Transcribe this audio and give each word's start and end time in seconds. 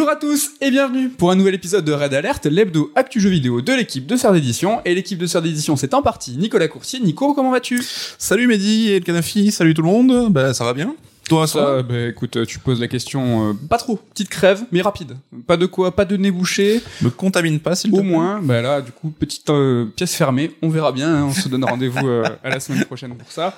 Bonjour 0.00 0.12
à 0.12 0.16
tous 0.16 0.52
et 0.62 0.70
bienvenue 0.70 1.10
pour 1.10 1.30
un 1.30 1.36
nouvel 1.36 1.52
épisode 1.52 1.84
de 1.84 1.92
Red 1.92 2.14
Alert, 2.14 2.46
l'hebdo 2.46 2.90
actu 2.94 3.20
jeu 3.20 3.28
vidéo 3.28 3.60
de 3.60 3.74
l'équipe 3.74 4.06
de 4.06 4.16
Sœur 4.16 4.32
d'édition. 4.32 4.80
Et 4.86 4.94
l'équipe 4.94 5.18
de 5.18 5.26
Sœur 5.26 5.42
d'édition, 5.42 5.76
c'est 5.76 5.92
en 5.92 6.00
partie 6.00 6.38
Nicolas 6.38 6.68
Coursier. 6.68 7.00
Nico, 7.00 7.34
comment 7.34 7.50
vas-tu? 7.50 7.84
Salut 8.16 8.46
Mehdi 8.46 8.92
et 8.92 9.00
le 9.00 9.04
Canafi, 9.04 9.52
salut 9.52 9.74
tout 9.74 9.82
le 9.82 9.88
monde. 9.88 10.32
Bah 10.32 10.54
ça 10.54 10.64
va 10.64 10.72
bien. 10.72 10.94
Toi 11.28 11.46
ça, 11.46 11.52
Ça, 11.52 11.82
bah, 11.82 12.06
écoute, 12.08 12.46
tu 12.46 12.58
poses 12.60 12.80
la 12.80 12.88
question, 12.88 13.50
euh, 13.50 13.52
pas 13.68 13.76
trop, 13.76 13.96
petite 13.96 14.30
crève, 14.30 14.62
mais 14.72 14.80
rapide. 14.80 15.18
Pas 15.46 15.58
de 15.58 15.66
quoi, 15.66 15.94
pas 15.94 16.06
de 16.06 16.16
nez 16.16 16.30
bouché, 16.30 16.80
Me 17.02 17.10
contamine 17.10 17.60
pas 17.60 17.74
s'il 17.74 17.90
te 17.90 17.96
au 17.96 18.00
plaît. 18.00 18.08
moins. 18.08 18.40
Bah 18.42 18.62
là, 18.62 18.80
du 18.80 18.92
coup, 18.92 19.10
petite 19.10 19.50
euh, 19.50 19.84
pièce 19.84 20.14
fermée, 20.14 20.56
on 20.62 20.70
verra 20.70 20.92
bien, 20.92 21.14
hein, 21.14 21.24
on 21.28 21.32
se 21.34 21.46
donne 21.50 21.64
rendez-vous 21.66 22.08
euh, 22.08 22.24
à 22.42 22.48
la 22.48 22.58
semaine 22.58 22.86
prochaine 22.86 23.14
pour 23.16 23.30
ça. 23.30 23.54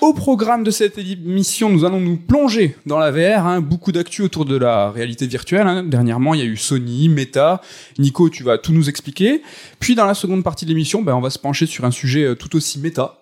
Au 0.00 0.12
programme 0.12 0.64
de 0.64 0.70
cette 0.70 0.98
émission, 0.98 1.70
nous 1.70 1.84
allons 1.84 2.00
nous 2.00 2.16
plonger 2.16 2.76
dans 2.84 2.98
la 2.98 3.10
VR, 3.10 3.46
hein, 3.46 3.60
beaucoup 3.60 3.90
d'actu 3.92 4.22
autour 4.22 4.44
de 4.44 4.56
la 4.56 4.90
réalité 4.90 5.26
virtuelle. 5.26 5.66
hein. 5.66 5.82
Dernièrement, 5.84 6.34
il 6.34 6.40
y 6.40 6.42
a 6.42 6.46
eu 6.46 6.56
Sony, 6.56 7.08
Meta. 7.08 7.62
Nico, 7.98 8.28
tu 8.28 8.42
vas 8.42 8.58
tout 8.58 8.72
nous 8.72 8.88
expliquer. 8.90 9.40
Puis 9.80 9.94
dans 9.94 10.04
la 10.04 10.14
seconde 10.14 10.42
partie 10.42 10.66
de 10.66 10.70
l'émission, 10.70 11.00
ben, 11.00 11.14
on 11.14 11.20
va 11.20 11.30
se 11.30 11.38
pencher 11.38 11.64
sur 11.66 11.84
un 11.84 11.90
sujet 11.90 12.24
euh, 12.24 12.34
tout 12.34 12.54
aussi 12.56 12.80
méta. 12.80 13.18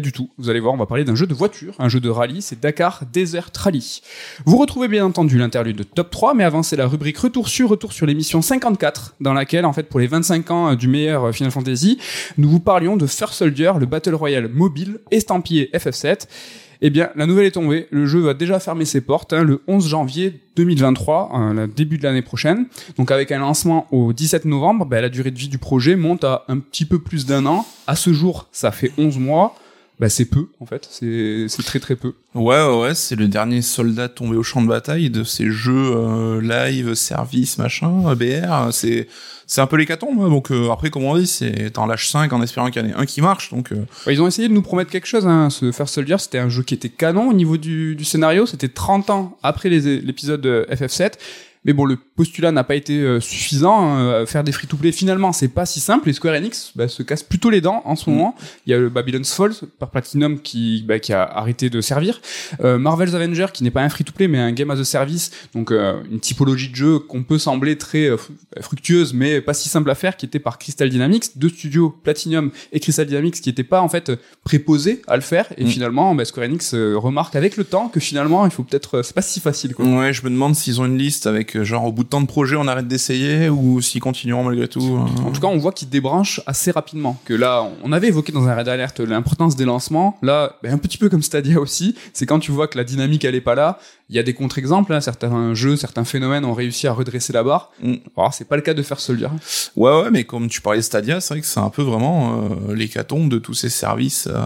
Du 0.00 0.12
tout. 0.12 0.28
Vous 0.36 0.50
allez 0.50 0.60
voir, 0.60 0.74
on 0.74 0.76
va 0.76 0.84
parler 0.84 1.04
d'un 1.04 1.14
jeu 1.14 1.26
de 1.26 1.32
voiture, 1.32 1.74
un 1.78 1.88
jeu 1.88 2.00
de 2.00 2.10
rallye, 2.10 2.42
c'est 2.42 2.60
Dakar 2.60 3.04
Desert 3.10 3.50
Rally. 3.56 4.02
Vous 4.44 4.58
retrouvez 4.58 4.88
bien 4.88 5.06
entendu 5.06 5.38
l'interlude 5.38 5.76
de 5.76 5.84
Top 5.84 6.10
3, 6.10 6.34
mais 6.34 6.44
avant 6.44 6.62
c'est 6.62 6.76
la 6.76 6.86
rubrique 6.86 7.16
Retour 7.16 7.48
sur 7.48 7.70
Retour 7.70 7.94
sur 7.94 8.04
l'émission 8.04 8.42
54, 8.42 9.14
dans 9.22 9.32
laquelle, 9.32 9.64
en 9.64 9.72
fait, 9.72 9.84
pour 9.84 9.98
les 9.98 10.06
25 10.06 10.50
ans 10.50 10.72
euh, 10.72 10.74
du 10.74 10.88
meilleur 10.88 11.24
euh, 11.24 11.32
Final 11.32 11.50
Fantasy, 11.50 11.98
nous 12.36 12.50
vous 12.50 12.60
parlions 12.60 12.98
de 12.98 13.06
First 13.06 13.34
Soldier, 13.34 13.72
le 13.80 13.86
Battle 13.86 14.14
Royale 14.14 14.48
mobile, 14.48 14.98
estampillé 15.10 15.70
FF7. 15.72 16.26
Eh 16.82 16.90
bien, 16.90 17.08
la 17.16 17.24
nouvelle 17.24 17.46
est 17.46 17.52
tombée. 17.52 17.86
Le 17.90 18.04
jeu 18.04 18.20
va 18.20 18.34
déjà 18.34 18.60
fermer 18.60 18.84
ses 18.84 19.00
portes 19.00 19.32
hein, 19.32 19.44
le 19.44 19.62
11 19.66 19.88
janvier 19.88 20.40
2023, 20.56 21.54
euh, 21.56 21.66
début 21.66 21.96
de 21.96 22.02
l'année 22.02 22.20
prochaine. 22.20 22.66
Donc, 22.98 23.10
avec 23.10 23.32
un 23.32 23.38
lancement 23.38 23.86
au 23.92 24.12
17 24.12 24.44
novembre, 24.44 24.84
ben, 24.84 25.00
la 25.00 25.08
durée 25.08 25.30
de 25.30 25.38
vie 25.38 25.48
du 25.48 25.56
projet 25.58 25.96
monte 25.96 26.24
à 26.24 26.44
un 26.48 26.58
petit 26.58 26.84
peu 26.84 26.98
plus 26.98 27.24
d'un 27.24 27.46
an. 27.46 27.64
À 27.86 27.96
ce 27.96 28.12
jour, 28.12 28.48
ça 28.52 28.72
fait 28.72 28.92
11 28.98 29.18
mois. 29.18 29.54
Bah, 29.98 30.10
c'est 30.10 30.26
peu, 30.26 30.48
en 30.60 30.66
fait. 30.66 30.86
C'est 30.90 31.46
c'est 31.48 31.62
très 31.62 31.78
très 31.80 31.96
peu. 31.96 32.12
Ouais 32.34 32.62
ouais 32.62 32.80
ouais, 32.82 32.94
c'est 32.94 33.16
le 33.16 33.28
dernier 33.28 33.62
soldat 33.62 34.10
tombé 34.10 34.36
au 34.36 34.42
champ 34.42 34.60
de 34.60 34.68
bataille 34.68 35.08
de 35.08 35.24
ces 35.24 35.50
jeux 35.50 35.72
euh, 35.96 36.42
live, 36.42 36.92
service, 36.94 37.56
machin, 37.56 38.02
euh, 38.06 38.14
BR. 38.14 38.72
C'est 38.74 39.08
c'est 39.46 39.62
un 39.62 39.66
peu 39.66 39.76
l'hécatombe. 39.76 40.20
hein. 40.20 40.28
Donc 40.28 40.50
euh, 40.50 40.70
après 40.70 40.90
comme 40.90 41.04
on 41.04 41.16
dit, 41.16 41.26
c'est 41.26 41.70
t'en 41.70 41.86
lâches 41.86 42.08
5 42.10 42.30
en 42.34 42.42
espérant 42.42 42.70
qu'il 42.70 42.82
y 42.82 42.84
en 42.84 42.88
ait 42.90 42.94
un 42.94 43.06
qui 43.06 43.22
marche. 43.22 43.50
Donc 43.52 43.72
euh, 43.72 43.86
Ouais, 44.06 44.12
ils 44.12 44.20
ont 44.20 44.26
essayé 44.26 44.48
de 44.48 44.52
nous 44.52 44.60
promettre 44.60 44.90
quelque 44.90 45.06
chose. 45.06 45.26
Hein. 45.26 45.48
Ce 45.48 45.72
First 45.72 45.94
Soldier, 45.94 46.18
c'était 46.18 46.40
un 46.40 46.50
jeu 46.50 46.62
qui 46.62 46.74
était 46.74 46.90
canon 46.90 47.30
au 47.30 47.32
niveau 47.32 47.56
du, 47.56 47.96
du 47.96 48.04
scénario. 48.04 48.44
C'était 48.44 48.68
30 48.68 49.08
ans 49.08 49.38
après 49.42 49.70
les- 49.70 50.00
l'épisode 50.02 50.42
de 50.42 50.66
FF7. 50.70 51.12
Mais 51.66 51.72
bon, 51.72 51.84
le 51.84 51.96
postulat 51.96 52.52
n'a 52.52 52.64
pas 52.64 52.76
été 52.76 52.94
euh, 53.00 53.20
suffisant. 53.20 53.98
Euh, 53.98 54.24
faire 54.24 54.44
des 54.44 54.52
free-to-play, 54.52 54.92
finalement, 54.92 55.32
c'est 55.32 55.48
pas 55.48 55.66
si 55.66 55.80
simple. 55.80 56.08
Et 56.08 56.12
Square 56.12 56.34
Enix 56.36 56.72
bah, 56.76 56.88
se 56.88 57.02
casse 57.02 57.22
plutôt 57.22 57.50
les 57.50 57.60
dents 57.60 57.82
en 57.84 57.96
ce 57.96 58.08
moment. 58.08 58.34
Il 58.66 58.70
y 58.70 58.74
a 58.74 58.78
le 58.78 58.88
Babylon's 58.88 59.32
Falls 59.34 59.54
par 59.78 59.90
Platinum 59.90 60.40
qui, 60.40 60.84
bah, 60.86 60.98
qui 61.00 61.12
a 61.12 61.24
arrêté 61.24 61.68
de 61.68 61.80
servir. 61.80 62.20
Euh, 62.64 62.78
Marvel's 62.78 63.14
Avenger, 63.14 63.46
qui 63.52 63.64
n'est 63.64 63.70
pas 63.70 63.82
un 63.82 63.88
free-to-play, 63.88 64.28
mais 64.28 64.38
un 64.38 64.52
game 64.52 64.70
as 64.70 64.78
a 64.78 64.84
service. 64.84 65.30
Donc, 65.54 65.72
euh, 65.72 66.00
une 66.10 66.20
typologie 66.20 66.68
de 66.70 66.76
jeu 66.76 66.98
qu'on 67.00 67.24
peut 67.24 67.38
sembler 67.38 67.76
très 67.76 68.06
euh, 68.06 68.16
fructueuse, 68.60 69.12
mais 69.12 69.40
pas 69.40 69.52
si 69.54 69.68
simple 69.68 69.90
à 69.90 69.94
faire, 69.94 70.16
qui 70.16 70.24
était 70.26 70.38
par 70.38 70.58
Crystal 70.58 70.88
Dynamics. 70.88 71.36
Deux 71.36 71.48
studios, 71.48 71.90
Platinum 72.04 72.52
et 72.72 72.80
Crystal 72.80 73.06
Dynamics, 73.06 73.40
qui 73.40 73.48
n'étaient 73.48 73.64
pas, 73.64 73.80
en 73.80 73.88
fait, 73.88 74.12
préposés 74.44 75.02
à 75.08 75.16
le 75.16 75.22
faire. 75.22 75.46
Et 75.58 75.64
Mm. 75.64 75.68
finalement, 75.68 76.14
bah, 76.14 76.24
Square 76.24 76.46
Enix 76.46 76.74
euh, 76.74 76.94
remarque 76.96 77.34
avec 77.34 77.56
le 77.56 77.64
temps 77.64 77.88
que 77.88 77.98
finalement, 77.98 78.44
il 78.44 78.52
faut 78.52 78.62
peut-être... 78.62 78.98
euh, 78.98 79.02
c'est 79.02 79.14
pas 79.14 79.22
si 79.22 79.40
facile, 79.40 79.74
quoi. 79.74 79.84
ouais, 79.84 80.12
je 80.12 80.22
me 80.22 80.30
demande 80.30 80.54
s'ils 80.54 80.80
ont 80.80 80.86
une 80.86 80.98
liste 80.98 81.26
avec 81.26 81.55
euh, 81.56 81.64
genre 81.64 81.84
au 81.84 81.92
bout 81.92 82.04
de 82.04 82.08
tant 82.08 82.20
de 82.20 82.26
projets 82.26 82.56
on 82.56 82.66
arrête 82.68 82.86
d'essayer 82.88 83.48
ou 83.48 83.80
s'ils 83.80 84.00
continueront 84.00 84.44
malgré 84.44 84.68
tout. 84.68 84.80
euh. 84.96 85.22
En 85.24 85.30
tout 85.32 85.40
cas, 85.40 85.46
on 85.48 85.58
voit 85.58 85.72
qu'ils 85.72 85.88
débranchent 85.88 86.40
assez 86.46 86.70
rapidement. 86.70 87.20
Que 87.24 87.34
là, 87.34 87.66
on 87.82 87.92
avait 87.92 88.08
évoqué 88.08 88.32
dans 88.32 88.46
un 88.48 88.54
Red 88.54 88.68
Alert 88.68 89.00
l'importance 89.00 89.56
des 89.56 89.64
lancements. 89.64 90.18
Là, 90.22 90.56
ben, 90.62 90.72
un 90.74 90.78
petit 90.78 90.98
peu 90.98 91.08
comme 91.08 91.22
Stadia 91.22 91.60
aussi, 91.60 91.94
c'est 92.12 92.26
quand 92.26 92.38
tu 92.38 92.52
vois 92.52 92.68
que 92.68 92.78
la 92.78 92.84
dynamique 92.84 93.24
elle 93.24 93.34
est 93.34 93.40
pas 93.40 93.54
là. 93.54 93.78
Il 94.08 94.14
y 94.14 94.18
a 94.20 94.22
des 94.22 94.34
contre-exemples. 94.34 94.92
hein. 94.92 95.00
Certains 95.00 95.52
jeux, 95.54 95.74
certains 95.76 96.04
phénomènes 96.04 96.44
ont 96.44 96.54
réussi 96.54 96.86
à 96.86 96.92
redresser 96.92 97.32
la 97.32 97.42
barre. 97.42 97.70
Mm. 97.82 97.94
Alors, 98.16 98.32
c'est 98.34 98.44
pas 98.44 98.54
le 98.56 98.62
cas 98.62 98.72
de 98.74 98.82
faire 98.82 99.00
Soldier. 99.00 99.26
Ouais, 99.74 99.90
ouais, 100.02 100.10
mais 100.12 100.22
comme 100.24 100.48
tu 100.48 100.60
parlais 100.60 100.78
de 100.78 100.84
Stadia, 100.84 101.20
c'est 101.20 101.34
vrai 101.34 101.40
que 101.40 101.46
c'est 101.46 101.58
un 101.60 101.70
peu 101.70 101.82
vraiment 101.82 102.40
euh, 102.68 102.74
l'hécatombe 102.74 103.28
de 103.28 103.38
tous 103.38 103.54
ces 103.54 103.68
services 103.68 104.28
euh, 104.30 104.38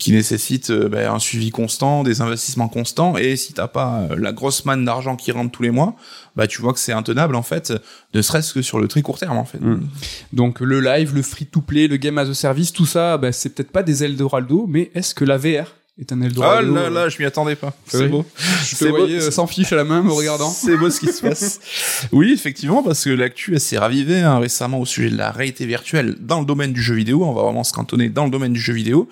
qui 0.00 0.12
nécessitent 0.12 0.70
euh, 0.70 0.88
ben, 0.88 1.12
un 1.12 1.20
suivi 1.20 1.50
constant, 1.50 2.02
des 2.02 2.22
investissements 2.22 2.68
constants, 2.68 3.16
et 3.16 3.36
si 3.36 3.52
t'as 3.52 3.68
pas 3.68 4.08
euh, 4.10 4.16
la 4.18 4.32
grosse 4.32 4.64
manne 4.64 4.84
d'argent 4.84 5.14
qui 5.14 5.30
rentre 5.30 5.52
tous 5.52 5.62
les 5.62 5.70
mois, 5.70 5.94
bah 6.34 6.46
tu 6.46 6.60
vois 6.62 6.72
que 6.72 6.80
c'est 6.80 6.92
intenable 6.92 7.36
en 7.36 7.42
fait, 7.42 7.72
ne 8.14 8.22
serait-ce 8.22 8.54
que 8.54 8.62
sur 8.62 8.80
le 8.80 8.88
très 8.88 9.02
court 9.02 9.18
terme 9.18 9.36
en 9.36 9.44
fait. 9.44 9.60
Mm. 9.60 9.86
Donc 10.32 10.60
le 10.60 10.80
live, 10.80 11.14
le 11.14 11.22
free-to-play, 11.22 11.86
le 11.86 11.98
game 11.98 12.18
as 12.18 12.28
a 12.28 12.34
service, 12.34 12.72
tout 12.72 12.86
ça, 12.86 13.18
ben, 13.18 13.30
c'est 13.30 13.50
peut-être 13.54 13.70
pas 13.70 13.82
des 13.82 14.02
Eldorado, 14.02 14.66
mais 14.68 14.90
est-ce 14.94 15.14
que 15.14 15.24
la 15.24 15.36
VR 15.36 15.74
est 16.00 16.12
un 16.12 16.22
Ah 16.22 16.26
Eldorado 16.26 16.74
là 16.74 16.90
là, 16.90 17.08
je 17.08 17.18
m'y 17.18 17.24
attendais 17.24 17.56
pas. 17.56 17.74
C'est 17.86 18.04
oui. 18.04 18.08
beau. 18.08 18.24
Je 18.64 18.76
te 18.76 18.84
beau. 18.84 18.96
voyais 18.96 19.22
euh, 19.22 19.30
sans 19.30 19.46
fiche 19.46 19.72
à 19.72 19.76
la 19.76 19.84
main 19.84 20.02
me 20.02 20.12
regardant. 20.12 20.48
C'est 20.48 20.76
beau 20.76 20.90
ce 20.90 21.00
qui 21.00 21.12
se 21.12 21.20
passe. 21.20 21.60
Oui, 22.12 22.32
effectivement, 22.32 22.82
parce 22.82 23.04
que 23.04 23.10
l'actu 23.10 23.58
s'est 23.58 23.78
ravivée 23.78 24.20
hein, 24.20 24.38
récemment 24.38 24.80
au 24.80 24.86
sujet 24.86 25.10
de 25.10 25.16
la 25.16 25.30
réalité 25.30 25.66
virtuelle 25.66 26.16
dans 26.18 26.40
le 26.40 26.46
domaine 26.46 26.72
du 26.72 26.82
jeu 26.82 26.94
vidéo. 26.94 27.24
On 27.24 27.32
va 27.32 27.42
vraiment 27.42 27.64
se 27.64 27.72
cantonner 27.72 28.08
dans 28.08 28.24
le 28.24 28.30
domaine 28.30 28.52
du 28.52 28.60
jeu 28.60 28.72
vidéo. 28.72 29.08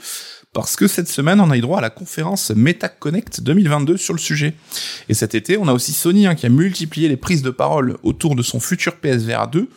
Parce 0.58 0.74
que 0.74 0.88
cette 0.88 1.06
semaine, 1.06 1.40
on 1.40 1.52
a 1.52 1.56
eu 1.56 1.60
droit 1.60 1.78
à 1.78 1.80
la 1.80 1.88
conférence 1.88 2.50
MetaConnect 2.50 3.42
2022 3.42 3.96
sur 3.96 4.12
le 4.12 4.18
sujet. 4.18 4.54
Et 5.08 5.14
cet 5.14 5.36
été, 5.36 5.56
on 5.56 5.68
a 5.68 5.72
aussi 5.72 5.92
Sony 5.92 6.26
hein, 6.26 6.34
qui 6.34 6.46
a 6.46 6.48
multiplié 6.48 7.08
les 7.08 7.16
prises 7.16 7.42
de 7.42 7.50
parole 7.50 7.96
autour 8.02 8.34
de 8.34 8.42
son 8.42 8.58
futur 8.58 8.96
PSVR 8.96 9.46
2 9.46 9.68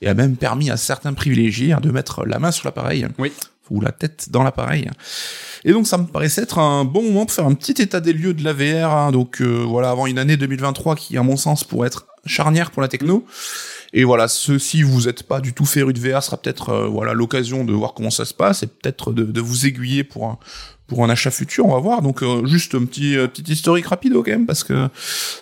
et 0.00 0.08
a 0.08 0.14
même 0.14 0.36
permis 0.36 0.70
à 0.70 0.78
certains 0.78 1.12
privilégiés 1.12 1.74
hein, 1.74 1.80
de 1.82 1.90
mettre 1.90 2.24
la 2.24 2.38
main 2.38 2.52
sur 2.52 2.64
l'appareil. 2.64 3.06
Oui. 3.18 3.32
Ou 3.68 3.82
la 3.82 3.92
tête 3.92 4.28
dans 4.30 4.42
l'appareil. 4.42 4.88
Et 5.66 5.72
donc 5.72 5.86
ça 5.86 5.98
me 5.98 6.06
paraissait 6.06 6.40
être 6.40 6.58
un 6.58 6.86
bon 6.86 7.02
moment 7.02 7.26
pour 7.26 7.34
faire 7.34 7.44
un 7.46 7.52
petit 7.52 7.82
état 7.82 8.00
des 8.00 8.14
lieux 8.14 8.32
de 8.32 8.42
la 8.42 8.54
VR. 8.54 8.94
hein. 8.94 9.12
Donc 9.12 9.42
euh, 9.42 9.62
voilà, 9.68 9.90
avant 9.90 10.06
une 10.06 10.18
année 10.18 10.38
2023 10.38 10.96
qui, 10.96 11.18
à 11.18 11.22
mon 11.22 11.36
sens, 11.36 11.64
pourrait 11.64 11.88
être 11.88 12.06
charnière 12.24 12.70
pour 12.70 12.80
la 12.80 12.88
techno. 12.88 13.26
Et 13.92 14.04
voilà, 14.04 14.28
ce, 14.28 14.58
si 14.58 14.82
vous 14.82 15.02
n'êtes 15.02 15.24
pas 15.24 15.40
du 15.40 15.52
tout 15.52 15.64
féru 15.64 15.92
de 15.92 15.98
VR, 15.98 16.22
sera 16.22 16.36
peut-être 16.36 16.70
euh, 16.70 16.86
voilà 16.86 17.12
l'occasion 17.12 17.64
de 17.64 17.72
voir 17.72 17.94
comment 17.94 18.10
ça 18.10 18.24
se 18.24 18.34
passe 18.34 18.62
et 18.62 18.66
peut-être 18.66 19.12
de, 19.12 19.24
de 19.24 19.40
vous 19.40 19.66
aiguiller 19.66 20.04
pour 20.04 20.26
un, 20.26 20.38
pour 20.90 21.02
un 21.04 21.08
achat 21.08 21.30
futur. 21.30 21.64
On 21.64 21.72
va 21.72 21.78
voir. 21.78 22.02
Donc 22.02 22.22
euh, 22.22 22.44
juste 22.46 22.74
un 22.74 22.84
petit 22.84 23.16
euh, 23.16 23.26
petit 23.28 23.50
historique 23.50 23.86
rapide 23.86 24.12
quand 24.12 24.26
même 24.26 24.44
parce 24.44 24.62
que 24.64 24.88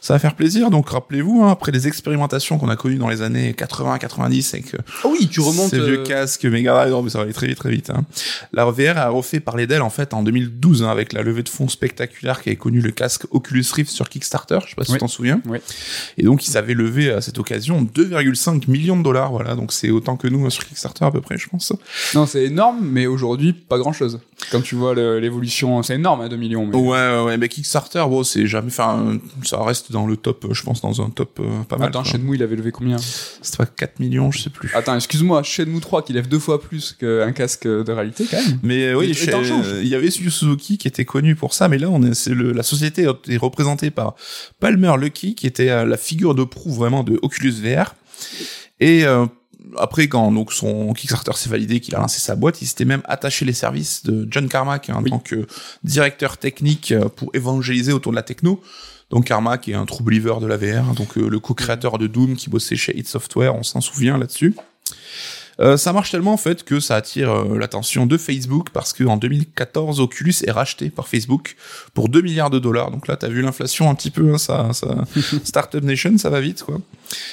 ça 0.00 0.12
va 0.14 0.18
faire 0.20 0.36
plaisir. 0.36 0.70
Donc 0.70 0.90
rappelez-vous, 0.90 1.42
hein, 1.42 1.50
après 1.50 1.72
les 1.72 1.88
expérimentations 1.88 2.58
qu'on 2.58 2.68
a 2.68 2.76
connues 2.76 2.96
dans 2.98 3.08
les 3.08 3.22
années 3.22 3.52
80-90 3.52 4.54
avec 4.54 4.76
Ah 5.04 5.08
oui, 5.08 5.26
tu 5.28 5.40
remontes. 5.40 5.70
ces 5.70 5.80
vieux 5.80 6.02
casques 6.04 6.44
Mega 6.44 6.72
Drive, 6.74 6.90
non, 6.92 7.02
mais 7.02 7.10
ça 7.10 7.18
va 7.18 7.24
aller 7.24 7.32
très 7.32 7.46
vite, 7.48 7.58
très 7.58 7.70
vite. 7.70 7.90
Hein. 7.90 8.04
La 8.52 8.64
VR 8.66 8.98
a 8.98 9.08
refait 9.08 9.40
parler 9.40 9.66
d'elle 9.66 9.82
en 9.82 9.90
fait 9.90 10.14
en 10.14 10.22
2012 10.22 10.82
hein, 10.84 10.88
avec 10.90 11.12
la 11.12 11.22
levée 11.22 11.42
de 11.42 11.48
fonds 11.48 11.68
spectaculaire 11.68 12.42
qui 12.42 12.50
avait 12.50 12.56
connu 12.56 12.80
le 12.80 12.90
casque 12.90 13.24
Oculus 13.30 13.64
Rift 13.72 13.90
sur 13.90 14.08
Kickstarter. 14.08 14.58
Je 14.64 14.70
sais 14.70 14.76
pas 14.76 14.84
si 14.84 14.92
Oui. 14.92 14.96
tu 14.98 15.00
t'en 15.00 15.08
souviens. 15.08 15.40
Oui. 15.46 15.58
Et 16.18 16.22
donc 16.24 16.46
ils 16.46 16.56
avaient 16.58 16.74
levé 16.74 17.10
à 17.10 17.20
cette 17.20 17.38
occasion 17.38 17.82
2,5 17.82 18.68
millions 18.70 18.96
de 18.98 19.02
dollars. 19.02 19.30
Voilà, 19.32 19.54
donc 19.54 19.72
c'est 19.72 19.90
autant 19.90 20.16
que 20.16 20.28
nous 20.28 20.48
sur 20.50 20.64
Kickstarter 20.66 21.04
à 21.06 21.10
peu 21.10 21.20
près, 21.20 21.38
je 21.38 21.48
pense. 21.48 21.72
Non, 22.14 22.26
c'est 22.26 22.44
énorme, 22.44 22.78
mais 22.82 23.06
aujourd'hui, 23.06 23.52
pas 23.52 23.78
grand 23.78 23.92
chose. 23.92 24.20
Quand 24.52 24.60
tu 24.60 24.74
vois 24.74 24.94
le- 24.94 25.18
c'est 25.82 25.94
énorme, 25.94 26.20
hein, 26.22 26.28
2 26.28 26.36
millions. 26.36 26.66
Mais... 26.66 26.76
Ouais, 26.76 27.22
ouais, 27.24 27.38
mais 27.38 27.48
Kickstarter, 27.48 28.04
bon, 28.08 28.24
c'est 28.24 28.46
jamais, 28.46 28.68
enfin, 28.68 29.18
ça 29.44 29.62
reste 29.62 29.92
dans 29.92 30.06
le 30.06 30.16
top, 30.16 30.46
je 30.52 30.62
pense, 30.62 30.80
dans 30.80 31.00
un 31.02 31.10
top 31.10 31.40
euh, 31.40 31.62
pas 31.68 31.76
mal. 31.76 31.88
Attends, 31.88 32.02
quoi. 32.02 32.12
Shenmue, 32.12 32.36
il 32.36 32.42
avait 32.42 32.56
levé 32.56 32.72
combien 32.72 32.96
C'était 32.98 33.58
pas 33.58 33.66
4 33.66 34.00
millions, 34.00 34.30
je 34.30 34.40
sais 34.40 34.50
plus. 34.50 34.70
Attends, 34.74 34.94
excuse-moi, 34.94 35.42
Shenmue 35.42 35.80
3 35.80 36.02
qui 36.02 36.12
lève 36.12 36.28
deux 36.28 36.38
fois 36.38 36.60
plus 36.60 36.96
qu'un 36.98 37.32
casque 37.32 37.66
de 37.66 37.92
réalité, 37.92 38.26
quand 38.30 38.36
même. 38.36 38.58
Mais 38.62 38.88
euh, 38.88 38.94
oui, 38.94 39.16
euh, 39.28 39.80
il 39.82 39.88
y 39.88 39.94
avait 39.94 40.10
Suzuki 40.10 40.78
qui 40.78 40.88
était 40.88 41.04
connu 41.04 41.34
pour 41.34 41.54
ça, 41.54 41.68
mais 41.68 41.78
là, 41.78 41.88
on 41.90 42.02
est, 42.02 42.14
c'est 42.14 42.34
le, 42.34 42.52
la 42.52 42.62
société 42.62 43.06
est 43.28 43.36
représentée 43.36 43.90
par 43.90 44.14
Palmer 44.60 44.94
Lucky, 44.98 45.34
qui 45.34 45.46
était 45.46 45.70
euh, 45.70 45.84
la 45.84 45.96
figure 45.96 46.34
de 46.34 46.44
proue 46.44 46.72
vraiment 46.72 47.02
de 47.02 47.18
Oculus 47.22 47.54
VR. 47.62 47.94
Et 48.80 49.04
après, 49.76 50.08
quand 50.08 50.30
donc 50.32 50.52
son 50.52 50.92
Kickstarter 50.92 51.32
s'est 51.34 51.48
validé, 51.50 51.80
qu'il 51.80 51.94
a 51.94 51.98
lancé 51.98 52.20
sa 52.20 52.36
boîte, 52.36 52.62
il 52.62 52.66
s'était 52.66 52.84
même 52.84 53.02
attaché 53.04 53.44
les 53.44 53.52
services 53.52 54.04
de 54.04 54.26
John 54.30 54.48
Carmack 54.48 54.88
hein, 54.90 54.94
en 54.96 55.02
Oui. 55.02 55.10
tant 55.10 55.18
que 55.18 55.46
directeur 55.84 56.38
technique 56.38 56.92
euh, 56.92 57.08
pour 57.08 57.30
évangéliser 57.34 57.92
autour 57.92 58.12
de 58.12 58.16
la 58.16 58.22
techno. 58.22 58.60
Donc 59.10 59.24
Carmack 59.26 59.68
est 59.68 59.74
un 59.74 59.86
true 59.86 60.04
believer 60.04 60.34
de 60.40 60.46
la 60.46 60.56
VR, 60.56 60.88
hein, 60.90 60.94
donc 60.94 61.16
euh, 61.16 61.28
le 61.28 61.40
co-créateur 61.40 61.98
de 61.98 62.06
Doom 62.06 62.36
qui 62.36 62.50
bossait 62.50 62.76
chez 62.76 62.96
id 62.96 63.06
Software, 63.08 63.54
on 63.54 63.62
s'en 63.62 63.80
souvient 63.80 64.18
là-dessus. 64.18 64.54
Euh, 65.60 65.76
ça 65.76 65.92
marche 65.92 66.10
tellement 66.12 66.32
en 66.32 66.38
fait 66.38 66.62
que 66.64 66.78
ça 66.78 66.94
attire 66.96 67.30
euh, 67.30 67.58
l'attention 67.58 68.06
de 68.06 68.16
Facebook 68.16 68.68
parce 68.72 68.92
que 68.92 69.02
en 69.04 69.16
2014 69.16 70.00
Oculus 70.00 70.34
est 70.46 70.50
racheté 70.52 70.88
par 70.90 71.08
Facebook 71.08 71.56
pour 71.94 72.08
2 72.08 72.20
milliards 72.22 72.50
de 72.50 72.58
dollars. 72.58 72.90
Donc 72.90 73.08
là 73.08 73.16
t'as 73.16 73.28
vu 73.28 73.42
l'inflation 73.42 73.90
un 73.90 73.94
petit 73.94 74.10
peu, 74.10 74.32
hein, 74.32 74.38
ça, 74.38 74.68
ça 74.72 75.04
Startup 75.44 75.82
Nation, 75.82 76.16
ça 76.16 76.30
va 76.30 76.40
vite 76.40 76.62
quoi. 76.62 76.78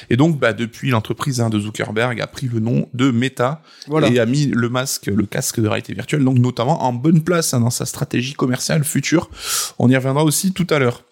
Et 0.10 0.18
donc 0.18 0.40
bah 0.40 0.54
depuis 0.54 0.90
l'entreprise 0.90 1.40
hein, 1.40 1.50
de 1.50 1.60
Zuckerberg 1.60 2.20
a 2.20 2.28
pris 2.28 2.48
le 2.48 2.60
nom 2.60 2.90
de 2.94 3.12
Meta 3.12 3.62
Voilà. 3.88 4.10
et 4.10 4.20
a 4.20 4.26
mis 4.26 4.48
le 4.48 4.70
masque, 4.70 5.08
le 5.08 5.26
casque 5.26 5.60
de 5.60 5.68
réalité 5.68 5.94
virtuelle, 5.94 6.24
donc 6.24 6.40
notamment 6.40 6.84
en 6.84 6.94
bonne 6.94 7.22
place 7.22 7.54
hein, 7.54 7.60
dans 7.60 7.70
sa 7.70 7.86
stratégie 7.86 8.34
commerciale 8.34 8.84
future. 8.84 9.30
On 9.78 9.90
y 9.90 9.96
reviendra 9.96 10.24
aussi 10.24 10.52
tout 10.52 10.68
à 10.70 10.80
l'heure. 10.80 11.04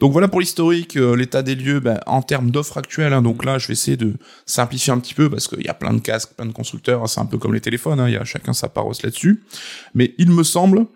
Donc 0.00 0.12
voilà 0.12 0.28
pour 0.28 0.40
l'historique, 0.40 0.96
euh, 0.96 1.14
l'état 1.16 1.42
des 1.42 1.54
lieux 1.54 1.80
ben, 1.80 2.00
en 2.06 2.22
termes 2.22 2.50
d'offres 2.50 2.78
actuelles. 2.78 3.12
Hein. 3.12 3.22
donc 3.22 3.44
là, 3.44 3.58
je 3.58 3.68
vais 3.68 3.72
essayer 3.72 3.96
de 3.96 4.14
simplifier 4.46 4.92
un 4.92 4.98
petit 4.98 5.14
peu 5.14 5.30
parce 5.30 5.48
qu'il 5.48 5.62
y 5.62 5.68
a 5.68 5.74
plein 5.74 5.92
de 5.92 6.00
casques, 6.00 6.34
plein 6.34 6.46
de 6.46 6.52
constructeurs. 6.52 7.08
C'est 7.08 7.20
un 7.20 7.26
peu 7.26 7.38
comme 7.38 7.54
les 7.54 7.60
téléphones, 7.60 8.00
hein. 8.00 8.08
il 8.08 8.14
y 8.14 8.16
a 8.16 8.24
chacun 8.24 8.52
sa 8.52 8.68
paroisse 8.68 9.02
là-dessus. 9.02 9.42
Mais 9.94 10.14
il 10.18 10.30
me 10.30 10.42
semble 10.42 10.86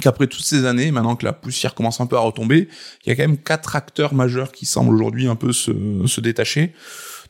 qu'après 0.00 0.26
toutes 0.26 0.44
ces 0.44 0.64
années, 0.64 0.90
maintenant 0.92 1.16
que 1.16 1.24
la 1.24 1.32
poussière 1.32 1.74
commence 1.74 2.00
un 2.00 2.06
peu 2.06 2.16
à 2.16 2.20
retomber, 2.20 2.68
il 3.04 3.08
y 3.08 3.12
a 3.12 3.16
quand 3.16 3.22
même 3.22 3.38
quatre 3.38 3.74
acteurs 3.74 4.14
majeurs 4.14 4.52
qui 4.52 4.66
semblent 4.66 4.94
aujourd'hui 4.94 5.26
un 5.26 5.36
peu 5.36 5.52
se 5.52 6.20
détacher. 6.20 6.74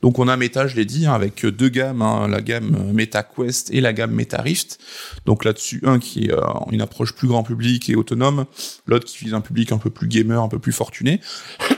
Donc 0.03 0.19
on 0.19 0.29
a 0.29 0.37
Meta, 0.37 0.67
je 0.67 0.77
l'ai 0.77 0.85
dit, 0.85 1.07
hein, 1.07 1.13
avec 1.13 1.45
deux 1.45 1.69
gammes, 1.69 2.03
hein, 2.03 2.29
la 2.29 2.41
gamme 2.41 2.93
Meta 2.93 3.23
Quest 3.23 3.73
et 3.73 3.81
la 3.81 3.93
gamme 3.93 4.13
Meta 4.13 4.41
Rift. 4.41 4.79
Donc 5.27 5.45
là-dessus, 5.45 5.81
un 5.85 5.99
qui 5.99 6.27
est 6.27 6.33
euh, 6.33 6.41
une 6.71 6.81
approche 6.81 7.15
plus 7.15 7.29
grand 7.29 7.43
public 7.43 7.89
et 7.91 7.97
autonome, 7.97 8.47
l'autre 8.87 9.07
qui 9.07 9.25
vise 9.25 9.35
un 9.35 9.41
public 9.41 9.73
un 9.73 9.79
peu 9.79 9.91
plus 9.91 10.09
gamer, 10.09 10.43
un 10.43 10.49
peu 10.49 10.59
plus 10.59 10.73
fortuné. 10.73 11.21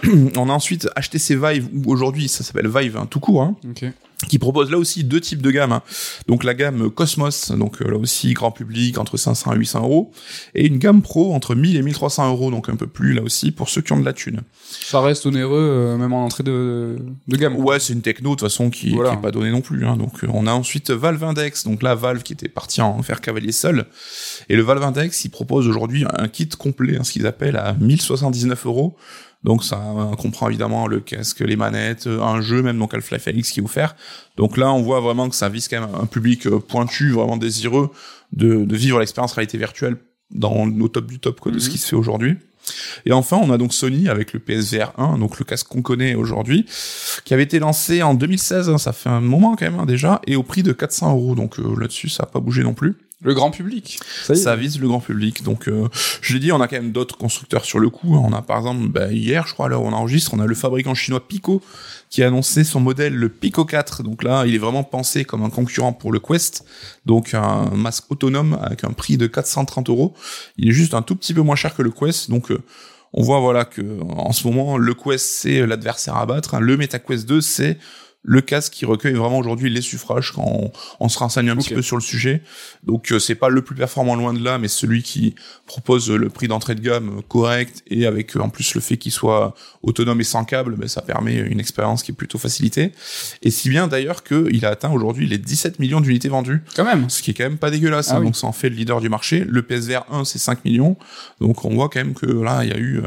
on 0.36 0.48
a 0.48 0.52
ensuite 0.52 0.88
HTC 0.96 1.36
Vive, 1.36 1.68
où 1.72 1.90
aujourd'hui 1.90 2.28
ça 2.28 2.44
s'appelle 2.44 2.68
Vive 2.68 2.96
hein, 2.96 3.06
tout 3.08 3.20
court. 3.20 3.54
Qui 4.28 4.38
propose 4.38 4.70
là 4.70 4.78
aussi 4.78 5.04
deux 5.04 5.20
types 5.20 5.42
de 5.42 5.50
gammes. 5.50 5.72
Hein. 5.72 5.82
Donc 6.26 6.44
la 6.44 6.54
gamme 6.54 6.90
Cosmos, 6.90 7.52
donc 7.52 7.80
euh, 7.80 7.90
là 7.90 7.96
aussi 7.96 8.32
grand 8.32 8.50
public 8.50 8.98
entre 8.98 9.16
500 9.16 9.54
et 9.54 9.56
800 9.56 9.82
euros, 9.82 10.12
et 10.54 10.66
une 10.66 10.78
gamme 10.78 11.02
Pro 11.02 11.34
entre 11.34 11.54
1000 11.54 11.76
et 11.76 11.82
1300 11.82 12.30
euros, 12.30 12.50
donc 12.50 12.68
un 12.68 12.76
peu 12.76 12.86
plus 12.86 13.14
là 13.14 13.22
aussi 13.22 13.52
pour 13.52 13.68
ceux 13.68 13.80
qui 13.80 13.92
ont 13.92 14.00
de 14.00 14.04
la 14.04 14.12
thune. 14.12 14.40
Ça 14.62 15.00
reste 15.00 15.26
onéreux 15.26 15.58
euh, 15.58 15.96
même 15.96 16.12
en 16.12 16.24
entrée 16.24 16.42
de, 16.42 16.96
de 17.28 17.36
gamme. 17.36 17.56
Ouais, 17.56 17.80
c'est 17.80 17.92
une 17.92 18.02
techno 18.02 18.30
de 18.30 18.34
toute 18.34 18.48
façon 18.48 18.70
qui, 18.70 18.94
n'est 18.94 19.16
pas 19.16 19.30
donnée 19.30 19.50
non 19.50 19.60
plus. 19.60 19.86
Hein. 19.86 19.96
Donc 19.96 20.24
euh, 20.24 20.28
on 20.32 20.46
a 20.46 20.52
ensuite 20.52 20.90
Valve 20.90 21.22
Index, 21.24 21.64
donc 21.64 21.82
là 21.82 21.94
Valve 21.94 22.22
qui 22.22 22.32
était 22.32 22.48
parti 22.48 22.80
en 22.80 23.02
faire 23.02 23.20
cavalier 23.20 23.52
seul, 23.52 23.86
et 24.48 24.56
le 24.56 24.62
Valve 24.62 24.82
Index 24.82 25.24
il 25.24 25.30
propose 25.30 25.68
aujourd'hui 25.68 26.04
un 26.12 26.28
kit 26.28 26.48
complet, 26.48 26.96
hein, 26.96 27.04
ce 27.04 27.12
qu'ils 27.12 27.26
appellent 27.26 27.56
à 27.56 27.74
1079 27.74 28.66
euros 28.66 28.96
donc 29.42 29.64
ça 29.64 29.80
comprend 30.18 30.48
évidemment 30.48 30.86
le 30.86 31.00
casque, 31.00 31.40
les 31.40 31.56
manettes, 31.56 32.06
un 32.06 32.40
jeu 32.40 32.62
même, 32.62 32.78
donc 32.78 32.92
Half-Life 32.92 33.24
qui 33.42 33.60
est 33.60 33.62
offert. 33.62 33.96
Donc 34.36 34.56
là, 34.56 34.72
on 34.72 34.82
voit 34.82 35.00
vraiment 35.00 35.28
que 35.28 35.34
ça 35.34 35.48
vise 35.48 35.68
quand 35.68 35.80
même 35.80 35.94
un 35.94 36.06
public 36.06 36.46
euh, 36.46 36.58
pointu, 36.58 37.12
vraiment 37.12 37.36
désireux 37.36 37.90
de, 38.32 38.64
de 38.64 38.76
vivre 38.76 38.98
l'expérience 39.00 39.32
réalité 39.32 39.58
virtuelle 39.58 39.96
dans 40.30 40.66
le 40.66 40.88
top 40.88 41.06
du 41.06 41.18
top 41.18 41.40
quoi, 41.40 41.52
de 41.52 41.58
ce 41.58 41.66
mhm. 41.66 41.72
qui 41.72 41.78
se 41.78 41.88
fait 41.88 41.96
aujourd'hui. 41.96 42.36
Et 43.06 43.12
enfin, 43.12 43.38
on 43.42 43.50
a 43.50 43.58
donc 43.58 43.72
Sony 43.72 44.08
avec 44.08 44.32
le 44.32 44.38
PSVR 44.38 44.92
1, 44.98 45.18
donc 45.18 45.38
le 45.38 45.44
casque 45.44 45.68
qu'on 45.68 45.82
connaît 45.82 46.14
aujourd'hui, 46.14 46.66
qui 47.24 47.34
avait 47.34 47.42
été 47.42 47.58
lancé 47.58 48.02
en 48.02 48.14
2016, 48.14 48.68
hein, 48.68 48.78
ça 48.78 48.92
fait 48.92 49.08
un 49.08 49.20
moment 49.20 49.56
quand 49.56 49.64
même 49.64 49.80
hein, 49.80 49.86
déjà, 49.86 50.20
et 50.26 50.36
au 50.36 50.42
prix 50.42 50.62
de 50.62 50.72
400 50.72 51.10
euros. 51.12 51.34
Donc 51.34 51.58
euh, 51.58 51.74
là-dessus, 51.80 52.10
ça 52.10 52.24
n'a 52.24 52.28
pas 52.28 52.40
bougé 52.40 52.62
non 52.62 52.74
plus. 52.74 52.96
Le 53.22 53.34
grand 53.34 53.50
public. 53.50 54.00
Ça, 54.22 54.56
vise 54.56 54.80
le 54.80 54.88
grand 54.88 55.00
public. 55.00 55.42
Donc, 55.42 55.68
euh, 55.68 55.88
je 56.22 56.32
l'ai 56.32 56.40
dit, 56.40 56.52
on 56.52 56.60
a 56.60 56.68
quand 56.68 56.76
même 56.76 56.92
d'autres 56.92 57.18
constructeurs 57.18 57.66
sur 57.66 57.78
le 57.78 57.90
coup. 57.90 58.16
On 58.16 58.32
a 58.32 58.40
par 58.40 58.58
exemple, 58.58 58.88
bah, 58.88 59.12
hier, 59.12 59.46
je 59.46 59.52
crois, 59.52 59.68
là 59.68 59.78
où 59.78 59.82
on 59.82 59.92
enregistre, 59.92 60.32
on 60.32 60.40
a 60.40 60.46
le 60.46 60.54
fabricant 60.54 60.94
chinois 60.94 61.26
Pico 61.26 61.60
qui 62.08 62.22
a 62.22 62.28
annoncé 62.28 62.64
son 62.64 62.80
modèle, 62.80 63.14
le 63.14 63.28
Pico 63.28 63.66
4. 63.66 64.02
Donc 64.02 64.22
là, 64.22 64.44
il 64.46 64.54
est 64.54 64.58
vraiment 64.58 64.84
pensé 64.84 65.26
comme 65.26 65.42
un 65.42 65.50
concurrent 65.50 65.92
pour 65.92 66.12
le 66.12 66.18
Quest. 66.18 66.64
Donc 67.04 67.34
un 67.34 67.66
masque 67.70 68.04
autonome 68.10 68.58
avec 68.62 68.84
un 68.84 68.92
prix 68.92 69.18
de 69.18 69.26
430 69.26 69.90
euros. 69.90 70.14
Il 70.56 70.68
est 70.70 70.72
juste 70.72 70.94
un 70.94 71.02
tout 71.02 71.14
petit 71.14 71.34
peu 71.34 71.42
moins 71.42 71.56
cher 71.56 71.74
que 71.74 71.82
le 71.82 71.90
Quest. 71.90 72.30
Donc 72.30 72.50
euh, 72.50 72.58
on 73.12 73.22
voit 73.22 73.40
voilà 73.40 73.66
que 73.66 73.82
en 74.02 74.32
ce 74.32 74.46
moment, 74.46 74.78
le 74.78 74.94
Quest 74.94 75.24
c'est 75.24 75.66
l'adversaire 75.66 76.16
à 76.16 76.24
battre. 76.24 76.58
Le 76.58 76.76
MetaQuest 76.76 77.28
2 77.28 77.40
c'est 77.42 77.78
le 78.22 78.40
casque 78.42 78.74
qui 78.74 78.84
recueille 78.84 79.14
vraiment 79.14 79.38
aujourd'hui 79.38 79.70
les 79.70 79.80
suffrages 79.80 80.32
quand 80.32 80.72
on, 81.00 81.08
se 81.08 81.18
renseigne 81.18 81.50
un 81.50 81.56
petit 81.56 81.74
peu 81.74 81.82
sur 81.82 81.96
le 81.96 82.02
sujet. 82.02 82.42
Donc 82.84 83.12
euh, 83.12 83.18
c'est 83.18 83.34
pas 83.34 83.48
le 83.48 83.62
plus 83.62 83.74
performant 83.74 84.14
loin 84.14 84.34
de 84.34 84.44
là, 84.44 84.58
mais 84.58 84.68
celui 84.68 85.02
qui 85.02 85.34
propose 85.66 86.10
le 86.10 86.28
prix 86.28 86.46
d'entrée 86.46 86.74
de 86.74 86.80
gamme 86.80 87.22
correct 87.28 87.82
et 87.86 88.06
avec 88.06 88.36
euh, 88.36 88.40
en 88.40 88.50
plus 88.50 88.74
le 88.74 88.80
fait 88.80 88.98
qu'il 88.98 89.12
soit 89.12 89.54
autonome 89.82 90.20
et 90.20 90.24
sans 90.24 90.44
câble, 90.44 90.76
ben, 90.76 90.88
ça 90.88 91.00
permet 91.00 91.36
une 91.36 91.60
expérience 91.60 92.02
qui 92.02 92.12
est 92.12 92.14
plutôt 92.14 92.38
facilitée. 92.38 92.92
Et 93.42 93.50
si 93.50 93.70
bien 93.70 93.88
d'ailleurs 93.88 94.22
qu'il 94.22 94.64
a 94.66 94.68
atteint 94.68 94.90
aujourd'hui 94.90 95.26
les 95.26 95.38
17 95.38 95.78
millions 95.78 96.00
d'unités 96.00 96.28
vendues. 96.28 96.62
Quand 96.76 96.84
même. 96.84 97.08
Ce 97.08 97.22
qui 97.22 97.30
est 97.30 97.34
quand 97.34 97.44
même 97.44 97.58
pas 97.58 97.70
dégueulasse. 97.70 98.10
Ah 98.10 98.16
hein. 98.16 98.22
Donc 98.22 98.36
ça 98.36 98.46
en 98.46 98.52
fait 98.52 98.68
le 98.68 98.76
leader 98.76 99.00
du 99.00 99.08
marché. 99.08 99.44
Le 99.48 99.62
PSVR 99.62 100.04
1 100.12 100.24
c'est 100.24 100.38
5 100.38 100.64
millions. 100.66 100.96
Donc 101.40 101.64
on 101.64 101.74
voit 101.74 101.88
quand 101.88 102.00
même 102.00 102.14
que 102.14 102.26
là 102.26 102.64
il 102.64 102.70
y 102.70 102.72
a 102.72 102.78
eu, 102.78 102.98
euh, 102.98 103.06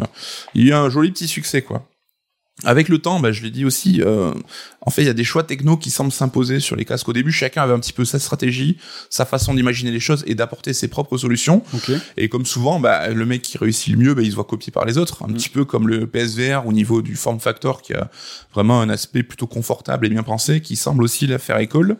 il 0.55 0.67
y 0.67 0.71
a 0.71 0.79
un 0.79 0.89
joli 0.89 1.11
petit 1.11 1.27
succès 1.27 1.61
quoi. 1.61 1.87
Avec 2.63 2.87
le 2.87 2.99
temps, 2.99 3.19
bah, 3.19 3.31
je 3.31 3.41
l'ai 3.41 3.49
dit 3.49 3.65
aussi, 3.65 4.01
euh, 4.01 4.31
en 4.81 4.91
fait, 4.91 5.01
il 5.01 5.05
y 5.05 5.09
a 5.09 5.13
des 5.13 5.23
choix 5.23 5.43
techno 5.43 5.75
qui 5.75 5.89
semblent 5.89 6.11
s'imposer 6.11 6.59
sur 6.59 6.75
les 6.75 6.85
casques. 6.85 7.09
Au 7.09 7.13
début, 7.13 7.31
chacun 7.31 7.63
avait 7.63 7.73
un 7.73 7.79
petit 7.79 7.91
peu 7.93 8.05
sa 8.05 8.19
stratégie, 8.19 8.77
sa 9.09 9.25
façon 9.25 9.55
d'imaginer 9.55 9.91
les 9.91 9.99
choses 9.99 10.23
et 10.27 10.35
d'apporter 10.35 10.71
ses 10.71 10.87
propres 10.87 11.17
solutions. 11.17 11.63
Et 12.15 12.29
comme 12.29 12.45
souvent, 12.45 12.79
bah, 12.79 13.09
le 13.09 13.25
mec 13.25 13.41
qui 13.41 13.57
réussit 13.57 13.91
le 13.93 13.99
mieux, 13.99 14.13
bah, 14.13 14.21
il 14.21 14.29
se 14.29 14.35
voit 14.35 14.43
copier 14.43 14.71
par 14.71 14.85
les 14.85 14.97
autres. 14.99 15.23
Un 15.23 15.29
mm. 15.29 15.33
petit 15.33 15.49
peu 15.49 15.65
comme 15.65 15.87
le 15.87 16.05
PSVR 16.05 16.65
au 16.65 16.73
niveau 16.73 17.01
du 17.01 17.15
form 17.15 17.39
factor 17.39 17.81
qui 17.81 17.93
a 17.95 18.09
vraiment 18.53 18.81
un 18.81 18.89
aspect 18.89 19.23
plutôt 19.23 19.47
confortable 19.47 20.05
et 20.05 20.09
bien 20.09 20.23
pensé, 20.23 20.61
qui 20.61 20.75
semble 20.75 21.03
aussi 21.03 21.25
la 21.27 21.39
faire 21.39 21.57
école 21.57 21.97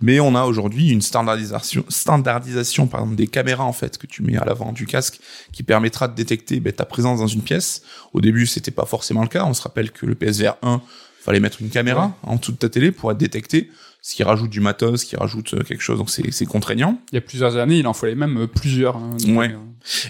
mais 0.00 0.20
on 0.20 0.34
a 0.34 0.44
aujourd'hui 0.44 0.90
une 0.90 1.02
standardisation, 1.02 1.84
standardisation 1.88 2.86
par 2.86 3.00
exemple 3.00 3.16
des 3.16 3.26
caméras 3.26 3.64
en 3.64 3.72
fait 3.72 3.98
que 3.98 4.06
tu 4.06 4.22
mets 4.22 4.36
à 4.36 4.44
l'avant 4.44 4.72
du 4.72 4.86
casque 4.86 5.20
qui 5.52 5.62
permettra 5.62 6.08
de 6.08 6.14
détecter 6.14 6.60
ben, 6.60 6.72
ta 6.72 6.84
présence 6.84 7.20
dans 7.20 7.26
une 7.26 7.42
pièce. 7.42 7.82
Au 8.12 8.20
début, 8.20 8.46
c'était 8.46 8.70
pas 8.70 8.86
forcément 8.86 9.22
le 9.22 9.28
cas. 9.28 9.44
On 9.44 9.54
se 9.54 9.62
rappelle 9.62 9.90
que 9.90 10.06
le 10.06 10.14
PSVR 10.14 10.56
1 10.62 10.82
fallait 11.20 11.40
mettre 11.40 11.62
une 11.62 11.70
caméra 11.70 12.16
en 12.22 12.36
dessous 12.36 12.52
de 12.52 12.58
ta 12.58 12.68
télé 12.68 12.92
pour 12.92 13.10
être 13.10 13.18
détecté 13.18 13.70
ce 14.04 14.14
qui 14.14 14.22
rajoute 14.22 14.50
du 14.50 14.60
matos, 14.60 15.00
ce 15.00 15.06
qui 15.06 15.16
rajoute 15.16 15.54
euh, 15.54 15.62
quelque 15.62 15.80
chose, 15.80 15.96
donc 15.96 16.10
c'est 16.10 16.44
contraignant. 16.44 17.00
Il 17.10 17.14
y 17.14 17.18
a 17.18 17.22
plusieurs 17.22 17.56
années, 17.56 17.78
il 17.78 17.86
en 17.86 17.94
fallait 17.94 18.14
même 18.14 18.42
euh, 18.42 18.46
plusieurs. 18.46 18.96
Hein, 18.98 19.16
ouais. 19.28 19.56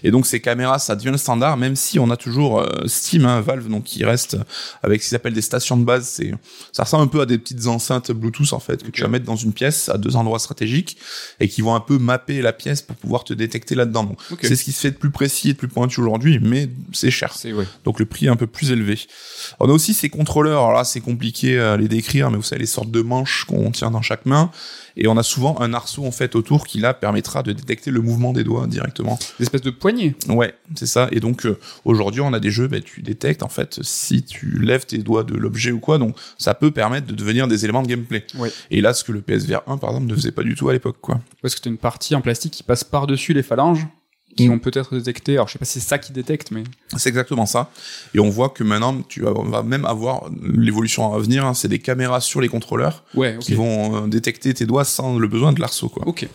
Et 0.02 0.10
donc 0.10 0.26
ces 0.26 0.40
caméras, 0.40 0.80
ça 0.80 0.96
devient 0.96 1.10
le 1.10 1.16
standard, 1.16 1.56
même 1.56 1.76
si 1.76 2.00
on 2.00 2.10
a 2.10 2.16
toujours 2.16 2.60
euh, 2.60 2.86
Steam, 2.86 3.24
hein, 3.24 3.40
Valve, 3.40 3.68
donc 3.68 3.84
qui 3.84 4.04
reste 4.04 4.36
avec 4.82 5.00
ce 5.00 5.08
qu'ils 5.08 5.16
appellent 5.16 5.32
des 5.32 5.42
stations 5.42 5.76
de 5.76 5.84
base. 5.84 6.08
C'est, 6.08 6.34
ça 6.72 6.82
ressemble 6.82 7.04
un 7.04 7.06
peu 7.06 7.20
à 7.20 7.26
des 7.26 7.38
petites 7.38 7.66
enceintes 7.68 8.10
Bluetooth 8.10 8.52
en 8.52 8.58
fait 8.58 8.82
que 8.82 8.90
tu 8.90 9.02
vas 9.02 9.08
mettre 9.08 9.26
dans 9.26 9.36
une 9.36 9.52
pièce 9.52 9.88
à 9.88 9.96
deux 9.96 10.16
endroits 10.16 10.40
stratégiques 10.40 10.96
et 11.38 11.48
qui 11.48 11.62
vont 11.62 11.76
un 11.76 11.80
peu 11.80 11.98
mapper 11.98 12.42
la 12.42 12.52
pièce 12.52 12.82
pour 12.82 12.96
pouvoir 12.96 13.22
te 13.22 13.32
détecter 13.32 13.76
là-dedans. 13.76 14.04
Donc 14.04 14.18
c'est 14.42 14.56
ce 14.56 14.64
qui 14.64 14.72
se 14.72 14.80
fait 14.80 14.90
de 14.90 14.96
plus 14.96 15.10
précis 15.10 15.50
et 15.50 15.52
de 15.52 15.58
plus 15.58 15.68
pointu 15.68 16.00
aujourd'hui, 16.00 16.40
mais 16.42 16.68
c'est 16.92 17.12
cher. 17.12 17.32
C'est, 17.34 17.52
Donc 17.84 18.00
le 18.00 18.06
prix 18.06 18.26
est 18.26 18.30
un 18.30 18.36
peu 18.36 18.48
plus 18.48 18.72
élevé. 18.72 18.98
On 19.60 19.68
a 19.68 19.72
aussi 19.72 19.94
ces 19.94 20.08
contrôleurs. 20.08 20.62
Alors 20.64 20.72
là, 20.72 20.84
c'est 20.84 21.00
compliqué 21.00 21.60
à 21.60 21.76
les 21.76 21.86
décrire, 21.88 22.30
mais 22.32 22.36
vous 22.36 22.42
savez 22.42 22.60
les 22.60 22.66
sortes 22.66 22.90
de 22.90 23.02
manches 23.02 23.44
qu'on 23.44 23.70
tient 23.70 23.83
dans 23.90 24.02
chaque 24.02 24.26
main. 24.26 24.50
Et 24.96 25.08
on 25.08 25.16
a 25.16 25.22
souvent 25.22 25.60
un 25.60 25.74
arceau 25.74 26.04
en 26.04 26.12
fait 26.12 26.36
autour 26.36 26.66
qui 26.66 26.78
là 26.78 26.94
permettra 26.94 27.42
de 27.42 27.52
détecter 27.52 27.90
le 27.90 28.00
mouvement 28.00 28.32
des 28.32 28.44
doigts 28.44 28.66
directement. 28.66 29.18
Une 29.38 29.42
espèce 29.42 29.62
de 29.62 29.70
poignée. 29.70 30.14
Ouais, 30.28 30.54
c'est 30.74 30.86
ça. 30.86 31.08
Et 31.10 31.20
donc 31.20 31.46
euh, 31.46 31.58
aujourd'hui 31.84 32.20
on 32.20 32.32
a 32.32 32.40
des 32.40 32.50
jeux, 32.50 32.68
bah, 32.68 32.80
tu 32.80 33.02
détectes 33.02 33.42
en 33.42 33.48
fait 33.48 33.80
si 33.82 34.22
tu 34.22 34.58
lèves 34.60 34.86
tes 34.86 34.98
doigts 34.98 35.24
de 35.24 35.34
l'objet 35.34 35.72
ou 35.72 35.80
quoi. 35.80 35.98
Donc 35.98 36.16
ça 36.38 36.54
peut 36.54 36.70
permettre 36.70 37.06
de 37.06 37.14
devenir 37.14 37.48
des 37.48 37.64
éléments 37.64 37.82
de 37.82 37.88
gameplay. 37.88 38.24
Ouais. 38.38 38.52
Et 38.70 38.80
là, 38.80 38.94
ce 38.94 39.04
que 39.04 39.12
le 39.12 39.20
PSVR 39.20 39.62
1 39.66 39.78
par 39.78 39.90
exemple 39.90 40.06
ne 40.06 40.14
faisait 40.14 40.32
pas 40.32 40.42
du 40.42 40.54
tout 40.54 40.68
à 40.68 40.72
l'époque, 40.72 40.96
quoi. 41.00 41.20
Parce 41.42 41.54
que 41.54 41.60
tu 41.60 41.68
une 41.68 41.78
partie 41.78 42.14
en 42.14 42.20
plastique 42.20 42.52
qui 42.52 42.62
passe 42.62 42.84
par 42.84 43.06
dessus 43.06 43.32
les 43.32 43.42
phalanges 43.42 43.86
qui 44.36 44.48
vont 44.48 44.58
peut-être 44.58 44.96
détecter. 44.96 45.34
Alors 45.34 45.48
je 45.48 45.52
sais 45.52 45.58
pas 45.58 45.64
si 45.64 45.80
c'est 45.80 45.88
ça 45.88 45.98
qui 45.98 46.12
détecte, 46.12 46.50
mais 46.50 46.64
c'est 46.96 47.08
exactement 47.08 47.46
ça. 47.46 47.70
Et 48.14 48.20
on 48.20 48.30
voit 48.30 48.48
que 48.48 48.64
maintenant 48.64 49.00
tu 49.08 49.22
vas, 49.22 49.62
même 49.62 49.84
avoir 49.84 50.30
l'évolution 50.42 51.12
à 51.12 51.18
venir. 51.18 51.44
Hein, 51.44 51.54
c'est 51.54 51.68
des 51.68 51.78
caméras 51.78 52.20
sur 52.20 52.40
les 52.40 52.48
contrôleurs 52.48 53.04
qui 53.40 53.54
vont 53.54 54.04
euh, 54.04 54.06
détecter 54.08 54.52
tes 54.54 54.66
doigts 54.66 54.84
sans 54.84 55.18
le 55.18 55.28
besoin 55.28 55.52
de 55.52 55.60
l'arceau. 55.60 55.88
Quoi. 55.88 56.06
Ok. 56.06 56.26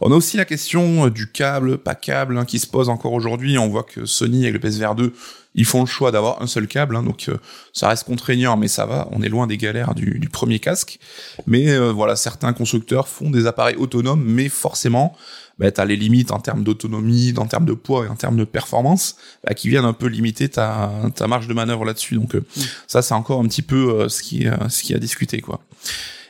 On 0.00 0.12
a 0.12 0.14
aussi 0.14 0.36
la 0.36 0.44
question 0.44 1.06
euh, 1.06 1.10
du 1.10 1.30
câble, 1.30 1.78
pas 1.78 1.94
câble, 1.94 2.38
hein, 2.38 2.44
qui 2.44 2.58
se 2.58 2.66
pose 2.66 2.88
encore 2.88 3.12
aujourd'hui. 3.12 3.58
On 3.58 3.68
voit 3.68 3.84
que 3.84 4.06
Sony 4.06 4.42
avec 4.42 4.54
le 4.54 4.60
PSVR 4.60 4.94
2 4.94 5.12
ils 5.54 5.66
font 5.66 5.80
le 5.80 5.86
choix 5.86 6.10
d'avoir 6.10 6.40
un 6.40 6.46
seul 6.46 6.66
câble, 6.66 6.96
hein, 6.96 7.02
donc 7.02 7.26
euh, 7.28 7.36
ça 7.74 7.88
reste 7.88 8.04
contraignant, 8.04 8.56
mais 8.56 8.68
ça 8.68 8.86
va. 8.86 9.06
On 9.12 9.20
est 9.20 9.28
loin 9.28 9.46
des 9.46 9.58
galères 9.58 9.94
du, 9.94 10.18
du 10.18 10.30
premier 10.30 10.58
casque. 10.58 10.98
Mais 11.46 11.76
voilà, 11.90 12.16
certains 12.16 12.54
constructeurs 12.54 13.06
font 13.06 13.28
des 13.28 13.46
appareils 13.46 13.76
autonomes, 13.76 14.24
mais 14.24 14.48
forcément, 14.48 15.14
bah, 15.62 15.70
tu 15.70 15.80
as 15.80 15.84
les 15.84 15.96
limites 15.96 16.32
en 16.32 16.40
termes 16.40 16.64
d'autonomie, 16.64 17.32
en 17.38 17.46
termes 17.46 17.66
de 17.66 17.72
poids 17.72 18.04
et 18.04 18.08
en 18.08 18.16
termes 18.16 18.36
de 18.36 18.44
performance, 18.44 19.16
bah, 19.46 19.54
qui 19.54 19.68
viennent 19.68 19.84
un 19.84 19.92
peu 19.92 20.06
limiter 20.06 20.48
ta, 20.48 20.90
ta 21.14 21.28
marge 21.28 21.46
de 21.46 21.54
manœuvre 21.54 21.84
là-dessus. 21.84 22.16
Donc 22.16 22.34
euh, 22.34 22.40
mm. 22.40 22.60
ça, 22.86 23.02
c'est 23.02 23.14
encore 23.14 23.40
un 23.40 23.46
petit 23.46 23.62
peu 23.62 23.90
euh, 23.90 24.08
ce 24.08 24.22
qui, 24.22 24.46
ce 24.68 24.82
qui 24.82 24.94
a 24.94 24.98
discuté, 24.98 25.40
quoi. 25.40 25.60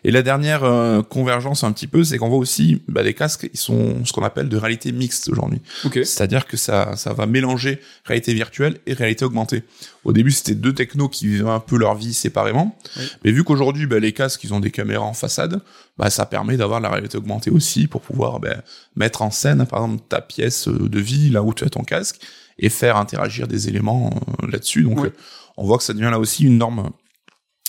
Et 0.05 0.11
la 0.11 0.23
dernière 0.23 0.65
euh, 0.65 1.03
convergence 1.03 1.63
un 1.63 1.73
petit 1.73 1.87
peu, 1.87 2.03
c'est 2.03 2.19
qu'on 2.19 2.29
voit 2.29 2.39
aussi 2.39 2.83
bah, 2.89 3.03
les 3.03 3.15
casques, 3.15 3.49
ils 3.53 3.59
sont 3.59 4.05
ce 4.05 4.13
qu'on 4.13 4.25
appelle 4.25 4.49
de 4.49 4.57
réalité 4.57 4.91
mixte 4.91 5.29
aujourd'hui. 5.29 5.61
C'est-à-dire 6.05 6.47
que 6.47 6.57
ça, 6.57 6.97
ça 6.97 7.13
va 7.13 7.27
mélanger 7.27 7.81
réalité 8.05 8.35
virtuelle 8.35 8.79
et 8.87 8.95
réalité 8.95 9.25
augmentée. 9.25 9.63
Au 10.05 10.13
début, 10.13 10.33
c'était 10.33 10.55
deux 10.55 10.73
technos 10.73 11.09
qui 11.09 11.29
vivaient 11.29 11.49
un 11.49 11.61
peu 11.61 11.77
leur 11.77 11.95
vie 11.95 12.15
séparément. 12.15 12.77
Mais 13.25 13.31
vu 13.31 13.45
qu'aujourd'hui, 13.45 13.87
bah, 13.87 14.01
les 14.01 14.13
casques, 14.13 14.43
ils 14.43 14.53
ont 14.53 14.61
des 14.61 14.73
caméras 14.73 15.05
en 15.05 15.15
façade, 15.15 15.61
bah, 15.99 16.11
ça 16.11 16.27
permet 16.27 16.57
d'avoir 16.57 16.81
la 16.81 16.89
réalité 16.89 17.19
augmentée 17.19 17.51
aussi 17.51 17.87
pour 17.87 18.01
pouvoir 18.01 18.41
bah, 18.41 18.57
mettre 18.97 19.23
en 19.23 19.31
scène, 19.31 19.65
par 19.67 19.85
exemple, 19.85 20.03
ta 20.09 20.21
pièce 20.21 20.69
de 20.69 21.01
vie, 21.01 21.31
là 21.31 21.43
où 21.43 21.55
tu 21.55 21.65
as 21.65 21.71
ton 21.71 21.85
casque, 21.85 22.21
et 22.59 22.69
faire 22.69 22.97
interagir 22.97 23.47
des 23.47 23.69
éléments 23.69 24.11
euh, 24.43 24.51
là-dessus. 24.51 24.83
Donc, 24.83 25.11
on 25.57 25.65
voit 25.65 25.79
que 25.79 25.85
ça 25.85 25.93
devient 25.93 26.11
là 26.11 26.19
aussi 26.19 26.45
une 26.45 26.59
norme 26.59 26.91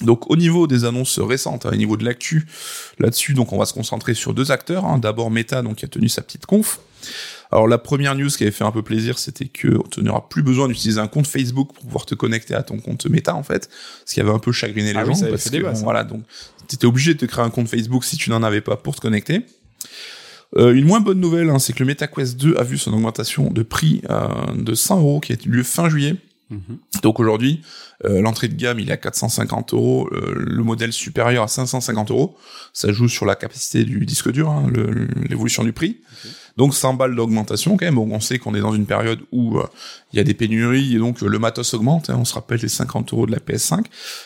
donc 0.04 0.30
au 0.30 0.36
niveau 0.36 0.68
des 0.68 0.86
annonces 0.86 1.20
récentes, 1.20 1.66
hein, 1.66 1.72
au 1.74 1.76
niveau 1.76 1.98
de 1.98 2.06
l'actu, 2.06 2.46
là-dessus, 3.00 3.34
donc 3.34 3.54
on 3.54 3.58
va 3.58 3.66
se 3.66 3.74
concentrer 3.74 4.14
sur 4.14 4.34
deux 4.34 4.52
acteurs. 4.52 4.86
Hein. 4.86 4.98
D'abord 5.00 5.32
Meta, 5.32 5.62
donc 5.62 5.78
qui 5.78 5.86
a 5.86 5.88
tenu 5.88 6.10
sa 6.10 6.22
petite 6.22 6.46
conf. 6.46 6.80
Alors 7.52 7.68
la 7.68 7.78
première 7.78 8.16
news 8.16 8.30
qui 8.30 8.44
avait 8.44 8.52
fait 8.52 8.64
un 8.64 8.72
peu 8.72 8.82
plaisir, 8.82 9.20
c'était 9.20 9.46
que 9.46 9.78
tu 9.92 10.02
n'auras 10.02 10.24
plus 10.30 10.42
besoin 10.42 10.68
d'utiliser 10.68 11.00
un 11.00 11.08
compte 11.08 11.28
Facebook 11.28 11.72
pour 11.74 11.86
pouvoir 11.86 12.06
te 12.06 12.16
connecter 12.16 12.56
à 12.56 12.64
ton 12.64 12.80
compte 12.80 13.06
Meta 13.06 13.36
en 13.36 13.44
fait, 13.44 13.70
ce 14.06 14.14
qui 14.14 14.22
avait 14.22 14.32
un 14.32 14.40
peu 14.40 14.52
chagriné 14.52 14.94
les 14.94 15.00
Ah 15.00 15.04
oui, 15.06 15.14
gens 15.14 15.22
avait 15.22 15.32
parce 15.32 15.44
que 15.46 15.50
débat, 15.50 15.70
bon, 15.70 15.76
ça. 15.76 15.84
voilà 15.84 16.04
donc 16.04 16.24
t'étais 16.68 16.86
obligé 16.86 17.14
de 17.14 17.20
te 17.20 17.26
créer 17.26 17.44
un 17.44 17.50
compte 17.50 17.68
Facebook 17.68 18.06
si 18.06 18.16
tu 18.18 18.30
n'en 18.30 18.42
avais 18.42 18.62
pas 18.62 18.78
pour 18.78 18.96
te 18.96 19.02
connecter. 19.02 19.46
Euh, 20.56 20.74
une 20.74 20.86
moins 20.86 21.00
bonne 21.00 21.20
nouvelle, 21.20 21.50
hein, 21.50 21.60
c'est 21.60 21.74
que 21.74 21.80
le 21.80 21.86
MetaQuest 21.88 22.38
2 22.40 22.56
a 22.58 22.64
vu 22.64 22.78
son 22.78 22.94
augmentation 22.94 23.50
de 23.50 23.64
prix 23.64 24.02
euh, 24.10 24.28
de 24.56 24.74
100 24.76 25.00
euros 25.00 25.20
qui 25.20 25.34
a 25.34 25.36
eu 25.46 25.50
lieu 25.50 25.64
fin 25.64 25.90
juillet. 25.90 26.16
Mhm. 26.54 26.78
Donc 27.02 27.20
aujourd'hui, 27.20 27.62
euh, 28.06 28.22
l'entrée 28.22 28.48
de 28.48 28.56
gamme 28.56 28.80
il 28.80 28.90
est 28.90 28.94
à 28.94 28.98
450 28.98 29.74
euros, 29.74 30.10
euh, 30.12 30.34
le 30.38 30.64
modèle 30.64 30.94
supérieur 30.94 31.44
à 31.44 31.48
550 31.48 32.12
euros. 32.12 32.38
Ça 32.74 32.92
joue 32.92 33.08
sur 33.08 33.26
la 33.26 33.36
capacité 33.36 33.84
du 33.84 34.06
disque 34.06 34.32
dur, 34.32 34.50
hein, 34.50 34.72
l'évolution 35.30 35.64
du 35.64 35.74
prix. 35.74 35.98
Donc 36.56 36.76
100 36.76 36.94
balles 36.94 37.16
d'augmentation 37.16 37.78
quand 37.78 37.86
même. 37.86 37.96
Bon, 37.96 38.08
on 38.12 38.20
sait 38.20 38.38
qu'on 38.38 38.54
est 38.54 38.60
dans 38.60 38.76
une 38.76 38.86
période 38.86 39.20
où 39.32 39.58
euh, 39.58 39.64
il 40.14 40.18
y 40.18 40.20
a 40.20 40.24
des 40.24 40.36
pénuries 40.36 40.96
et 40.96 41.00
donc 41.00 41.24
euh, 41.24 41.28
le 41.28 41.40
matos 41.40 41.74
augmente. 41.74 42.12
hein. 42.12 42.18
on 42.20 42.26
se 42.26 42.36
rappelle 42.36 42.60
les 42.62 42.68
50 42.70 43.12
euros 43.12 43.26
de 43.26 43.32
la 43.32 43.40
PS5. 43.40 43.86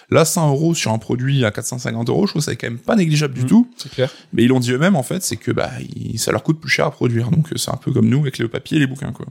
Là, 0.10 0.26
100 0.26 0.50
euros 0.50 0.76
sur 0.76 0.92
un 0.92 0.98
produit 0.98 1.46
à 1.46 1.52
450 1.52 2.10
euros, 2.10 2.28
je 2.28 2.34
trouve 2.34 2.42
que 2.46 2.52
c'est 2.52 2.58
quand 2.58 2.68
même 2.68 2.80
pas 2.80 2.96
négligeable 2.98 3.34
du 3.34 3.42
Mhm. 3.44 3.48
tout. 3.48 3.72
C'est 3.78 3.90
clair. 3.92 4.12
Mais 4.34 4.44
ils 4.44 4.50
l'ont 4.50 4.60
dit 4.60 4.72
eux-mêmes 4.74 4.98
en 4.98 5.04
fait, 5.04 5.24
c'est 5.24 5.38
que 5.38 5.52
bah 5.54 5.72
ça 6.18 6.32
leur 6.34 6.44
coûte 6.44 6.60
plus 6.60 6.70
cher 6.70 6.86
à 6.88 6.92
produire. 6.92 7.32
Donc 7.32 7.48
c'est 7.56 7.72
un 7.72 7.78
peu 7.78 7.94
comme 7.94 8.10
nous 8.10 8.20
avec 8.20 8.40
le 8.40 8.50
papier 8.50 8.76
et 8.76 8.80
les 8.82 8.88
bouquins 8.88 9.14
quoi. 9.14 9.26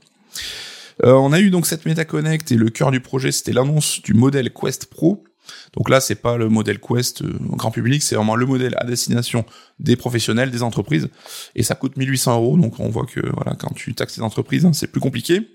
Euh, 1.04 1.12
on 1.12 1.32
a 1.32 1.40
eu 1.40 1.50
donc 1.50 1.66
cette 1.66 1.84
MetaConnect 1.84 2.52
et 2.52 2.56
le 2.56 2.70
cœur 2.70 2.90
du 2.90 3.00
projet 3.00 3.32
c'était 3.32 3.52
l'annonce 3.52 4.00
du 4.02 4.14
modèle 4.14 4.52
Quest 4.52 4.86
Pro. 4.86 5.24
Donc 5.76 5.90
là 5.90 6.00
c'est 6.00 6.16
pas 6.16 6.36
le 6.36 6.48
modèle 6.48 6.78
Quest 6.80 7.22
euh, 7.22 7.38
au 7.50 7.56
grand 7.56 7.70
public, 7.70 8.02
c'est 8.02 8.16
vraiment 8.16 8.34
le 8.36 8.46
modèle 8.46 8.74
à 8.78 8.84
destination 8.84 9.44
des 9.78 9.96
professionnels, 9.96 10.50
des 10.50 10.62
entreprises 10.62 11.08
et 11.54 11.62
ça 11.62 11.74
coûte 11.74 11.96
1800 11.96 12.34
euros. 12.36 12.56
Donc 12.56 12.80
on 12.80 12.88
voit 12.88 13.06
que 13.06 13.20
voilà 13.20 13.54
quand 13.58 13.74
tu 13.74 13.94
taxes 13.94 14.16
les 14.16 14.22
entreprises 14.22 14.64
hein, 14.64 14.72
c'est 14.72 14.88
plus 14.88 15.00
compliqué. 15.00 15.48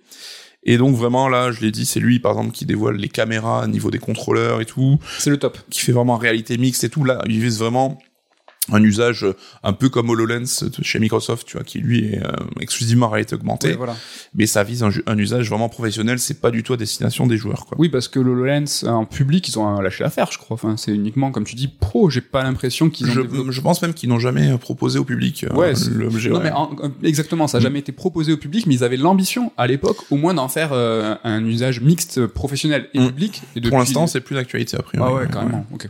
Et 0.63 0.77
donc 0.77 0.95
vraiment 0.95 1.27
là, 1.27 1.51
je 1.51 1.61
l'ai 1.61 1.71
dit, 1.71 1.85
c'est 1.85 1.99
lui 1.99 2.19
par 2.19 2.33
exemple 2.33 2.51
qui 2.51 2.65
dévoile 2.65 2.95
les 2.95 3.09
caméras 3.09 3.63
au 3.63 3.67
niveau 3.67 3.89
des 3.89 3.97
contrôleurs 3.97 4.61
et 4.61 4.65
tout 4.65 4.99
C'est 5.17 5.31
le 5.31 5.37
top. 5.37 5.57
qui 5.71 5.81
fait 5.81 5.91
vraiment 5.91 6.17
réalité 6.17 6.57
mixte 6.57 6.83
et 6.83 6.89
tout. 6.89 7.03
Là, 7.03 7.21
il 7.25 7.39
vise 7.39 7.57
vraiment 7.57 7.97
un 8.71 8.83
usage 8.83 9.23
euh, 9.23 9.33
un 9.63 9.73
peu 9.73 9.89
comme 9.89 10.09
HoloLens 10.11 10.65
chez 10.83 10.99
Microsoft, 10.99 11.47
tu 11.47 11.57
vois, 11.57 11.63
qui 11.63 11.79
lui 11.79 12.05
est 12.13 12.23
euh, 12.23 12.31
exclusivement 12.59 13.09
réalité 13.09 13.33
augmentée. 13.35 13.69
Ouais, 13.69 13.75
voilà. 13.75 13.95
Mais 14.35 14.45
ça 14.45 14.63
vise 14.63 14.83
un, 14.83 15.17
usage 15.17 15.49
vraiment 15.49 15.67
professionnel. 15.67 16.19
C'est 16.19 16.39
pas 16.39 16.51
du 16.51 16.61
tout 16.61 16.73
à 16.73 16.77
destination 16.77 17.25
des 17.25 17.37
joueurs, 17.37 17.65
quoi. 17.65 17.75
Oui, 17.79 17.89
parce 17.89 18.07
que 18.07 18.19
le 18.19 18.31
HoloLens, 18.31 18.83
en 18.85 19.05
public, 19.05 19.47
ils 19.49 19.57
ont 19.57 19.81
lâché 19.81 20.03
l'affaire, 20.03 20.29
je 20.31 20.37
crois. 20.37 20.53
Enfin, 20.53 20.77
c'est 20.77 20.93
uniquement, 20.93 21.31
comme 21.31 21.43
tu 21.43 21.55
dis, 21.55 21.67
pro. 21.67 22.09
J'ai 22.11 22.21
pas 22.21 22.43
l'impression 22.43 22.89
qu'ils 22.91 23.07
ont 23.09 23.13
Je, 23.13 23.21
développé- 23.21 23.51
je 23.51 23.61
pense 23.61 23.81
même 23.81 23.95
qu'ils 23.95 24.09
n'ont 24.09 24.19
jamais 24.19 24.51
euh, 24.51 24.57
proposé 24.57 24.99
au 24.99 25.05
public 25.05 25.43
euh, 25.43 25.55
Ouais, 25.55 25.73
l'objet. 25.95 26.29
Non, 26.29 26.37
ouais. 26.37 26.43
mais 26.43 26.51
en- 26.51 26.69
exactement, 27.03 27.47
ça 27.47 27.57
n'a 27.57 27.61
Mm. 27.61 27.63
jamais 27.63 27.79
été 27.79 27.91
proposé 27.91 28.31
au 28.33 28.37
public, 28.37 28.67
mais 28.67 28.75
ils 28.75 28.83
avaient 28.83 28.95
l'ambition, 28.97 29.51
à 29.57 29.65
l'époque, 29.65 29.97
au 30.11 30.17
moins 30.17 30.35
d'en 30.35 30.47
faire 30.49 30.69
euh, 30.71 31.15
un 31.23 31.43
usage 31.45 31.81
mixte 31.81 32.27
professionnel 32.27 32.89
et 32.93 32.99
Mm. 32.99 33.07
public. 33.07 33.41
Et 33.55 33.61
Pour 33.61 33.79
l'instant, 33.79 34.05
c'est 34.05 34.21
plus 34.21 34.35
d'actualité 34.35 34.77
a 34.77 34.83
priori. 34.83 35.09
Ah 35.11 35.15
ouais, 35.15 35.27
carrément. 35.27 35.65
Ok. 35.73 35.89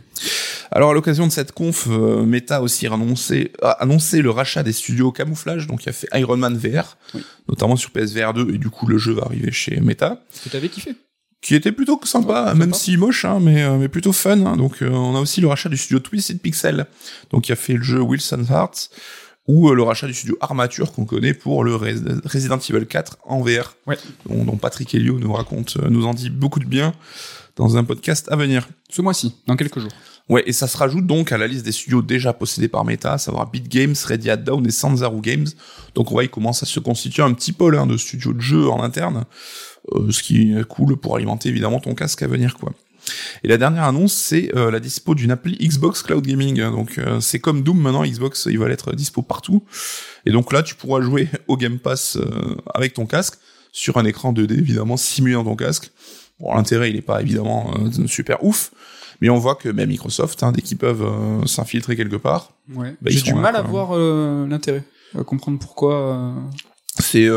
Alors 0.74 0.90
à 0.92 0.94
l'occasion 0.94 1.26
de 1.26 1.32
cette 1.32 1.52
conf, 1.52 1.86
Meta 1.86 2.61
a 2.62 2.64
aussi 2.64 2.86
annoncé, 2.86 3.52
a 3.62 3.70
annoncé 3.82 4.22
le 4.22 4.30
rachat 4.30 4.62
des 4.62 4.72
studios 4.72 5.12
camouflage, 5.12 5.66
donc 5.66 5.84
il 5.84 5.88
a 5.88 5.92
fait 5.92 6.08
Iron 6.14 6.36
Man 6.36 6.56
VR, 6.56 6.96
Oui. 7.14 7.22
notamment 7.48 7.76
sur 7.76 7.90
PSVR 7.90 8.32
2, 8.34 8.54
et 8.54 8.58
du 8.58 8.70
coup 8.70 8.86
le 8.86 8.98
jeu 8.98 9.12
va 9.12 9.22
arriver 9.24 9.52
chez 9.52 9.78
Meta. 9.80 10.22
Que 10.44 10.48
t'avais 10.48 10.68
kiffé 10.68 10.94
qui 11.44 11.56
était 11.56 11.72
plutôt 11.72 11.98
sympa, 12.04 12.28
Ouais, 12.44 12.46
sympa. 12.50 12.54
même 12.54 12.72
si 12.72 12.96
moche, 12.96 13.24
hein, 13.24 13.40
mais, 13.40 13.64
euh, 13.64 13.76
mais 13.76 13.88
plutôt 13.88 14.12
fun. 14.12 14.46
hein. 14.46 14.56
Donc 14.56 14.80
euh, 14.80 14.88
on 14.90 15.16
a 15.16 15.20
aussi 15.20 15.40
le 15.40 15.48
rachat 15.48 15.68
du 15.68 15.76
studio 15.76 15.98
Twisted 15.98 16.38
Pixel, 16.40 16.86
donc 17.32 17.42
qui 17.42 17.50
a 17.52 17.56
fait 17.56 17.72
le 17.74 17.82
jeu 17.82 18.00
Wilson 18.00 18.44
Hearts, 18.48 18.90
ou 19.48 19.68
euh, 19.68 19.74
le 19.74 19.82
rachat 19.82 20.06
du 20.06 20.14
studio 20.14 20.36
Armature 20.40 20.92
qu'on 20.92 21.04
connaît 21.04 21.34
pour 21.34 21.64
le 21.64 21.74
Res- 21.74 22.20
Resident 22.24 22.58
Evil 22.60 22.86
4 22.86 23.16
en 23.24 23.40
VR, 23.40 23.74
Ouais. 23.88 23.98
dont, 24.28 24.44
dont 24.44 24.56
Patrick 24.56 24.94
Helio 24.94 25.18
nous 25.18 25.32
raconte, 25.32 25.78
euh, 25.78 25.88
nous 25.90 26.06
en 26.06 26.14
dit 26.14 26.30
beaucoup 26.30 26.60
de 26.60 26.64
bien 26.64 26.94
dans 27.56 27.76
un 27.76 27.84
podcast 27.84 28.30
à 28.30 28.36
venir. 28.36 28.68
Ce 28.90 29.02
mois-ci, 29.02 29.34
dans 29.46 29.56
quelques 29.56 29.78
jours. 29.78 29.92
Ouais, 30.28 30.42
et 30.46 30.52
ça 30.52 30.68
se 30.68 30.76
rajoute 30.76 31.06
donc 31.06 31.32
à 31.32 31.38
la 31.38 31.46
liste 31.46 31.64
des 31.64 31.72
studios 31.72 32.00
déjà 32.00 32.32
possédés 32.32 32.68
par 32.68 32.84
Meta, 32.84 33.14
à 33.14 33.18
savoir 33.18 33.50
Beat 33.50 33.68
Games, 33.68 33.94
Ready 34.06 34.30
at 34.30 34.36
Down 34.38 34.66
et 34.66 34.70
Sanzaru 34.70 35.20
Games. 35.20 35.48
Donc 35.94 36.10
on 36.10 36.14
voit, 36.14 36.24
il 36.24 36.30
commence 36.30 36.62
à 36.62 36.66
se 36.66 36.80
constituer 36.80 37.22
un 37.22 37.32
petit 37.34 37.52
pôle 37.52 37.76
hein, 37.76 37.86
de 37.86 37.96
studios 37.96 38.32
de 38.32 38.40
jeux 38.40 38.68
en 38.68 38.82
interne, 38.82 39.24
euh, 39.94 40.10
ce 40.10 40.22
qui 40.22 40.52
est 40.52 40.64
cool 40.64 40.96
pour 40.96 41.16
alimenter 41.16 41.48
évidemment 41.48 41.80
ton 41.80 41.94
casque 41.94 42.22
à 42.22 42.28
venir, 42.28 42.56
quoi. 42.56 42.72
Et 43.42 43.48
la 43.48 43.58
dernière 43.58 43.84
annonce, 43.84 44.12
c'est 44.12 44.54
euh, 44.56 44.70
la 44.70 44.80
dispo 44.80 45.14
d'une 45.14 45.30
appli 45.30 45.56
Xbox 45.56 46.02
Cloud 46.02 46.24
Gaming. 46.24 46.60
Donc 46.60 46.98
euh, 46.98 47.20
c'est 47.20 47.40
comme 47.40 47.62
Doom 47.62 47.80
maintenant, 47.80 48.04
Xbox, 48.04 48.46
il 48.50 48.58
va 48.58 48.68
être 48.70 48.94
dispo 48.94 49.22
partout. 49.22 49.64
Et 50.26 50.30
donc 50.30 50.52
là, 50.52 50.62
tu 50.62 50.74
pourras 50.74 51.00
jouer 51.00 51.28
au 51.48 51.56
Game 51.56 51.78
Pass 51.78 52.16
euh, 52.16 52.56
avec 52.74 52.94
ton 52.94 53.06
casque 53.06 53.38
sur 53.72 53.96
un 53.96 54.04
écran 54.04 54.32
2D 54.32 54.58
évidemment 54.58 54.96
simulé 54.96 55.34
dans 55.34 55.44
ton 55.44 55.56
casque. 55.56 55.90
Bon, 56.42 56.54
l'intérêt, 56.54 56.90
il 56.90 56.96
est 56.96 57.02
pas 57.02 57.22
évidemment 57.22 57.72
euh, 57.78 58.06
super 58.08 58.44
ouf, 58.44 58.72
mais 59.20 59.30
on 59.30 59.38
voit 59.38 59.54
que 59.54 59.68
même 59.68 59.88
Microsoft, 59.88 60.42
hein, 60.42 60.50
dès 60.50 60.60
qu'ils 60.60 60.76
peuvent 60.76 61.04
euh, 61.04 61.46
s'infiltrer 61.46 61.96
quelque 61.96 62.16
part, 62.16 62.50
Ouais. 62.74 62.94
Bah, 63.00 63.10
J'ai 63.10 63.22
du 63.22 63.34
mal 63.34 63.56
à 63.56 63.62
voir 63.62 63.90
euh, 63.92 64.46
l'intérêt, 64.48 64.82
à 65.18 65.22
comprendre 65.24 65.58
pourquoi. 65.58 66.34
c'est 66.98 67.28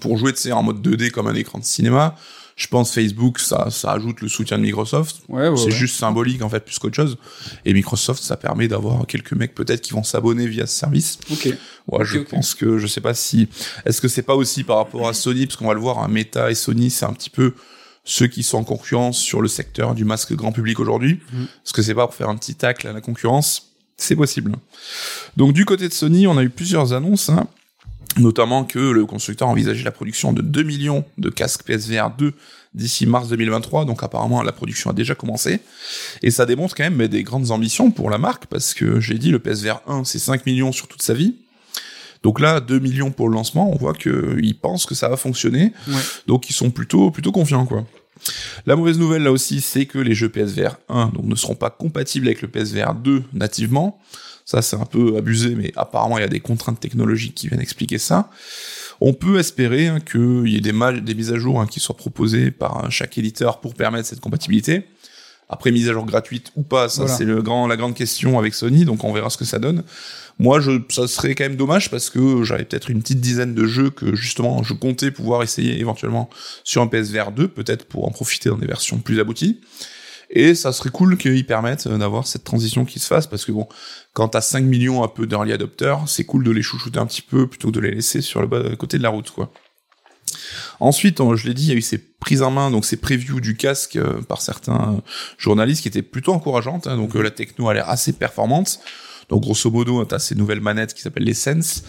pour 0.00 0.16
jouer 0.16 0.32
en 0.52 0.62
mode 0.62 0.86
2D 0.86 1.10
comme 1.10 1.26
un 1.26 1.34
écran 1.34 1.58
de 1.58 1.64
cinéma. 1.64 2.16
Je 2.54 2.66
pense 2.68 2.92
Facebook, 2.92 3.38
ça, 3.38 3.70
ça 3.70 3.92
ajoute 3.92 4.20
le 4.20 4.28
soutien 4.28 4.58
de 4.58 4.62
Microsoft. 4.62 5.22
Ouais, 5.28 5.48
ouais. 5.48 5.56
c'est 5.56 5.70
juste 5.70 5.96
symbolique 5.96 6.42
en 6.42 6.48
fait 6.48 6.60
plus 6.60 6.78
qu'autre 6.78 6.94
chose. 6.94 7.16
Et 7.64 7.72
Microsoft, 7.72 8.22
ça 8.22 8.36
permet 8.36 8.68
d'avoir 8.68 9.06
quelques 9.06 9.32
mecs 9.32 9.54
peut-être 9.54 9.80
qui 9.80 9.94
vont 9.94 10.02
s'abonner 10.02 10.46
via 10.46 10.66
ce 10.66 10.78
service. 10.78 11.18
Ok. 11.30 11.54
Ouais, 11.88 12.04
je 12.04 12.18
pense 12.18 12.54
que 12.54 12.78
je 12.78 12.86
sais 12.86 13.00
pas 13.00 13.14
si 13.14 13.48
est-ce 13.86 14.00
que 14.00 14.08
c'est 14.08 14.22
pas 14.22 14.34
aussi 14.34 14.64
par 14.64 14.76
rapport 14.76 15.08
à 15.08 15.14
Sony 15.14 15.46
parce 15.46 15.56
qu'on 15.56 15.66
va 15.66 15.74
le 15.74 15.80
voir, 15.80 15.98
hein, 15.98 16.08
Meta 16.08 16.50
et 16.50 16.54
Sony, 16.54 16.90
c'est 16.90 17.06
un 17.06 17.14
petit 17.14 17.30
peu 17.30 17.54
ceux 18.04 18.26
qui 18.26 18.42
sont 18.42 18.58
en 18.58 18.64
concurrence 18.64 19.18
sur 19.18 19.40
le 19.40 19.48
secteur 19.48 19.94
du 19.94 20.04
masque 20.04 20.34
grand 20.34 20.52
public 20.52 20.80
aujourd'hui. 20.80 21.20
Mhm. 21.32 21.42
Est-ce 21.44 21.72
que 21.72 21.82
c'est 21.82 21.94
pas 21.94 22.06
pour 22.06 22.14
faire 22.14 22.28
un 22.28 22.36
petit 22.36 22.54
tacle 22.54 22.86
à 22.88 22.92
la 22.92 23.00
concurrence 23.00 23.74
C'est 23.96 24.16
possible. 24.16 24.56
Donc 25.36 25.52
du 25.52 25.64
côté 25.64 25.88
de 25.88 25.92
Sony, 25.92 26.26
on 26.26 26.36
a 26.36 26.42
eu 26.42 26.50
plusieurs 26.50 26.92
annonces, 26.92 27.28
hein, 27.28 27.46
notamment 28.18 28.64
que 28.64 28.78
le 28.78 29.06
constructeur 29.06 29.48
envisageait 29.48 29.84
la 29.84 29.92
production 29.92 30.32
de 30.32 30.42
2 30.42 30.62
millions 30.64 31.04
de 31.18 31.30
casques 31.30 31.62
PSVR 31.62 32.10
2 32.18 32.34
d'ici 32.74 33.06
mars 33.06 33.28
2023. 33.28 33.84
Donc 33.84 34.02
apparemment 34.02 34.42
la 34.42 34.52
production 34.52 34.90
a 34.90 34.92
déjà 34.92 35.14
commencé. 35.14 35.60
Et 36.22 36.30
ça 36.30 36.44
démontre 36.44 36.74
quand 36.74 36.84
même 36.84 36.96
mais, 36.96 37.08
des 37.08 37.22
grandes 37.22 37.52
ambitions 37.52 37.90
pour 37.92 38.10
la 38.10 38.18
marque 38.18 38.46
parce 38.46 38.74
que 38.74 38.98
j'ai 38.98 39.18
dit 39.18 39.30
le 39.30 39.38
PSVR 39.38 39.80
1 39.86 40.04
c'est 40.04 40.18
5 40.18 40.44
millions 40.46 40.72
sur 40.72 40.88
toute 40.88 41.02
sa 41.02 41.14
vie. 41.14 41.36
Donc 42.22 42.40
là, 42.40 42.60
2 42.60 42.78
millions 42.78 43.10
pour 43.10 43.28
le 43.28 43.34
lancement, 43.34 43.70
on 43.70 43.76
voit 43.76 43.94
qu'ils 43.94 44.56
pensent 44.60 44.86
que 44.86 44.94
ça 44.94 45.08
va 45.08 45.16
fonctionner. 45.16 45.72
Ouais. 45.88 45.94
Donc 46.26 46.48
ils 46.50 46.52
sont 46.52 46.70
plutôt, 46.70 47.10
plutôt 47.10 47.32
confiants, 47.32 47.66
quoi. 47.66 47.84
La 48.66 48.76
mauvaise 48.76 48.98
nouvelle 48.98 49.22
là 49.24 49.32
aussi, 49.32 49.60
c'est 49.60 49.86
que 49.86 49.98
les 49.98 50.14
jeux 50.14 50.28
PSVR 50.28 50.76
1 50.88 51.08
donc, 51.08 51.24
ne 51.24 51.34
seront 51.34 51.56
pas 51.56 51.70
compatibles 51.70 52.28
avec 52.28 52.42
le 52.42 52.48
PSVR 52.48 52.94
2 52.94 53.24
nativement. 53.32 53.98
Ça, 54.44 54.60
c'est 54.60 54.76
un 54.76 54.84
peu 54.84 55.16
abusé, 55.16 55.54
mais 55.54 55.72
apparemment, 55.76 56.18
il 56.18 56.22
y 56.22 56.24
a 56.24 56.28
des 56.28 56.40
contraintes 56.40 56.80
technologiques 56.80 57.34
qui 57.34 57.48
viennent 57.48 57.60
expliquer 57.60 57.98
ça. 57.98 58.28
On 59.00 59.14
peut 59.14 59.38
espérer 59.38 59.88
hein, 59.88 60.00
qu'il 60.00 60.48
y 60.48 60.56
ait 60.56 60.60
des 60.60 61.14
mises 61.14 61.32
à 61.32 61.38
jour 61.38 61.60
hein, 61.60 61.66
qui 61.66 61.80
soient 61.80 61.96
proposées 61.96 62.50
par 62.50 62.84
euh, 62.84 62.90
chaque 62.90 63.16
éditeur 63.18 63.60
pour 63.60 63.74
permettre 63.74 64.08
cette 64.08 64.20
compatibilité. 64.20 64.84
Après, 65.52 65.70
mise 65.70 65.88
à 65.88 65.92
jour 65.92 66.06
gratuite 66.06 66.50
ou 66.56 66.62
pas, 66.62 66.88
ça 66.88 67.02
Voilà. 67.02 67.16
c'est 67.16 67.24
le 67.24 67.42
grand, 67.42 67.66
la 67.66 67.76
grande 67.76 67.94
question 67.94 68.38
avec 68.38 68.54
Sony, 68.54 68.84
donc 68.86 69.04
on 69.04 69.12
verra 69.12 69.28
ce 69.30 69.36
que 69.36 69.44
ça 69.44 69.58
donne. 69.58 69.84
Moi, 70.38 70.60
je, 70.60 70.72
ça 70.88 71.06
serait 71.06 71.34
quand 71.34 71.44
même 71.44 71.56
dommage 71.56 71.90
parce 71.90 72.08
que 72.08 72.42
j'avais 72.42 72.64
peut-être 72.64 72.90
une 72.90 73.02
petite 73.02 73.20
dizaine 73.20 73.54
de 73.54 73.66
jeux 73.66 73.90
que 73.90 74.16
justement 74.16 74.62
je 74.62 74.72
comptais 74.72 75.10
pouvoir 75.10 75.42
essayer 75.42 75.78
éventuellement 75.78 76.30
sur 76.64 76.80
un 76.80 76.86
PSVR 76.86 77.32
2, 77.32 77.48
peut-être 77.48 77.84
pour 77.84 78.08
en 78.08 78.10
profiter 78.10 78.48
dans 78.48 78.56
des 78.56 78.66
versions 78.66 78.98
plus 78.98 79.20
abouties. 79.20 79.60
Et 80.34 80.54
ça 80.54 80.72
serait 80.72 80.88
cool 80.88 81.18
qu'ils 81.18 81.44
permettent 81.44 81.86
d'avoir 81.86 82.26
cette 82.26 82.44
transition 82.44 82.86
qui 82.86 82.98
se 82.98 83.06
fasse 83.06 83.26
parce 83.26 83.44
que 83.44 83.52
bon, 83.52 83.68
quand 84.14 84.28
t'as 84.28 84.40
5 84.40 84.64
millions 84.64 85.04
un 85.04 85.08
peu 85.08 85.26
d'early 85.26 85.52
adopters, 85.52 86.00
c'est 86.06 86.24
cool 86.24 86.42
de 86.44 86.50
les 86.50 86.62
chouchouter 86.62 86.98
un 86.98 87.06
petit 87.06 87.20
peu 87.20 87.46
plutôt 87.46 87.68
que 87.68 87.74
de 87.74 87.80
les 87.80 87.90
laisser 87.90 88.22
sur 88.22 88.40
le 88.40 88.46
bas 88.46 88.74
côté 88.76 88.96
de 88.96 89.02
la 89.02 89.10
route, 89.10 89.30
quoi. 89.30 89.52
Ensuite, 90.80 91.20
on- 91.20 91.34
je 91.36 91.46
l'ai 91.48 91.54
dit, 91.54 91.64
il 91.64 91.68
y 91.68 91.72
a 91.72 91.76
eu 91.76 91.82
ces 91.82 91.98
prises 91.98 92.42
en 92.42 92.50
main, 92.50 92.70
donc 92.70 92.84
ces 92.84 92.96
previews 92.96 93.40
du 93.40 93.56
casque 93.56 93.96
euh, 93.96 94.20
par 94.22 94.40
certains 94.42 94.94
euh, 94.96 95.00
journalistes 95.38 95.82
qui 95.82 95.88
étaient 95.88 96.02
plutôt 96.02 96.32
encourageantes. 96.32 96.86
hein. 96.86 96.96
donc 96.96 97.16
euh, 97.16 97.22
la 97.22 97.30
techno 97.30 97.68
a 97.68 97.74
l'air 97.74 97.88
assez 97.88 98.12
performante. 98.12 98.80
Donc 99.28 99.42
grosso 99.42 99.70
modo, 99.70 100.04
t'as 100.04 100.18
ces 100.18 100.34
nouvelles 100.34 100.60
manettes 100.60 100.94
qui 100.94 101.00
s'appellent 101.02 101.24
les 101.24 101.34
Sense. 101.34 101.84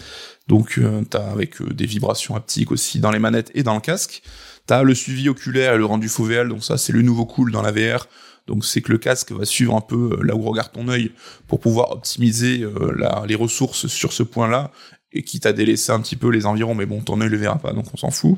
Donc 0.48 0.78
euh, 0.78 1.02
t'as 1.08 1.30
avec 1.30 1.60
euh, 1.60 1.72
des 1.74 1.86
vibrations 1.86 2.36
haptiques 2.36 2.70
aussi 2.72 3.00
dans 3.00 3.10
les 3.10 3.18
manettes 3.18 3.50
et 3.54 3.62
dans 3.62 3.74
le 3.74 3.80
casque. 3.80 4.22
T'as 4.66 4.82
le 4.82 4.94
suivi 4.94 5.28
oculaire 5.28 5.74
et 5.74 5.78
le 5.78 5.84
rendu 5.84 6.08
fovéal. 6.08 6.48
Donc 6.48 6.64
ça, 6.64 6.78
c'est 6.78 6.92
le 6.92 7.02
nouveau 7.02 7.26
cool 7.26 7.52
dans 7.52 7.60
la 7.62 7.70
VR. 7.72 8.06
Donc 8.46 8.64
c'est 8.64 8.82
que 8.82 8.92
le 8.92 8.98
casque 8.98 9.32
va 9.32 9.44
suivre 9.46 9.74
un 9.74 9.80
peu 9.80 10.18
euh, 10.20 10.22
là 10.24 10.34
où 10.36 10.42
regarde 10.42 10.70
ton 10.72 10.88
œil 10.88 11.12
pour 11.48 11.60
pouvoir 11.60 11.90
optimiser 11.92 12.62
euh, 12.62 12.94
les 13.26 13.34
ressources 13.34 13.86
sur 13.88 14.12
ce 14.12 14.22
point-là 14.22 14.70
et 15.14 15.22
quitte 15.22 15.46
à 15.46 15.52
délaisser 15.52 15.92
un 15.92 16.00
petit 16.00 16.16
peu 16.16 16.28
les 16.28 16.44
environs, 16.44 16.74
mais 16.74 16.86
bon, 16.86 17.00
ton 17.00 17.20
œil 17.20 17.28
le 17.28 17.36
verra 17.36 17.56
pas, 17.56 17.72
donc 17.72 17.86
on 17.94 17.96
s'en 17.96 18.10
fout. 18.10 18.36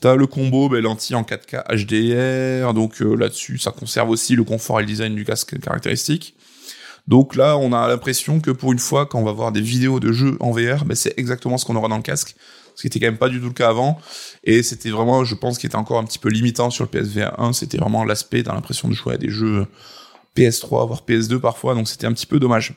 T'as 0.00 0.14
le 0.14 0.26
combo 0.26 0.68
ben, 0.68 0.80
lentille 0.80 1.16
en 1.16 1.22
4K 1.22 1.64
HDR, 1.68 2.72
donc 2.72 3.02
euh, 3.02 3.14
là-dessus, 3.14 3.58
ça 3.58 3.72
conserve 3.72 4.08
aussi 4.08 4.36
le 4.36 4.44
confort 4.44 4.78
et 4.78 4.82
le 4.82 4.86
design 4.86 5.14
du 5.14 5.24
casque 5.24 5.58
caractéristique. 5.60 6.36
Donc 7.08 7.34
là, 7.34 7.56
on 7.58 7.72
a 7.72 7.88
l'impression 7.88 8.38
que 8.38 8.50
pour 8.50 8.72
une 8.72 8.78
fois, 8.78 9.06
quand 9.06 9.18
on 9.18 9.24
va 9.24 9.32
voir 9.32 9.50
des 9.50 9.60
vidéos 9.60 9.98
de 9.98 10.12
jeux 10.12 10.36
en 10.40 10.52
VR, 10.52 10.84
ben, 10.84 10.94
c'est 10.94 11.14
exactement 11.18 11.58
ce 11.58 11.64
qu'on 11.64 11.74
aura 11.74 11.88
dans 11.88 11.96
le 11.96 12.02
casque. 12.02 12.36
ce 12.76 12.82
qui 12.82 12.86
était 12.86 13.00
quand 13.00 13.06
même 13.06 13.18
pas 13.18 13.28
du 13.28 13.40
tout 13.40 13.46
le 13.46 13.52
cas 13.52 13.68
avant. 13.68 13.98
Et 14.44 14.62
c'était 14.62 14.90
vraiment, 14.90 15.24
je 15.24 15.34
pense, 15.34 15.58
qui 15.58 15.66
était 15.66 15.76
encore 15.76 15.98
un 15.98 16.04
petit 16.04 16.20
peu 16.20 16.28
limitant 16.28 16.70
sur 16.70 16.84
le 16.84 16.90
PSVR 16.90 17.40
1, 17.40 17.54
c'était 17.54 17.78
vraiment 17.78 18.04
l'aspect, 18.04 18.44
t'as 18.44 18.54
l'impression 18.54 18.88
de 18.88 18.94
jouer 18.94 19.14
à 19.14 19.16
des 19.16 19.30
jeux 19.30 19.66
PS3, 20.36 20.86
voire 20.86 21.02
PS2 21.08 21.38
parfois, 21.38 21.74
donc 21.74 21.88
c'était 21.88 22.06
un 22.06 22.12
petit 22.12 22.26
peu 22.26 22.38
dommage. 22.38 22.74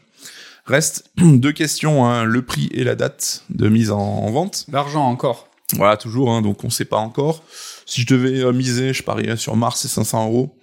Reste 0.66 1.06
deux 1.18 1.52
questions, 1.52 2.06
hein, 2.06 2.24
le 2.24 2.42
prix 2.44 2.70
et 2.74 2.84
la 2.84 2.96
date 2.96 3.44
de 3.50 3.68
mise 3.70 3.92
en, 3.92 4.30
vente. 4.32 4.66
L'argent 4.72 5.08
encore. 5.08 5.48
Voilà, 5.76 5.98
toujours, 5.98 6.32
hein, 6.32 6.42
donc 6.42 6.64
on 6.64 6.70
sait 6.70 6.86
pas 6.86 6.98
encore. 6.98 7.44
Si 7.86 8.02
je 8.02 8.08
devais 8.08 8.42
euh, 8.44 8.52
miser, 8.52 8.94
je 8.94 9.04
parierais 9.04 9.38
sur 9.38 9.56
Mars 9.56 9.86
et 9.86 9.88
500 9.88 10.28
euros. 10.28 10.56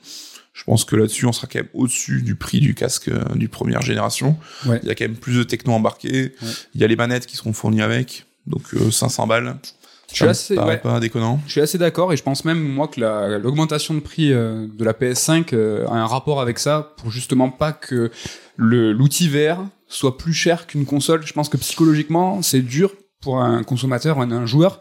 Je 0.53 0.65
pense 0.65 0.85
que 0.85 0.97
là-dessus, 0.97 1.25
on 1.25 1.33
sera 1.33 1.47
quand 1.47 1.61
même 1.61 1.69
au-dessus 1.73 2.21
du 2.23 2.35
prix 2.35 2.61
du 2.61 2.75
casque 2.75 3.09
euh, 3.09 3.23
du 3.37 3.49
première 3.49 3.81
génération. 3.81 4.37
Ouais. 4.67 4.81
Il 4.83 4.89
y 4.89 4.91
a 4.91 4.95
quand 4.95 5.05
même 5.05 5.17
plus 5.17 5.37
de 5.37 5.43
techno 5.45 5.73
embarqué. 5.73 6.35
Il 6.75 6.81
y 6.81 6.85
a 6.85 6.87
les 6.89 6.97
manettes 6.97 7.27
qui 7.27 7.37
seront 7.37 7.53
fournies 7.53 7.81
avec, 7.83 8.27
donc 8.47 8.63
euh, 8.75 8.91
500 8.91 9.27
balles. 9.29 9.57
Je 10.11 10.17
suis 10.17 10.25
assez, 10.25 10.59
ouais. 10.59 10.79
pas 10.79 11.01
déconnant. 11.01 11.39
Je 11.47 11.53
suis 11.53 11.61
assez 11.61 11.79
d'accord 11.79 12.13
et 12.13 12.17
je 12.17 12.23
pense 12.23 12.45
même 12.45 12.61
moi 12.61 12.89
que 12.89 12.99
la- 13.01 13.39
l'augmentation 13.39 13.95
de 13.95 14.01
prix 14.01 14.33
euh, 14.33 14.67
de 14.67 14.85
la 14.85 14.95
PS5 14.95 15.55
euh, 15.55 15.87
a 15.87 15.93
un 15.93 16.07
rapport 16.07 16.41
avec 16.41 16.59
ça 16.59 16.95
pour 16.97 17.11
justement 17.11 17.51
pas 17.51 17.73
que 17.73 18.11
l'outil 18.57 19.29
VR 19.29 19.59
soit 19.89 20.17
plus 20.19 20.33
cher 20.35 20.67
qu'une 20.67 20.85
console. 20.85 21.27
Je 21.27 21.33
pense 21.33 21.49
que 21.49 21.57
psychologiquement 21.57 22.43
c'est 22.43 22.61
dur 22.63 22.93
pour 23.21 23.41
un 23.41 23.65
consommateur, 23.65 24.21
un, 24.21 24.31
un 24.31 24.47
joueur, 24.47 24.81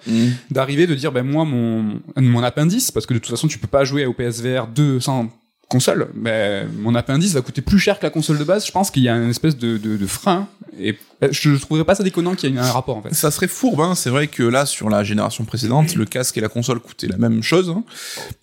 d'arriver 0.51 0.85
de 0.87 0.93
dire 0.95 1.11
ben 1.11 1.23
moi 1.23 1.43
mon 1.45 1.99
mon 2.17 2.43
appendice 2.43 2.91
parce 2.91 3.05
que 3.05 3.13
de 3.13 3.19
toute 3.19 3.31
façon 3.31 3.47
tu 3.47 3.57
peux 3.57 3.67
pas 3.67 3.83
jouer 3.83 4.05
au 4.05 4.13
PSVR 4.13 4.67
2 4.67 4.99
sans 4.99 5.29
console, 5.69 6.07
ben 6.13 6.69
mon 6.79 6.95
appendice 6.95 7.33
va 7.33 7.41
coûter 7.41 7.61
plus 7.61 7.79
cher 7.79 7.99
que 7.99 8.05
la 8.05 8.09
console 8.09 8.37
de 8.37 8.43
base. 8.43 8.65
Je 8.65 8.71
pense 8.71 8.89
qu'il 8.91 9.03
y 9.03 9.09
a 9.09 9.15
une 9.15 9.29
espèce 9.31 9.57
de, 9.57 9.77
de, 9.77 9.97
de 9.97 10.07
frein 10.07 10.47
et 10.79 10.97
ben, 11.19 11.29
je, 11.33 11.55
je 11.55 11.59
trouverais 11.61 11.83
pas 11.83 11.95
ça 11.95 12.03
déconnant 12.03 12.35
qu'il 12.35 12.53
y 12.53 12.55
ait 12.55 12.59
un 12.59 12.71
rapport 12.71 12.95
en 12.97 13.01
fait. 13.01 13.13
Ça 13.13 13.31
serait 13.31 13.47
fourbe, 13.47 13.81
hein. 13.81 13.95
c'est 13.95 14.09
vrai 14.11 14.27
que 14.27 14.43
là, 14.43 14.65
sur 14.65 14.89
la 14.89 15.03
génération 15.03 15.43
précédente, 15.43 15.95
le 15.95 16.05
casque 16.05 16.37
et 16.37 16.41
la 16.41 16.47
console 16.49 16.79
coûtaient 16.79 17.07
la 17.07 17.17
même 17.17 17.41
chose. 17.41 17.69
hein. 17.69 17.83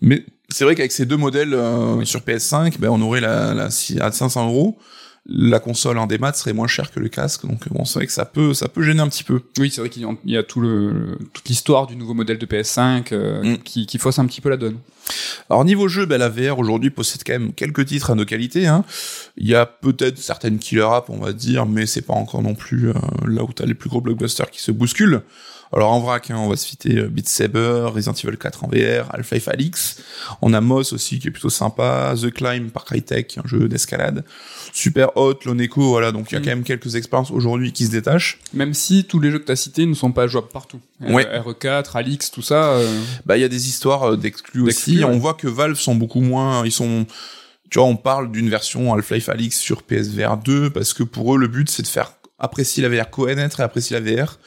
Mais 0.03 0.27
c'est 0.51 0.65
vrai 0.65 0.75
qu'avec 0.75 0.93
ces 0.93 1.07
deux 1.07 1.17
modèles 1.17 1.55
euh, 1.55 2.05
sur 2.05 2.21
PS5, 2.21 2.79
ben, 2.79 2.89
on 2.91 3.01
aurait 3.01 3.21
la, 3.21 3.55
la 3.55 3.67
à 3.67 4.13
500 4.13 4.47
euros. 4.49 4.77
La 5.27 5.59
console 5.59 5.97
en 5.97 6.07
démat 6.07 6.35
serait 6.35 6.53
moins 6.53 6.67
chère 6.67 6.91
que 6.91 7.01
le 7.01 7.09
casque, 7.09 7.47
donc 7.47 7.67
bon, 7.71 7.87
c'est 7.87 7.99
vrai 7.99 8.07
que 8.07 8.13
ça 8.13 8.27
peut, 8.27 8.53
ça 8.53 8.69
peut 8.69 8.83
gêner 8.83 9.01
un 9.01 9.09
petit 9.09 9.25
peu. 9.25 9.41
Oui, 9.59 9.71
c'est 9.71 9.81
vrai 9.81 9.89
qu'il 9.89 10.07
y 10.27 10.37
a- 10.37 10.43
tout 10.43 10.61
le, 10.61 10.91
le- 10.93 11.19
toute 11.33 11.49
l'histoire 11.49 11.87
du 11.87 11.97
nouveau 11.97 12.13
modèle 12.13 12.37
de 12.37 12.45
PS5 12.45 13.13
euh, 13.13 13.43
Mm. 13.55 13.59
qui, 13.65 13.87
qui 13.87 13.97
fausse 13.97 14.19
un 14.19 14.27
petit 14.27 14.43
peu 14.43 14.51
la 14.51 14.59
donne. 14.59 14.77
Alors 15.49 15.65
niveau 15.65 15.89
jeu, 15.89 16.05
ben, 16.05 16.19
la 16.19 16.29
VR 16.29 16.59
aujourd'hui 16.59 16.91
possède 16.91 17.23
quand 17.27 17.33
même 17.33 17.53
quelques 17.55 17.87
titres 17.87 18.11
à 18.11 18.15
nos 18.15 18.27
qualités. 18.27 18.67
Hein. 18.67 18.85
Il 19.39 19.49
y 19.49 19.55
a 19.55 19.65
peut-être 19.65 20.19
certaines 20.19 20.59
killer 20.59 20.83
apps, 20.91 21.09
on 21.09 21.19
va 21.19 21.33
dire, 21.33 21.65
mais 21.65 21.87
c'est 21.87 22.03
pas 22.03 22.13
encore 22.15 22.43
non 22.43 22.55
plus 22.55 22.91
euh, 22.91 22.95
là 23.27 23.45
où 23.45 23.53
t'as 23.55 23.65
les 23.65 23.75
plus 23.75 23.89
gros 23.89 24.03
blockbusters 24.03 24.51
qui 24.51 24.61
se 24.61 24.73
bousculent. 24.73 25.23
Alors 25.73 25.93
en 25.93 26.01
vrac, 26.01 26.31
hein, 26.31 26.37
on 26.39 26.49
va 26.49 26.57
se 26.57 26.67
citer 26.69 26.97
euh, 26.99 27.09
Beat 27.09 27.29
Saber, 27.29 27.89
Resident 27.93 28.13
Evil 28.13 28.37
4 28.37 28.65
en 28.65 28.69
VR, 28.69 29.13
Half-Life 29.15 29.49
Alyx. 29.49 29.97
On 30.43 30.53
a 30.53 30.61
Moss 30.61 30.93
aussi 30.93 31.19
qui 31.19 31.29
est 31.29 31.31
plutôt 31.31 31.51
sympa, 31.51 32.15
The 32.21 32.31
Climb 32.33 32.71
par 32.71 32.85
Crytek, 32.85 33.39
un 33.45 33.49
jeu 33.49 33.69
d'escalade. 33.69 34.25
Super 34.73 35.17
Hot, 35.17 35.39
Loneco, 35.45 35.89
voilà, 35.89 36.13
donc 36.13 36.31
il 36.31 36.35
y 36.35 36.37
a 36.37 36.41
Mm. 36.41 36.45
quand 36.45 36.51
même 36.51 36.65
quelques 36.65 36.95
expériences 36.97 37.31
aujourd'hui 37.31 37.73
qui 37.73 37.87
se 37.87 37.91
détachent. 37.91 38.39
Même 38.53 38.75
si 38.75 39.05
tous 39.05 39.19
les 39.21 39.31
jeux 39.31 39.39
que 39.41 39.47
tu 39.47 39.53
as 39.53 39.57
cités 39.57 39.87
ne 39.87 39.95
sont 39.95 40.13
pas 40.13 40.27
jouables 40.27 40.49
partout. 40.53 40.81
Ouais. 41.01 41.27
Euh, 41.29 41.41
RE4, 41.41 41.97
Alix, 41.97 42.31
tout 42.31 42.43
ça. 42.43 42.73
euh, 42.75 43.01
Bah 43.27 43.37
il 43.37 43.41
y 43.41 43.45
a 43.45 43.49
des 43.49 43.69
histoires 43.69 44.03
euh, 44.13 44.17
d'exclus 44.17 44.63
aussi. 44.63 44.99
Ouais. 44.99 45.05
On 45.05 45.19
voit 45.19 45.35
que 45.35 45.49
Valve 45.49 45.77
sont 45.79 45.95
beaucoup 45.95 46.21
moins, 46.21 46.65
ils 46.65 46.73
sont 46.73 47.07
tu 47.71 47.79
vois, 47.81 47.89
on 47.89 47.97
parle 47.97 48.31
d'une 48.31 48.49
version 48.51 48.95
Half-Life 48.95 49.29
Alyx 49.29 49.59
sur 49.59 49.83
PSVR 49.83 50.37
2 50.37 50.71
parce 50.71 50.93
que 50.93 51.03
pour 51.03 51.35
eux 51.35 51.39
le 51.39 51.49
but 51.49 51.69
c'est 51.69 51.83
de 51.83 51.89
faire 51.89 52.13
apprécier 52.39 52.87
la 52.87 52.89
VR 52.89 53.11
connaître 53.11 53.59
et 53.61 53.63
apprécier 53.65 53.99
la 53.99 54.25
VR. 54.25 54.39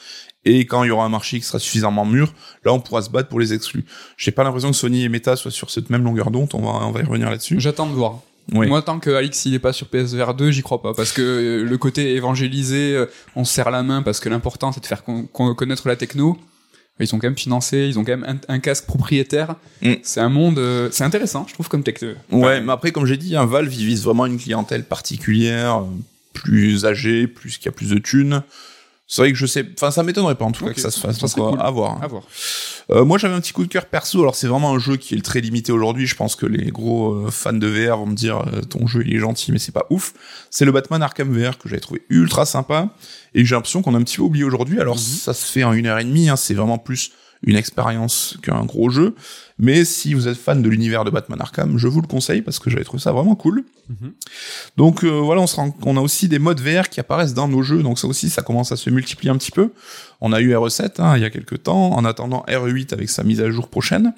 Et 0.48 0.64
quand 0.66 0.82
il 0.84 0.88
y 0.88 0.90
aura 0.90 1.04
un 1.04 1.08
marché 1.10 1.38
qui 1.38 1.44
sera 1.44 1.58
suffisamment 1.58 2.06
mûr, 2.06 2.32
là 2.64 2.72
on 2.72 2.80
pourra 2.80 3.02
se 3.02 3.10
battre 3.10 3.28
pour 3.28 3.38
les 3.38 3.52
exclus. 3.52 3.84
J'ai 4.16 4.30
pas 4.30 4.44
l'impression 4.44 4.70
que 4.70 4.76
Sony 4.76 5.04
et 5.04 5.08
Meta 5.08 5.36
soient 5.36 5.50
sur 5.50 5.70
cette 5.70 5.90
même 5.90 6.04
longueur 6.04 6.30
d'onde, 6.30 6.48
on 6.54 6.62
va, 6.62 6.86
on 6.86 6.90
va 6.90 7.00
y 7.00 7.04
revenir 7.04 7.28
là-dessus. 7.28 7.60
J'attends 7.60 7.86
de 7.86 7.92
voir. 7.92 8.20
Oui. 8.54 8.66
Moi, 8.66 8.80
tant 8.80 8.98
que 8.98 9.10
Alix 9.10 9.44
il 9.44 9.52
est 9.52 9.58
pas 9.58 9.74
sur 9.74 9.88
PSVR 9.88 10.32
2, 10.32 10.50
j'y 10.52 10.62
crois 10.62 10.80
pas. 10.80 10.94
Parce 10.94 11.12
que 11.12 11.20
euh, 11.20 11.64
le 11.64 11.76
côté 11.78 12.14
évangélisé, 12.14 12.94
euh, 12.94 13.04
on 13.36 13.44
se 13.44 13.52
serre 13.52 13.70
la 13.70 13.82
main 13.82 14.00
parce 14.00 14.20
que 14.20 14.30
l'important 14.30 14.72
c'est 14.72 14.80
de 14.80 14.86
faire 14.86 15.04
con- 15.04 15.28
con- 15.30 15.54
connaître 15.54 15.86
la 15.86 15.96
techno. 15.96 16.38
Ils 17.00 17.06
sont 17.06 17.18
quand 17.18 17.28
même 17.28 17.38
financés, 17.38 17.86
ils 17.88 17.98
ont 17.98 18.04
quand 18.04 18.16
même 18.16 18.40
un, 18.48 18.54
un 18.54 18.58
casque 18.58 18.86
propriétaire. 18.86 19.54
Mm. 19.82 19.92
C'est 20.02 20.20
un 20.20 20.30
monde, 20.30 20.58
euh, 20.58 20.88
c'est 20.90 21.04
intéressant, 21.04 21.44
je 21.46 21.54
trouve 21.54 21.68
comme 21.68 21.84
techno. 21.84 22.08
Ouais, 22.32 22.60
mais 22.60 22.72
après, 22.72 22.90
comme 22.90 23.04
j'ai 23.06 23.16
dit, 23.16 23.36
un 23.36 23.44
Valve, 23.46 23.72
il 23.72 23.86
vise 23.86 24.02
vraiment 24.02 24.26
une 24.26 24.38
clientèle 24.38 24.82
particulière, 24.82 25.84
plus 26.32 26.86
âgée, 26.86 27.26
plus 27.28 27.58
qui 27.58 27.68
a 27.68 27.70
plus 27.72 27.90
de 27.90 27.98
thunes. 27.98 28.42
C'est 29.10 29.22
vrai 29.22 29.32
que 29.32 29.38
je 29.38 29.46
sais, 29.46 29.64
enfin, 29.74 29.90
ça 29.90 30.02
m'étonnerait 30.02 30.34
pas 30.34 30.44
en 30.44 30.52
tout 30.52 30.66
cas 30.66 30.74
que 30.74 30.80
ça 30.82 30.90
se 30.90 31.00
fasse. 31.00 31.18
Ça 31.18 31.28
serait 31.28 31.40
cool. 31.40 31.58
à 31.60 31.70
voir. 31.70 31.92
hein. 31.94 32.00
À 32.02 32.06
voir. 32.08 32.24
Euh, 32.90 33.06
moi, 33.06 33.16
j'avais 33.16 33.34
un 33.34 33.40
petit 33.40 33.54
coup 33.54 33.64
de 33.64 33.68
cœur 33.68 33.86
perso. 33.86 34.20
Alors, 34.20 34.34
c'est 34.34 34.48
vraiment 34.48 34.74
un 34.74 34.78
jeu 34.78 34.96
qui 34.96 35.14
est 35.14 35.24
très 35.24 35.40
limité 35.40 35.72
aujourd'hui. 35.72 36.06
Je 36.06 36.14
pense 36.14 36.36
que 36.36 36.44
les 36.44 36.70
gros 36.70 37.14
euh, 37.14 37.30
fans 37.30 37.54
de 37.54 37.66
VR 37.66 37.96
vont 37.96 38.04
me 38.06 38.14
dire 38.14 38.44
euh, 38.52 38.60
ton 38.60 38.86
jeu 38.86 39.02
il 39.06 39.16
est 39.16 39.18
gentil, 39.18 39.50
mais 39.50 39.58
c'est 39.58 39.72
pas 39.72 39.86
ouf. 39.88 40.12
C'est 40.50 40.66
le 40.66 40.72
Batman 40.72 41.02
Arkham 41.02 41.32
VR 41.32 41.56
que 41.56 41.70
j'avais 41.70 41.80
trouvé 41.80 42.02
ultra 42.10 42.44
sympa 42.44 42.90
et 43.34 43.46
j'ai 43.46 43.54
l'impression 43.54 43.80
qu'on 43.80 43.94
a 43.94 43.98
un 43.98 44.02
petit 44.02 44.16
peu 44.18 44.22
oublié 44.24 44.44
aujourd'hui. 44.44 44.78
Alors, 44.78 44.98
ça 44.98 45.32
se 45.32 45.46
fait 45.50 45.64
en 45.64 45.72
une 45.72 45.86
heure 45.86 45.98
et 45.98 46.04
demie. 46.04 46.28
Hein, 46.28 46.36
c'est 46.36 46.54
vraiment 46.54 46.76
plus 46.78 47.12
une 47.42 47.56
expérience 47.56 48.36
qu'un 48.42 48.64
gros 48.64 48.90
jeu. 48.90 49.14
Mais 49.58 49.84
si 49.84 50.14
vous 50.14 50.28
êtes 50.28 50.36
fan 50.36 50.62
de 50.62 50.68
l'univers 50.68 51.04
de 51.04 51.10
Batman 51.10 51.40
Arkham, 51.40 51.78
je 51.78 51.88
vous 51.88 52.00
le 52.00 52.06
conseille 52.06 52.42
parce 52.42 52.58
que 52.58 52.70
j'avais 52.70 52.84
trouvé 52.84 53.02
ça 53.02 53.12
vraiment 53.12 53.34
cool. 53.34 53.64
Mhm. 53.88 54.12
Donc 54.76 55.04
euh, 55.04 55.08
voilà, 55.08 55.40
on, 55.40 55.46
se 55.46 55.56
rend, 55.56 55.74
on 55.82 55.96
a 55.96 56.00
aussi 56.00 56.28
des 56.28 56.38
modes 56.38 56.60
VR 56.60 56.88
qui 56.88 57.00
apparaissent 57.00 57.34
dans 57.34 57.48
nos 57.48 57.62
jeux, 57.62 57.82
donc 57.82 57.98
ça 57.98 58.06
aussi, 58.06 58.30
ça 58.30 58.42
commence 58.42 58.72
à 58.72 58.76
se 58.76 58.90
multiplier 58.90 59.30
un 59.30 59.36
petit 59.36 59.50
peu. 59.50 59.70
On 60.20 60.32
a 60.32 60.40
eu 60.40 60.54
RE7 60.54 61.00
hein, 61.00 61.16
il 61.16 61.22
y 61.22 61.24
a 61.24 61.30
quelques 61.30 61.62
temps, 61.64 61.92
en 61.92 62.04
attendant 62.04 62.44
RE8 62.48 62.92
avec 62.92 63.10
sa 63.10 63.24
mise 63.24 63.40
à 63.40 63.50
jour 63.50 63.68
prochaine. 63.68 64.12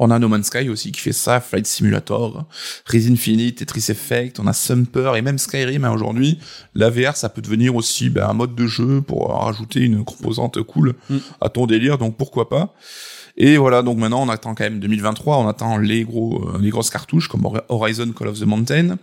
On 0.00 0.10
a 0.10 0.18
No 0.18 0.28
Man's 0.28 0.46
Sky 0.46 0.68
aussi 0.68 0.90
qui 0.90 1.00
fait 1.00 1.12
ça, 1.12 1.40
Flight 1.40 1.66
Simulator, 1.66 2.44
Res 2.86 3.06
Infinite, 3.10 3.58
Tetris 3.58 3.86
Effect, 3.90 4.40
on 4.40 4.46
a 4.48 4.52
Sumper 4.52 5.12
et 5.16 5.22
même 5.22 5.38
Skyrim 5.38 5.84
hein, 5.84 5.92
aujourd'hui. 5.92 6.38
La 6.74 6.90
VR, 6.90 7.16
ça 7.16 7.28
peut 7.28 7.42
devenir 7.42 7.76
aussi 7.76 8.10
ben, 8.10 8.28
un 8.28 8.32
mode 8.32 8.54
de 8.56 8.66
jeu 8.66 9.02
pour 9.02 9.28
rajouter 9.30 9.80
une 9.80 10.04
composante 10.04 10.60
cool 10.62 10.94
Mm. 11.08 11.18
à 11.40 11.48
ton 11.48 11.66
délire, 11.66 11.96
donc 11.98 12.16
pourquoi 12.16 12.48
pas. 12.48 12.74
Et 13.36 13.56
voilà, 13.56 13.82
donc 13.82 13.98
maintenant 13.98 14.22
on 14.22 14.28
attend 14.28 14.54
quand 14.54 14.64
même 14.64 14.80
2023, 14.80 15.38
on 15.38 15.48
attend 15.48 15.78
les 15.78 16.04
gros, 16.04 16.42
euh, 16.54 16.58
les 16.60 16.70
grosses 16.70 16.90
cartouches 16.90 17.28
comme 17.28 17.44
Hor- 17.46 17.62
Horizon 17.68 18.10
Call 18.12 18.28
of 18.28 18.38
the 18.40 18.44
Mountain. 18.44 18.98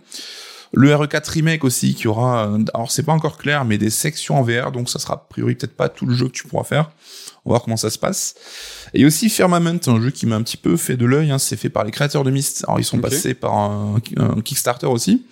Le 0.72 0.90
RE4 0.90 1.30
remake 1.30 1.64
aussi 1.64 1.94
qui 1.94 2.06
aura, 2.06 2.44
alors 2.74 2.90
c'est 2.90 3.02
pas 3.02 3.12
encore 3.12 3.38
clair, 3.38 3.64
mais 3.64 3.76
des 3.76 3.90
sections 3.90 4.38
en 4.38 4.42
VR, 4.42 4.70
donc 4.70 4.88
ça 4.88 4.98
sera 5.00 5.14
a 5.14 5.16
priori 5.16 5.56
peut-être 5.56 5.76
pas 5.76 5.88
tout 5.88 6.06
le 6.06 6.14
jeu 6.14 6.26
que 6.26 6.32
tu 6.32 6.46
pourras 6.46 6.64
faire. 6.64 6.90
On 7.44 7.50
va 7.50 7.54
voir 7.54 7.62
comment 7.62 7.76
ça 7.76 7.90
se 7.90 7.98
passe. 7.98 8.34
Et 8.92 9.04
aussi 9.06 9.30
Firmament, 9.30 9.80
un 9.86 10.00
jeu 10.00 10.10
qui 10.10 10.26
m'a 10.26 10.36
un 10.36 10.42
petit 10.42 10.58
peu 10.58 10.76
fait 10.76 10.96
de 10.96 11.06
l'œil, 11.06 11.30
hein, 11.30 11.38
c'est 11.38 11.56
fait 11.56 11.70
par 11.70 11.84
les 11.84 11.90
créateurs 11.90 12.22
de 12.22 12.30
Myst. 12.30 12.64
Alors 12.68 12.78
ils 12.78 12.84
sont 12.84 12.98
passés 12.98 13.34
par 13.34 13.54
un, 13.54 13.96
un 14.16 14.40
Kickstarter 14.42 14.86
aussi, 14.86 15.26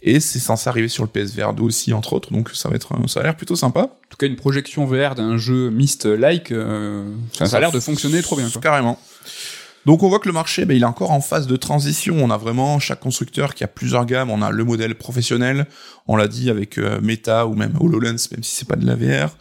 et 0.00 0.20
c'est 0.20 0.38
censé 0.38 0.68
arriver 0.68 0.88
sur 0.88 1.02
le 1.02 1.10
PSVR 1.10 1.52
2 1.52 1.62
aussi 1.62 1.92
entre 1.92 2.12
autres, 2.12 2.32
donc 2.32 2.50
ça 2.54 2.68
va 2.68 2.76
être, 2.76 2.94
ça 3.08 3.20
a 3.20 3.22
l'air 3.24 3.36
plutôt 3.36 3.56
sympa. 3.56 3.80
En 3.80 4.08
tout 4.08 4.16
cas, 4.16 4.26
une 4.26 4.36
projection 4.36 4.86
VR 4.86 5.14
d'un 5.14 5.36
jeu 5.36 5.70
Myst-like, 5.70 6.52
euh, 6.52 7.12
ça, 7.36 7.46
ça 7.46 7.56
a 7.56 7.60
l'air 7.60 7.72
de 7.72 7.80
fonctionner 7.80 8.22
trop 8.22 8.36
bien. 8.36 8.48
Quoi. 8.48 8.62
Carrément. 8.62 8.98
Donc 9.86 10.02
on 10.02 10.08
voit 10.08 10.18
que 10.18 10.28
le 10.28 10.34
marché, 10.34 10.66
ben, 10.66 10.76
il 10.76 10.82
est 10.82 10.86
encore 10.86 11.10
en 11.10 11.22
phase 11.22 11.46
de 11.46 11.56
transition. 11.56 12.16
On 12.18 12.30
a 12.30 12.36
vraiment 12.36 12.78
chaque 12.78 13.00
constructeur 13.00 13.54
qui 13.54 13.64
a 13.64 13.66
plusieurs 13.66 14.04
gammes. 14.04 14.30
On 14.30 14.42
a 14.42 14.50
le 14.50 14.62
modèle 14.64 14.94
professionnel, 14.94 15.66
on 16.06 16.16
l'a 16.16 16.28
dit 16.28 16.50
avec 16.50 16.76
euh, 16.76 17.00
Meta 17.00 17.46
ou 17.46 17.54
même 17.54 17.72
HoloLens, 17.80 18.28
même 18.32 18.42
si 18.42 18.56
c'est 18.56 18.68
pas 18.68 18.76
de 18.76 18.86
la 18.86 18.94
VR. 18.94 19.34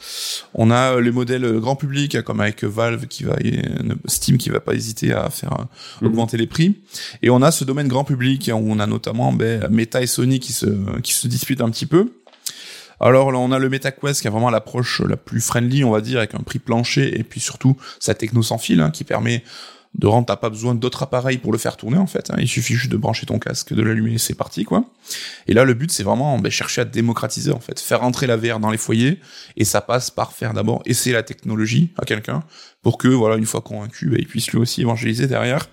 On 0.54 0.71
a 0.71 0.95
euh, 0.95 1.02
les 1.02 1.12
modèles 1.12 1.43
euh, 1.43 1.60
grand 1.60 1.75
public, 1.75 2.21
comme 2.21 2.39
avec 2.39 2.63
Valve 2.63 3.08
qui 3.08 3.23
va, 3.25 3.36
et, 3.43 3.62
Steam 4.06 4.38
qui 4.38 4.49
va 4.49 4.62
pas 4.62 4.73
hésiter 4.73 5.12
à 5.12 5.30
faire 5.30 5.54
euh, 5.54 5.63
Mhm. 6.02 6.08
augmenter 6.08 6.38
les 6.38 6.47
prix. 6.47 6.78
Et 7.21 7.30
on 7.30 7.41
a 7.41 7.52
ce 7.52 7.65
domaine 7.65 7.89
grand 7.89 8.06
public 8.06 8.47
hein, 8.47 8.56
où 8.56 8.71
on 8.71 8.80
a 8.80 8.88
notamment 8.88 9.34
ben, 9.34 9.67
Meta 9.69 10.02
et 10.02 10.08
Sony 10.08 10.39
qui 10.39 10.54
se 10.54 10.67
qui 11.02 11.13
se 11.13 11.28
disputent 11.28 11.62
un 11.62 11.69
petit 11.69 11.86
peu. 11.86 12.13
Alors 13.02 13.32
là, 13.32 13.39
on 13.39 13.52
a 13.52 13.60
le 13.60 13.69
MetaQuest 13.69 14.21
qui 14.21 14.28
a 14.28 14.32
vraiment 14.32 14.49
l'approche 14.49 15.02
la 15.02 15.15
plus 15.15 15.39
friendly, 15.41 15.84
on 15.86 15.91
va 15.91 16.02
dire, 16.02 16.17
avec 16.17 16.36
un 16.36 16.39
prix 16.39 16.60
plancher 16.60 17.17
et 17.17 17.23
puis 17.23 17.39
surtout 17.39 17.78
sa 17.99 18.13
techno 18.13 18.43
sans 18.43 18.58
fil 18.58 18.82
hein, 18.82 18.91
qui 18.91 19.06
permet 19.06 19.43
de 19.95 20.06
rendre, 20.08 20.28
t'as 20.28 20.36
pas 20.36 20.49
besoin 20.49 20.75
d'autres 20.75 21.02
appareils 21.04 21.39
pour 21.39 21.52
le 21.52 21.58
faire 21.58 21.75
tourner 21.75 21.97
en 21.97 22.06
fait. 22.08 22.30
hein. 22.30 22.36
Il 22.39 22.47
suffit 22.47 22.75
juste 22.75 22.91
de 22.91 22.97
brancher 22.97 23.25
ton 23.25 23.39
casque, 23.39 23.73
de 23.73 23.82
l'allumer, 23.82 24.17
c'est 24.19 24.36
parti 24.36 24.63
quoi. 24.63 24.86
Et 25.47 25.54
là, 25.54 25.65
le 25.65 25.73
but 25.73 25.91
c'est 25.91 26.04
vraiment 26.04 26.38
ben, 26.39 26.52
chercher 26.52 26.82
à 26.82 26.86
démocratiser 26.86 27.52
en 27.52 27.60
fait, 27.60 27.80
faire 27.80 28.04
entrer 28.04 28.28
la 28.28 28.38
VR 28.38 28.60
dans 28.60 28.69
les 28.69 28.78
foyers 28.78 29.19
et 29.58 29.65
ça 29.65 29.82
passe 29.82 30.12
par 30.12 30.32
faire 30.34 30.54
d'abord 30.54 30.84
essayer 30.86 31.13
la 31.13 31.23
technologie 31.23 31.89
à 31.97 32.06
quelqu'un 32.06 32.43
pour 32.84 32.97
que 32.97 33.08
voilà 33.08 33.36
une 33.36 33.45
fois 33.47 33.62
convaincu, 33.62 34.10
ben, 34.10 34.17
il 34.19 34.28
puisse 34.28 34.49
lui 34.52 34.60
aussi 34.60 34.82
évangéliser 34.82 35.28
derrière. 35.28 35.67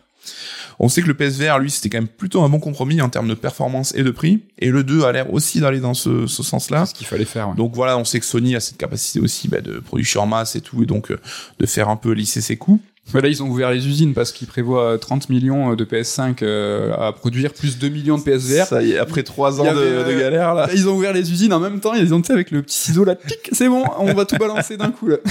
On 0.79 0.88
sait 0.90 1.00
que 1.00 1.07
le 1.09 1.14
PSVR, 1.14 1.59
lui, 1.59 1.70
c'était 1.70 1.88
quand 1.88 1.98
même 1.98 2.09
plutôt 2.09 2.42
un 2.42 2.48
bon 2.50 2.59
compromis 2.59 3.00
en 3.00 3.09
termes 3.09 3.29
de 3.29 3.35
performance 3.35 3.94
et 3.94 4.02
de 4.02 4.11
prix. 4.11 4.42
Et 4.59 4.70
le 4.70 4.85
2 4.85 5.05
a 5.05 5.12
l'air 5.12 5.33
aussi 5.33 5.61
d'aller 5.61 5.81
dans 5.81 5.94
ce, 5.94 6.26
ce 6.26 6.42
sens-là. 6.42 6.85
C'est 6.85 6.90
ce 6.92 6.98
qu'il 6.98 7.07
fallait 7.07 7.24
faire. 7.24 7.48
ouais. 7.48 7.55
Donc 7.55 7.74
voilà, 7.74 7.96
on 7.96 8.05
sait 8.05 8.20
que 8.20 8.26
Sony 8.26 8.55
a 8.57 8.61
cette 8.61 8.76
capacité 8.76 9.20
aussi 9.20 9.48
bah, 9.48 9.62
de 9.62 9.79
production 9.79 10.20
en 10.22 10.26
masse 10.26 10.55
et 10.55 10.61
tout, 10.61 10.83
et 10.83 10.87
donc 10.87 11.11
euh, 11.11 11.18
de 11.61 11.64
faire 11.66 11.88
un 11.88 11.96
peu 11.96 12.12
lisser 12.12 12.42
ses 12.42 12.57
coûts. 12.59 12.81
Mais 13.14 13.21
là, 13.21 13.29
ils 13.29 13.42
ont 13.42 13.49
ouvert 13.49 13.71
les 13.71 13.87
usines 13.87 14.14
parce 14.14 14.33
qu'ils 14.33 14.49
prévoient 14.49 14.99
30 14.99 15.29
millions 15.29 15.75
de 15.75 15.85
PS5 15.85 16.38
euh, 16.42 16.92
à 16.95 17.12
produire, 17.12 17.53
plus 17.53 17.79
2 17.79 17.88
millions 17.88 18.19
de 18.19 18.23
PSVR. 18.23 18.66
Ça 18.66 18.83
y 18.83 18.92
est, 18.92 18.99
après 18.99 19.23
trois 19.23 19.61
ans 19.61 19.64
avait, 19.64 19.75
de, 19.75 19.81
euh, 19.81 20.21
galère 20.21 20.55
là. 20.55 20.69
Ils 20.75 20.88
ont 20.88 20.97
ouvert 20.97 21.12
les 21.12 21.31
usines 21.31 21.53
en 21.53 21.61
même 21.61 21.81
temps, 21.81 21.95
ils 21.95 22.12
ont, 22.12 22.21
tu 22.21 22.33
avec 22.33 22.51
le 22.51 22.62
petit 22.62 22.77
ciseau 22.77 23.05
là, 23.05 23.14
tic, 23.14 23.51
c'est 23.53 23.69
bon, 23.69 23.85
on 23.99 24.12
va 24.12 24.25
tout 24.25 24.37
balancer 24.37 24.77
d'un 24.77 24.90
coup, 24.90 25.09
là. 25.09 25.19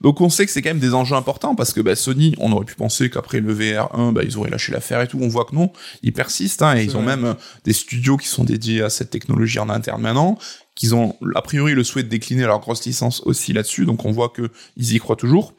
Donc 0.00 0.20
on 0.20 0.28
sait 0.28 0.46
que 0.46 0.52
c'est 0.52 0.62
quand 0.62 0.70
même 0.70 0.78
des 0.78 0.94
enjeux 0.94 1.16
importants 1.16 1.54
parce 1.54 1.72
que 1.72 1.80
bah, 1.80 1.96
Sony, 1.96 2.34
on 2.38 2.52
aurait 2.52 2.64
pu 2.64 2.74
penser 2.74 3.10
qu'après 3.10 3.40
le 3.40 3.54
VR1, 3.54 4.12
bah, 4.12 4.22
ils 4.24 4.36
auraient 4.36 4.50
lâché 4.50 4.72
l'affaire 4.72 5.00
et 5.00 5.08
tout. 5.08 5.18
On 5.20 5.28
voit 5.28 5.44
que 5.44 5.54
non, 5.54 5.72
ils 6.02 6.12
persistent 6.12 6.62
hein, 6.62 6.76
et 6.76 6.84
ils 6.84 6.96
ont 6.96 7.02
même 7.02 7.24
euh, 7.24 7.34
des 7.64 7.72
studios 7.72 8.16
qui 8.16 8.28
sont 8.28 8.44
dédiés 8.44 8.82
à 8.82 8.90
cette 8.90 9.10
technologie 9.10 9.58
en 9.58 9.68
interne 9.70 10.02
maintenant, 10.02 10.38
qu'ils 10.74 10.94
ont 10.94 11.16
a 11.34 11.42
priori 11.42 11.74
le 11.74 11.82
souhait 11.82 12.02
de 12.02 12.08
décliner 12.08 12.42
leur 12.44 12.60
grosse 12.60 12.84
licence 12.84 13.22
aussi 13.24 13.52
là-dessus. 13.52 13.86
Donc 13.86 14.04
on 14.04 14.12
voit 14.12 14.28
que 14.28 14.50
ils 14.76 14.94
y 14.94 14.98
croient 14.98 15.16
toujours. 15.16 15.54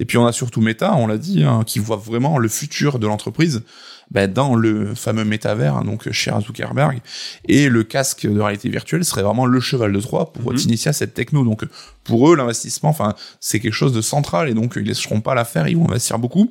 Et 0.00 0.06
puis 0.06 0.16
on 0.18 0.26
a 0.26 0.32
surtout 0.32 0.62
Meta, 0.62 0.94
on 0.96 1.06
l'a 1.06 1.18
dit, 1.18 1.44
hein, 1.44 1.62
qui 1.64 1.78
voit 1.78 1.96
vraiment 1.96 2.38
le 2.38 2.48
futur 2.48 2.98
de 2.98 3.06
l'entreprise 3.06 3.62
bah, 4.10 4.26
dans 4.26 4.56
le 4.56 4.94
fameux 4.94 5.24
métavers, 5.24 5.76
hein, 5.76 5.84
donc 5.84 6.10
chez 6.10 6.32
Zuckerberg. 6.40 7.00
Et 7.46 7.68
le 7.68 7.84
casque 7.84 8.26
de 8.26 8.40
réalité 8.40 8.70
virtuelle 8.70 9.04
serait 9.04 9.22
vraiment 9.22 9.46
le 9.46 9.60
cheval 9.60 9.92
de 9.92 10.00
Troie 10.00 10.32
pour 10.32 10.52
mm 10.52 10.56
initier 10.56 10.88
à 10.88 10.92
cette 10.92 11.14
techno. 11.14 11.44
Donc 11.44 11.64
pour 12.02 12.32
eux, 12.32 12.36
l'investissement, 12.36 12.88
enfin, 12.88 13.14
c'est 13.40 13.60
quelque 13.60 13.74
chose 13.74 13.92
de 13.92 14.00
central 14.00 14.48
et 14.48 14.54
donc 14.54 14.72
ils 14.76 14.82
laisseront 14.82 15.20
pas 15.20 15.34
l'affaire, 15.34 15.68
ils 15.68 15.76
vont 15.76 15.88
investir 15.88 16.18
beaucoup. 16.18 16.50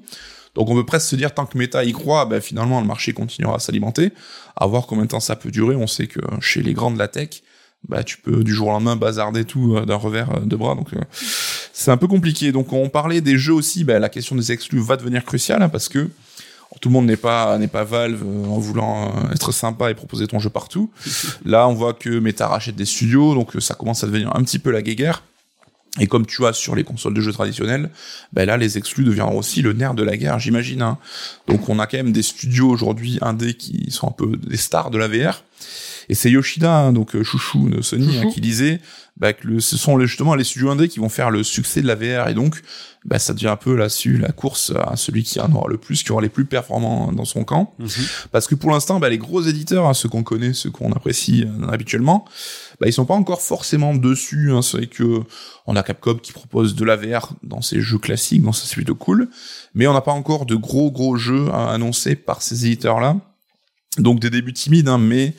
Donc 0.55 0.69
on 0.69 0.75
peut 0.75 0.85
presque 0.85 1.07
se 1.07 1.15
dire 1.15 1.33
tant 1.33 1.45
que 1.45 1.57
Meta 1.57 1.83
y 1.83 1.91
croit, 1.91 2.25
ben, 2.25 2.41
finalement 2.41 2.79
le 2.81 2.87
marché 2.87 3.13
continuera 3.13 3.55
à 3.55 3.59
s'alimenter. 3.59 4.11
À 4.55 4.67
voir 4.67 4.85
combien 4.85 5.05
de 5.05 5.09
temps 5.09 5.19
ça 5.19 5.35
peut 5.35 5.51
durer. 5.51 5.75
On 5.75 5.87
sait 5.87 6.07
que 6.07 6.19
chez 6.39 6.61
les 6.61 6.73
grands 6.73 6.91
de 6.91 6.99
la 6.99 7.07
tech, 7.07 7.41
bah 7.87 8.03
tu 8.03 8.17
peux 8.17 8.43
du 8.43 8.53
jour 8.53 8.67
au 8.67 8.71
lendemain 8.71 8.95
bazarder 8.95 9.45
tout 9.45 9.75
euh, 9.75 9.85
d'un 9.85 9.95
revers 9.95 10.29
euh, 10.35 10.39
de 10.41 10.55
bras 10.55 10.75
donc 10.75 10.93
euh, 10.93 10.99
c'est 11.73 11.91
un 11.91 11.97
peu 11.97 12.07
compliqué 12.07 12.51
donc 12.51 12.73
on 12.73 12.89
parlait 12.89 13.21
des 13.21 13.37
jeux 13.37 13.53
aussi 13.53 13.83
bah, 13.83 13.99
la 13.99 14.09
question 14.09 14.35
des 14.35 14.51
exclus 14.51 14.79
va 14.79 14.97
devenir 14.97 15.23
cruciale 15.23 15.61
hein, 15.61 15.69
parce 15.69 15.87
que 15.87 16.09
tout 16.81 16.89
le 16.89 16.93
monde 16.93 17.05
n'est 17.05 17.17
pas 17.17 17.57
n'est 17.57 17.67
pas 17.67 17.83
Valve 17.83 18.23
en 18.23 18.59
voulant 18.59 19.13
être 19.33 19.51
sympa 19.51 19.89
et 19.89 19.95
proposer 19.95 20.27
ton 20.27 20.39
jeu 20.39 20.49
partout 20.49 20.91
là 21.45 21.67
on 21.67 21.73
voit 21.73 21.93
que 21.93 22.09
Meta 22.09 22.47
rachète 22.47 22.75
des 22.75 22.85
studios 22.85 23.33
donc 23.33 23.51
ça 23.59 23.75
commence 23.75 24.03
à 24.03 24.07
devenir 24.07 24.35
un 24.35 24.43
petit 24.43 24.59
peu 24.59 24.71
la 24.71 24.81
guéguerre 24.81 25.23
et 25.99 26.07
comme 26.07 26.25
tu 26.25 26.45
as 26.45 26.53
sur 26.53 26.75
les 26.75 26.83
consoles 26.83 27.13
de 27.13 27.21
jeux 27.21 27.33
traditionnelles, 27.33 27.89
ben 28.31 28.45
là 28.45 28.57
les 28.57 28.77
exclus 28.77 29.03
deviendront 29.03 29.39
aussi 29.39 29.61
le 29.61 29.73
nerf 29.73 29.95
de 29.95 30.03
la 30.03 30.17
guerre, 30.17 30.37
j'imagine. 30.37 30.81
Hein. 30.81 30.97
Donc 31.47 31.67
on 31.67 31.79
a 31.79 31.87
quand 31.87 31.97
même 31.97 32.11
des 32.11 32.21
studios 32.21 32.69
aujourd'hui 32.69 33.17
indés 33.21 33.55
qui 33.55 33.89
sont 33.89 34.07
un 34.07 34.11
peu 34.11 34.37
des 34.37 34.57
stars 34.57 34.91
de 34.91 34.97
la 34.97 35.07
VR. 35.07 35.43
Et 36.09 36.15
c'est 36.15 36.31
Yoshida, 36.31 36.75
hein, 36.75 36.91
donc 36.91 37.15
euh, 37.15 37.23
chouchou 37.23 37.69
de 37.69 37.81
Sony, 37.81 38.17
hein, 38.17 38.29
qui 38.33 38.41
disait 38.41 38.81
bah, 39.17 39.33
que 39.33 39.45
le, 39.45 39.59
ce 39.59 39.77
sont 39.77 39.99
justement 39.99 40.33
les 40.33 40.43
studios 40.43 40.69
indés 40.69 40.87
qui 40.87 40.99
vont 40.99 41.09
faire 41.09 41.29
le 41.29 41.43
succès 41.43 41.81
de 41.81 41.87
la 41.87 41.95
VR 41.95 42.29
et 42.29 42.33
donc 42.33 42.61
bah, 43.05 43.19
ça 43.19 43.33
devient 43.33 43.47
un 43.47 43.55
peu 43.57 43.75
là-dessus 43.75 44.17
la 44.17 44.31
course 44.31 44.73
à 44.75 44.95
celui 44.95 45.23
qui 45.23 45.39
en 45.39 45.53
aura 45.53 45.69
le 45.69 45.77
plus, 45.77 46.03
qui 46.03 46.11
aura 46.11 46.21
les 46.21 46.29
plus 46.29 46.45
performants 46.45 47.11
dans 47.11 47.25
son 47.25 47.43
camp. 47.43 47.73
Mhm. 47.79 47.89
Parce 48.31 48.47
que 48.47 48.55
pour 48.55 48.71
l'instant, 48.71 48.99
bah, 48.99 49.09
les 49.09 49.17
gros 49.17 49.41
éditeurs, 49.41 49.87
hein, 49.87 49.93
ceux 49.93 50.09
qu'on 50.09 50.23
connaît, 50.23 50.53
ceux 50.53 50.71
qu'on 50.71 50.91
apprécie 50.93 51.45
euh, 51.45 51.67
habituellement, 51.67 52.25
bah, 52.81 52.87
ils 52.87 52.93
sont 52.93 53.05
pas 53.05 53.13
encore 53.13 53.41
forcément 53.41 53.93
dessus. 53.93 54.51
Hein. 54.51 54.61
C'est 54.61 54.87
que 54.87 55.21
on 55.67 55.75
a 55.75 55.83
Capcom 55.83 56.15
qui 56.15 56.31
propose 56.31 56.75
de 56.75 56.85
la 56.85 56.95
VR 56.95 57.33
dans 57.43 57.61
ses 57.61 57.81
jeux 57.81 57.99
classiques, 57.99 58.41
dans 58.41 58.51
c'est 58.51 58.73
plutôt 58.73 58.95
cool, 58.95 59.29
mais 59.75 59.85
on 59.85 59.93
n'a 59.93 60.01
pas 60.01 60.11
encore 60.11 60.45
de 60.45 60.55
gros 60.55 60.91
gros 60.91 61.17
jeux 61.17 61.49
à 61.53 61.71
annoncer 61.71 62.15
par 62.15 62.41
ces 62.41 62.65
éditeurs-là. 62.65 63.17
Donc 63.97 64.19
des 64.19 64.29
débuts 64.29 64.53
timides, 64.53 64.87
hein, 64.87 64.99
mais 64.99 65.33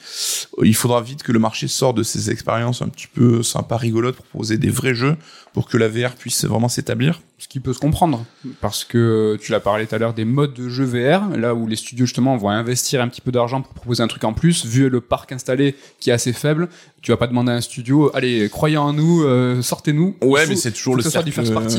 il 0.63 0.75
faudra 0.75 1.01
vite 1.01 1.23
que 1.23 1.33
le 1.33 1.39
marché 1.39 1.69
sorte 1.69 1.97
de 1.97 2.03
ces 2.03 2.31
expériences 2.31 2.83
un 2.83 2.89
petit 2.89 3.07
peu 3.07 3.43
sympa, 3.43 3.77
rigolotes, 3.77 4.17
pour 4.17 4.27
proposer 4.27 4.59
des 4.59 4.71
vrais 4.71 4.95
jeux, 4.95 5.17
pour 5.53 5.69
que 5.69 5.77
la 5.77 5.89
VR 5.89 6.15
puisse 6.17 6.45
vraiment 6.45 6.69
s'établir. 6.69 7.23
Ce 7.41 7.49
qui 7.49 7.59
peut 7.59 7.73
se 7.73 7.79
comprendre, 7.79 8.27
parce 8.61 8.85
que 8.85 9.39
tu 9.41 9.51
l'as 9.51 9.61
parlé 9.61 9.87
tout 9.87 9.95
à 9.95 9.99
l'heure 9.99 10.13
des 10.13 10.27
modes 10.27 10.53
de 10.53 10.69
jeu 10.69 10.85
VR, 10.85 11.35
là 11.39 11.55
où 11.55 11.67
les 11.67 11.77
studios 11.77 12.05
justement 12.05 12.37
vont 12.37 12.51
investir 12.51 13.01
un 13.01 13.09
petit 13.09 13.23
peu 13.23 13.33
d'argent 13.33 13.63
pour 13.63 13.73
proposer 13.73 14.03
un 14.03 14.09
truc 14.09 14.25
en 14.25 14.35
plus, 14.35 14.67
vu 14.67 14.91
le 14.91 15.01
parc 15.01 15.33
installé 15.33 15.75
qui 16.01 16.11
est 16.11 16.13
assez 16.13 16.35
faible, 16.35 16.69
tu 17.03 17.13
vas 17.13 17.17
pas 17.17 17.27
demander 17.27 17.53
à 17.53 17.55
un 17.55 17.61
studio, 17.63 18.11
allez, 18.15 18.49
croyez 18.51 18.77
en 18.77 18.93
nous, 18.93 19.23
euh, 19.25 19.63
sortez-nous. 19.63 20.17
Ouais, 20.21 20.47
mais 20.47 20.55
c'est 20.55 20.73
toujours 20.73 20.97
le 20.97 21.03
cercle, 21.03 21.31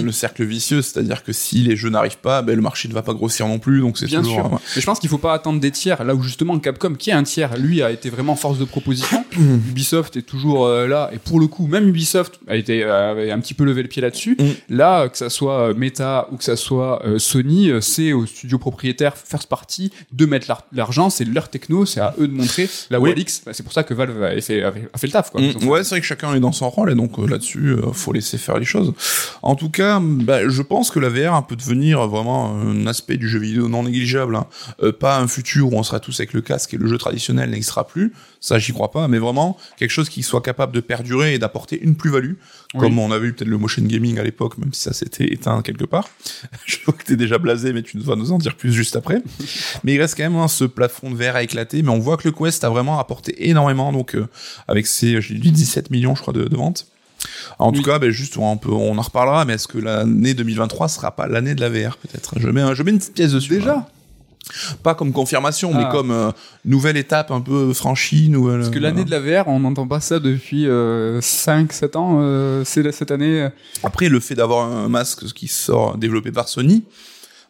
le 0.03 0.11
cercle 0.11 0.43
vicieux, 0.43 0.81
c'est-à-dire 0.81 1.23
que 1.23 1.31
si 1.31 1.57
les 1.57 1.75
jeux 1.75 1.89
n'arrivent 1.89 2.17
pas, 2.17 2.41
ben, 2.41 2.55
le 2.55 2.61
marché 2.61 2.87
ne 2.87 2.93
va 2.93 3.03
pas 3.03 3.13
grossir 3.13 3.47
non 3.47 3.59
plus, 3.59 3.81
donc 3.81 3.99
c'est 3.99 4.07
toujours. 4.07 4.33
Sûr. 4.33 4.59
Mais 4.75 4.81
je 4.81 4.85
pense 4.85 4.99
qu'il 4.99 5.09
faut 5.09 5.19
pas 5.19 5.33
attendre 5.33 5.59
des 5.59 5.69
tiers, 5.69 6.03
là 6.03 6.15
où 6.15 6.23
justement 6.23 6.57
Capcom, 6.57 6.95
qui 6.95 7.11
est 7.11 7.13
un 7.13 7.23
tiers, 7.23 7.55
lui 7.57 7.83
a 7.83 7.91
été 7.91 8.09
vraiment 8.09 8.35
force 8.35 8.57
de 8.57 8.65
proposition. 8.65 9.23
Ubisoft 9.37 10.17
est 10.17 10.23
toujours 10.23 10.65
euh, 10.65 10.87
là, 10.87 11.11
et 11.13 11.19
pour 11.19 11.39
le 11.39 11.45
coup, 11.45 11.67
même 11.67 11.87
Ubisoft 11.87 12.39
a 12.47 12.55
été 12.55 12.83
avait 12.83 13.31
un 13.31 13.39
petit 13.39 13.53
peu 13.53 13.63
levé 13.63 13.83
le 13.83 13.89
pied 13.89 14.01
là-dessus. 14.01 14.35
Mm. 14.39 14.75
Là, 14.75 15.07
que 15.07 15.17
ça 15.17 15.29
soit 15.29 15.50
Meta 15.75 16.27
ou 16.31 16.37
que 16.37 16.43
ça 16.43 16.55
soit 16.55 17.05
euh, 17.05 17.19
Sony, 17.19 17.71
c'est 17.81 18.13
aux 18.13 18.25
studios 18.25 18.59
propriétaires 18.59 19.15
first 19.17 19.47
party 19.47 19.91
de 20.11 20.25
mettre 20.25 20.47
l'argent, 20.71 21.09
c'est 21.09 21.25
leur 21.25 21.49
techno, 21.49 21.85
c'est 21.85 21.99
à 21.99 22.13
eux 22.19 22.27
de 22.27 22.33
montrer. 22.33 22.69
La 22.89 22.99
oui. 22.99 23.13
X, 23.15 23.43
bah, 23.45 23.53
c'est 23.53 23.63
pour 23.63 23.73
ça 23.73 23.83
que 23.83 23.93
Valve 23.93 24.23
a 24.23 24.41
fait, 24.41 24.63
a 24.63 24.71
fait 24.97 25.07
taf. 25.07 25.31
Quoi, 25.31 25.41
mm, 25.41 25.67
ouais, 25.67 25.83
c'est 25.83 25.91
vrai 25.91 26.01
que 26.01 26.07
chacun 26.07 26.33
est 26.33 26.39
dans 26.39 26.51
son 26.51 26.69
rôle 26.69 26.91
et 26.91 26.95
donc 26.95 27.19
euh, 27.19 27.27
là-dessus, 27.27 27.69
euh, 27.69 27.91
faut 27.93 28.13
laisser 28.13 28.37
faire 28.37 28.57
les 28.57 28.65
choses. 28.65 28.93
En 29.41 29.55
tout 29.55 29.69
cas, 29.69 29.99
bah, 30.01 30.47
je 30.47 30.61
pense 30.61 30.91
que 30.91 30.99
la 30.99 31.09
VR 31.09 31.45
peut 31.45 31.55
devenir 31.55 32.07
vraiment 32.07 32.55
un 32.59 32.87
aspect 32.87 33.17
du 33.17 33.27
jeu 33.27 33.39
vidéo 33.39 33.67
non 33.67 33.83
négligeable. 33.83 34.35
Hein. 34.35 34.47
Euh, 34.83 34.91
pas 34.91 35.19
un 35.19 35.27
futur 35.27 35.73
où 35.73 35.77
on 35.77 35.83
sera 35.83 35.99
tous 35.99 36.19
avec 36.19 36.33
le 36.33 36.41
casque 36.41 36.73
et 36.73 36.77
le 36.77 36.87
jeu 36.87 36.97
traditionnel 36.97 37.49
n'existera 37.49 37.87
plus. 37.87 38.13
Ça, 38.39 38.57
j'y 38.59 38.73
crois 38.73 38.91
pas, 38.91 39.07
mais 39.07 39.19
vraiment 39.19 39.57
quelque 39.77 39.91
chose 39.91 40.09
qui 40.09 40.23
soit 40.23 40.41
capable 40.41 40.73
de 40.73 40.79
perdurer 40.79 41.35
et 41.35 41.39
d'apporter 41.39 41.79
une 41.81 41.95
plus-value, 41.95 42.33
comme 42.77 42.97
on 42.97 43.11
avait 43.11 43.27
eu 43.27 43.33
peut-être 43.33 43.49
le 43.49 43.57
motion 43.57 43.83
gaming 43.83 44.17
à 44.17 44.23
l'époque, 44.23 44.57
même 44.57 44.73
si 44.73 44.81
ça 44.81 44.93
s'était 44.93 45.25
éteint 45.41 45.61
quelque 45.61 45.85
part. 45.85 46.09
je 46.65 46.77
vois 46.85 46.93
que 46.93 47.03
t'es 47.03 47.15
déjà 47.15 47.37
blasé, 47.37 47.73
mais 47.73 47.81
tu 47.81 47.97
vas 47.99 48.15
nous 48.15 48.31
en 48.31 48.37
dire 48.37 48.55
plus 48.55 48.71
juste 48.71 48.95
après. 48.95 49.21
mais 49.83 49.93
il 49.93 50.01
reste 50.01 50.15
quand 50.15 50.23
même 50.23 50.35
hein, 50.35 50.47
ce 50.47 50.63
plafond 50.63 51.11
de 51.11 51.15
verre 51.15 51.35
à 51.35 51.43
éclater, 51.43 51.81
mais 51.81 51.89
on 51.89 51.99
voit 51.99 52.17
que 52.17 52.27
le 52.27 52.31
Quest 52.31 52.63
a 52.63 52.69
vraiment 52.69 52.99
apporté 52.99 53.49
énormément, 53.49 53.91
donc 53.91 54.15
avec 54.67 54.87
ses 54.87 55.19
17 55.19 55.89
millions, 55.89 56.15
je 56.15 56.21
crois, 56.21 56.33
de, 56.33 56.55
ventes. 56.55 56.87
En 57.59 57.71
tout 57.71 57.83
cas, 57.83 57.99
ben 57.99 58.09
juste, 58.09 58.37
on, 58.37 58.57
peut, 58.57 58.71
on 58.71 58.97
en 58.97 59.01
reparlera, 59.01 59.45
mais 59.45 59.53
est-ce 59.53 59.67
que 59.67 59.77
l'année 59.77 60.33
2023 60.33 60.87
sera 60.87 61.15
pas 61.15 61.27
l'année 61.27 61.53
de 61.53 61.61
la 61.61 61.69
VR, 61.69 61.97
peut-être? 61.97 62.39
Je 62.39 62.47
mets, 62.49 62.75
je 62.75 62.83
mets 62.83 62.91
une 62.91 62.97
petite 62.97 63.13
pièce 63.13 63.31
dessus. 63.31 63.53
Déjà 63.53 63.87
pas 64.83 64.95
comme 64.95 65.11
confirmation, 65.11 65.73
mais 65.73 65.83
ah. 65.85 65.91
comme 65.91 66.11
euh, 66.11 66.31
nouvelle 66.65 66.97
étape 66.97 67.31
un 67.31 67.41
peu 67.41 67.73
franchie. 67.73 68.29
Nouvelle, 68.29 68.59
Parce 68.59 68.69
que 68.69 68.79
l'année 68.79 69.03
de 69.03 69.11
la 69.11 69.19
VR, 69.19 69.47
on 69.47 69.59
n'entend 69.59 69.87
pas 69.87 69.99
ça 69.99 70.19
depuis 70.19 70.65
5-7 70.65 70.67
euh, 70.67 71.97
ans. 71.97 72.19
Euh, 72.21 72.63
c'est 72.65 72.89
cette 72.91 73.11
année. 73.11 73.49
Après, 73.83 74.09
le 74.09 74.19
fait 74.19 74.35
d'avoir 74.35 74.71
un 74.71 74.89
masque 74.89 75.25
qui 75.33 75.47
sort 75.47 75.97
développé 75.97 76.31
par 76.31 76.49
Sony, 76.49 76.83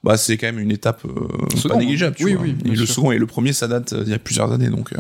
bah 0.04 0.18
c'est 0.18 0.38
quand 0.38 0.48
même 0.48 0.60
une 0.60 0.72
étape 0.72 1.06
euh, 1.06 1.68
pas 1.68 1.76
négligeable. 1.76 2.16
Tu 2.16 2.26
oui, 2.26 2.34
vois. 2.34 2.44
oui. 2.44 2.56
Et 2.66 2.76
le 2.76 2.86
second 2.88 3.12
et 3.12 3.20
le 3.20 3.28
premier, 3.28 3.54
ça 3.54 3.68
date 3.68 3.94
euh, 3.94 4.02
il 4.04 4.10
y 4.10 4.16
a 4.16 4.20
plusieurs 4.20 4.52
années, 4.52 4.70
donc. 4.70 4.94
Euh. 4.94 4.98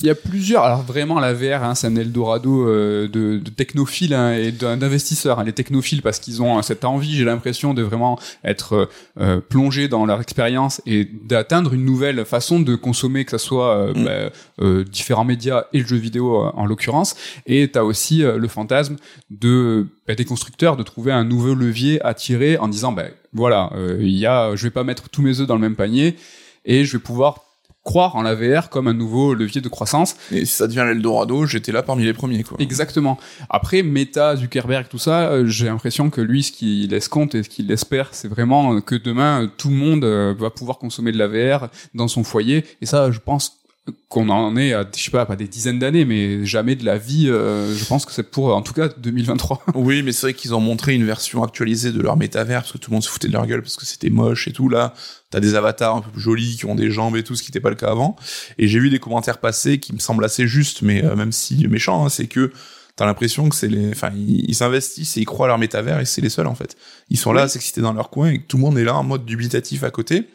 Il 0.00 0.06
y 0.06 0.10
a 0.10 0.16
plusieurs. 0.16 0.64
Alors 0.64 0.82
vraiment, 0.82 1.20
la 1.20 1.32
VR, 1.32 1.62
hein, 1.62 1.76
c'est 1.76 1.86
un 1.86 1.94
Eldorado 1.94 2.66
de, 2.66 3.06
de 3.06 3.50
technophiles 3.50 4.14
hein, 4.14 4.32
et 4.32 4.50
d'investisseurs. 4.50 5.38
Hein, 5.38 5.44
les 5.44 5.52
technophiles 5.52 6.02
parce 6.02 6.18
qu'ils 6.18 6.42
ont 6.42 6.60
cette 6.62 6.84
envie, 6.84 7.14
j'ai 7.14 7.24
l'impression, 7.24 7.72
de 7.72 7.82
vraiment 7.82 8.18
être 8.44 8.88
plongés 9.48 9.88
dans 9.88 10.06
leur 10.06 10.20
expérience 10.20 10.82
et 10.86 11.04
d'atteindre 11.04 11.72
une 11.74 11.84
nouvelle 11.84 12.24
façon 12.24 12.60
de 12.60 12.74
consommer, 12.74 13.24
que 13.24 13.32
ce 13.32 13.38
soit 13.38 13.92
mm. 13.94 14.04
bah, 14.04 14.84
différents 14.84 15.24
médias 15.24 15.64
et 15.72 15.80
le 15.80 15.86
jeu 15.86 15.96
vidéo 15.96 16.50
en 16.54 16.66
l'occurrence. 16.66 17.14
Et 17.46 17.68
t'as 17.68 17.82
aussi 17.82 18.22
le 18.22 18.48
fantasme 18.48 18.96
de 19.30 19.86
bah, 20.06 20.14
des 20.14 20.24
constructeurs 20.24 20.76
de 20.76 20.82
trouver 20.82 21.12
un 21.12 21.24
nouveau 21.24 21.54
levier 21.54 22.04
à 22.04 22.14
tirer 22.14 22.56
en 22.56 22.68
disant 22.68 22.92
bah, 22.92 23.04
voilà 23.32 23.70
euh, 23.74 23.98
il 24.00 24.16
y 24.16 24.26
a 24.26 24.54
je 24.56 24.62
vais 24.64 24.70
pas 24.70 24.84
mettre 24.84 25.08
tous 25.08 25.22
mes 25.22 25.40
œufs 25.40 25.46
dans 25.46 25.54
le 25.54 25.60
même 25.60 25.76
panier 25.76 26.16
et 26.64 26.84
je 26.84 26.96
vais 26.96 27.02
pouvoir 27.02 27.44
croire 27.84 28.14
en 28.16 28.22
la 28.22 28.34
VR 28.34 28.68
comme 28.68 28.86
un 28.86 28.94
nouveau 28.94 29.34
levier 29.34 29.60
de 29.60 29.68
croissance. 29.68 30.14
Et 30.30 30.44
si 30.44 30.54
ça 30.54 30.66
devient 30.66 30.84
l'Eldorado, 30.86 31.46
j'étais 31.46 31.72
là 31.72 31.82
parmi 31.82 32.04
les 32.04 32.12
premiers, 32.12 32.44
quoi. 32.44 32.56
Exactement. 32.60 33.18
Après, 33.50 33.82
Meta, 33.82 34.36
Zuckerberg, 34.36 34.86
tout 34.88 34.98
ça, 34.98 35.30
euh, 35.30 35.46
j'ai 35.46 35.66
l'impression 35.66 36.10
que 36.10 36.20
lui, 36.20 36.42
ce 36.42 36.52
qu'il 36.52 36.90
laisse 36.90 37.08
compte 37.08 37.34
et 37.34 37.42
ce 37.42 37.48
qu'il 37.48 37.70
espère, 37.72 38.08
c'est 38.12 38.28
vraiment 38.28 38.80
que 38.80 38.94
demain, 38.94 39.50
tout 39.56 39.68
le 39.68 39.74
monde 39.74 40.04
euh, 40.04 40.34
va 40.38 40.50
pouvoir 40.50 40.78
consommer 40.78 41.12
de 41.12 41.18
la 41.18 41.26
VR 41.26 41.68
dans 41.94 42.08
son 42.08 42.22
foyer. 42.22 42.64
Et 42.80 42.86
ça, 42.86 43.10
je 43.10 43.18
pense 43.18 43.61
qu'on 44.08 44.28
en 44.28 44.56
est 44.56 44.74
à, 44.74 44.88
je 44.94 45.02
sais 45.02 45.10
pas, 45.10 45.26
pas 45.26 45.34
des 45.34 45.48
dizaines 45.48 45.78
d'années, 45.78 46.04
mais 46.04 46.44
jamais 46.44 46.76
de 46.76 46.84
la 46.84 46.98
vie. 46.98 47.28
Euh, 47.28 47.74
je 47.74 47.84
pense 47.84 48.06
que 48.06 48.12
c'est 48.12 48.30
pour, 48.30 48.54
en 48.54 48.62
tout 48.62 48.74
cas, 48.74 48.88
2023. 48.88 49.64
oui, 49.74 50.02
mais 50.02 50.12
c'est 50.12 50.26
vrai 50.26 50.34
qu'ils 50.34 50.54
ont 50.54 50.60
montré 50.60 50.94
une 50.94 51.04
version 51.04 51.42
actualisée 51.42 51.90
de 51.90 52.00
leur 52.00 52.16
métavers 52.16 52.60
parce 52.60 52.72
que 52.72 52.78
tout 52.78 52.90
le 52.90 52.96
monde 52.96 53.02
se 53.02 53.08
foutait 53.08 53.28
de 53.28 53.32
leur 53.32 53.46
gueule 53.46 53.62
parce 53.62 53.76
que 53.76 53.84
c'était 53.84 54.10
moche 54.10 54.46
et 54.46 54.52
tout. 54.52 54.68
Là, 54.68 54.94
t'as 55.30 55.40
des 55.40 55.56
avatars 55.56 55.96
un 55.96 56.00
peu 56.00 56.10
plus 56.10 56.20
jolis 56.20 56.56
qui 56.56 56.66
ont 56.66 56.76
des 56.76 56.90
jambes 56.90 57.16
et 57.16 57.24
tout, 57.24 57.34
ce 57.34 57.42
qui 57.42 57.50
n'était 57.50 57.60
pas 57.60 57.70
le 57.70 57.76
cas 57.76 57.90
avant. 57.90 58.16
Et 58.58 58.68
j'ai 58.68 58.78
vu 58.78 58.88
des 58.88 59.00
commentaires 59.00 59.38
passer 59.38 59.80
qui 59.80 59.92
me 59.92 59.98
semblent 59.98 60.24
assez 60.24 60.46
justes, 60.46 60.82
mais 60.82 61.04
euh, 61.04 61.16
même 61.16 61.32
si 61.32 61.66
méchants, 61.66 62.06
hein, 62.06 62.08
c'est 62.08 62.26
que 62.26 62.52
t'as 62.94 63.06
l'impression 63.06 63.48
que 63.48 63.56
c'est 63.56 63.68
les, 63.68 63.90
enfin, 63.90 64.12
ils 64.14 64.54
s'investissent 64.54 65.16
et 65.16 65.20
ils 65.20 65.24
croient 65.24 65.46
à 65.46 65.48
leur 65.48 65.58
métavers 65.58 65.98
et 65.98 66.04
c'est 66.04 66.20
les 66.20 66.28
seuls 66.28 66.46
en 66.46 66.54
fait. 66.54 66.76
Ils 67.08 67.18
sont 67.18 67.32
là 67.32 67.42
à 67.42 67.48
s'exciter 67.48 67.80
dans 67.80 67.94
leur 67.94 68.10
coin 68.10 68.30
et 68.30 68.42
tout 68.42 68.58
le 68.58 68.62
monde 68.62 68.78
est 68.78 68.84
là 68.84 68.94
en 68.94 69.02
mode 69.02 69.24
dubitatif 69.24 69.82
à 69.82 69.90
côté. 69.90 70.28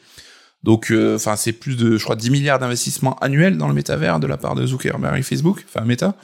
Donc, 0.63 0.91
euh, 0.91 1.15
enfin, 1.15 1.35
c'est 1.35 1.53
plus 1.53 1.77
de, 1.77 1.97
je 1.97 2.03
crois, 2.03 2.15
10 2.15 2.29
milliards 2.29 2.59
d'investissements 2.59 3.17
annuels 3.19 3.57
dans 3.57 3.67
le 3.67 3.73
métavers 3.73 4.19
de 4.19 4.27
la 4.27 4.37
part 4.37 4.55
de 4.55 4.65
Zuckerberg 4.65 5.17
et 5.17 5.21
Facebook, 5.21 5.63
enfin 5.67 5.85
Meta. 5.85 6.15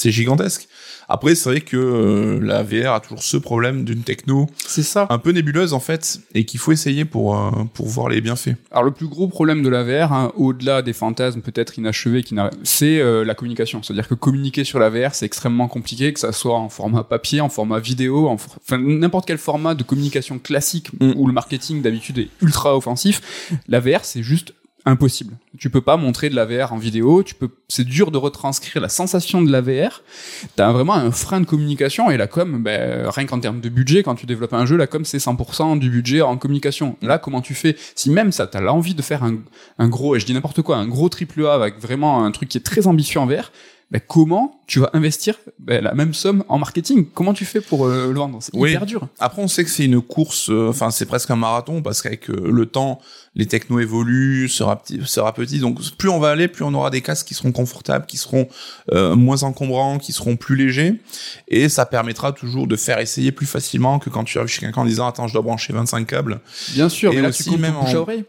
C'est 0.00 0.10
gigantesque. 0.10 0.68
Après, 1.08 1.34
c'est 1.34 1.50
vrai 1.50 1.60
que 1.60 1.76
euh, 1.76 2.38
la 2.40 2.62
VR 2.62 2.92
a 2.94 3.00
toujours 3.00 3.22
ce 3.22 3.36
problème 3.36 3.84
d'une 3.84 4.02
techno 4.02 4.46
C'est 4.64 4.84
ça. 4.84 5.06
un 5.10 5.18
peu 5.18 5.30
nébuleuse 5.32 5.72
en 5.74 5.80
fait, 5.80 6.20
et 6.34 6.44
qu'il 6.44 6.60
faut 6.60 6.70
essayer 6.72 7.04
pour 7.04 7.36
euh, 7.36 7.50
pour 7.74 7.88
voir 7.88 8.08
les 8.08 8.20
bienfaits. 8.20 8.54
Alors 8.70 8.84
le 8.84 8.92
plus 8.92 9.08
gros 9.08 9.26
problème 9.26 9.62
de 9.62 9.68
la 9.68 9.82
VR, 9.82 10.12
hein, 10.12 10.32
au-delà 10.36 10.82
des 10.82 10.92
fantasmes 10.92 11.40
peut-être 11.40 11.78
inachevés, 11.78 12.22
qui 12.22 12.34
n'a- 12.34 12.50
c'est 12.62 13.00
euh, 13.00 13.24
la 13.24 13.34
communication. 13.34 13.82
C'est-à-dire 13.82 14.06
que 14.08 14.14
communiquer 14.14 14.62
sur 14.64 14.78
la 14.78 14.88
VR, 14.88 15.14
c'est 15.14 15.26
extrêmement 15.26 15.66
compliqué, 15.68 16.12
que 16.12 16.20
ça 16.20 16.32
soit 16.32 16.56
en 16.56 16.68
format 16.68 17.02
papier, 17.02 17.40
en 17.40 17.48
format 17.48 17.80
vidéo, 17.80 18.28
en 18.28 18.36
for- 18.38 18.56
enfin 18.62 18.78
n'importe 18.78 19.26
quel 19.26 19.38
format 19.38 19.74
de 19.74 19.82
communication 19.82 20.38
classique 20.38 20.90
Mm. 21.00 21.12
où 21.16 21.26
le 21.26 21.32
marketing 21.32 21.82
d'habitude 21.82 22.18
est 22.18 22.28
ultra 22.40 22.76
offensif. 22.76 23.20
La 23.68 23.80
VR, 23.80 24.04
c'est 24.04 24.22
juste 24.22 24.54
impossible. 24.84 25.36
Tu 25.58 25.70
peux 25.70 25.80
pas 25.80 25.96
montrer 25.96 26.30
de 26.30 26.34
la 26.34 26.44
VR 26.44 26.72
en 26.72 26.78
vidéo, 26.78 27.22
tu 27.22 27.34
peux 27.34 27.48
c'est 27.68 27.84
dur 27.84 28.10
de 28.10 28.18
retranscrire 28.18 28.82
la 28.82 28.88
sensation 28.88 29.42
de 29.42 29.50
la 29.50 29.60
VR. 29.60 30.02
T'as 30.56 30.72
vraiment 30.72 30.94
un 30.94 31.10
frein 31.10 31.40
de 31.40 31.46
communication 31.46 32.10
et 32.10 32.16
la 32.16 32.26
com 32.26 32.62
ben 32.62 33.08
rien 33.08 33.26
qu'en 33.26 33.40
termes 33.40 33.60
de 33.60 33.68
budget 33.68 34.02
quand 34.02 34.14
tu 34.14 34.26
développes 34.26 34.54
un 34.54 34.66
jeu, 34.66 34.76
la 34.76 34.86
com 34.86 35.04
c'est 35.04 35.18
100% 35.18 35.78
du 35.78 35.90
budget 35.90 36.22
en 36.22 36.36
communication. 36.36 36.96
Là 37.02 37.18
comment 37.18 37.40
tu 37.40 37.54
fais? 37.54 37.76
Si 37.94 38.10
même 38.10 38.32
ça 38.32 38.46
t'as 38.46 38.60
l'envie 38.60 38.94
de 38.94 39.02
faire 39.02 39.22
un, 39.22 39.36
un 39.78 39.88
gros 39.88 40.16
et 40.16 40.20
je 40.20 40.26
dis 40.26 40.34
n'importe 40.34 40.62
quoi, 40.62 40.76
un 40.76 40.88
gros 40.88 41.08
triple 41.08 41.46
A 41.46 41.54
avec 41.54 41.78
vraiment 41.78 42.24
un 42.24 42.30
truc 42.30 42.48
qui 42.48 42.58
est 42.58 42.62
très 42.62 42.86
ambitieux 42.86 43.20
en 43.20 43.26
VR, 43.26 43.52
ben 43.90 44.00
comment 44.06 44.60
tu 44.68 44.78
vas 44.78 44.90
investir 44.92 45.34
ben, 45.58 45.82
la 45.82 45.94
même 45.94 46.14
somme 46.14 46.44
en 46.48 46.58
marketing? 46.58 47.06
Comment 47.12 47.34
tu 47.34 47.44
fais 47.44 47.60
pour 47.60 47.86
euh, 47.86 48.12
le 48.12 48.18
vendre? 48.18 48.38
C'est 48.40 48.54
Oui. 48.54 48.70
hyper 48.70 48.86
dur. 48.86 49.08
Après, 49.18 49.42
on 49.42 49.48
sait 49.48 49.64
que 49.64 49.70
c'est 49.70 49.84
une 49.84 50.00
course, 50.00 50.48
euh, 50.48 50.68
enfin 50.68 50.90
c'est 50.90 51.06
presque 51.06 51.30
un 51.30 51.36
marathon 51.36 51.82
parce 51.82 52.00
qu'avec 52.02 52.30
euh, 52.30 52.50
le 52.52 52.66
temps, 52.66 53.00
les 53.34 53.46
technos 53.46 53.80
évoluent, 53.80 54.48
sera 54.48 54.80
petit, 54.80 55.00
sera 55.06 55.34
petit. 55.34 55.58
Donc 55.58 55.80
plus 55.96 56.08
on 56.08 56.20
va 56.20 56.30
aller, 56.30 56.46
plus 56.46 56.64
on 56.64 56.72
aura 56.74 56.90
des 56.90 57.00
casques 57.00 57.26
qui 57.26 57.34
seront 57.34 57.50
confortables, 57.52 58.06
qui 58.06 58.16
seront 58.16 58.46
euh, 58.92 59.16
moins 59.16 59.42
encombrants, 59.42 59.98
qui 59.98 60.12
seront 60.12 60.36
plus 60.36 60.54
légers, 60.56 61.00
et 61.48 61.68
ça 61.68 61.84
permettra 61.84 62.32
toujours 62.32 62.66
de 62.68 62.76
faire 62.76 62.98
essayer 63.00 63.32
plus 63.32 63.46
facilement 63.46 63.98
que 63.98 64.08
quand 64.10 64.22
tu 64.24 64.38
arrives 64.38 64.48
chez 64.50 64.60
quelqu'un 64.60 64.82
en 64.82 64.84
disant 64.84 65.08
attends 65.08 65.26
je 65.26 65.32
dois 65.32 65.42
brancher 65.42 65.72
25 65.72 66.06
câbles. 66.06 66.40
Bien 66.74 66.88
sûr, 66.88 67.12
Et 67.12 67.16
mais 67.16 67.22
là 67.22 67.28
aussi 67.30 67.42
tu 67.44 67.56
même 67.58 67.74
bouche 67.74 67.94
à 67.94 67.98
en- 67.98 68.02
oreille. 68.02 68.24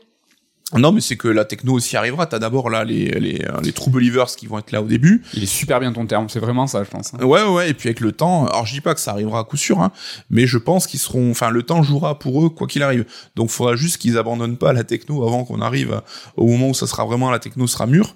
Non, 0.77 0.91
mais 0.91 1.01
c'est 1.01 1.17
que 1.17 1.27
la 1.27 1.45
techno 1.45 1.73
aussi 1.73 1.97
arrivera. 1.97 2.25
T'as 2.25 2.39
d'abord 2.39 2.69
là 2.69 2.83
les 2.83 3.09
les 3.19 3.41
euh, 3.45 3.59
les 3.63 3.71
true 3.73 3.91
believers 3.91 4.27
qui 4.37 4.47
vont 4.47 4.59
être 4.59 4.71
là 4.71 4.81
au 4.81 4.85
début. 4.87 5.21
Il 5.33 5.43
est 5.43 5.45
super 5.45 5.79
bien 5.79 5.91
ton 5.93 6.05
terme, 6.05 6.27
c'est 6.29 6.39
vraiment 6.39 6.67
ça 6.67 6.83
je 6.83 6.89
pense. 6.89 7.13
hein. 7.13 7.23
Ouais, 7.25 7.43
ouais, 7.43 7.69
et 7.69 7.73
puis 7.73 7.89
avec 7.89 7.99
le 7.99 8.11
temps, 8.11 8.45
alors 8.47 8.65
je 8.65 8.73
dis 8.73 8.81
pas 8.81 8.93
que 8.93 8.99
ça 9.01 9.11
arrivera 9.11 9.39
à 9.39 9.43
coup 9.43 9.57
sûr, 9.57 9.79
hein, 9.81 9.91
mais 10.29 10.47
je 10.47 10.57
pense 10.57 10.87
qu'ils 10.87 10.99
seront, 10.99 11.31
enfin, 11.31 11.49
le 11.49 11.63
temps 11.63 11.83
jouera 11.83 12.17
pour 12.19 12.45
eux 12.45 12.49
quoi 12.49 12.67
qu'il 12.67 12.83
arrive. 12.83 13.05
Donc, 13.35 13.49
il 13.49 13.53
faudra 13.53 13.75
juste 13.75 13.97
qu'ils 13.97 14.17
abandonnent 14.17 14.57
pas 14.57 14.73
la 14.73 14.83
techno 14.83 15.23
avant 15.27 15.43
qu'on 15.43 15.61
arrive 15.61 15.93
à- 15.93 16.03
au 16.37 16.47
moment 16.47 16.69
où 16.69 16.73
ça 16.73 16.87
sera 16.87 17.05
vraiment 17.05 17.29
la 17.31 17.39
techno 17.39 17.67
sera 17.67 17.85
mûre. 17.87 18.15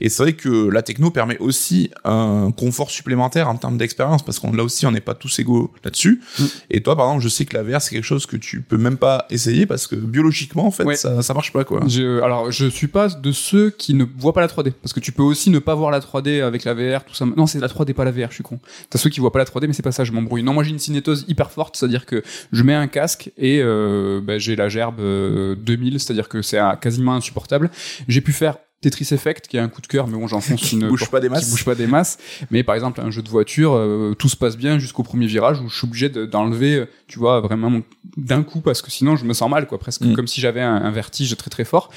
Et 0.00 0.08
c'est 0.08 0.22
vrai 0.22 0.32
que 0.32 0.68
la 0.68 0.82
techno 0.82 1.10
permet 1.10 1.38
aussi 1.38 1.90
un 2.04 2.50
confort 2.56 2.90
supplémentaire 2.90 3.48
en 3.48 3.56
termes 3.56 3.78
d'expérience, 3.78 4.24
parce 4.24 4.38
qu'on 4.38 4.52
là 4.52 4.64
aussi, 4.64 4.86
on 4.86 4.90
n'est 4.90 5.00
pas 5.00 5.14
tous 5.14 5.38
égaux 5.38 5.72
là-dessus. 5.84 6.20
Mm. 6.38 6.44
Et 6.70 6.82
toi, 6.82 6.96
par 6.96 7.06
exemple, 7.06 7.22
je 7.22 7.28
sais 7.28 7.44
que 7.44 7.56
la 7.56 7.62
VR 7.62 7.80
c'est 7.80 7.94
quelque 7.94 8.04
chose 8.04 8.26
que 8.26 8.36
tu 8.36 8.60
peux 8.60 8.76
même 8.78 8.96
pas 8.96 9.26
essayer 9.30 9.66
parce 9.66 9.86
que 9.86 9.94
biologiquement, 9.96 10.66
en 10.66 10.70
fait, 10.70 10.84
Ouais. 10.84 10.96
ça, 10.96 11.22
ça 11.22 11.34
marche 11.34 11.52
pas 11.52 11.64
quoi. 11.64 11.80
Alors, 11.98 12.50
je 12.50 12.66
suis 12.66 12.88
pas 12.88 13.08
de 13.08 13.32
ceux 13.32 13.70
qui 13.70 13.94
ne 13.94 14.04
voient 14.16 14.32
pas 14.32 14.40
la 14.40 14.46
3D. 14.46 14.72
Parce 14.72 14.92
que 14.92 15.00
tu 15.00 15.12
peux 15.12 15.22
aussi 15.22 15.50
ne 15.50 15.58
pas 15.58 15.74
voir 15.74 15.90
la 15.90 16.00
3D 16.00 16.42
avec 16.42 16.64
la 16.64 16.74
VR, 16.74 17.04
tout 17.04 17.14
ça. 17.14 17.24
Non, 17.24 17.46
c'est 17.46 17.60
la 17.60 17.68
3D, 17.68 17.94
pas 17.94 18.04
la 18.04 18.10
VR, 18.10 18.28
je 18.30 18.34
suis 18.34 18.42
con. 18.42 18.58
T'as 18.90 18.98
ceux 18.98 19.10
qui 19.10 19.20
voient 19.20 19.32
pas 19.32 19.38
la 19.38 19.44
3D, 19.44 19.66
mais 19.66 19.72
c'est 19.72 19.82
pas 19.82 19.92
ça, 19.92 20.04
je 20.04 20.12
m'embrouille. 20.12 20.42
Non, 20.42 20.52
moi 20.54 20.64
j'ai 20.64 20.70
une 20.70 20.78
cinétose 20.78 21.24
hyper 21.28 21.50
forte, 21.50 21.76
c'est-à-dire 21.76 22.06
que 22.06 22.22
je 22.52 22.62
mets 22.62 22.74
un 22.74 22.86
casque 22.86 23.30
et 23.36 23.60
euh, 23.62 24.20
ben, 24.22 24.38
j'ai 24.38 24.56
la 24.56 24.68
gerbe 24.68 25.00
euh, 25.00 25.54
2000, 25.56 26.00
c'est-à-dire 26.00 26.28
que 26.28 26.42
c'est 26.42 26.60
quasiment 26.80 27.14
insupportable. 27.14 27.70
J'ai 28.08 28.20
pu 28.20 28.32
faire 28.32 28.56
Tetris 28.82 29.08
Effect, 29.12 29.48
qui 29.48 29.56
est 29.56 29.60
un 29.60 29.68
coup 29.68 29.80
de 29.80 29.86
cœur, 29.86 30.06
mais 30.08 30.18
bon, 30.18 30.26
j'enfonce 30.26 30.72
une... 30.72 30.88
bouge 30.88 31.08
pas 31.08 31.20
des 31.20 31.28
qui 31.28 31.32
masses. 31.32 31.50
bouge 31.50 31.64
pas 31.64 31.74
des 31.74 31.86
masses. 31.86 32.18
Mais 32.50 32.62
par 32.62 32.74
exemple, 32.74 33.00
un 33.00 33.10
jeu 33.10 33.22
de 33.22 33.28
voiture, 33.30 33.72
euh, 33.74 34.14
tout 34.18 34.28
se 34.28 34.36
passe 34.36 34.56
bien 34.58 34.78
jusqu'au 34.78 35.02
premier 35.02 35.26
virage 35.26 35.60
où 35.60 35.68
je 35.70 35.74
suis 35.76 35.86
obligé 35.86 36.08
de- 36.10 36.26
d'enlever, 36.26 36.74
euh, 36.76 36.86
tu 37.06 37.18
vois, 37.18 37.40
vraiment 37.40 37.80
d'un 38.18 38.42
coup 38.42 38.60
parce 38.60 38.82
que 38.82 38.90
sinon 38.90 39.16
je 39.16 39.24
me 39.24 39.32
sens 39.32 39.48
mal, 39.50 39.66
quoi, 39.66 39.78
presque 39.78 40.02
Mm. 40.02 40.14
comme 40.14 40.26
si 40.26 40.40
j'avais 40.42 40.60
un, 40.60 40.74
un 40.74 40.90
vertige 40.90 41.34
très 41.36 41.48
très 41.48 41.64
fort. 41.64 41.90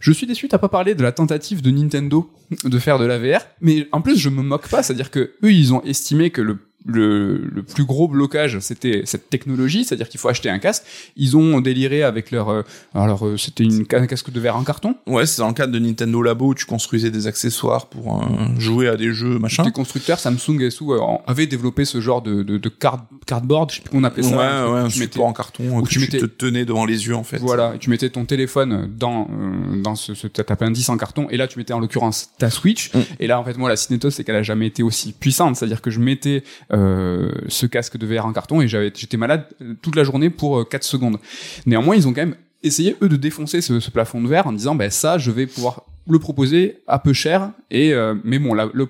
Je 0.00 0.12
suis 0.12 0.26
déçu, 0.26 0.48
t'as 0.48 0.58
pas 0.58 0.68
parlé 0.68 0.94
de 0.94 1.02
la 1.02 1.12
tentative 1.12 1.60
de 1.60 1.70
Nintendo 1.70 2.30
de 2.64 2.78
faire 2.78 2.98
de 2.98 3.04
la 3.04 3.18
VR, 3.18 3.40
mais 3.60 3.88
en 3.92 4.00
plus 4.00 4.16
je 4.16 4.28
me 4.30 4.40
moque 4.42 4.68
pas, 4.68 4.82
c'est-à-dire 4.82 5.10
que 5.10 5.32
eux 5.44 5.52
ils 5.52 5.74
ont 5.74 5.82
estimé 5.82 6.30
que 6.30 6.40
le 6.40 6.58
le, 6.86 7.36
le 7.52 7.62
plus 7.62 7.84
gros 7.84 8.08
blocage, 8.08 8.58
c'était 8.60 9.02
cette 9.04 9.28
technologie, 9.28 9.84
c'est-à-dire 9.84 10.08
qu'il 10.08 10.20
faut 10.20 10.28
acheter 10.28 10.48
un 10.48 10.58
casque. 10.58 10.84
Ils 11.16 11.36
ont 11.36 11.60
déliré 11.60 12.02
avec 12.02 12.30
leur, 12.30 12.48
euh, 12.50 12.62
alors 12.94 13.26
euh, 13.26 13.36
c'était 13.36 13.64
une 13.64 13.84
un 13.92 14.06
casque 14.06 14.30
de 14.30 14.40
verre 14.40 14.56
en 14.56 14.62
carton. 14.64 14.94
Ouais, 15.06 15.26
c'est 15.26 15.40
dans 15.40 15.48
le 15.48 15.54
cadre 15.54 15.72
de 15.72 15.78
Nintendo 15.78 16.22
Labo 16.22 16.48
où 16.48 16.54
tu 16.54 16.64
construisais 16.66 17.10
des 17.10 17.26
accessoires 17.26 17.86
pour 17.86 18.22
euh, 18.22 18.26
jouer 18.58 18.88
à 18.88 18.96
des 18.96 19.12
jeux, 19.12 19.38
machin. 19.38 19.64
Les 19.64 19.72
constructeurs 19.72 20.18
Samsung 20.20 20.60
et 20.60 20.70
tout 20.70 20.92
euh, 20.92 21.00
avaient 21.26 21.46
développé 21.46 21.84
ce 21.84 22.00
genre 22.00 22.22
de, 22.22 22.42
de, 22.42 22.58
de 22.58 22.68
card, 22.68 23.04
cardboard, 23.26 23.70
je 23.70 23.76
sais 23.76 23.82
plus 23.82 23.90
comment 23.90 24.02
on 24.02 24.04
appelait 24.04 24.24
Ouais, 24.24 24.30
ça. 24.30 24.70
ouais, 24.70 24.78
un 24.80 24.88
Tu 24.88 25.00
mettais- 25.00 25.12
support 25.12 25.26
en 25.26 25.32
carton 25.32 25.78
où 25.78 25.82
que 25.82 25.88
tu 25.88 26.08
te 26.08 26.24
tenais 26.26 26.64
devant 26.64 26.84
les 26.86 27.06
yeux 27.06 27.16
en 27.16 27.24
fait. 27.24 27.38
Voilà, 27.38 27.74
et 27.74 27.78
tu 27.78 27.90
mettais 27.90 28.08
ton 28.08 28.24
téléphone 28.24 28.88
dans 28.96 29.28
euh, 29.30 29.82
dans 29.82 29.96
ce, 29.96 30.14
ce 30.14 30.26
appendice 30.48 30.88
en 30.88 30.96
carton, 30.96 31.26
et 31.30 31.36
là 31.36 31.48
tu 31.48 31.58
mettais 31.58 31.72
en 31.72 31.80
l'occurrence 31.80 32.30
ta 32.38 32.50
Switch. 32.50 32.94
Mm. 32.94 32.98
Et 33.20 33.26
là 33.26 33.40
en 33.40 33.44
fait 33.44 33.56
moi 33.58 33.68
la 33.68 33.76
cinétose 33.76 34.14
c'est 34.14 34.24
qu'elle 34.24 34.36
a 34.36 34.42
jamais 34.42 34.66
été 34.68 34.82
aussi 34.82 35.12
puissante, 35.12 35.56
c'est-à-dire 35.56 35.82
que 35.82 35.90
je 35.90 35.98
mettais 36.00 36.44
ce 36.70 37.66
casque 37.66 37.96
de 37.96 38.06
VR 38.06 38.26
en 38.26 38.32
carton 38.32 38.60
et 38.60 38.68
j'avais 38.68 38.92
j'étais 38.94 39.16
malade 39.16 39.44
euh, 39.62 39.74
toute 39.82 39.96
la 39.96 40.04
journée 40.04 40.30
pour 40.30 40.58
euh, 40.60 40.64
4 40.64 40.82
secondes. 40.84 41.18
Néanmoins 41.66 41.96
ils 41.96 42.06
ont 42.06 42.12
quand 42.12 42.22
même 42.22 42.36
essayé 42.62 42.96
eux 43.02 43.08
de 43.08 43.16
défoncer 43.16 43.60
ce, 43.60 43.80
ce 43.80 43.90
plafond 43.90 44.20
de 44.20 44.28
verre 44.28 44.46
en 44.46 44.52
disant 44.52 44.74
ben 44.74 44.90
ça 44.90 45.16
je 45.18 45.30
vais 45.30 45.46
pouvoir 45.46 45.82
le 46.10 46.18
proposer 46.18 46.78
à 46.86 46.98
peu 46.98 47.12
cher 47.12 47.50
et 47.70 47.92
euh, 47.94 48.14
mais 48.24 48.38
bon 48.38 48.54
là 48.54 48.68
le 48.74 48.88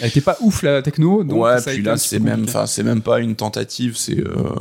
elle 0.00 0.06
était 0.08 0.20
pas 0.20 0.36
ouf 0.40 0.62
la 0.62 0.82
techno 0.82 1.24
donc 1.24 1.42
ouais, 1.42 1.58
ça 1.58 1.72
puis 1.72 1.82
là 1.82 1.96
c'est 1.96 2.20
même, 2.20 2.44
enfin 2.44 2.64
c'est 2.66 2.84
même 2.84 3.02
pas 3.02 3.18
une 3.18 3.34
tentative, 3.34 3.96
c'est 3.96 4.20
euh, 4.20 4.54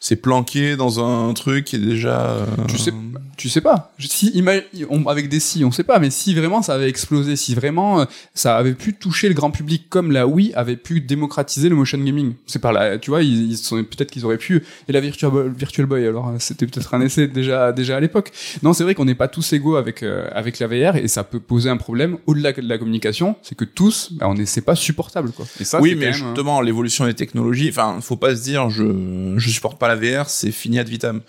c'est 0.00 0.16
planqué 0.16 0.76
dans 0.76 1.00
un 1.04 1.32
truc 1.32 1.64
qui 1.64 1.76
est 1.76 1.80
déjà. 1.80 2.20
euh, 2.28 2.46
Tu 2.68 2.76
sais, 2.76 2.92
tu 3.40 3.48
sais 3.48 3.60
pas. 3.62 3.92
Je- 3.98 4.06
Si, 4.06 4.44
on- 4.90 5.06
avec 5.06 5.28
des 5.30 5.40
si, 5.40 5.64
on 5.64 5.70
sait 5.72 5.82
pas, 5.84 5.98
mais 5.98 6.10
si 6.10 6.34
vraiment 6.34 6.60
ça 6.60 6.74
avait 6.74 6.88
explosé, 6.90 7.36
si 7.36 7.54
vraiment 7.54 8.00
euh, 8.00 8.04
ça 8.34 8.56
avait 8.58 8.74
pu 8.74 8.92
toucher 8.94 9.28
le 9.28 9.34
grand 9.34 9.50
public 9.50 9.86
comme 9.88 10.12
la 10.12 10.26
Wii 10.26 10.52
avait 10.54 10.76
pu 10.76 11.00
démocratiser 11.00 11.68
le 11.70 11.76
motion 11.76 11.96
gaming. 11.98 12.34
C'est 12.46 12.58
par 12.58 12.72
là, 12.72 12.98
tu 12.98 13.10
vois, 13.10 13.22
ils, 13.22 13.50
ils 13.52 13.56
sont 13.56 13.82
peut-être 13.82 14.10
qu'ils 14.10 14.24
auraient 14.26 14.36
pu. 14.36 14.62
Et 14.88 14.92
la 14.92 15.00
Virtual 15.00 15.30
Boy, 15.30 15.44
Virtual 15.56 15.86
Boy 15.86 16.06
alors 16.06 16.28
euh, 16.28 16.32
c'était 16.38 16.66
peut-être 16.66 16.92
un 16.94 17.00
essai 17.00 17.28
déjà 17.28 17.72
déjà 17.72 17.96
à 17.96 18.00
l'époque. 18.00 18.30
Non, 18.62 18.74
c'est 18.74 18.84
vrai 18.84 18.94
qu'on 18.94 19.06
n'est 19.06 19.14
pas 19.14 19.28
tous 19.28 19.52
égaux 19.54 19.76
avec 19.76 20.02
euh, 20.02 20.28
avec 20.32 20.58
la 20.58 20.66
VR 20.66 20.96
et 20.96 21.08
ça 21.08 21.24
peut 21.24 21.40
poser 21.40 21.70
un 21.70 21.78
problème 21.78 22.18
au-delà 22.26 22.52
de 22.52 22.60
la 22.68 22.76
communication, 22.78 23.36
c'est 23.42 23.54
que 23.56 23.64
tous, 23.64 24.12
bah, 24.12 24.26
on 24.28 24.36
est 24.36 24.44
c'est 24.46 24.60
pas 24.60 24.74
supportable 24.76 25.30
quoi. 25.32 25.46
Et 25.60 25.64
ça, 25.64 25.80
oui, 25.80 25.90
c'est 25.90 25.94
mais 25.96 26.06
quand 26.06 26.12
même, 26.12 26.22
euh, 26.22 26.26
justement, 26.34 26.60
l'évolution 26.60 27.06
des 27.06 27.14
technologies, 27.14 27.68
enfin, 27.70 27.98
faut 28.02 28.16
pas 28.16 28.36
se 28.36 28.42
dire, 28.42 28.68
je, 28.70 29.34
je 29.38 29.48
supporte 29.50 29.78
pas 29.78 29.88
la 29.88 29.96
VR, 29.96 30.28
c'est 30.28 30.50
fini 30.52 30.78
ad 30.78 30.88
vitam. 30.88 31.20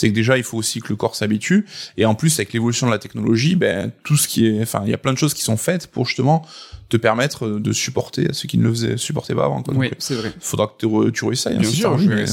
C'est 0.00 0.08
que 0.08 0.14
déjà, 0.14 0.38
il 0.38 0.44
faut 0.44 0.56
aussi 0.56 0.80
que 0.80 0.88
le 0.88 0.96
corps 0.96 1.14
s'habitue. 1.14 1.66
Et 1.98 2.06
en 2.06 2.14
plus, 2.14 2.38
avec 2.38 2.54
l'évolution 2.54 2.86
de 2.86 2.90
la 2.92 2.98
technologie, 2.98 3.54
ben, 3.54 3.92
tout 4.02 4.16
ce 4.16 4.28
qui 4.28 4.46
est, 4.46 4.62
enfin, 4.62 4.80
il 4.86 4.90
y 4.90 4.94
a 4.94 4.98
plein 4.98 5.12
de 5.12 5.18
choses 5.18 5.34
qui 5.34 5.42
sont 5.42 5.58
faites 5.58 5.88
pour 5.88 6.06
justement 6.06 6.42
te 6.88 6.96
permettre 6.96 7.46
de 7.48 7.72
supporter 7.72 8.30
à 8.30 8.32
ceux 8.32 8.48
qui 8.48 8.56
ne 8.56 8.64
le 8.64 8.70
faisaient, 8.70 8.96
supportaient 8.96 9.34
pas 9.34 9.44
avant, 9.44 9.62
quoi. 9.62 9.74
Oui, 9.76 9.90
c'est 9.98 10.14
vrai. 10.14 10.32
faudra 10.40 10.68
que 10.68 10.72
tu, 10.78 10.86
re- 10.86 11.12
tu 11.12 11.24
réussisses. 11.26 11.52
Bien 11.52 11.68
sûr, 11.70 11.92
euh, 11.92 12.26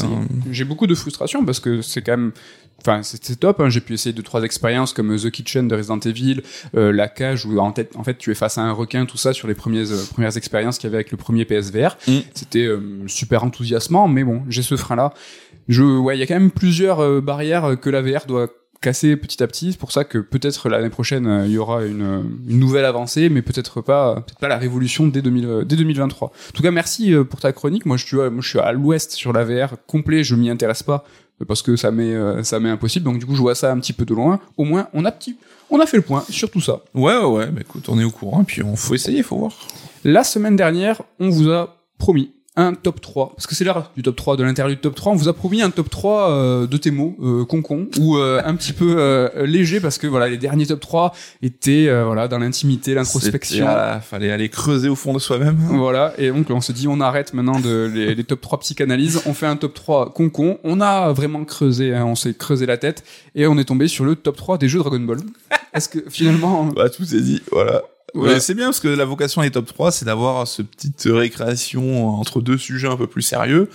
J'ai 0.49 0.63
beaucoup 0.63 0.88
de 0.88 0.95
frustration 0.95 1.43
parce 1.43 1.60
que 1.60 1.82
c'est 1.82 2.01
quand 2.01 2.13
même. 2.13 2.32
Enfin, 2.80 3.01
c'est 3.01 3.23
c'est 3.25 3.38
top. 3.38 3.60
Hein. 3.60 3.69
J'ai 3.69 3.82
pu 3.82 3.93
essayer 3.95 4.13
deux 4.13 4.21
trois 4.23 4.43
expériences 4.43 4.93
comme 4.93 5.12
euh, 5.12 5.17
The 5.17 5.32
Kitchen 5.32 5.67
de 5.67 5.75
Resident 5.75 5.99
Evil, 5.99 6.41
euh, 6.75 6.91
la 6.93 7.08
cage 7.08 7.43
où 7.45 7.58
en, 7.60 7.71
tête, 7.71 7.95
en 7.95 8.03
fait 8.03 8.17
tu 8.19 8.30
es 8.32 8.36
face 8.36 8.60
à 8.60 8.62
un 8.62 8.71
requin, 8.71 9.06
tout 9.08 9.17
ça 9.17 9.34
sur 9.34 9.47
les 9.47 9.56
premières 9.56 9.91
euh, 9.91 10.06
premières 10.13 10.38
expériences 10.38 10.77
qu'il 10.77 10.88
y 10.88 10.89
avait 10.89 10.97
avec 10.97 11.12
le 11.12 11.17
premier 11.17 11.43
PSVR. 11.43 11.97
Mm. 12.08 12.17
C'était 12.36 12.65
euh, 12.65 12.80
super 13.08 13.43
enthousiasmant, 13.43 14.08
mais 14.08 14.23
bon, 14.23 14.43
j'ai 14.47 14.62
ce 14.62 14.77
frein 14.77 14.95
là. 14.95 15.12
Je, 15.67 15.84
ouais, 15.84 16.17
il 16.17 16.19
y 16.19 16.23
a 16.23 16.27
quand 16.27 16.36
même 16.36 16.51
plusieurs 16.51 16.99
euh, 16.99 17.21
barrières 17.21 17.77
que 17.80 17.89
la 17.89 18.01
VR 18.01 18.25
doit 18.25 18.47
casser 18.82 19.17
petit 19.17 19.41
à 19.43 19.47
petit. 19.47 19.71
C'est 19.71 19.80
pour 19.80 19.91
ça 19.91 20.03
que 20.03 20.17
peut-être 20.17 20.69
l'année 20.69 20.89
prochaine 20.89 21.27
euh, 21.27 21.45
il 21.45 21.53
y 21.53 21.58
aura 21.58 21.86
une, 21.86 22.01
euh, 22.01 22.21
une 22.47 22.60
nouvelle 22.60 22.86
avancée, 22.86 23.30
mais 23.30 23.41
peut-être 23.41 23.82
pas, 23.82 24.15
peut-être 24.15 24.39
pas 24.39 24.47
la 24.47 24.58
révolution 24.58 25.08
dès, 25.08 25.21
2000, 25.21 25.45
euh, 25.45 25.63
dès 25.63 25.75
2023. 25.75 26.27
En 26.27 26.32
tout 26.53 26.63
cas, 26.63 26.71
merci 26.71 27.13
pour 27.30 27.39
ta 27.39 27.51
chronique. 27.53 27.86
Moi, 27.86 27.97
je, 27.97 28.06
tu 28.06 28.15
vois, 28.15 28.30
moi, 28.30 28.41
je 28.41 28.49
suis 28.49 28.60
à 28.60 28.71
l'ouest 28.71 29.12
sur 29.13 29.34
la 29.34 29.43
VR 29.43 29.75
complet. 29.88 30.23
Je 30.23 30.36
m'y 30.36 30.49
intéresse 30.49 30.84
pas 30.84 31.06
parce 31.47 31.62
que 31.62 31.75
ça 31.75 31.91
m'est, 31.91 32.43
ça 32.43 32.60
m'est 32.60 32.69
impossible. 32.69 33.06
Donc 33.06 33.19
du 33.19 33.25
coup, 33.25 33.36
je 33.36 33.41
vois 33.41 33.53
ça 33.53 33.71
un 33.71 33.80
petit 33.80 33.93
peu 33.93 34.06
de 34.06 34.13
loin. 34.13 34.39
Au 34.58 34.63
moins, 34.63 34.88
on 34.93 35.06
a 35.06 35.12
petit, 35.12 35.38
on 35.69 35.80
a 35.80 35.86
fait 35.86 35.97
le 35.97 36.03
point 36.03 36.23
sur 36.30 36.49
tout 36.49 36.62
ça. 36.62 36.82
Ouais, 36.95 37.15
ouais, 37.17 37.25
ouais, 37.25 37.47
bah, 37.47 37.62
écoute, 37.62 37.89
on 37.89 37.99
est 37.99 38.03
au 38.03 38.10
courant, 38.10 38.41
et 38.41 38.45
puis 38.45 38.63
on 38.63 38.75
faut 38.75 38.95
essayer, 38.95 39.21
faut 39.21 39.38
voir. 39.38 39.53
La 40.03 40.23
semaine 40.23 40.56
dernière, 40.56 41.03
on 41.19 41.30
vous 41.30 41.51
a 41.51 41.77
promis 41.99 42.32
un 42.58 42.74
top 42.74 43.00
3, 43.00 43.34
parce 43.36 43.48
que 43.48 43.56
c'est 43.56 43.63
l'heure 43.63 43.91
du 43.96 44.02
top 44.02 44.15
3, 44.15 44.36
de 44.36 44.43
l'intérieur 44.43 44.76
du 44.76 44.82
top 44.82 44.96
3, 44.96 45.13
on 45.13 45.15
vous 45.15 45.28
a 45.28 45.34
promis 45.34 45.62
un 45.62 45.70
top 45.70 45.89
3 45.89 46.30
euh, 46.32 46.67
de 46.67 46.76
tes 46.76 46.91
mots, 46.91 47.15
euh, 47.22 47.46
concon, 47.46 47.88
ou 48.00 48.17
euh, 48.17 48.41
un 48.43 48.56
petit 48.56 48.74
peu 48.74 48.96
euh, 48.98 49.46
léger, 49.46 49.80
parce 49.80 50.00
que 50.00 50.08
voilà, 50.08 50.28
les 50.28 50.38
derniers 50.38 50.65
top 50.65 50.80
3 50.80 51.13
étaient 51.43 51.88
euh, 51.88 52.04
voilà 52.06 52.28
dans 52.28 52.39
l'intimité, 52.39 52.96
l'introspection. 52.96 53.67
Ah, 53.70 54.02
fallait 54.02 54.32
aller 54.32 54.50
creuser 54.50 54.89
au 54.89 54.96
fond 54.96 55.13
de 55.13 55.20
soi-même. 55.20 55.58
Voilà, 55.70 56.13
et 56.17 56.30
donc 56.32 56.50
on 56.50 56.60
se 56.60 56.72
dit 56.72 56.88
on 56.88 57.00
arrête 57.00 57.34
maintenant 57.36 57.60
de 57.60 57.89
les, 57.93 58.15
les 58.15 58.24
top 58.24 58.41
3 58.41 58.60
psychanalyse, 58.62 59.22
on 59.28 59.34
fait 59.34 59.46
un 59.46 59.56
top 59.56 59.76
3 59.76 60.13
concon, 60.13 60.58
on 60.63 60.82
a 60.82 61.13
vraiment 61.13 61.46
creusé, 61.46 61.93
hein, 61.93 62.06
on 62.06 62.15
s'est 62.15 62.34
creusé 62.34 62.65
la 62.65 62.78
tête, 62.78 63.04
et 63.36 63.46
on 63.46 63.58
est 63.60 63.65
tombé 63.65 63.88
sur 63.88 64.04
le 64.04 64.15
top 64.15 64.36
3 64.36 64.58
des 64.58 64.67
jeux 64.67 64.80
Dragon 64.80 65.00
Ball. 65.00 65.20
Est-ce 65.74 65.89
que 65.89 66.00
finalement... 66.10 66.65
Bah, 66.65 66.89
tout 66.89 67.04
est 67.04 67.22
dit, 67.22 67.41
voilà. 67.52 67.84
Ouais, 68.15 68.39
c'est 68.39 68.54
bien 68.56 68.65
parce 68.65 68.80
que 68.80 68.88
la 68.88 69.06
vocation 69.06 69.41
des 69.41 69.52
top 69.52 69.65
3, 69.67 69.91
c'est 69.91 70.06
d'avoir 70.06 70.48
ce 70.48 70.62
petite 70.62 71.04
récréation 71.06 72.08
entre 72.20 72.41
deux 72.41 72.58
sujets 72.58 72.88
un 72.88 72.98
peu 72.98 73.08
plus 73.08 73.22
sérieux. 73.22 73.70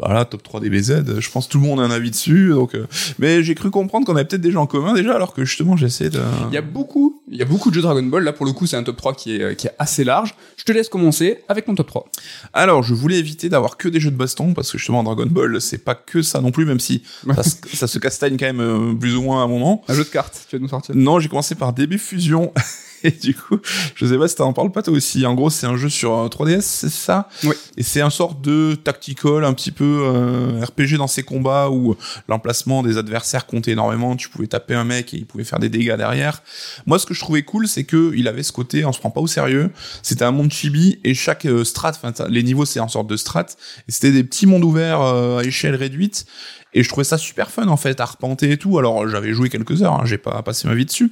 Bah 0.00 0.12
là, 0.14 0.24
top 0.24 0.44
3 0.44 0.60
DBZ, 0.60 1.18
je 1.18 1.28
pense 1.28 1.46
que 1.48 1.50
tout 1.52 1.58
le 1.58 1.64
monde 1.66 1.80
a 1.80 1.82
un 1.82 1.90
avis 1.90 2.10
dessus. 2.12 2.50
Donc, 2.50 2.76
euh, 2.76 2.86
mais 3.18 3.42
j'ai 3.42 3.56
cru 3.56 3.68
comprendre 3.72 4.06
qu'on 4.06 4.14
avait 4.14 4.26
peut-être 4.26 4.40
des 4.40 4.52
gens 4.52 4.62
en 4.62 4.66
commun 4.68 4.94
déjà, 4.94 5.12
alors 5.16 5.34
que 5.34 5.44
justement, 5.44 5.76
j'essaie 5.76 6.08
de. 6.08 6.20
Il 6.50 6.54
y 6.54 6.56
a 6.56 6.60
beaucoup, 6.60 7.20
il 7.28 7.36
y 7.36 7.42
a 7.42 7.44
beaucoup 7.44 7.70
de 7.70 7.74
jeux 7.74 7.82
Dragon 7.82 8.04
Ball. 8.04 8.22
Là, 8.22 8.32
pour 8.32 8.46
le 8.46 8.52
coup, 8.52 8.64
c'est 8.66 8.76
un 8.76 8.84
top 8.84 8.96
3 8.96 9.14
qui 9.14 9.34
est, 9.34 9.56
qui 9.56 9.66
est 9.66 9.72
assez 9.80 10.04
large. 10.04 10.36
Je 10.56 10.62
te 10.62 10.70
laisse 10.70 10.88
commencer 10.88 11.40
avec 11.48 11.66
mon 11.66 11.74
top 11.74 11.88
3. 11.88 12.04
Alors, 12.52 12.84
je 12.84 12.94
voulais 12.94 13.18
éviter 13.18 13.48
d'avoir 13.48 13.76
que 13.76 13.88
des 13.88 13.98
jeux 13.98 14.12
de 14.12 14.16
baston 14.16 14.54
parce 14.54 14.70
que 14.70 14.78
justement, 14.78 15.02
Dragon 15.02 15.26
Ball, 15.26 15.60
c'est 15.60 15.78
pas 15.78 15.96
que 15.96 16.22
ça 16.22 16.40
non 16.40 16.52
plus, 16.52 16.64
même 16.64 16.78
si 16.78 17.02
ça, 17.34 17.42
se- 17.42 17.56
ça 17.76 17.88
se 17.88 17.98
castagne 17.98 18.36
quand 18.36 18.46
même 18.46 18.60
euh, 18.60 18.94
plus 18.94 19.16
ou 19.16 19.22
moins 19.22 19.40
à 19.40 19.44
un 19.46 19.48
moment. 19.48 19.82
Un 19.88 19.94
jeu 19.94 20.04
de 20.04 20.10
cartes, 20.10 20.46
tu 20.48 20.54
vas 20.54 20.62
nous 20.62 20.68
sortir. 20.68 20.94
Non, 20.94 21.18
j'ai 21.18 21.28
commencé 21.28 21.56
par 21.56 21.72
DB 21.72 21.98
Fusion. 21.98 22.52
Et 23.04 23.10
du 23.10 23.34
coup, 23.34 23.58
je 23.94 24.06
sais 24.06 24.18
pas 24.18 24.28
si 24.28 24.36
t'en 24.36 24.52
parles 24.52 24.72
pas 24.72 24.82
toi 24.82 24.94
aussi. 24.94 25.24
En 25.26 25.34
gros, 25.34 25.50
c'est 25.50 25.66
un 25.66 25.76
jeu 25.76 25.88
sur 25.88 26.14
euh, 26.14 26.28
3DS, 26.28 26.62
c'est 26.62 26.90
ça? 26.90 27.28
Oui. 27.44 27.54
Et 27.76 27.82
c'est 27.82 28.00
un 28.00 28.10
sorte 28.10 28.40
de 28.40 28.74
tactical, 28.74 29.44
un 29.44 29.54
petit 29.54 29.70
peu 29.70 30.02
euh, 30.04 30.64
RPG 30.64 30.96
dans 30.96 31.06
ses 31.06 31.22
combats 31.22 31.70
où 31.70 31.96
l'emplacement 32.28 32.82
des 32.82 32.98
adversaires 32.98 33.46
comptait 33.46 33.72
énormément. 33.72 34.16
Tu 34.16 34.28
pouvais 34.28 34.46
taper 34.46 34.74
un 34.74 34.84
mec 34.84 35.14
et 35.14 35.18
il 35.18 35.26
pouvait 35.26 35.44
faire 35.44 35.58
des 35.58 35.68
dégâts 35.68 35.96
derrière. 35.96 36.42
Moi, 36.86 36.98
ce 36.98 37.06
que 37.06 37.14
je 37.14 37.20
trouvais 37.20 37.42
cool, 37.42 37.68
c'est 37.68 37.84
que 37.84 38.12
il 38.16 38.28
avait 38.28 38.42
ce 38.42 38.52
côté, 38.52 38.84
on 38.84 38.92
se 38.92 38.98
prend 38.98 39.10
pas 39.10 39.20
au 39.20 39.26
sérieux. 39.26 39.70
C'était 40.02 40.24
un 40.24 40.32
monde 40.32 40.52
chibi 40.52 40.98
et 41.04 41.14
chaque 41.14 41.46
euh, 41.46 41.64
strat, 41.64 41.90
enfin 41.90 42.12
les 42.28 42.42
niveaux, 42.42 42.64
c'est 42.64 42.80
en 42.80 42.88
sorte 42.88 43.08
de 43.08 43.16
strat. 43.16 43.46
Et 43.88 43.92
c'était 43.92 44.12
des 44.12 44.24
petits 44.24 44.46
mondes 44.46 44.64
ouverts 44.64 45.00
euh, 45.02 45.38
à 45.38 45.44
échelle 45.44 45.74
réduite. 45.74 46.26
Et 46.74 46.82
je 46.82 46.88
trouvais 46.88 47.04
ça 47.04 47.16
super 47.18 47.50
fun 47.50 47.66
en 47.68 47.76
fait 47.76 47.98
à 48.00 48.02
arpenter 48.02 48.50
et 48.52 48.56
tout. 48.58 48.78
Alors 48.78 49.08
j'avais 49.08 49.32
joué 49.32 49.48
quelques 49.48 49.82
heures, 49.82 49.94
hein, 49.94 50.02
j'ai 50.04 50.18
pas 50.18 50.42
passé 50.42 50.68
ma 50.68 50.74
vie 50.74 50.84
dessus. 50.84 51.10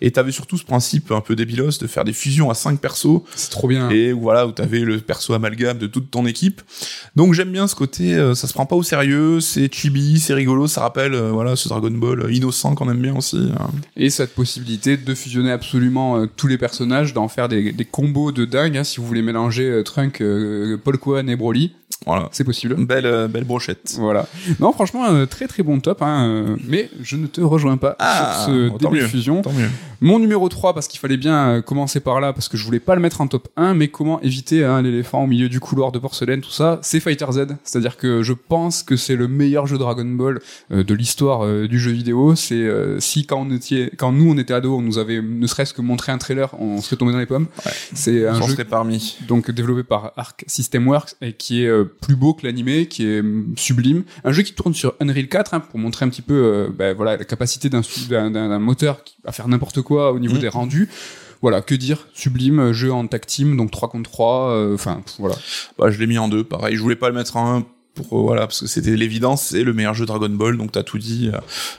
Et 0.00 0.10
t'avais 0.10 0.32
surtout 0.32 0.56
ce 0.58 0.64
principe 0.64 1.10
un 1.12 1.20
peu 1.20 1.34
débilos 1.36 1.78
de 1.80 1.86
faire 1.86 2.04
des 2.04 2.12
fusions 2.12 2.50
à 2.50 2.54
5 2.54 2.78
persos 2.80 3.22
C'est 3.34 3.50
trop 3.50 3.66
bien. 3.68 3.88
et 3.90 4.12
voilà 4.12 4.46
où 4.46 4.52
t'avais 4.52 4.80
le 4.80 4.98
perso 5.00 5.32
amalgame 5.34 5.78
de 5.78 5.86
toute 5.86 6.10
ton 6.10 6.26
équipe. 6.26 6.60
Donc 7.16 7.32
j'aime 7.34 7.50
bien 7.50 7.66
ce 7.66 7.74
côté, 7.74 8.14
euh, 8.14 8.34
ça 8.34 8.46
se 8.46 8.52
prend 8.52 8.66
pas 8.66 8.76
au 8.76 8.82
sérieux, 8.82 9.40
c'est 9.40 9.72
chibi, 9.72 10.20
c'est 10.20 10.34
rigolo, 10.34 10.66
ça 10.66 10.82
rappelle 10.82 11.14
euh, 11.14 11.30
voilà 11.30 11.56
ce 11.56 11.68
Dragon 11.68 11.90
Ball 11.90 12.20
euh, 12.22 12.32
innocent 12.32 12.74
qu'on 12.74 12.90
aime 12.90 13.00
bien 13.00 13.16
aussi. 13.16 13.50
hein. 13.58 13.70
Et 13.96 14.10
cette 14.10 14.34
possibilité 14.34 14.96
de 14.96 15.14
fusionner 15.14 15.50
absolument 15.50 16.18
euh, 16.18 16.26
tous 16.36 16.46
les 16.46 16.58
personnages, 16.58 17.14
d'en 17.14 17.28
faire 17.28 17.48
des, 17.48 17.72
des 17.72 17.84
combos 17.84 18.32
de 18.32 18.44
dingue. 18.44 18.76
hein, 18.76 18.84
si 18.84 18.98
vous 19.00 19.06
voulez 19.06 19.22
mélanger 19.22 19.82
Trunk, 19.84 20.22
Paul 20.84 20.98
Kohan 20.98 21.26
et 21.28 21.36
Broly, 21.36 21.72
Voilà, 22.06 22.28
c'est 22.32 22.44
possible. 22.44 22.74
belle 22.84 23.28
belle 23.28 23.44
brochette. 23.44 23.94
Voilà. 23.98 24.26
Non, 24.58 24.72
franchement, 24.72 24.89
euh, 24.96 25.26
très 25.26 25.46
très 25.46 25.62
bon 25.62 25.80
top. 25.80 26.02
Hein, 26.02 26.28
euh, 26.28 26.56
mais 26.66 26.90
je 27.02 27.16
ne 27.16 27.26
te 27.26 27.40
rejoins 27.40 27.76
pas 27.76 27.96
Ah, 27.98 28.42
sur 28.44 28.52
ce 28.52 28.78
début 28.78 29.00
de 29.00 29.06
fusion. 29.06 29.42
Mon 30.02 30.18
numéro 30.18 30.48
3, 30.48 30.72
parce 30.72 30.88
qu'il 30.88 30.98
fallait 30.98 31.18
bien 31.18 31.48
euh, 31.48 31.62
commencer 31.62 32.00
par 32.00 32.20
là, 32.20 32.32
parce 32.32 32.48
que 32.48 32.56
je 32.56 32.64
voulais 32.64 32.80
pas 32.80 32.94
le 32.94 33.02
mettre 33.02 33.20
en 33.20 33.26
top 33.26 33.48
1, 33.56 33.74
mais 33.74 33.88
comment 33.88 34.18
éviter 34.22 34.64
hein, 34.64 34.80
l'éléphant 34.80 35.24
au 35.24 35.26
milieu 35.26 35.50
du 35.50 35.60
couloir 35.60 35.92
de 35.92 35.98
porcelaine, 35.98 36.40
tout 36.40 36.50
ça, 36.50 36.78
c'est 36.82 37.00
Fighter 37.00 37.26
Z. 37.32 37.40
C'est-à-dire 37.64 37.98
que 37.98 38.22
je 38.22 38.32
pense 38.32 38.82
que 38.82 38.96
c'est 38.96 39.16
le 39.16 39.28
meilleur 39.28 39.66
jeu 39.66 39.76
Dragon 39.76 40.06
Ball 40.06 40.40
euh, 40.72 40.82
de 40.82 40.94
l'histoire 40.94 41.44
euh, 41.44 41.68
du 41.68 41.78
jeu 41.78 41.90
vidéo. 41.90 42.34
C'est 42.34 42.54
euh, 42.54 42.98
si 42.98 43.26
quand 43.26 43.40
on 43.42 43.50
était, 43.54 43.90
quand 43.98 44.12
nous 44.12 44.30
on 44.30 44.38
était 44.38 44.54
ados, 44.54 44.78
on 44.78 44.82
nous 44.82 44.96
avait 44.96 45.20
ne 45.20 45.46
serait-ce 45.46 45.74
que 45.74 45.82
montré 45.82 46.12
un 46.12 46.18
trailer, 46.18 46.54
on 46.58 46.80
serait 46.80 46.96
tombé 46.96 47.12
dans 47.12 47.18
les 47.18 47.26
pommes. 47.26 47.46
C'est 47.92 48.26
un 48.26 48.40
jeu 48.40 48.56
parmi. 48.64 49.18
donc 49.28 49.50
développé 49.50 49.82
par 49.82 50.12
Arc 50.16 50.44
System 50.46 50.88
Works 50.88 51.14
et 51.20 51.34
qui 51.34 51.64
est 51.64 51.84
plus 52.00 52.16
beau 52.16 52.32
que 52.32 52.46
l'animé, 52.46 52.86
qui 52.86 53.06
est 53.06 53.20
hum, 53.20 53.52
sublime. 53.56 54.04
Un 54.24 54.32
jeu 54.32 54.42
qui 54.42 54.54
tourne 54.54 54.74
sur 54.80 54.94
Unreal 55.00 55.28
4 55.28 55.54
hein, 55.54 55.60
pour 55.60 55.78
montrer 55.78 56.04
un 56.04 56.08
petit 56.08 56.22
peu 56.22 56.34
euh, 56.34 56.68
ben, 56.72 56.94
voilà 56.96 57.16
la 57.16 57.24
capacité 57.24 57.68
d'un 57.68 57.82
d'un- 58.30 58.58
moteur 58.58 59.02
à 59.24 59.32
faire 59.32 59.46
n'importe 59.48 59.82
quoi 59.82 60.12
au 60.12 60.18
niveau 60.18 60.34
Mhm. 60.34 60.40
des 60.40 60.48
rendus. 60.48 60.88
Voilà, 61.42 61.62
que 61.62 61.74
dire, 61.74 62.06
sublime, 62.12 62.58
euh, 62.60 62.72
jeu 62.74 62.92
en 62.92 63.06
tag 63.06 63.24
team, 63.24 63.56
donc 63.56 63.70
3 63.70 63.88
contre 63.88 64.10
3, 64.10 64.50
euh, 64.50 64.74
enfin 64.74 65.00
voilà. 65.18 65.36
Bah, 65.78 65.90
je 65.90 65.98
l'ai 65.98 66.06
mis 66.06 66.18
en 66.18 66.28
deux, 66.28 66.44
pareil. 66.44 66.76
Je 66.76 66.82
voulais 66.82 66.96
pas 66.96 67.08
le 67.08 67.14
mettre 67.14 67.36
en 67.38 67.56
un 67.58 67.64
pour 67.94 68.18
euh, 68.18 68.22
voilà 68.22 68.42
parce 68.42 68.60
que 68.60 68.66
c'était 68.66 68.96
l'évidence, 68.96 69.42
c'est 69.46 69.62
le 69.64 69.72
meilleur 69.72 69.94
jeu 69.94 70.06
Dragon 70.06 70.28
Ball, 70.28 70.56
donc 70.56 70.72
t'as 70.72 70.82
tout 70.82 70.98
dit. 70.98 71.30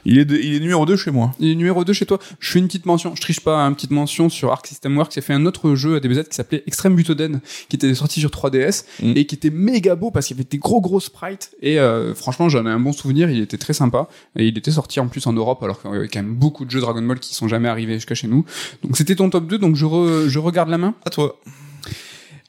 Il 0.06 0.18
est 0.18 0.26
de- 0.26 0.38
il 0.38 0.56
est 0.56 0.60
numéro 0.60 0.86
2 0.86 0.96
chez 0.96 1.12
moi. 1.12 1.32
Et 1.40 1.56
numéro 1.56 1.84
2 1.86 1.94
chez 1.94 2.06
toi, 2.06 2.20
je 2.40 2.52
fais 2.52 2.60
une 2.60 2.68
petite 2.68 2.86
mention, 2.86 3.16
je 3.16 3.22
triche 3.22 3.40
pas, 3.40 3.58
hein, 3.64 3.70
une 3.70 3.76
petite 3.76 3.92
mention 3.92 4.30
sur 4.30 4.52
Arc 4.52 4.68
System 4.68 4.98
Works 4.98 5.18
a 5.18 5.22
fait 5.22 5.34
un 5.34 5.46
autre 5.46 5.76
jeu 5.76 5.96
à 5.96 6.00
DBZ 6.00 6.24
qui 6.30 6.36
s'appelait 6.36 6.64
Extreme 6.68 6.96
Butoden, 6.96 7.40
qui 7.70 7.76
était 7.76 7.94
sorti 7.96 8.20
sur 8.20 8.30
3DS 8.30 8.86
Mm. 9.02 9.14
et 9.16 9.26
qui 9.26 9.36
était 9.36 9.50
méga 9.50 9.96
beau 9.96 10.12
parce 10.12 10.28
qu'il 10.28 10.38
y 10.38 10.40
avait 10.40 10.48
des 10.50 10.58
gros 10.58 10.82
gros 10.82 11.00
sprites 11.00 11.52
et 11.62 11.80
euh, 11.80 12.14
franchement 12.14 12.50
j'en 12.50 12.66
ai 12.66 12.70
un 12.70 12.80
bon 12.80 12.94
souvenir, 12.94 13.30
il 13.30 13.42
était 13.42 13.58
très 13.58 13.74
sympa 13.74 14.08
et 14.36 14.46
il 14.48 14.58
était 14.58 14.72
sorti 14.72 15.00
en 15.00 15.08
plus 15.08 15.26
en 15.28 15.34
Europe 15.34 15.64
alors 15.64 15.82
qu'il 15.82 15.92
y 15.92 15.96
avait 15.96 16.08
quand 16.08 16.22
même 16.22 16.36
beaucoup 16.36 16.66
de 16.66 16.72
jeux 16.72 16.82
Dragon 16.82 17.02
Ball 17.02 17.20
qui 17.20 17.34
sont 17.34 17.48
jamais 17.48 17.70
arrivés 17.70 17.96
jusqu'à 17.96 18.16
chez 18.16 18.28
nous. 18.28 18.46
Donc 18.84 18.98
c'était 18.98 19.16
ton 19.16 19.30
top 19.30 19.48
2, 19.48 19.58
donc 19.58 19.76
je, 19.76 19.86
re- 19.86 20.28
je 20.28 20.40
regarde 20.40 20.70
la 20.70 20.78
main. 20.78 20.94
À 21.06 21.10
toi. 21.10 21.40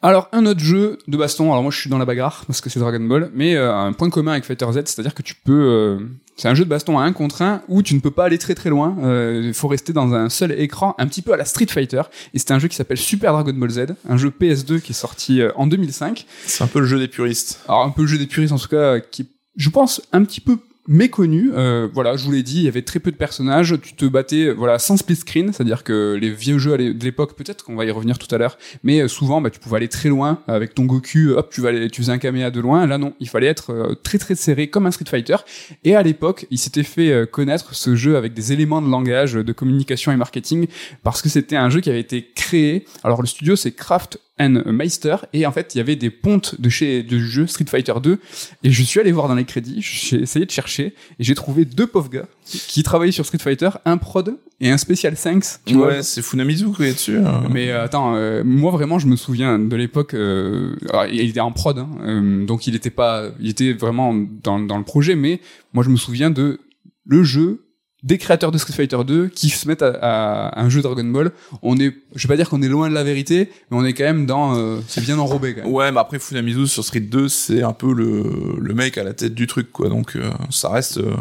Alors 0.04 0.28
un 0.32 0.46
autre 0.46 0.58
jeu 0.58 0.98
de 1.06 1.16
baston, 1.16 1.52
alors 1.52 1.62
moi 1.62 1.70
je 1.70 1.78
suis 1.78 1.88
dans 1.88 1.98
la 1.98 2.04
bagarre 2.04 2.42
parce 2.48 2.60
que 2.60 2.68
c'est 2.68 2.80
Dragon 2.80 2.98
Ball, 2.98 3.30
mais 3.34 3.54
euh, 3.54 3.72
un 3.72 3.92
point 3.92 4.10
commun 4.10 4.32
avec 4.32 4.42
Fighter 4.44 4.66
Z, 4.72 4.82
c'est-à-dire 4.86 5.14
que 5.14 5.22
tu 5.22 5.36
peux, 5.36 5.52
euh, 5.52 5.98
c'est 6.36 6.48
un 6.48 6.56
jeu 6.56 6.64
de 6.64 6.68
baston 6.68 6.98
à 6.98 7.04
un 7.04 7.12
contre 7.12 7.40
un 7.42 7.62
où 7.68 7.82
tu 7.82 7.94
ne 7.94 8.00
peux 8.00 8.10
pas 8.10 8.24
aller 8.24 8.38
très 8.38 8.56
très 8.56 8.68
loin, 8.68 8.96
euh, 9.04 9.42
il 9.44 9.54
faut 9.54 9.68
rester 9.68 9.92
dans 9.92 10.12
un 10.12 10.28
seul 10.28 10.58
écran, 10.60 10.96
un 10.98 11.06
petit 11.06 11.22
peu 11.22 11.32
à 11.32 11.36
la 11.36 11.44
Street 11.44 11.68
Fighter, 11.68 12.02
et 12.34 12.40
c'est 12.40 12.50
un 12.50 12.58
jeu 12.58 12.66
qui 12.66 12.74
s'appelle 12.74 12.96
Super 12.96 13.32
Dragon 13.32 13.52
Ball 13.52 13.70
Z, 13.70 13.86
un 14.08 14.16
jeu 14.16 14.30
PS2 14.30 14.80
qui 14.80 14.90
est 14.90 14.94
sorti 14.94 15.40
euh, 15.40 15.52
en 15.54 15.68
2005, 15.68 16.26
C'est 16.46 16.64
un 16.64 16.66
peu 16.66 16.80
le 16.80 16.86
jeu 16.86 16.98
des 16.98 17.06
puristes. 17.06 17.60
alors 17.68 17.84
un 17.84 17.90
peu 17.90 18.02
le 18.02 18.08
jeu 18.08 18.18
des 18.18 18.26
puristes 18.26 18.52
en 18.52 18.58
tout 18.58 18.68
cas, 18.68 18.98
qui 18.98 19.22
est, 19.22 19.26
je 19.54 19.70
pense 19.70 20.02
un 20.12 20.24
petit 20.24 20.40
peu 20.40 20.58
méconnu. 20.88 21.50
Euh, 21.54 21.88
voilà, 21.92 22.16
je 22.16 22.24
vous 22.24 22.32
l'ai 22.32 22.42
dit, 22.42 22.58
il 22.58 22.64
y 22.64 22.68
avait 22.68 22.82
très 22.82 22.98
peu 22.98 23.10
de 23.10 23.16
personnages. 23.16 23.76
Tu 23.82 23.94
te 23.94 24.04
battais, 24.04 24.52
voilà, 24.52 24.78
sans 24.78 24.96
split 24.96 25.16
screen, 25.16 25.52
c'est-à-dire 25.52 25.84
que 25.84 26.18
les 26.20 26.30
vieux 26.30 26.58
jeux 26.58 26.76
de 26.76 27.04
l'époque, 27.04 27.36
peut-être 27.36 27.64
qu'on 27.64 27.76
va 27.76 27.84
y 27.84 27.90
revenir 27.90 28.18
tout 28.18 28.32
à 28.34 28.38
l'heure, 28.38 28.58
mais 28.82 29.00
euh, 29.00 29.08
souvent, 29.08 29.40
bah, 29.40 29.50
tu 29.50 29.60
pouvais 29.60 29.76
aller 29.76 29.88
très 29.88 30.08
loin 30.08 30.40
avec 30.48 30.74
ton 30.74 30.84
Goku. 30.84 31.30
Hop, 31.36 31.50
tu 31.50 31.60
vas 31.60 31.72
tu 31.88 32.02
faisais 32.02 32.12
un 32.12 32.18
caméa 32.18 32.50
de 32.50 32.60
loin. 32.60 32.86
Là, 32.86 32.98
non, 32.98 33.14
il 33.20 33.28
fallait 33.28 33.46
être 33.46 33.72
euh, 33.72 33.94
très 33.94 34.18
très 34.18 34.34
serré 34.34 34.68
comme 34.68 34.86
un 34.86 34.90
Street 34.90 35.06
Fighter. 35.08 35.36
Et 35.84 35.94
à 35.94 36.02
l'époque, 36.02 36.46
il 36.50 36.58
s'était 36.58 36.82
fait 36.82 37.10
euh, 37.12 37.26
connaître 37.26 37.74
ce 37.74 37.94
jeu 37.94 38.16
avec 38.16 38.34
des 38.34 38.52
éléments 38.52 38.82
de 38.82 38.88
langage, 38.88 39.34
de 39.34 39.52
communication 39.52 40.12
et 40.12 40.16
marketing, 40.16 40.66
parce 41.02 41.22
que 41.22 41.28
c'était 41.28 41.56
un 41.56 41.70
jeu 41.70 41.80
qui 41.80 41.90
avait 41.90 42.00
été 42.00 42.30
créé. 42.34 42.84
Alors 43.04 43.20
le 43.20 43.26
studio, 43.26 43.56
c'est 43.56 43.72
Craft 43.72 44.18
and 44.42 44.62
Meister 44.72 45.16
et 45.32 45.46
en 45.46 45.52
fait 45.52 45.74
il 45.74 45.78
y 45.78 45.80
avait 45.80 45.96
des 45.96 46.10
pontes 46.10 46.60
de 46.60 46.68
chez 46.68 47.02
du 47.02 47.24
jeu 47.24 47.46
Street 47.46 47.64
Fighter 47.68 47.94
2 48.02 48.18
et 48.64 48.70
je 48.70 48.82
suis 48.82 48.98
allé 49.00 49.12
voir 49.12 49.28
dans 49.28 49.34
les 49.34 49.44
crédits 49.44 49.76
j'ai 49.80 50.20
essayé 50.22 50.44
de 50.44 50.50
chercher 50.50 50.94
et 51.18 51.24
j'ai 51.24 51.34
trouvé 51.34 51.64
deux 51.64 51.86
pauvres 51.86 52.10
gars 52.10 52.26
qui 52.44 52.82
travaillaient 52.82 53.12
sur 53.12 53.24
Street 53.26 53.38
Fighter 53.38 53.70
un 53.84 53.96
prod 53.98 54.36
et 54.60 54.70
un 54.70 54.76
spécial 54.76 55.14
Thanks 55.16 55.44
tu 55.64 55.74
vois 55.74 55.88
ouais, 55.88 56.02
c'est 56.02 56.22
Funamizu 56.22 56.72
qui 56.72 56.82
est 56.84 56.92
dessus. 56.92 57.18
hein. 57.18 57.44
mais 57.50 57.70
euh, 57.70 57.84
attends, 57.84 58.14
euh, 58.16 58.42
moi 58.44 58.70
vraiment, 58.70 58.98
je 58.98 59.06
me 59.08 59.16
souviens 59.16 59.58
de 59.58 59.74
l'époque. 59.76 60.14
Euh, 60.14 60.76
il 61.10 61.20
était 61.28 61.40
en 61.40 61.50
prod, 61.52 61.78
hein, 61.78 61.88
euh, 62.02 62.44
donc 62.46 62.66
il 62.66 62.74
était 62.76 62.90
pas, 62.90 63.30
il 63.40 63.48
était 63.50 63.72
vraiment 63.72 64.14
dans, 64.14 64.60
dans 64.60 64.78
le 64.78 64.84
projet. 64.84 65.16
Mais 65.16 65.40
moi, 65.72 65.82
je 65.82 65.90
me 65.90 65.96
souviens 65.96 66.30
de 66.30 66.60
le 67.06 67.22
jeu 67.24 67.64
des 68.02 68.18
créateurs 68.18 68.50
de 68.50 68.58
Street 68.58 68.72
Fighter 68.72 68.98
2 69.06 69.28
qui 69.28 69.48
se 69.48 69.68
mettent 69.68 69.82
à, 69.82 70.48
à 70.48 70.60
un 70.60 70.68
jeu 70.68 70.82
Dragon 70.82 71.04
Ball. 71.04 71.30
On 71.62 71.78
est, 71.78 71.94
je 72.14 72.26
vais 72.26 72.32
pas 72.32 72.36
dire 72.36 72.48
qu'on 72.48 72.62
est 72.62 72.68
loin 72.68 72.88
de 72.88 72.94
la 72.94 73.04
vérité, 73.04 73.48
mais 73.70 73.76
on 73.76 73.84
est 73.84 73.92
quand 73.94 74.04
même 74.04 74.26
dans, 74.26 74.56
euh, 74.56 74.78
c'est 74.88 75.00
bien 75.02 75.18
enrobé 75.18 75.54
quand 75.54 75.62
même. 75.62 75.72
Ouais, 75.72 75.92
mais 75.92 76.00
après 76.00 76.18
Funamizu 76.18 76.66
sur 76.66 76.84
Street 76.84 77.00
2, 77.00 77.28
c'est 77.28 77.62
un 77.62 77.72
peu 77.72 77.92
le, 77.92 78.56
le 78.58 78.74
mec 78.74 78.98
à 78.98 79.04
la 79.04 79.14
tête 79.14 79.34
du 79.34 79.46
truc, 79.46 79.70
quoi. 79.70 79.88
Donc 79.88 80.16
euh, 80.16 80.30
ça 80.50 80.70
reste, 80.70 80.98
euh, 80.98 81.14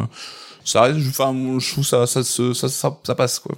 ça 0.64 0.82
reste. 0.82 0.98
Enfin, 1.08 1.32
je 1.58 1.72
trouve 1.72 1.84
ça, 1.84 2.06
ça, 2.06 2.22
ça, 2.24 2.54
ça, 2.54 2.98
ça 3.02 3.14
passe, 3.14 3.38
quoi. 3.38 3.56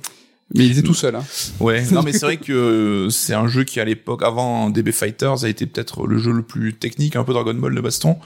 Mais 0.55 0.67
il 0.67 0.73
était 0.73 0.83
tout 0.83 0.95
seul. 0.95 1.17
Hein. 1.17 1.25
Ouais. 1.59 1.85
non, 1.91 2.03
mais 2.03 2.13
c'est 2.13 2.27
vrai 2.27 2.37
que 2.37 2.53
euh, 2.53 3.11
c'est 3.11 3.35
un 3.35 3.49
jeu 3.49 3.65
qui 3.65 3.81
à 3.81 3.85
l'époque, 3.85 4.23
avant 4.23 4.71
DB 4.71 4.93
Fighters, 4.93 5.45
a 5.45 5.49
été 5.49 5.67
peut-être 5.67 6.07
le 6.07 6.19
jeu 6.19 6.33
le 6.33 6.43
plus 6.43 6.75
technique, 6.75 7.17
un 7.17 7.25
peu 7.25 7.33
Dragon 7.33 7.55
Ball 7.55 7.75
de 7.75 7.81
baston. 7.81 8.17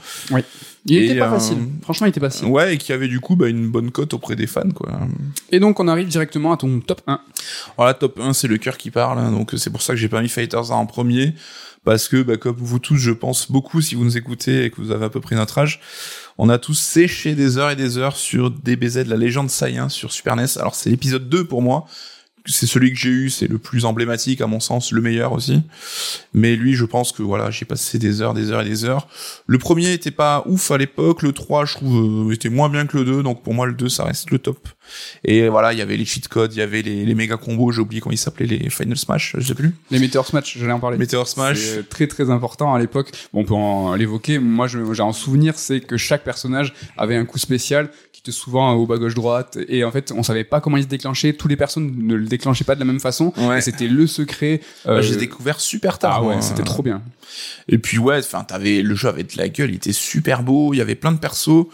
Il 0.85 0.95
Et, 0.95 1.05
était 1.05 1.19
pas 1.19 1.27
euh, 1.27 1.31
facile. 1.31 1.57
Franchement, 1.81 2.05
il 2.07 2.11
était 2.11 2.19
pas 2.19 2.29
facile. 2.29 2.47
Ouais, 2.47 2.75
et 2.75 2.77
qui 2.77 2.93
avait 2.93 3.07
du 3.07 3.19
coup 3.19 3.35
bah, 3.35 3.47
une 3.47 3.69
bonne 3.69 3.89
cote 3.91 4.13
auprès 4.13 4.35
des 4.35 4.47
fans, 4.47 4.69
quoi. 4.69 4.91
Et 5.51 5.59
donc, 5.59 5.79
on 5.79 5.87
arrive 5.87 6.07
directement 6.07 6.53
à 6.53 6.57
ton 6.57 6.79
top 6.79 7.01
1. 7.07 7.19
Alors 7.77 7.87
la 7.87 7.93
top 7.95 8.19
1, 8.19 8.33
c'est 8.33 8.47
le 8.47 8.57
cœur 8.57 8.77
qui 8.77 8.91
parle, 8.91 9.17
hein, 9.17 9.31
donc 9.31 9.53
c'est 9.57 9.71
pour 9.71 9.81
ça 9.81 9.93
que 9.93 9.99
j'ai 9.99 10.09
pas 10.09 10.21
mis 10.21 10.29
Fighters 10.29 10.71
1 10.71 10.75
en 10.75 10.85
premier, 10.85 11.33
parce 11.83 12.07
que 12.07 12.21
bah, 12.21 12.37
comme 12.37 12.55
vous 12.57 12.79
tous, 12.79 12.97
je 12.97 13.11
pense 13.11 13.51
beaucoup, 13.51 13.81
si 13.81 13.95
vous 13.95 14.03
nous 14.03 14.17
écoutez 14.17 14.65
et 14.65 14.69
que 14.69 14.81
vous 14.81 14.91
avez 14.91 15.05
à 15.05 15.09
peu 15.09 15.19
près 15.19 15.35
notre 15.35 15.57
âge, 15.57 15.81
on 16.37 16.49
a 16.49 16.57
tous 16.57 16.77
séché 16.77 17.35
des 17.35 17.57
heures 17.57 17.71
et 17.71 17.75
des 17.75 17.97
heures 17.97 18.15
sur 18.15 18.51
DBZ, 18.51 19.07
la 19.07 19.17
légende 19.17 19.49
Saiyan 19.49 19.89
sur 19.89 20.11
Super 20.11 20.35
NES. 20.35 20.45
Alors 20.57 20.75
c'est 20.75 20.89
l'épisode 20.89 21.27
2 21.27 21.45
pour 21.45 21.61
moi, 21.61 21.85
c'est 22.51 22.67
celui 22.67 22.91
que 22.91 22.97
j'ai 22.97 23.09
eu, 23.09 23.29
c'est 23.29 23.47
le 23.47 23.57
plus 23.57 23.85
emblématique 23.85 24.41
à 24.41 24.47
mon 24.47 24.59
sens, 24.59 24.91
le 24.91 25.01
meilleur 25.01 25.33
aussi. 25.33 25.61
Mais 26.33 26.55
lui, 26.55 26.73
je 26.73 26.85
pense 26.85 27.11
que 27.11 27.21
voilà, 27.21 27.51
j'ai 27.51 27.65
passé 27.65 27.99
des 27.99 28.21
heures, 28.21 28.33
des 28.33 28.51
heures 28.51 28.61
et 28.61 28.69
des 28.69 28.85
heures. 28.85 29.07
Le 29.47 29.57
premier 29.57 29.93
était 29.93 30.11
pas 30.11 30.43
ouf 30.45 30.71
à 30.71 30.77
l'époque, 30.77 31.21
le 31.21 31.31
3, 31.31 31.65
je 31.65 31.73
trouve, 31.75 32.29
euh, 32.29 32.33
était 32.33 32.49
moins 32.49 32.69
bien 32.69 32.85
que 32.85 32.97
le 32.97 33.05
2, 33.05 33.23
donc 33.23 33.43
pour 33.43 33.53
moi 33.53 33.65
le 33.65 33.73
2, 33.73 33.89
ça 33.89 34.03
reste 34.03 34.31
le 34.31 34.39
top. 34.39 34.67
Et 35.23 35.47
voilà, 35.49 35.73
il 35.73 35.79
y 35.79 35.81
avait 35.81 35.97
les 35.97 36.05
cheat 36.05 36.27
codes, 36.27 36.53
il 36.53 36.59
y 36.59 36.61
avait 36.61 36.81
les, 36.81 37.05
les 37.05 37.15
méga 37.15 37.37
combos, 37.37 37.71
j'ai 37.71 37.81
oublié 37.81 38.01
comment 38.01 38.13
ils 38.13 38.17
s'appelaient, 38.17 38.45
les 38.45 38.69
Final 38.69 38.97
Smash, 38.97 39.35
je 39.37 39.45
sais 39.45 39.55
plus. 39.55 39.75
Les 39.91 39.99
Meteor 39.99 40.25
Smash, 40.25 40.57
j'allais 40.57 40.71
en 40.71 40.79
parler. 40.79 40.97
Meteor 40.97 41.27
Smash. 41.27 41.57
C'est 41.59 41.89
très 41.89 42.07
très 42.07 42.29
important 42.29 42.73
à 42.73 42.79
l'époque. 42.79 43.11
Bon, 43.33 43.41
on 43.41 43.45
peut 43.45 43.53
en 43.53 43.95
l'évoquer. 43.95 44.39
Moi, 44.39 44.67
j'ai 44.67 45.03
un 45.03 45.13
souvenir, 45.13 45.57
c'est 45.57 45.81
que 45.81 45.97
chaque 45.97 46.23
personnage 46.23 46.73
avait 46.97 47.15
un 47.15 47.25
coup 47.25 47.37
spécial 47.37 47.89
qui 48.19 48.29
était 48.29 48.37
souvent 48.37 48.73
au 48.73 48.85
bas 48.85 48.97
gauche 48.97 49.15
droite. 49.15 49.57
Et 49.69 49.85
en 49.85 49.91
fait, 49.91 50.11
on 50.11 50.23
savait 50.23 50.43
pas 50.43 50.59
comment 50.59 50.75
il 50.75 50.83
se 50.83 50.89
déclenchait. 50.89 51.33
Tous 51.33 51.47
les 51.47 51.55
personnes 51.55 51.93
ne 51.97 52.15
le 52.15 52.25
déclenchait 52.25 52.65
pas 52.65 52.75
de 52.75 52.79
la 52.79 52.85
même 52.85 52.99
façon. 52.99 53.31
Ouais. 53.37 53.59
Et 53.59 53.61
c'était 53.61 53.87
le 53.87 54.07
secret. 54.07 54.59
Bah, 54.83 54.91
euh, 54.91 55.01
je 55.01 55.11
l'ai 55.11 55.17
découvert 55.17 55.61
super 55.61 55.99
tard. 55.99 56.17
ah 56.17 56.23
ouais, 56.23 56.41
c'était 56.41 56.63
trop 56.63 56.83
bien. 56.83 57.01
Et 57.69 57.77
puis 57.77 57.97
ouais, 57.97 58.17
enfin 58.19 58.43
t'avais 58.43 58.81
le 58.81 58.95
jeu 58.95 59.07
avait 59.07 59.23
de 59.23 59.37
la 59.37 59.47
gueule, 59.49 59.69
il 59.69 59.75
était 59.75 59.93
super 59.93 60.41
beau, 60.41 60.73
il 60.73 60.77
y 60.77 60.81
avait 60.81 60.95
plein 60.95 61.11
de 61.11 61.19
persos. 61.19 61.67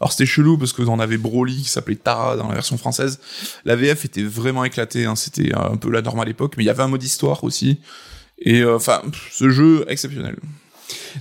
Alors 0.00 0.12
c'était 0.12 0.24
chelou 0.24 0.56
parce 0.56 0.72
que 0.72 0.82
on 0.82 1.00
avait 1.00 1.18
Broly 1.18 1.62
qui 1.62 1.68
s'appelait 1.68 1.96
Tara 1.96 2.36
dans 2.36 2.48
la 2.48 2.54
version 2.54 2.78
française. 2.78 3.18
La 3.64 3.74
VF 3.74 4.04
était 4.04 4.22
vraiment 4.22 4.64
éclatée, 4.64 5.04
hein, 5.04 5.16
c'était 5.16 5.52
un 5.52 5.76
peu 5.76 5.90
la 5.90 6.00
norme 6.00 6.20
à 6.20 6.24
l'époque, 6.24 6.54
mais 6.56 6.62
il 6.62 6.66
y 6.66 6.70
avait 6.70 6.84
un 6.84 6.88
mode 6.88 7.02
histoire 7.02 7.42
aussi. 7.42 7.80
Et 8.38 8.60
euh, 8.60 8.76
enfin, 8.76 9.02
ce 9.32 9.50
jeu 9.50 9.84
exceptionnel. 9.88 10.36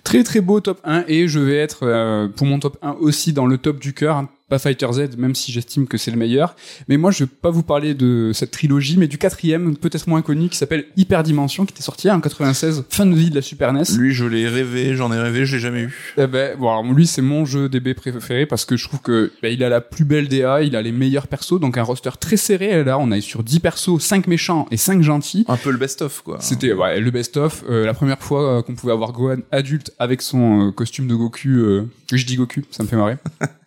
Très 0.04 0.24
très 0.24 0.42
beau 0.42 0.62
top 0.62 0.80
1 0.84 1.06
et 1.08 1.28
je 1.28 1.40
vais 1.40 1.58
être 1.58 1.80
euh, 1.84 2.28
pour 2.28 2.48
mon 2.48 2.60
top 2.60 2.78
1 2.82 2.92
aussi 3.00 3.34
dans 3.34 3.46
le 3.46 3.58
top 3.58 3.80
du 3.80 3.94
cœur, 3.94 4.16
hein, 4.16 4.30
pas 4.50 4.60
Fighter 4.60 4.88
Z 4.92 5.18
même 5.18 5.36
si 5.36 5.52
j'estime 5.52 5.88
que 5.88 5.98
c'est 5.98 6.12
le 6.12 6.18
meilleur. 6.18 6.56
Mais 6.88 6.98
moi 6.98 7.12
je 7.12 7.24
vais 7.24 7.30
pas 7.30 7.50
vous 7.50 7.64
parler 7.64 7.94
de 7.94 8.32
cette 8.34 8.52
trilogie 8.52 8.98
mais 8.98 9.08
du 9.08 9.18
quatrième 9.18 9.78
peut-être 9.78 10.08
moins 10.08 10.22
connu 10.22 10.50
qui 10.50 10.58
s'appelle 10.58 10.86
Hyperdimension 10.98 11.66
qui 11.66 11.74
était 11.74 11.84
sorti 11.84 12.10
en 12.10 12.20
96, 12.20 12.86
fin 12.90 13.06
de 13.06 13.16
vie 13.16 13.30
de 13.30 13.36
la 13.36 13.42
Super 13.42 13.74
NES. 13.74 13.84
Lui, 13.98 14.14
je 14.14 14.26
l'ai 14.26 14.48
rêvé, 14.48 14.96
j'en 14.96 15.12
ai 15.12 15.20
rêvé, 15.20 15.46
je 15.46 15.56
l'ai 15.56 15.62
jamais 15.62 15.82
eu. 15.82 15.96
Eh 16.18 16.28
ben, 16.28 16.58
bon, 16.58 16.70
alors, 16.70 16.84
lui, 16.84 17.06
c'est 17.08 17.22
mon 17.22 17.46
jeu 17.46 17.70
DB 17.70 17.94
préféré 17.94 18.46
parce 18.46 18.66
que 18.66 18.78
je 18.78 18.88
trouve 18.88 19.02
que 19.02 19.32
ben, 19.42 19.54
il 19.54 19.64
a 19.64 19.70
la 19.70 19.82
plus 19.82 20.06
belle 20.06 20.28
DA, 20.28 20.62
il 20.64 20.76
a 20.76 20.82
les 20.82 20.92
meilleurs 20.92 21.28
persos, 21.28 21.60
donc 21.60 21.78
un 21.78 21.84
roster 21.84 22.12
très 22.20 22.38
serré. 22.38 22.84
Là, 22.84 22.98
on 23.00 23.12
est 23.12 23.22
sur 23.22 23.44
10 23.44 23.60
persos, 23.60 24.00
5 24.00 24.28
méchants 24.28 24.68
et 24.72 24.78
5 24.78 25.02
gentils. 25.02 25.46
Un 25.48 25.58
peu 25.58 25.72
le 25.72 25.78
best-of 25.78 26.22
quoi. 26.24 26.38
C'était 26.40 26.74
ouais, 26.74 27.00
le 27.00 27.12
best-of. 27.12 27.64
Euh, 27.70 27.86
la 27.86 27.94
première 27.94 28.20
fois 28.20 28.58
euh, 28.58 28.62
qu'on 28.62 28.76
pouvait 28.76 28.94
avoir 28.94 29.12
Gohan 29.12 29.38
adulte 29.52 29.92
avec 30.00 30.22
son 30.22 30.68
euh, 30.68 30.72
costume 30.72 31.08
de 31.08 31.16
Goku. 31.16 31.50
euh, 31.50 31.88
je 32.12 32.26
dis 32.26 32.36
Goku, 32.36 32.62
ça 32.72 32.84
me 32.84 32.88
fait 32.88 32.96
marrer. 32.98 33.18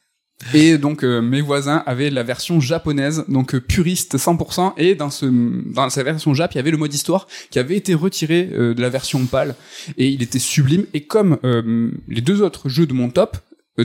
Et 0.55 0.79
donc 0.79 1.05
euh, 1.05 1.21
mes 1.21 1.41
voisins 1.41 1.83
avaient 1.87 2.11
la 2.11 2.23
version 2.23 2.61
japonaise, 2.61 3.25
donc 3.29 3.55
euh, 3.55 3.61
puriste 3.61 4.17
100%. 4.17 4.75
Et 4.77 4.95
dans 4.95 5.11
ce 5.11 5.27
dans 5.27 5.89
sa 5.91 6.03
version 6.03 6.35
Jap, 6.35 6.53
il 6.55 6.57
y 6.57 6.61
avait 6.61 6.71
le 6.71 6.77
mode 6.77 6.93
histoire 6.93 7.27
qui 7.51 7.59
avait 7.59 7.77
été 7.77 7.95
retiré 7.95 8.49
euh, 8.53 8.75
de 8.75 8.83
la 8.83 8.89
version 8.89 9.25
PAL 9.27 9.55
et 9.99 10.09
il 10.09 10.23
était 10.23 10.39
sublime. 10.39 10.85
Et 10.95 11.03
comme 11.03 11.39
les 12.09 12.21
deux 12.21 12.43
autres 12.43 12.69
jeux 12.69 12.87
de 12.87 12.93
mon 12.93 13.11
top, 13.11 13.37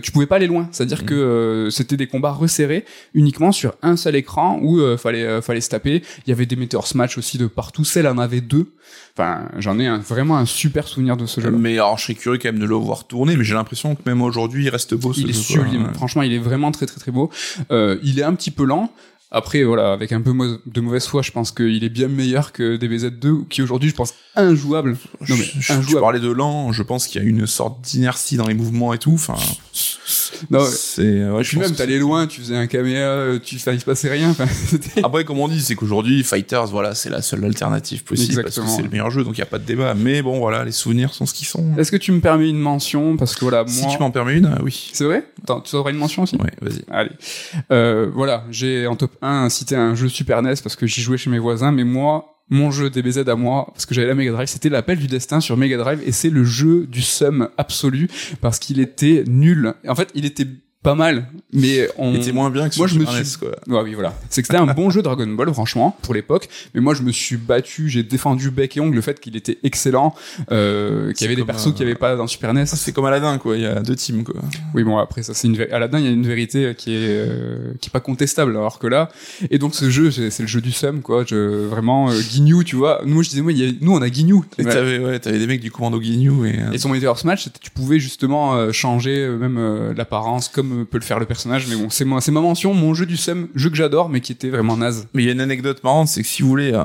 tu 0.02 0.12
pouvais 0.12 0.26
pas 0.26 0.36
aller 0.36 0.48
loin. 0.48 0.68
C'est-à-dire 0.72 1.06
que 1.06 1.14
euh, 1.16 1.70
c'était 1.70 1.96
des 1.98 2.08
combats 2.08 2.32
resserrés 2.32 2.84
uniquement 3.14 3.52
sur 3.54 3.74
un 3.82 3.96
seul 3.96 4.16
écran 4.16 4.60
où 4.62 4.80
euh, 4.80 4.98
fallait 4.98 5.24
euh, 5.26 5.42
fallait 5.42 5.62
se 5.62 5.70
taper. 5.70 6.02
Il 6.26 6.30
y 6.30 6.34
avait 6.34 6.46
des 6.46 6.56
Meteor 6.58 6.86
Smash 6.86 7.18
aussi 7.18 7.38
de 7.38 7.48
partout. 7.48 7.86
Celle 7.86 8.08
en 8.08 8.18
avait 8.18 8.42
deux. 8.42 8.74
Enfin, 9.14 9.50
j'en 9.58 9.80
ai 9.80 9.88
un- 9.88 9.98
vraiment 10.00 10.38
un 10.38 10.46
super 10.46 10.88
souvenir 10.88 11.16
de 11.18 11.26
ce 11.26 11.40
jeu. 11.42 11.50
Mais 11.52 11.74
alors, 11.76 11.98
je 11.98 12.04
serais 12.04 12.16
curieux 12.16 12.38
quand 12.40 12.50
même 12.52 12.60
de 12.60 12.66
le 12.66 12.76
voir 12.76 13.08
tourner, 13.08 13.36
mais 13.38 13.44
j'ai 13.44 13.54
l'impression 13.56 13.96
que 13.96 14.02
même 14.06 14.22
aujourd'hui, 14.22 14.66
il 14.66 14.70
reste 14.70 14.94
beau. 14.94 15.14
ce 15.14 15.22
Il 15.22 15.30
est 15.30 15.34
sublime. 15.34 15.90
Franchement, 15.94 16.22
il 16.22 16.34
est 16.34 16.38
vraiment 16.40 16.72
très 16.72 16.86
très 16.86 17.00
très 17.00 17.12
beau. 17.12 17.30
Euh, 17.72 17.98
il 18.04 18.20
est 18.20 18.24
un 18.24 18.36
petit 18.36 18.52
peu 18.52 18.66
lent. 18.66 18.92
Après, 19.30 19.64
voilà, 19.64 19.92
avec 19.92 20.14
un 20.14 20.22
peu 20.22 20.32
de 20.66 20.82
mauvaise 20.82 21.06
foi, 21.06 21.22
je 21.22 21.32
pense 21.32 21.52
qu'il 21.52 21.84
est 21.84 21.90
bien 21.90 22.08
meilleur 22.08 22.54
que 22.54 22.78
DBZ2, 22.78 23.46
qui 23.50 23.62
aujourd'hui, 23.62 23.90
je 23.90 23.96
pense, 23.96 24.14
injouable. 24.38 24.92
Non 25.28 25.36
mais 25.36 25.44
Je- 25.44 25.60
je- 25.60 25.66
tu 25.66 25.72
injouable. 25.74 26.00
parlais 26.02 26.20
de 26.22 26.30
lent, 26.32 26.72
je 26.72 26.82
pense 26.82 27.08
qu'il 27.08 27.22
y 27.22 27.26
a 27.26 27.28
une 27.28 27.46
sorte 27.46 27.82
d'inertie 27.82 28.38
dans 28.38 28.48
les 28.48 28.54
mouvements 28.54 28.94
et 28.94 28.98
tout. 29.00 29.14
Enfin, 29.16 29.36
Non, 30.52 30.64
c'est. 30.66 31.30
Ouais, 31.30 31.42
puis 31.44 31.58
même, 31.58 31.74
t'allais 31.74 31.98
loin, 32.00 32.28
tu 32.28 32.40
faisais 32.42 32.56
un 32.56 32.68
caméra, 32.68 33.00
euh, 33.10 33.40
tu, 33.40 33.56
enfin, 33.56 33.74
il 33.74 33.80
se 33.80 33.86
passait 33.86 34.10
rien. 34.10 34.34
Après, 35.04 35.26
comme 35.26 35.40
on 35.40 35.48
dit, 35.48 35.62
c'est 35.62 35.76
qu'aujourd'hui, 35.76 36.24
Fighters, 36.24 36.68
voilà, 36.68 36.96
c'est 36.96 37.10
la 37.10 37.22
seule 37.22 37.44
alternative 37.44 38.04
possible 38.04 38.44
parce 38.44 38.60
que 38.60 38.68
c'est 38.68 38.82
le 38.84 38.90
meilleur 38.90 39.10
jeu, 39.10 39.24
donc 39.24 39.36
il 39.38 39.40
y 39.40 39.44
a 39.44 39.48
pas 39.48 39.58
de 39.60 39.66
débat. 39.66 39.94
Mais 39.94 40.22
bon, 40.22 40.40
voilà, 40.40 40.64
les 40.64 40.72
souvenirs 40.72 41.14
sont 41.14 41.26
ce 41.26 41.34
qu'ils 41.34 41.48
sont. 41.48 41.76
Est-ce 41.78 41.92
que 41.92 41.98
tu 41.98 42.12
me 42.12 42.22
permets 42.22 42.50
une 42.50 42.60
mention? 42.60 43.18
Parce 43.18 43.36
que 43.36 43.42
voilà, 43.42 43.64
moi. 43.64 43.72
Si 43.74 43.88
tu 43.88 44.00
m'en 44.00 44.12
permets 44.12 44.38
une, 44.38 44.56
oui. 44.64 44.90
C'est 44.94 45.04
vrai? 45.06 45.28
Attends, 45.44 45.62
tu 45.62 45.76
auras 45.76 45.90
une 45.92 45.98
mention 45.98 46.24
aussi? 46.24 46.36
Ouais, 46.38 46.52
vas-y. 46.62 46.82
Allez. 46.90 47.12
Euh, 47.72 48.10
voilà, 48.14 48.46
j'ai 48.52 48.86
en 48.88 48.96
top 48.96 49.12
1 49.22 49.50
cité 49.50 49.76
un 49.76 49.96
jeu 49.96 50.10
Super 50.10 50.42
NES 50.42 50.56
parce 50.64 50.76
que 50.76 50.88
j'y 50.88 51.02
jouais 51.02 51.18
chez 51.18 51.30
mes 51.30 51.40
voisins, 51.40 51.72
mais 51.72 51.84
moi, 51.84 52.44
mon 52.50 52.72
jeu 52.72 52.90
DBZ 52.90 53.28
à 53.28 53.36
moi, 53.36 53.68
parce 53.74 53.86
que 53.86 53.94
j'avais 53.94 54.08
la 54.08 54.16
Mega 54.16 54.32
Drive, 54.32 54.48
c'était 54.48 54.70
l'appel 54.70 54.98
du 54.98 55.08
destin 55.08 55.42
sur 55.42 55.58
Mega 55.58 55.78
Drive 55.78 56.02
et 56.06 56.12
c'est 56.12 56.30
le 56.30 56.44
jeu 56.44 56.88
du 56.88 57.02
sum 57.02 57.50
absolu 57.58 58.10
parce 58.42 58.60
qu'il 58.60 58.80
était 58.80 59.24
nul. 59.28 59.74
En 59.88 59.96
fait, 59.96 60.10
il 60.16 60.26
était 60.26 60.48
pas 60.88 60.96
mal, 60.96 61.26
mais 61.52 61.90
on... 61.98 62.14
Il 62.14 62.22
était 62.22 62.32
moins 62.32 62.50
bien 62.50 62.70
que 62.70 62.78
Moi, 62.78 62.88
je 62.88 62.98
me 62.98 63.06
suis- 63.06 63.38
quoi. 63.38 63.52
Ouais, 63.68 63.82
oui, 63.84 63.94
voilà. 63.94 64.14
C'est 64.30 64.42
que 64.42 64.48
c'était 64.48 64.58
un 64.60 64.74
bon 64.74 64.90
jeu 64.90 65.02
Dragon 65.02 65.28
Ball, 65.28 65.52
franchement, 65.54 65.98
pour 66.02 66.14
l'époque. 66.14 66.48
Mais 66.74 66.80
moi, 66.80 66.94
je 66.94 67.02
me 67.02 67.12
suis 67.12 67.36
battu, 67.36 67.90
j'ai 67.90 68.04
défendu 68.04 68.52
bec 68.52 68.78
et 68.78 68.80
ongle 68.80 68.96
le 68.96 69.02
fait 69.02 69.20
qu'il 69.20 69.36
était 69.36 69.58
excellent, 69.64 70.16
euh, 70.52 71.12
qu'il 71.12 71.26
y 71.26 71.28
avait 71.28 71.36
des 71.36 71.44
persos 71.44 71.74
qu'il 71.74 71.86
n'y 71.86 71.92
avait 71.92 72.00
pas 72.00 72.16
dans 72.16 72.26
Super 72.28 72.54
NES. 72.54 72.66
C'est 72.68 72.94
comme 72.94 73.06
Aladdin, 73.06 73.38
quoi. 73.38 73.58
Il 73.58 73.64
y 73.64 73.66
a 73.66 73.82
deux 73.82 73.96
teams, 73.98 74.24
quoi. 74.24 74.36
Oui, 74.74 74.84
bon, 74.86 74.98
après, 74.98 75.24
ça, 75.24 75.34
c'est 75.34 75.48
une, 75.50 75.60
Aladdin, 75.72 76.00
il 76.00 76.06
y 76.06 76.08
a 76.08 76.12
une 76.12 76.26
vérité 76.26 76.74
qui 76.78 76.94
est, 76.94 76.98
euh, 77.02 77.74
qui 77.82 77.90
est 77.90 77.92
pas 77.92 78.00
contestable, 78.00 78.52
alors 78.52 78.80
que 78.80 78.88
là, 78.88 79.10
et 79.52 79.58
donc 79.58 79.76
ce 79.76 79.90
jeu, 79.90 80.10
c'est 80.12 80.40
le 80.40 80.48
jeu 80.48 80.62
du 80.62 80.72
seum, 80.72 81.02
quoi, 81.02 81.24
je, 81.28 81.66
vraiment, 81.66 82.10
euh, 82.10 82.14
Guignou, 82.32 82.64
tu 82.64 82.78
vois, 82.78 83.02
nous, 83.06 83.24
je 83.24 83.30
disais, 83.30 83.42
moi, 83.42 83.52
il 83.52 83.58
y 83.58 83.68
a- 83.68 83.74
nous, 83.82 83.94
on 83.94 84.02
a 84.02 84.10
Guignou. 84.10 84.46
Et 84.58 84.64
Ouais. 84.64 84.72
t'avais, 84.72 85.00
ouais, 85.00 85.20
t'avais 85.20 85.40
des 85.40 85.48
mecs 85.48 85.60
du 85.62 85.70
commando 85.72 86.00
Guignou 86.00 86.46
et. 86.46 86.58
euh, 86.60 86.72
Et 86.72 86.78
son 86.78 86.94
Smash, 87.16 87.44
c'était- 87.44 87.60
tu 87.62 87.72
pouvais 87.72 88.00
justement 88.00 88.56
euh, 88.56 88.72
changer 88.72 89.18
euh, 89.26 89.38
même 89.38 89.94
l'apparence 89.96 90.48
comme 90.50 90.77
peut 90.86 90.98
le 90.98 91.04
faire 91.04 91.20
le 91.20 91.26
personnage. 91.26 91.68
Mais 91.68 91.76
bon, 91.76 91.90
c'est 91.90 92.06
c'est 92.20 92.32
ma 92.32 92.42
mention, 92.42 92.74
mon 92.74 92.94
jeu 92.94 93.06
du 93.06 93.18
seum, 93.18 93.48
jeu 93.56 93.70
que 93.70 93.76
j'adore, 93.76 94.10
mais 94.10 94.22
qui 94.22 94.32
était 94.32 94.50
vraiment 94.50 94.78
naze. 94.78 95.08
Mais 95.14 95.24
il 95.24 95.26
y 95.26 95.30
a 95.30 95.34
une 95.34 95.42
anecdote 95.42 95.84
marrante, 95.84 96.08
c'est 96.08 96.22
que 96.22 96.28
si 96.28 96.42
vous 96.42 96.50
voulez, 96.50 96.74
euh, 96.74 96.84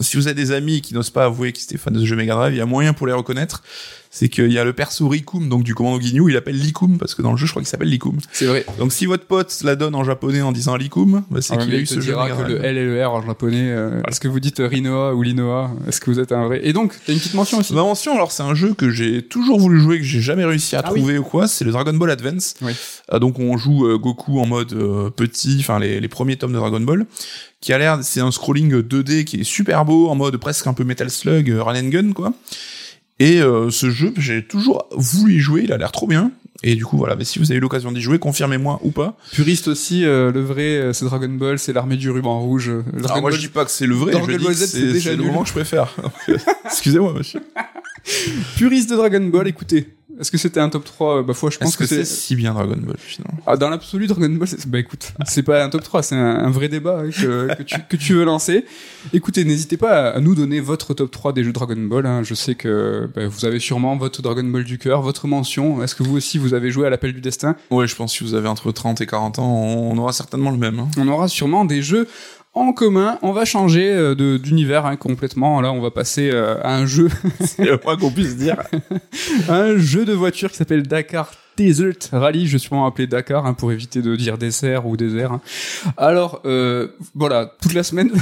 si 0.00 0.16
vous 0.16 0.26
avez 0.26 0.34
des 0.34 0.52
amis 0.52 0.80
qui 0.80 0.94
n'osent 0.94 1.10
pas 1.10 1.24
avouer 1.24 1.52
qu'ils 1.52 1.64
étaient 1.64 1.78
fans 1.78 1.90
de 1.90 2.00
ce 2.00 2.04
jeu 2.04 2.16
Mega 2.16 2.34
Drive, 2.34 2.54
il 2.54 2.58
y 2.58 2.60
a 2.60 2.66
moyen 2.66 2.92
pour 2.92 3.06
les 3.06 3.12
reconnaître. 3.12 3.62
C'est 4.10 4.30
qu'il 4.30 4.50
y 4.50 4.58
a 4.58 4.64
le 4.64 4.72
perso 4.72 5.06
Rikum, 5.06 5.48
donc 5.50 5.64
du 5.64 5.74
commando 5.74 5.98
Guignou, 5.98 6.30
il 6.30 6.36
appelle 6.36 6.56
Likum, 6.58 6.96
parce 6.96 7.14
que 7.14 7.20
dans 7.20 7.30
le 7.30 7.36
jeu, 7.36 7.44
je 7.46 7.50
crois 7.52 7.60
qu'il 7.62 7.68
s'appelle 7.68 7.90
Likum. 7.90 8.16
C'est 8.32 8.46
vrai. 8.46 8.64
Donc 8.78 8.92
si 8.92 9.04
votre 9.04 9.24
pote 9.26 9.54
la 9.64 9.76
donne 9.76 9.94
en 9.94 10.02
japonais 10.02 10.40
en 10.40 10.50
disant 10.50 10.76
Likum, 10.76 11.24
bah, 11.30 11.40
c'est 11.42 11.52
Alors, 11.52 11.66
qu'il 11.66 11.74
a 11.74 11.78
eu 11.78 11.84
ce 11.86 12.00
jeu 12.00 12.14
que 12.14 12.48
le 12.50 12.64
L 12.64 12.78
et 12.78 12.84
le 12.86 13.06
R 13.06 13.12
en 13.12 13.22
japonais. 13.26 13.68
euh, 13.70 14.00
Est-ce 14.08 14.18
que 14.20 14.28
vous 14.28 14.40
dites 14.40 14.58
Rinoa 14.64 15.14
ou 15.14 15.22
Linoa? 15.22 15.70
Est-ce 15.86 16.00
que 16.00 16.10
vous 16.10 16.20
êtes 16.20 16.32
un 16.32 16.46
vrai? 16.46 16.60
Et 16.64 16.72
donc, 16.72 16.94
t'as 17.06 17.12
une 17.12 17.18
petite 17.18 17.34
mention 17.34 17.58
aussi. 17.58 17.74
Ma 17.74 17.82
mention, 17.82 18.14
alors 18.14 18.32
c'est 18.32 18.42
un 18.42 18.54
jeu 18.54 18.72
que 18.72 18.90
j'ai 18.90 19.22
toujours 19.22 19.60
voulu 19.60 19.78
jouer, 19.80 19.98
que 19.98 20.04
j'ai 20.04 20.20
jamais 20.22 20.46
réussi 20.46 20.74
à 20.74 20.80
Ah 20.84 20.90
oui. 20.92 21.00
trouver 21.00 21.18
ou 21.18 21.22
quoi, 21.22 21.46
c'est 21.46 21.64
le 21.66 21.70
Dragon 21.72 21.92
Ball 21.92 22.10
Advance. 22.10 22.54
Oui. 22.62 22.72
Euh, 23.12 23.18
donc 23.18 23.38
on 23.38 23.58
joue 23.58 23.86
euh, 23.86 23.98
Goku 23.98 24.40
en 24.40 24.46
mode 24.46 24.72
euh, 24.72 25.10
petit, 25.10 25.58
enfin 25.60 25.78
les, 25.78 26.00
les 26.00 26.08
premiers 26.08 26.36
tomes 26.36 26.52
de 26.52 26.56
Dragon 26.58 26.80
Ball, 26.80 27.04
qui 27.60 27.72
a 27.74 27.78
l'air, 27.78 27.98
c'est 28.02 28.20
un 28.20 28.30
scrolling 28.30 28.72
2D 28.80 29.24
qui 29.24 29.40
est 29.40 29.44
super 29.44 29.84
beau, 29.84 30.08
en 30.08 30.14
mode 30.14 30.36
presque 30.38 30.66
un 30.66 30.72
peu 30.74 30.84
Metal 30.84 31.10
Slug, 31.10 31.50
Run 31.58 31.76
and 31.76 31.88
Gun 31.88 32.12
quoi. 32.14 32.32
Et 33.20 33.40
euh, 33.40 33.70
ce 33.70 33.90
jeu, 33.90 34.12
j'ai 34.16 34.44
toujours 34.46 34.86
voulu 34.92 35.34
y 35.34 35.38
jouer, 35.40 35.62
il 35.64 35.72
a 35.72 35.76
l'air 35.76 35.92
trop 35.92 36.06
bien. 36.06 36.30
Et 36.64 36.74
du 36.74 36.84
coup 36.84 36.96
voilà, 36.96 37.14
mais 37.14 37.24
si 37.24 37.38
vous 37.38 37.50
avez 37.52 37.58
eu 37.58 37.60
l'occasion 37.60 37.92
d'y 37.92 38.00
jouer, 38.00 38.18
confirmez-moi 38.18 38.80
ou 38.82 38.90
pas. 38.90 39.16
Puriste 39.32 39.68
aussi, 39.68 40.04
euh, 40.04 40.32
le 40.32 40.40
vrai, 40.42 40.62
euh, 40.78 40.92
c'est 40.92 41.04
Dragon 41.04 41.28
Ball, 41.28 41.56
c'est 41.58 41.72
l'armée 41.72 41.96
du 41.96 42.10
ruban 42.10 42.40
rouge. 42.40 42.68
euh, 42.68 42.82
Dragon 42.94 43.04
Alors 43.04 43.20
moi 43.20 43.30
Ball- 43.30 43.40
je 43.40 43.46
dis 43.46 43.52
pas 43.52 43.64
que 43.64 43.70
c'est 43.70 43.86
le 43.86 43.94
vrai, 43.94 44.10
Dragon 44.12 44.26
je 44.28 44.36
dis 44.38 44.44
Ball 44.44 44.54
que 44.54 44.58
Z, 44.58 44.66
c'est 44.66 44.92
déjà 44.92 45.10
c'est 45.10 45.16
le 45.16 45.22
moment 45.22 45.42
que 45.42 45.48
je 45.48 45.52
préfère. 45.54 45.94
Excusez-moi 46.64 47.12
monsieur. 47.12 47.40
Puriste 48.56 48.90
de 48.90 48.96
Dragon 48.96 49.20
Ball, 49.26 49.46
écoutez. 49.46 49.88
Est-ce 50.20 50.30
que 50.30 50.38
c'était 50.38 50.60
un 50.60 50.68
top 50.68 50.84
3 50.84 51.22
Bah, 51.22 51.32
foi, 51.34 51.50
je 51.50 51.58
pense 51.58 51.68
Est-ce 51.68 51.78
que, 51.78 51.84
que, 51.84 51.88
c'est 51.88 52.04
si 52.04 52.34
bien 52.34 52.52
Dragon 52.54 52.76
Ball 52.76 52.96
finalement? 52.98 53.38
Ah, 53.46 53.56
dans 53.56 53.70
l'absolu, 53.70 54.06
Dragon 54.06 54.28
Ball, 54.30 54.48
c'est... 54.48 54.66
bah 54.68 54.78
écoute, 54.78 55.12
c'est 55.26 55.42
pas 55.42 55.62
un 55.64 55.68
top 55.70 55.82
3, 55.82 56.02
c'est 56.02 56.16
un, 56.16 56.38
un 56.44 56.50
vrai 56.50 56.68
débat 56.68 57.00
hein, 57.04 57.10
que, 57.10 57.54
que, 57.54 57.62
tu, 57.62 57.76
que 57.88 57.96
tu 57.96 58.14
veux 58.14 58.24
lancer. 58.24 58.64
Écoutez, 59.12 59.44
n'hésitez 59.44 59.76
pas 59.76 60.08
à, 60.10 60.16
à 60.16 60.20
nous 60.20 60.34
donner 60.34 60.60
votre 60.60 60.92
top 60.94 61.10
3 61.10 61.32
des 61.32 61.44
jeux 61.44 61.52
Dragon 61.52 61.76
Ball. 61.76 62.04
hein. 62.06 62.22
Je 62.24 62.34
sais 62.34 62.54
que 62.54 63.08
bah, 63.14 63.26
vous 63.28 63.44
avez 63.44 63.60
sûrement 63.60 63.96
votre 63.96 64.20
Dragon 64.22 64.44
Ball 64.44 64.64
du 64.64 64.78
cœur, 64.78 65.02
votre 65.02 65.26
mention. 65.28 65.82
Est-ce 65.82 65.94
que 65.94 66.02
vous 66.02 66.16
aussi, 66.16 66.38
vous 66.38 66.54
avez 66.54 66.70
joué 66.70 66.86
à 66.86 66.90
l'appel 66.90 67.12
du 67.12 67.20
destin? 67.20 67.54
Ouais, 67.70 67.86
je 67.86 67.94
pense 67.94 68.12
que 68.12 68.18
si 68.18 68.24
vous 68.24 68.34
avez 68.34 68.48
entre 68.48 68.72
30 68.72 69.00
et 69.00 69.06
40 69.06 69.38
ans, 69.38 69.48
on 69.52 69.96
aura 69.98 70.12
certainement 70.12 70.50
le 70.50 70.58
même. 70.58 70.78
hein. 70.80 70.88
On 70.98 71.06
aura 71.08 71.28
sûrement 71.28 71.64
des 71.64 71.80
jeux 71.82 72.08
en 72.54 72.72
commun. 72.72 73.18
On 73.22 73.32
va 73.32 73.44
changer 73.44 73.90
euh, 73.90 74.14
de, 74.14 74.36
d'univers 74.36 74.86
hein, 74.86 74.96
complètement. 74.96 75.60
Là, 75.60 75.72
on 75.72 75.80
va 75.80 75.90
passer 75.90 76.30
euh, 76.32 76.56
à 76.62 76.74
un 76.74 76.86
jeu 76.86 77.08
C'est 77.44 77.64
le 77.64 77.78
moins 77.84 77.96
qu'on 77.96 78.10
puisse 78.10 78.36
dire. 78.36 78.56
un 79.48 79.76
jeu 79.76 80.04
de 80.04 80.12
voiture 80.12 80.50
qui 80.50 80.56
s'appelle 80.56 80.82
Dakar 80.82 81.30
Desert 81.56 81.94
Rally. 82.12 82.46
Je 82.46 82.56
suis 82.56 82.68
vraiment 82.68 82.86
appelé 82.86 83.06
Dakar 83.06 83.46
hein, 83.46 83.54
pour 83.54 83.72
éviter 83.72 84.00
de 84.02 84.14
dire 84.16 84.38
dessert 84.38 84.86
ou 84.86 84.96
désert. 84.96 85.32
hein. 85.32 85.40
Alors 85.96 86.40
euh, 86.44 86.88
voilà, 87.14 87.52
toute 87.60 87.74
la 87.74 87.82
semaine. 87.82 88.10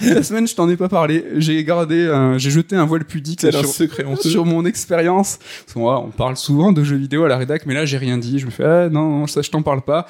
la 0.00 0.22
semaine, 0.22 0.46
je 0.46 0.54
t'en 0.54 0.68
ai 0.68 0.76
pas 0.76 0.88
parlé. 0.88 1.24
J'ai 1.36 1.62
gardé, 1.64 2.06
un- 2.08 2.38
j'ai 2.38 2.50
jeté 2.50 2.76
un 2.76 2.84
voile 2.84 3.04
pudique 3.04 3.42
là, 3.42 3.52
sur, 3.52 3.66
secret 3.66 4.04
sur 4.20 4.44
mon 4.44 4.64
expérience. 4.64 5.38
Moi, 5.76 6.00
on 6.00 6.10
parle 6.10 6.36
souvent 6.36 6.72
de 6.72 6.82
jeux 6.84 6.96
vidéo 6.96 7.24
à 7.24 7.28
la 7.28 7.36
rédac, 7.36 7.66
mais 7.66 7.74
là 7.74 7.84
j'ai 7.84 7.98
rien 7.98 8.18
dit. 8.18 8.38
Je 8.38 8.46
me 8.46 8.50
fais 8.50 8.64
ah, 8.64 8.88
non, 8.88 9.20
non, 9.20 9.26
ça 9.26 9.42
je 9.42 9.50
t'en 9.50 9.62
parle 9.62 9.82
pas. 9.82 10.06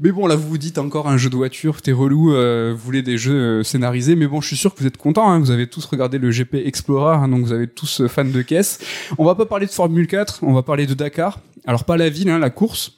Mais 0.00 0.12
bon, 0.12 0.26
là 0.26 0.36
vous 0.36 0.48
vous 0.48 0.58
dites 0.58 0.78
encore 0.78 1.08
un 1.08 1.16
jeu 1.16 1.30
de 1.30 1.36
voiture, 1.36 1.82
t'es 1.82 1.92
relou, 1.92 2.32
euh, 2.34 2.72
vous 2.76 2.84
voulez 2.84 3.02
des 3.02 3.18
jeux 3.18 3.34
euh, 3.60 3.62
scénarisés. 3.62 4.16
Mais 4.16 4.26
bon, 4.26 4.40
je 4.40 4.48
suis 4.48 4.56
sûr 4.56 4.74
que 4.74 4.80
vous 4.80 4.86
êtes 4.86 4.96
contents. 4.96 5.30
Hein, 5.30 5.38
vous 5.40 5.50
avez 5.50 5.66
tous 5.66 5.84
regardé 5.86 6.18
le 6.18 6.30
GP 6.30 6.54
Explorer, 6.66 7.16
hein, 7.16 7.28
donc 7.28 7.44
vous 7.44 7.52
avez 7.52 7.66
tous 7.66 8.00
euh, 8.00 8.08
fans 8.08 8.24
de 8.24 8.42
caisse. 8.42 8.78
On 9.18 9.24
va 9.24 9.34
pas 9.34 9.46
parler 9.46 9.66
de 9.66 9.70
Formule 9.70 10.06
4, 10.06 10.40
on 10.42 10.52
va 10.52 10.62
parler 10.62 10.86
de 10.86 10.94
Dakar. 10.94 11.40
Alors 11.66 11.84
pas 11.84 11.96
la 11.96 12.08
ville, 12.08 12.28
hein, 12.30 12.38
la 12.38 12.50
course. 12.50 12.92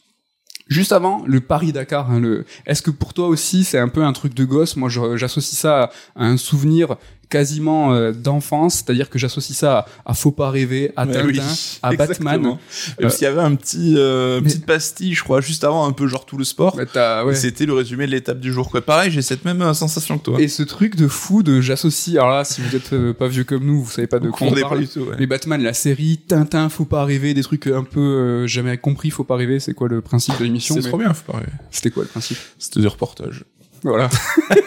Juste 0.69 0.91
avant, 0.91 1.23
le 1.27 1.41
Paris-Dakar. 1.41 2.11
Hein. 2.11 2.43
Est-ce 2.67 2.83
que 2.83 2.91
pour 2.91 3.15
toi 3.15 3.29
aussi 3.29 3.63
c'est 3.63 3.79
un 3.79 3.89
peu 3.89 4.03
un 4.03 4.13
truc 4.13 4.35
de 4.35 4.45
gosse? 4.45 4.77
Moi, 4.77 4.89
j'associe 4.89 5.59
ça 5.59 5.91
à 6.17 6.25
un 6.25 6.37
souvenir 6.37 6.97
quasiment 7.29 7.93
euh, 7.93 8.13
d'enfance, 8.13 8.75
c'est-à-dire 8.77 9.11
que 9.11 9.19
j'associe 9.19 9.57
ça 9.57 9.79
à, 10.05 10.11
à 10.11 10.15
Faut 10.15 10.31
pas 10.33 10.51
rêver, 10.51 10.93
à 10.97 11.07
Tintin, 11.07 11.27
oui, 11.27 11.41
à 11.83 11.93
Batman. 11.97 12.57
Et 12.99 13.03
Parce 13.03 13.17
qu'il 13.17 13.25
y 13.25 13.29
avait 13.29 13.41
un 13.41 13.55
petit, 13.55 13.95
euh, 13.97 14.41
mais- 14.41 14.49
petite 14.49 14.67
pastille, 14.67 15.15
je 15.15 15.23
crois, 15.25 15.41
juste 15.41 15.65
avant, 15.65 15.87
un 15.87 15.93
peu 15.93 16.07
genre 16.07 16.25
tout 16.27 16.37
le 16.37 16.45
sport. 16.45 16.77
Ouais. 16.77 17.35
C'était 17.35 17.67
le 17.67 17.73
résumé 17.75 18.07
de 18.07 18.13
l'étape 18.13 18.41
du 18.41 18.53
jour, 18.53 18.71
quoi. 18.71 18.81
Pareil, 18.81 19.11
j'ai 19.11 19.23
cette 19.23 19.45
même 19.45 19.63
euh, 19.63 19.75
sensation 19.75 20.19
que 20.19 20.25
toi. 20.25 20.41
Et 20.41 20.49
ce 20.49 20.63
truc 20.63 20.97
de 20.97 21.09
fou 21.09 21.43
de 21.43 21.61
j'associe, 21.61 22.17
alors 22.17 22.31
là, 22.31 22.45
si 22.45 22.61
vous 22.61 22.75
êtes 22.77 22.93
euh, 22.93 23.13
pas 23.13 23.29
vieux 23.29 23.45
comme 23.45 23.65
nous, 23.65 23.83
vous 23.83 23.91
savez 23.91 24.07
pas 24.07 24.19
de 24.19 24.31
quoi 24.31 24.47
on 24.49 24.53
pas 24.53 24.61
parle. 24.61 24.81
du 24.81 24.89
tout, 24.89 25.01
ouais. 25.01 25.17
Mais 25.19 25.27
Batman, 25.27 25.63
la 25.63 25.75
série, 25.75 26.19
Tintin, 26.27 26.69
faut 26.69 26.85
pas 26.85 27.05
rêver, 27.05 27.35
des 27.35 27.43
trucs 27.43 27.67
un 27.67 27.85
peu 27.85 28.01
euh, 28.01 28.47
jamais 28.47 28.77
compris, 28.79 29.11
faut 29.11 29.25
pas 29.25 29.37
rêver, 29.37 29.61
c'est 29.61 29.75
quoi 29.75 29.89
le 29.89 30.01
principe 30.01 30.39
de 30.39 30.45
l'émission 30.45 30.75
C'est 30.77 30.89
trop 30.89 30.99
bien, 30.99 31.13
faut 31.13 31.33
pas 31.33 31.39
rêver. 31.39 31.51
C'était 31.71 31.91
quoi 31.91 32.05
le 32.05 32.09
principe? 32.09 32.39
C'était 32.59 32.81
des 32.81 32.87
reportages. 32.89 33.45
Voilà. 33.87 34.11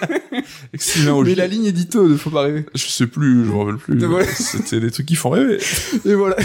Sylvain 0.75 1.21
Mais 1.23 1.35
la 1.35 1.47
ligne 1.47 1.65
édito 1.65 2.07
de 2.07 2.15
faut 2.15 2.29
pas 2.29 2.43
rêver. 2.43 2.65
Je 2.73 2.87
sais 2.87 3.05
plus, 3.05 3.43
je 3.43 3.51
me 3.51 3.57
rappelle 3.57 3.75
plus. 3.75 4.05
Voilà. 4.05 4.25
C'était 4.33 4.79
des 4.79 4.91
trucs 4.91 5.07
qui 5.07 5.15
font 5.15 5.31
rêver. 5.31 5.59
Et 6.05 6.13
voilà. 6.13 6.37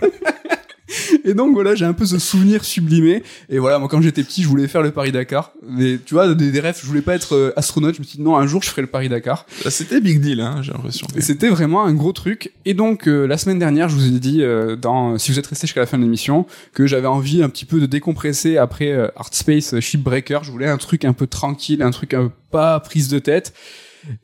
Et 1.24 1.34
donc 1.34 1.54
voilà, 1.54 1.74
j'ai 1.74 1.84
un 1.84 1.92
peu 1.92 2.06
ce 2.06 2.18
souvenir 2.18 2.64
sublimé. 2.64 3.22
Et 3.48 3.58
voilà, 3.58 3.78
moi 3.78 3.88
quand 3.88 4.00
j'étais 4.00 4.22
petit, 4.22 4.42
je 4.42 4.48
voulais 4.48 4.68
faire 4.68 4.82
le 4.82 4.90
Paris 4.90 5.12
Dakar. 5.12 5.52
Mais 5.68 5.98
tu 6.04 6.14
vois, 6.14 6.34
des, 6.34 6.50
des 6.50 6.60
rêves, 6.60 6.78
je 6.80 6.86
voulais 6.86 7.02
pas 7.02 7.14
être 7.14 7.34
euh, 7.34 7.52
astronaute. 7.56 7.94
Je 7.94 8.00
me 8.00 8.04
suis 8.04 8.18
dit 8.18 8.22
non, 8.24 8.36
un 8.36 8.46
jour 8.46 8.62
je 8.62 8.70
ferai 8.70 8.82
le 8.82 8.88
Paris 8.88 9.08
Dakar. 9.08 9.46
Là, 9.64 9.70
C'était 9.70 10.00
big 10.00 10.20
deal, 10.20 10.40
hein, 10.40 10.60
j'ai 10.62 10.72
l'impression. 10.72 11.06
Et 11.16 11.20
c'était 11.20 11.48
vraiment 11.48 11.84
un 11.84 11.94
gros 11.94 12.12
truc. 12.12 12.52
Et 12.64 12.74
donc 12.74 13.08
euh, 13.08 13.26
la 13.26 13.38
semaine 13.38 13.58
dernière, 13.58 13.88
je 13.88 13.96
vous 13.96 14.06
ai 14.06 14.18
dit, 14.18 14.42
euh, 14.42 14.76
dans, 14.76 15.18
si 15.18 15.32
vous 15.32 15.38
êtes 15.38 15.46
resté 15.46 15.66
jusqu'à 15.66 15.80
la 15.80 15.86
fin 15.86 15.98
de 15.98 16.02
l'émission, 16.02 16.46
que 16.72 16.86
j'avais 16.86 17.06
envie 17.06 17.42
un 17.42 17.48
petit 17.48 17.64
peu 17.64 17.80
de 17.80 17.86
décompresser 17.86 18.56
après 18.56 18.92
euh, 18.92 19.08
Art 19.16 19.32
Space 19.32 19.78
Shipbreaker. 19.80 20.44
Je 20.44 20.50
voulais 20.50 20.68
un 20.68 20.78
truc 20.78 21.04
un 21.04 21.12
peu 21.12 21.26
tranquille, 21.26 21.82
un 21.82 21.90
truc 21.90 22.14
un 22.14 22.24
peu 22.24 22.30
pas 22.50 22.78
prise 22.78 23.08
de 23.08 23.18
tête. 23.18 23.52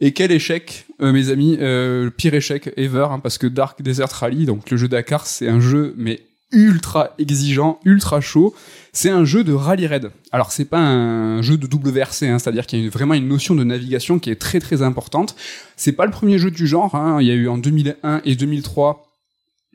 Et 0.01 0.13
quel 0.13 0.31
échec, 0.31 0.87
euh, 1.01 1.13
mes 1.13 1.31
amis, 1.31 1.57
euh, 1.61 2.05
le 2.05 2.11
pire 2.11 2.35
échec 2.35 2.71
ever, 2.77 3.09
hein, 3.11 3.19
parce 3.19 3.39
que 3.39 3.47
Dark 3.47 3.83
Desert 3.83 4.11
Rally, 4.11 4.47
donc 4.47 4.71
le 4.71 4.77
jeu 4.77 4.89
Dakar, 4.89 5.27
c'est 5.27 5.49
un 5.49 5.61
jeu 5.61 5.95
mais 5.97 6.21
ultra 6.53 7.15
exigeant, 7.19 7.79
ultra 7.85 8.21
chaud. 8.21 8.55
C'est 8.93 9.11
un 9.11 9.25
jeu 9.25 9.45
de 9.45 9.53
rally 9.53 9.87
raid. 9.87 10.11
Alors 10.33 10.53
c'est 10.53 10.65
pas 10.65 10.79
un 10.79 11.43
jeu 11.43 11.57
de 11.57 11.67
WRC, 11.67 12.25
hein, 12.25 12.39
c'est-à-dire 12.39 12.67
qu'il 12.67 12.83
y 12.83 12.87
a 12.87 12.91
vraiment 12.91 13.15
une 13.15 13.29
notion 13.29 13.55
de 13.55 13.65
navigation 13.65 14.19
qui 14.19 14.31
est 14.31 14.41
très 14.41 14.61
très 14.61 14.83
importante. 14.83 15.37
C'est 15.77 15.93
pas 15.93 16.07
le 16.07 16.11
premier 16.11 16.39
jeu 16.39 16.51
du 16.51 16.67
genre. 16.67 16.95
Hein. 16.95 17.19
Il 17.21 17.27
y 17.27 17.31
a 17.31 17.35
eu 17.35 17.49
en 17.49 17.59
2001 17.59 18.23
et 18.25 18.35
2003 18.35 19.07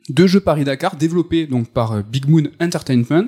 deux 0.08 0.26
jeux 0.26 0.40
Paris-Dakar 0.40 0.96
développés 0.96 1.46
donc 1.46 1.68
par 1.68 1.92
euh, 1.92 2.02
Big 2.02 2.28
Moon 2.28 2.44
Entertainment. 2.60 3.26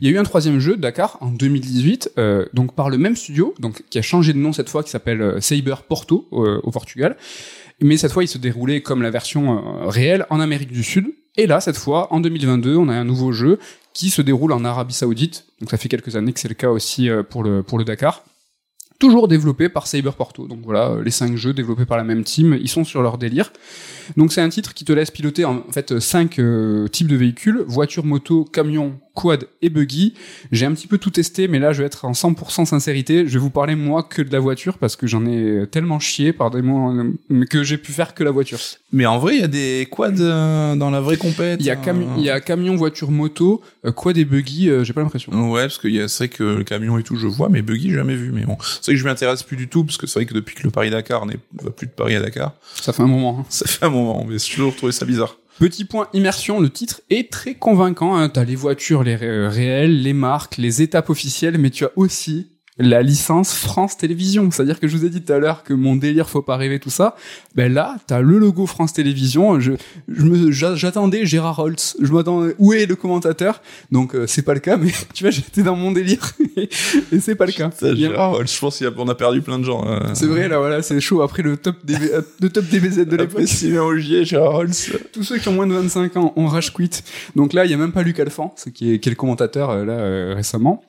Il 0.00 0.06
y 0.06 0.10
a 0.10 0.14
eu 0.14 0.18
un 0.18 0.24
troisième 0.24 0.58
jeu 0.58 0.76
Dakar 0.76 1.16
en 1.20 1.30
2018 1.30 2.12
euh, 2.18 2.44
donc 2.52 2.74
par 2.74 2.90
le 2.90 2.98
même 2.98 3.16
studio 3.16 3.54
donc 3.58 3.82
qui 3.88 3.98
a 3.98 4.02
changé 4.02 4.32
de 4.32 4.38
nom 4.38 4.52
cette 4.52 4.68
fois 4.68 4.82
qui 4.82 4.90
s'appelle 4.90 5.22
euh, 5.22 5.40
Saber 5.40 5.76
Porto 5.88 6.28
euh, 6.32 6.60
au 6.62 6.70
Portugal. 6.70 7.16
Mais 7.80 7.96
cette 7.96 8.12
fois 8.12 8.24
il 8.24 8.28
se 8.28 8.38
déroulait 8.38 8.82
comme 8.82 9.02
la 9.02 9.10
version 9.10 9.56
euh, 9.56 9.88
réelle 9.88 10.26
en 10.30 10.40
Amérique 10.40 10.72
du 10.72 10.82
Sud. 10.82 11.06
Et 11.38 11.46
là 11.46 11.60
cette 11.60 11.78
fois 11.78 12.12
en 12.12 12.20
2022 12.20 12.76
on 12.76 12.88
a 12.88 12.94
un 12.94 13.04
nouveau 13.04 13.32
jeu 13.32 13.58
qui 13.94 14.10
se 14.10 14.20
déroule 14.20 14.52
en 14.52 14.64
Arabie 14.64 14.92
Saoudite. 14.92 15.46
Donc 15.60 15.70
ça 15.70 15.78
fait 15.78 15.88
quelques 15.88 16.16
années 16.16 16.32
que 16.32 16.40
c'est 16.40 16.48
le 16.48 16.54
cas 16.54 16.68
aussi 16.68 17.08
euh, 17.08 17.22
pour 17.22 17.42
le 17.44 17.62
pour 17.62 17.78
le 17.78 17.84
Dakar 17.84 18.24
toujours 18.98 19.28
développé 19.28 19.68
par 19.68 19.86
Saber 19.86 20.10
Porto. 20.16 20.46
Donc 20.46 20.60
voilà, 20.64 20.88
euh, 20.88 21.02
les 21.02 21.10
cinq 21.10 21.36
jeux 21.36 21.52
développés 21.52 21.86
par 21.86 21.96
la 21.96 22.04
même 22.04 22.24
team, 22.24 22.58
ils 22.60 22.68
sont 22.68 22.84
sur 22.84 23.02
leur 23.02 23.18
délire. 23.18 23.52
Donc 24.16 24.32
c'est 24.32 24.40
un 24.40 24.48
titre 24.48 24.74
qui 24.74 24.84
te 24.84 24.92
laisse 24.92 25.10
piloter 25.10 25.44
en 25.44 25.62
fait 25.70 25.98
cinq 26.00 26.38
euh, 26.38 26.88
types 26.88 27.08
de 27.08 27.16
véhicules 27.16 27.64
voiture, 27.66 28.04
moto, 28.04 28.44
camion, 28.44 28.98
quad 29.18 29.48
et 29.62 29.68
buggy. 29.68 30.14
J'ai 30.52 30.64
un 30.64 30.72
petit 30.72 30.86
peu 30.86 30.96
tout 30.96 31.10
testé, 31.10 31.48
mais 31.48 31.58
là 31.58 31.72
je 31.72 31.80
vais 31.80 31.86
être 31.86 32.04
en 32.04 32.12
100% 32.12 32.66
sincérité. 32.66 33.26
Je 33.26 33.32
vais 33.32 33.38
vous 33.40 33.50
parler 33.50 33.74
moi 33.74 34.04
que 34.04 34.22
de 34.22 34.32
la 34.32 34.38
voiture 34.38 34.78
parce 34.78 34.94
que 34.94 35.08
j'en 35.08 35.26
ai 35.26 35.66
tellement 35.70 35.98
chié 35.98 36.32
par 36.32 36.50
des 36.52 36.62
mots 36.62 36.92
euh, 36.92 37.44
que 37.46 37.64
j'ai 37.64 37.78
pu 37.78 37.90
faire 37.90 38.14
que 38.14 38.22
la 38.22 38.30
voiture. 38.30 38.60
Mais 38.92 39.06
en 39.06 39.18
vrai, 39.18 39.34
il 39.34 39.40
y 39.40 39.44
a 39.44 39.48
des 39.48 39.88
quads 39.90 40.20
euh, 40.20 40.76
dans 40.76 40.90
la 40.90 41.00
vraie 41.00 41.16
compète. 41.16 41.58
Il 41.60 41.66
y 41.66 41.70
a, 41.70 41.74
euh, 41.76 42.04
il 42.16 42.22
y 42.22 42.30
a 42.30 42.40
camion, 42.40 42.76
voiture, 42.76 43.10
moto, 43.10 43.60
quad 43.96 44.16
et 44.16 44.24
buggy. 44.24 44.70
j'ai 44.82 44.92
pas 44.92 45.02
l'impression. 45.02 45.32
Ouais, 45.50 45.62
parce 45.62 45.78
que 45.78 46.06
c'est 46.06 46.24
vrai 46.24 46.28
que 46.28 46.44
le 46.44 46.64
camion 46.64 46.96
et 46.96 47.02
tout, 47.02 47.16
je 47.16 47.26
vois, 47.26 47.48
mais 47.48 47.62
buggy, 47.62 47.90
jamais 47.90 48.14
vu. 48.14 48.30
Mais 48.32 48.44
bon, 48.44 48.56
c'est 48.88 48.92
vrai 48.92 48.94
que 48.94 49.00
je 49.00 49.04
m'intéresse 49.04 49.42
plus 49.42 49.56
du 49.56 49.68
tout, 49.68 49.84
parce 49.84 49.96
que 49.98 50.06
c'est 50.06 50.18
vrai 50.18 50.26
que 50.26 50.34
depuis 50.34 50.54
que 50.54 50.62
le 50.64 50.70
Paris-Dakar 50.70 51.26
n'est 51.26 51.38
va 51.62 51.70
plus 51.70 51.86
de 51.86 51.92
Paris 51.92 52.16
à 52.16 52.20
Dakar, 52.20 52.54
Ça 52.80 52.92
fait 52.92 53.02
un 53.02 53.06
moment. 53.06 53.40
hein. 53.40 53.46
ça 53.48 53.66
fait 53.66 53.84
un 53.86 53.90
moment, 53.90 54.24
mais 54.28 54.38
j'ai 54.38 54.54
toujours 54.54 54.74
trouvé 54.74 54.92
ça 54.92 55.04
bizarre. 55.04 55.36
Petit 55.58 55.84
point 55.84 56.08
immersion, 56.12 56.60
le 56.60 56.70
titre 56.70 57.00
est 57.10 57.32
très 57.32 57.54
convaincant. 57.54 58.16
Hein. 58.16 58.28
T'as 58.28 58.44
les 58.44 58.54
voitures, 58.54 59.02
les 59.02 59.16
ré- 59.16 59.48
réelles, 59.48 60.02
les 60.02 60.12
marques, 60.12 60.56
les 60.56 60.82
étapes 60.82 61.10
officielles, 61.10 61.58
mais 61.58 61.70
tu 61.70 61.84
as 61.84 61.90
aussi 61.96 62.52
la 62.78 63.02
licence 63.02 63.54
France 63.54 63.96
Télévisions. 63.96 64.50
C'est-à-dire 64.50 64.78
que 64.80 64.88
je 64.88 64.96
vous 64.96 65.04
ai 65.04 65.10
dit 65.10 65.22
tout 65.22 65.32
à 65.32 65.38
l'heure 65.38 65.62
que 65.64 65.74
mon 65.74 65.96
délire 65.96 66.28
faut 66.28 66.42
pas 66.42 66.56
rêver 66.56 66.78
tout 66.78 66.90
ça. 66.90 67.16
Ben 67.54 67.72
là, 67.72 67.96
t'as 68.06 68.20
le 68.20 68.38
logo 68.38 68.66
France 68.66 68.92
Télévisions. 68.92 69.58
Je, 69.60 69.72
je 70.08 70.24
me, 70.24 70.50
j'a- 70.52 70.74
j'attendais 70.74 71.26
Gérard 71.26 71.58
Holtz. 71.58 71.96
Je 72.00 72.12
m'attendais. 72.12 72.54
Où 72.58 72.72
est 72.72 72.86
le 72.86 72.96
commentateur? 72.96 73.60
Donc 73.90 74.14
euh, 74.14 74.26
c'est 74.26 74.42
pas 74.42 74.54
le 74.54 74.60
cas, 74.60 74.76
mais 74.76 74.90
tu 75.14 75.24
vois, 75.24 75.30
j'étais 75.30 75.62
dans 75.62 75.76
mon 75.76 75.92
délire 75.92 76.32
et, 76.56 76.68
et 77.12 77.20
c'est 77.20 77.34
pas 77.34 77.46
le 77.46 77.52
cas. 77.52 77.70
A- 77.82 77.94
Gérard, 77.94 78.46
je 78.46 78.58
pense 78.58 78.82
qu'on 78.94 79.08
a 79.08 79.14
perdu 79.14 79.42
plein 79.42 79.58
de 79.58 79.64
gens. 79.64 79.84
euh. 79.86 79.98
C'est 80.14 80.26
vrai, 80.26 80.48
là 80.48 80.58
voilà, 80.58 80.82
c'est 80.82 81.00
chaud 81.00 81.22
après 81.22 81.42
le 81.42 81.56
top 81.56 81.76
des, 81.84 81.94
euh, 82.12 82.22
le 82.40 82.48
top 82.50 82.64
DBZ 82.66 83.06
de 83.06 83.16
l'époque. 83.16 83.46
Sylvain 83.48 83.82
Augier, 83.82 84.24
Gérard 84.24 84.54
Holtz. 84.54 84.92
Tous 85.12 85.22
ceux 85.22 85.38
qui 85.38 85.48
ont 85.48 85.52
moins 85.52 85.66
de 85.66 85.74
25 85.74 86.16
ans 86.16 86.32
ont 86.36 86.46
rage 86.46 86.72
quit. 86.72 86.90
Donc 87.36 87.52
là, 87.52 87.64
il 87.64 87.70
y 87.70 87.74
a 87.74 87.76
même 87.76 87.92
pas 87.92 88.02
Luc 88.02 88.20
Alphand, 88.20 88.54
ce 88.56 88.68
qui 88.70 88.92
est, 88.92 88.98
qui 89.00 89.08
est 89.08 89.12
le 89.12 89.16
commentateur 89.16 89.70
euh, 89.70 89.84
là 89.84 89.92
euh, 89.94 90.34
récemment. 90.36 90.82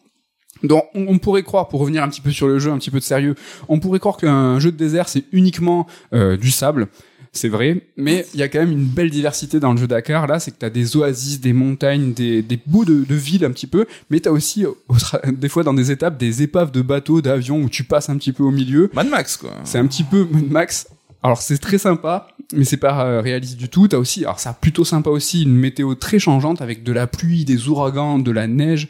Donc 0.64 0.86
on, 0.93 1.18
pourrait 1.20 1.43
croire, 1.43 1.68
pour 1.68 1.80
revenir 1.80 2.03
un 2.03 2.10
petit 2.10 2.22
peu 2.22 2.32
sur 2.32 2.47
le 2.47 2.60
jeu, 2.60 2.72
un 2.72 2.78
petit 2.78 2.91
peu 2.91 2.99
de 2.99 3.03
sérieux, 3.03 3.36
on 3.68 3.80
pourrait 3.80 3.99
croire 3.99 4.18
qu'un 4.18 4.60
jeu 4.60 4.72
de 4.72 4.78
désert 4.78 5.07
c'est 5.07 5.24
uniquement 5.32 5.88
euh, 6.14 6.38
du 6.38 6.51
sable. 6.51 6.88
C'est 7.32 7.47
vrai, 7.47 7.84
mais 7.95 8.26
il 8.34 8.39
y 8.39 8.43
a 8.43 8.47
quand 8.47 8.60
même 8.60 8.72
une 8.72 8.86
belle 8.86 9.12
diversité 9.12 9.60
dans 9.60 9.72
le 9.72 9.78
jeu 9.78 9.86
Dakar. 9.86 10.26
Là, 10.26 10.39
c'est 10.39 10.49
que 10.49 10.57
t'as 10.57 10.72
des 10.72 10.97
oasis, 10.97 11.39
des 11.39 11.53
montagnes, 11.53 12.12
des, 12.12 12.41
des 12.41 12.60
bouts 12.66 12.86
de, 12.86 13.03
de 13.03 13.16
ville 13.16 13.45
un 13.45 13.51
petit 13.51 13.68
peu, 13.68 13.86
mais 14.10 14.20
t'as 14.20 14.32
aussi 14.32 14.66
des 15.32 15.47
fois 15.47 15.64
dans 15.64 15.76
des 15.76 15.91
étapes 15.91 16.18
des 16.18 16.41
épaves 16.41 16.72
de 16.72 16.82
bateaux, 16.82 17.22
d'avions 17.22 17.62
où 17.62 17.70
tu 17.70 17.84
passes 17.84 18.10
un 18.10 18.18
petit 18.18 18.34
peu 18.34 18.41
au 18.41 18.51
milieu. 18.51 18.89
Mad 18.93 19.10
Max, 19.10 19.38
quoi. 19.38 19.51
C'est 19.64 19.78
un 19.78 19.86
petit 19.86 20.03
peu 20.03 20.28
Mad 20.32 20.49
Max. 20.49 20.88
Alors 21.22 21.41
c'est 21.41 21.57
très 21.57 21.78
sympa, 21.78 22.28
mais 22.53 22.64
c'est 22.64 22.78
pas 22.78 23.05
euh, 23.05 23.22
réaliste 23.22 23.57
du 23.57 23.68
tout. 23.68 23.88
T'as 23.88 23.97
aussi, 23.97 24.24
alors 24.24 24.39
c'est 24.39 24.53
plutôt 24.60 24.86
sympa 24.86 25.10
aussi, 25.10 25.43
une 25.43 25.55
météo 25.55 25.93
très 25.95 26.18
changeante 26.18 26.62
avec 26.62 26.84
de 26.84 26.93
la 26.93 27.07
pluie, 27.07 27.43
des 27.43 27.68
ouragans, 27.68 28.20
de 28.20 28.32
la 28.32 28.47
neige. 28.47 28.88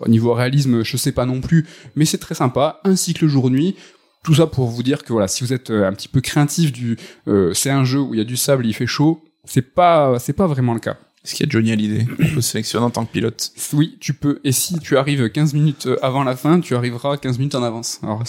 Au 0.00 0.08
niveau 0.08 0.32
réalisme, 0.32 0.84
je 0.84 0.96
sais 0.96 1.12
pas 1.12 1.26
non 1.26 1.40
plus, 1.40 1.66
mais 1.96 2.04
c'est 2.04 2.18
très 2.18 2.34
sympa. 2.34 2.80
Un 2.84 2.96
cycle 2.96 3.26
jour-nuit. 3.26 3.76
Tout 4.24 4.34
ça 4.34 4.46
pour 4.46 4.66
vous 4.66 4.82
dire 4.82 5.04
que 5.04 5.12
voilà, 5.12 5.28
si 5.28 5.44
vous 5.44 5.52
êtes 5.52 5.70
euh, 5.70 5.86
un 5.86 5.92
petit 5.92 6.08
peu 6.08 6.20
craintif 6.20 6.72
du, 6.72 6.96
euh, 7.28 7.54
c'est 7.54 7.70
un 7.70 7.84
jeu 7.84 8.00
où 8.00 8.14
il 8.14 8.18
y 8.18 8.20
a 8.20 8.24
du 8.24 8.36
sable, 8.36 8.66
il 8.66 8.74
fait 8.74 8.86
chaud. 8.86 9.22
C'est 9.44 9.62
pas, 9.62 10.18
c'est 10.18 10.32
pas 10.32 10.46
vraiment 10.46 10.74
le 10.74 10.80
cas. 10.80 10.96
Est-ce 11.24 11.34
qu'il 11.34 11.46
y 11.46 11.48
a 11.48 11.50
Johnny 11.50 11.72
Hallyday 11.72 12.06
On 12.20 12.34
peut 12.34 12.40
sélectionner 12.40 12.84
en 12.84 12.90
tant 12.90 13.04
que 13.04 13.12
pilote? 13.12 13.52
Oui, 13.72 13.96
tu 14.00 14.14
peux. 14.14 14.40
Et 14.44 14.52
si 14.52 14.78
tu 14.78 14.96
arrives 14.96 15.30
15 15.30 15.54
minutes 15.54 15.86
euh, 15.86 15.96
avant 16.02 16.24
la 16.24 16.36
fin, 16.36 16.60
tu 16.60 16.74
arriveras 16.74 17.16
15 17.16 17.38
minutes 17.38 17.54
en 17.54 17.62
avance. 17.62 18.00
Alors, 18.02 18.22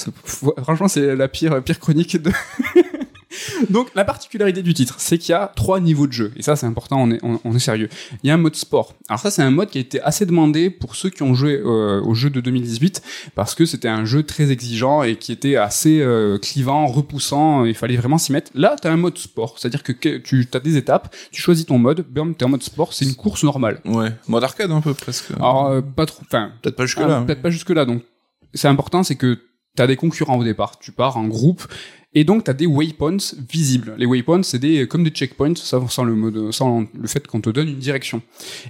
franchement, 0.64 0.88
c'est 0.88 1.16
la 1.16 1.28
pire, 1.28 1.64
pire 1.64 1.80
chronique 1.80 2.22
de. 2.22 2.32
Donc, 3.70 3.90
la 3.96 4.06
particularité 4.06 4.62
du 4.62 4.74
titre, 4.74 4.96
c'est 4.98 5.18
qu'il 5.18 5.32
y 5.32 5.36
a 5.36 5.52
trois 5.56 5.80
niveaux 5.80 6.08
de 6.08 6.14
jeu. 6.14 6.32
Et 6.36 6.42
ça, 6.42 6.56
c'est 6.56 6.66
important, 6.66 7.02
on 7.02 7.12
est, 7.12 7.20
on, 7.24 7.40
on 7.44 7.56
est 7.56 7.60
sérieux. 7.60 7.90
Il 8.24 8.28
y 8.28 8.32
a 8.32 8.34
un 8.34 8.38
mode 8.38 8.56
sport. 8.56 8.96
Alors 9.08 9.20
ça, 9.20 9.32
c'est 9.32 9.42
un 9.42 9.52
mode 9.52 9.70
qui 9.70 9.78
a 9.78 9.82
été 9.82 10.02
assez 10.02 10.26
demandé 10.26 10.70
pour 10.70 10.96
ceux 10.96 11.10
qui 11.10 11.24
ont 11.24 11.34
joué 11.34 11.56
euh, 11.58 12.02
au 12.02 12.14
jeu 12.14 12.30
de 12.30 12.42
2018, 12.42 13.02
parce 13.36 13.56
que 13.56 13.66
c'était 13.66 13.88
un 13.88 14.06
jeu 14.06 14.24
très 14.24 14.52
exigeant 14.52 15.04
et 15.04 15.16
qui 15.16 15.32
était 15.32 15.56
assez 15.56 16.02
euh, 16.02 16.38
clivant, 16.38 16.86
repoussant, 16.88 17.66
il 17.66 17.76
fallait 17.76 17.98
vraiment 17.98 18.18
s'y 18.18 18.32
mettre. 18.32 18.52
Là, 18.56 18.76
tu 18.82 18.88
as 18.88 18.92
un 18.92 18.98
mode 18.98 19.18
sport, 19.18 19.58
c'est-à-dire 19.58 19.84
que 19.84 19.92
que 19.92 20.18
tu 20.18 20.48
as 20.54 20.60
des 20.60 20.78
étapes, 20.78 21.16
tu 21.32 21.42
choisis 21.42 21.66
ton 21.66 21.78
mode, 21.78 22.06
bam, 22.10 22.36
t'es 22.36 22.46
en 22.46 22.50
mode 22.50 22.64
sport, 22.64 22.94
c'est 22.94 23.06
une 23.06 23.16
course 23.16 23.44
normale. 23.44 23.82
Ouais. 23.86 24.10
Mode 24.28 24.44
arcade, 24.44 24.72
un 24.72 24.82
peu, 24.82 24.94
presque. 24.94 25.32
Alors, 25.32 25.68
euh, 25.68 25.82
pas 25.82 26.06
trop, 26.06 26.24
enfin, 26.26 26.52
Peut-être 26.62 26.76
pas 26.76 26.84
ah, 26.84 26.88
jusque-là. 26.88 27.24
Peut-être 27.26 27.42
pas 27.42 27.50
jusque 27.50 27.70
là. 27.70 27.86
Donc, 27.86 28.04
c'est 28.54 28.68
important, 28.68 29.04
c'est 29.04 29.16
que 29.16 29.38
t'as 29.80 29.88
des 29.88 29.95
concurrents 29.95 30.38
au 30.38 30.43
départ. 30.43 30.77
Tu 30.80 30.91
pars 30.91 31.15
en 31.15 31.25
groupe. 31.25 31.65
Et 32.13 32.25
donc, 32.25 32.43
t'as 32.43 32.53
des 32.53 32.65
waypoints 32.65 33.34
visibles. 33.49 33.95
Les 33.97 34.05
waypoints, 34.05 34.43
c'est 34.43 34.59
des, 34.59 34.88
comme 34.89 35.05
des 35.05 35.09
checkpoints, 35.09 35.55
sans 35.55 36.03
le 36.03 36.51
sans 36.51 36.86
le 36.93 37.07
fait 37.07 37.25
qu'on 37.27 37.39
te 37.39 37.49
donne 37.49 37.69
une 37.69 37.77
direction. 37.77 38.21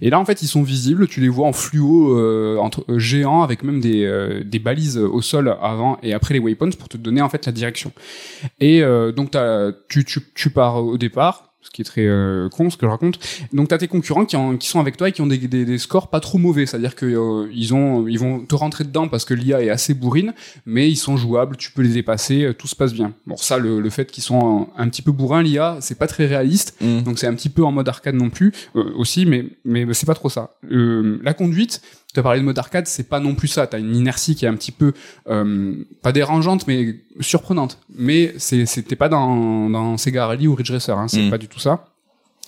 Et 0.01 0.11
là, 0.11 0.19
en 0.19 0.25
fait, 0.25 0.43
ils 0.43 0.47
sont 0.47 0.61
visibles. 0.61 1.07
Tu 1.07 1.19
les 1.19 1.29
vois 1.29 1.47
en 1.47 1.53
fluo, 1.53 2.15
euh, 2.15 2.57
entre 2.57 2.85
euh, 2.89 2.99
géants, 2.99 3.41
avec 3.41 3.63
même 3.63 3.79
des, 3.79 4.03
euh, 4.03 4.43
des 4.43 4.59
balises 4.59 4.99
au 4.99 5.21
sol 5.21 5.57
avant 5.61 5.97
et 6.03 6.13
après 6.13 6.35
les 6.35 6.39
waypoints 6.39 6.77
pour 6.77 6.89
te 6.89 6.97
donner, 6.97 7.23
en 7.23 7.29
fait, 7.29 7.43
la 7.47 7.53
direction. 7.53 7.91
Et, 8.59 8.83
euh, 8.83 9.11
donc, 9.11 9.35
tu, 9.87 10.05
tu, 10.05 10.19
tu 10.35 10.51
pars 10.51 10.85
au 10.85 10.99
départ. 10.99 11.48
Ce 11.61 11.69
qui 11.71 11.81
est 11.81 11.85
très 11.85 12.05
euh, 12.05 12.47
con, 12.47 12.69
ce 12.69 12.77
que 12.77 12.85
je 12.85 12.89
raconte. 12.89 13.19
Donc 13.51 13.67
t'as 13.67 13.77
tes 13.77 13.89
concurrents 13.89 14.23
qui, 14.25 14.37
en- 14.37 14.55
qui 14.55 14.69
sont 14.69 14.79
avec 14.79 14.95
toi 14.95 15.09
et 15.09 15.11
qui 15.11 15.21
ont 15.21 15.27
des, 15.27 15.37
des, 15.37 15.65
des 15.65 15.77
scores 15.77 16.09
pas 16.09 16.21
trop 16.21 16.37
mauvais, 16.37 16.65
c'est-à-dire 16.65 16.95
que 16.95 17.05
euh, 17.05 17.49
ils 17.53 17.73
ont, 17.73 18.07
ils 18.07 18.17
vont 18.17 18.39
te 18.39 18.55
rentrer 18.55 18.85
dedans 18.85 19.09
parce 19.09 19.25
que 19.25 19.33
l'IA 19.33 19.61
est 19.61 19.69
assez 19.69 19.93
bourrine, 19.93 20.33
mais 20.65 20.89
ils 20.89 20.95
sont 20.95 21.17
jouables, 21.17 21.57
tu 21.57 21.71
peux 21.71 21.81
les 21.81 21.89
dépasser, 21.93 22.43
euh, 22.45 22.53
tout 22.53 22.67
se 22.67 22.75
passe 22.77 22.93
bien. 22.93 23.13
Bon 23.27 23.35
ça, 23.35 23.57
le, 23.57 23.81
le 23.81 23.89
fait 23.89 24.09
qu'ils 24.09 24.23
sont 24.23 24.69
un, 24.77 24.83
un 24.83 24.87
petit 24.89 25.01
peu 25.01 25.11
bourrins 25.11 25.43
l'IA, 25.43 25.77
c'est 25.81 25.97
pas 25.99 26.07
très 26.07 26.25
réaliste, 26.27 26.75
Mm. 26.81 27.01
donc 27.01 27.19
c'est 27.19 27.27
un 27.27 27.33
petit 27.35 27.49
peu 27.49 27.63
en 27.65 27.73
mode 27.73 27.89
arcade 27.89 28.15
non 28.15 28.29
plus 28.29 28.53
euh, 28.77 28.93
aussi, 28.95 29.25
mais 29.25 29.45
mais 29.65 29.85
c'est 29.93 30.05
pas 30.05 30.15
trop 30.15 30.29
ça. 30.29 30.51
La 30.69 31.33
conduite, 31.33 31.81
as 32.17 32.23
parlé 32.23 32.39
de 32.39 32.45
mode 32.45 32.57
arcade, 32.57 32.87
c'est 32.87 33.07
pas 33.07 33.19
non 33.19 33.35
plus 33.35 33.47
ça. 33.47 33.67
T'as 33.67 33.79
une 33.79 33.95
inertie 33.95 34.35
qui 34.35 34.45
est 34.45 34.47
un 34.47 34.55
petit 34.55 34.71
peu 34.71 34.93
euh, 35.29 35.75
pas 36.01 36.11
dérangeante, 36.11 36.65
mais 36.67 36.95
surprenante. 37.19 37.79
Mais 37.95 38.33
c'était 38.37 38.95
pas 38.95 39.09
dans 39.09 39.69
dans 39.69 39.97
Sega 39.97 40.25
Rally 40.27 40.47
ou 40.47 40.55
Ridge 40.55 40.71
Racer, 40.71 40.97
hein, 40.97 41.07
c'est 41.07 41.21
Mm. 41.27 41.29
pas 41.29 41.37
du 41.37 41.47
tout 41.47 41.59
ça. 41.59 41.85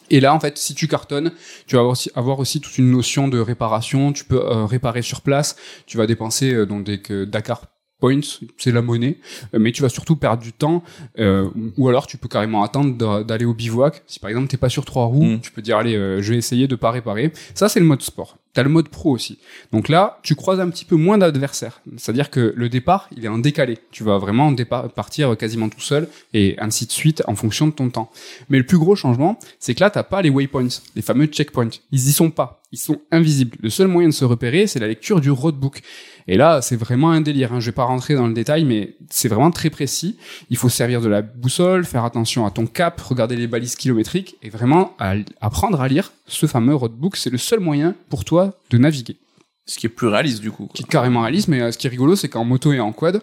Et 0.10 0.20
là, 0.20 0.34
en 0.34 0.40
fait, 0.42 0.58
si 0.58 0.76
tu 0.76 0.90
cartonnes, 0.90 1.32
tu 1.68 1.76
vas 1.76 1.82
avoir 1.82 1.94
aussi, 1.94 2.12
avoir 2.16 2.40
aussi 2.40 2.60
toute 2.60 2.78
une 2.78 2.92
notion 2.92 3.30
de 3.30 3.40
réparation. 3.40 4.12
Tu 4.12 4.26
peux 4.26 4.42
euh, 4.42 4.66
réparer 4.66 5.02
sur 5.02 5.22
place. 5.22 5.56
Tu 5.86 5.96
vas 5.98 6.06
dépenser 6.06 6.54
euh, 6.54 6.66
donc 6.66 6.84
des 6.84 7.02
que 7.02 7.24
Dakar 7.24 7.68
Points, 8.02 8.20
c'est 8.58 8.72
la 8.74 8.82
monnaie, 8.82 9.18
euh, 9.54 9.60
mais 9.60 9.72
tu 9.72 9.82
vas 9.84 9.88
surtout 9.90 10.16
perdre 10.18 10.42
du 10.44 10.52
temps. 10.52 10.84
euh, 11.20 11.48
ou 11.78 11.88
alors, 11.88 12.08
tu 12.08 12.18
peux 12.18 12.28
carrément 12.28 12.64
attendre 12.64 12.96
d'a- 12.98 13.24
d'aller 13.24 13.46
au 13.46 13.54
bivouac. 13.54 14.02
Si 14.08 14.20
par 14.20 14.30
exemple 14.32 14.48
t'es 14.48 14.58
pas 14.58 14.70
sur 14.70 14.84
trois 14.86 15.06
roues, 15.06 15.24
Mm. 15.24 15.40
tu 15.42 15.52
peux 15.52 15.62
dire 15.62 15.78
allez, 15.78 15.96
euh, 15.96 16.22
je 16.22 16.32
vais 16.34 16.38
essayer 16.38 16.68
de 16.68 16.76
pas 16.76 16.90
réparer. 16.92 17.32
Ça, 17.54 17.70
c'est 17.70 17.80
le 17.80 17.86
mode 17.86 18.02
sport. 18.02 18.38
T'as 18.54 18.64
le 18.64 18.70
mode 18.70 18.90
pro 18.90 19.12
aussi. 19.12 19.38
Donc 19.72 19.88
là, 19.88 20.20
tu 20.24 20.36
croises 20.36 20.60
un 20.60 20.70
petit 20.70 20.84
peu 20.84 20.98
moins 20.98 21.18
d'adversaires. 21.18 21.80
C'est-à-dire 21.96 22.30
que 22.30 22.54
le 22.56 22.68
départ, 22.68 23.08
il 23.16 23.24
est 23.24 23.30
en 23.30 23.38
décalé. 23.38 23.78
Tu 23.92 24.04
vas 24.04 24.18
vraiment 24.18 24.54
partir 24.94 25.38
quasiment 25.38 25.70
tout 25.70 25.80
seul 25.80 26.10
et 26.34 26.56
ainsi 26.60 26.86
de 26.86 26.92
suite 26.92 27.24
en 27.28 27.36
fonction 27.36 27.68
de 27.68 27.72
ton 27.72 27.90
temps. 27.90 28.12
Mais 28.50 28.58
le 28.58 28.66
plus 28.66 28.78
gros 28.78 28.96
changement, 28.96 29.40
c'est 29.60 29.74
que 29.74 29.80
là, 29.80 29.90
t'as 29.90 30.04
pas 30.04 30.22
les 30.22 30.30
waypoints, 30.30 30.68
les 30.98 31.02
fameux 31.02 31.28
checkpoints. 31.28 31.70
Ils 31.94 32.10
y 32.10 32.12
sont 32.12 32.30
pas. 32.32 32.62
Ils 32.74 32.80
sont 32.80 33.00
invisibles. 33.12 33.58
Le 33.62 33.70
seul 33.70 33.88
moyen 33.88 34.10
de 34.10 34.14
se 34.14 34.26
repérer, 34.26 34.68
c'est 34.68 34.80
la 34.80 34.88
lecture 34.88 35.22
du 35.22 35.32
roadbook. 35.32 35.82
Et 36.28 36.38
là, 36.38 36.62
c'est 36.62 36.76
vraiment 36.76 37.12
un 37.12 37.22
délire. 37.22 37.54
Hein. 37.54 37.60
Je 37.60 37.68
vais 37.68 37.72
pas 37.72 37.84
rentrer 37.84 38.16
dans 38.16 38.28
le 38.28 38.34
détail, 38.34 38.64
mais 38.66 38.96
c'est 39.10 39.28
vraiment 39.28 39.52
très 39.52 39.70
précis. 39.70 40.18
Il 40.50 40.58
faut 40.58 40.70
se 40.70 40.78
servir 40.78 41.02
de 41.02 41.08
la 41.10 41.22
boussole, 41.22 41.86
faire 41.86 42.06
attention 42.06 42.46
à 42.46 42.52
ton 42.52 42.66
cap, 42.68 43.00
regarder 43.02 43.36
les 43.36 43.48
balises 43.48 43.76
kilométriques 43.76 44.36
et 44.44 44.50
vraiment 44.50 44.96
à- 45.00 45.14
apprendre 45.42 45.82
à 45.82 45.88
lire 45.88 46.12
ce 46.28 46.46
fameux 46.46 46.76
roadbook. 46.76 47.16
C'est 47.18 47.30
le 47.30 47.38
seul 47.38 47.60
moyen 47.60 47.96
pour 48.10 48.24
toi 48.26 48.58
de 48.70 48.78
naviguer. 48.78 49.18
Ce 49.66 49.78
qui 49.78 49.86
est 49.86 49.90
plus 49.90 50.08
réaliste 50.08 50.42
du 50.42 50.52
coup. 50.52 50.66
quoi. 50.66 50.74
Qui 50.74 50.84
est 50.84 50.88
carrément 50.88 51.22
réaliste, 51.22 51.48
mais 51.48 51.62
euh, 51.62 51.72
ce 51.72 51.78
qui 51.78 51.88
est 51.88 51.90
rigolo, 51.90 52.16
c'est 52.16 52.30
qu'en 52.30 52.44
moto 52.44 52.74
et 52.74 52.80
en 52.80 52.92
quad, 52.92 53.22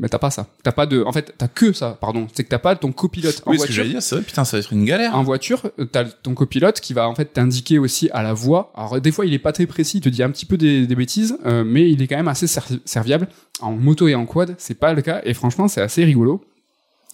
bah, 0.00 0.08
t'as 0.08 0.18
pas 0.18 0.30
ça. 0.30 0.48
T'as 0.62 0.72
pas 0.72 0.86
de, 0.86 1.02
en 1.04 1.12
fait, 1.12 1.34
t'as 1.36 1.46
que 1.46 1.72
ça, 1.72 1.96
pardon. 2.00 2.26
C'est 2.32 2.42
que 2.42 2.48
t'as 2.48 2.58
pas 2.58 2.74
ton 2.74 2.90
copilote 2.90 3.42
en 3.44 3.50
Oui, 3.50 3.58
ce 3.58 3.66
que 3.66 3.72
j'allais 3.72 3.90
dire, 3.90 4.02
c'est 4.02 4.16
vrai, 4.16 4.24
putain, 4.24 4.44
ça 4.44 4.56
va 4.56 4.60
être 4.60 4.72
une 4.72 4.84
galère. 4.86 5.14
En 5.14 5.22
voiture, 5.22 5.70
euh, 5.78 5.84
t'as 5.84 6.04
ton 6.04 6.34
copilote 6.34 6.80
qui 6.80 6.94
va 6.94 7.06
en 7.08 7.14
fait 7.14 7.26
t'indiquer 7.26 7.78
aussi 7.78 8.08
à 8.12 8.22
la 8.22 8.32
voix. 8.32 8.72
Alors 8.74 9.00
des 9.00 9.12
fois, 9.12 9.26
il 9.26 9.34
est 9.34 9.38
pas 9.38 9.52
très 9.52 9.66
précis, 9.66 9.98
il 9.98 10.00
te 10.00 10.08
dit 10.08 10.22
un 10.22 10.30
petit 10.30 10.46
peu 10.46 10.56
des, 10.56 10.86
des 10.86 10.94
bêtises, 10.96 11.36
euh, 11.44 11.62
mais 11.64 11.90
il 11.90 12.00
est 12.02 12.06
quand 12.06 12.16
même 12.16 12.28
assez 12.28 12.46
ser- 12.46 12.80
serviable. 12.84 13.28
En 13.60 13.72
moto 13.72 14.08
et 14.08 14.14
en 14.14 14.24
quad, 14.24 14.54
c'est 14.58 14.78
pas 14.78 14.94
le 14.94 15.02
cas, 15.02 15.20
et 15.24 15.34
franchement, 15.34 15.68
c'est 15.68 15.82
assez 15.82 16.02
rigolo. 16.02 16.42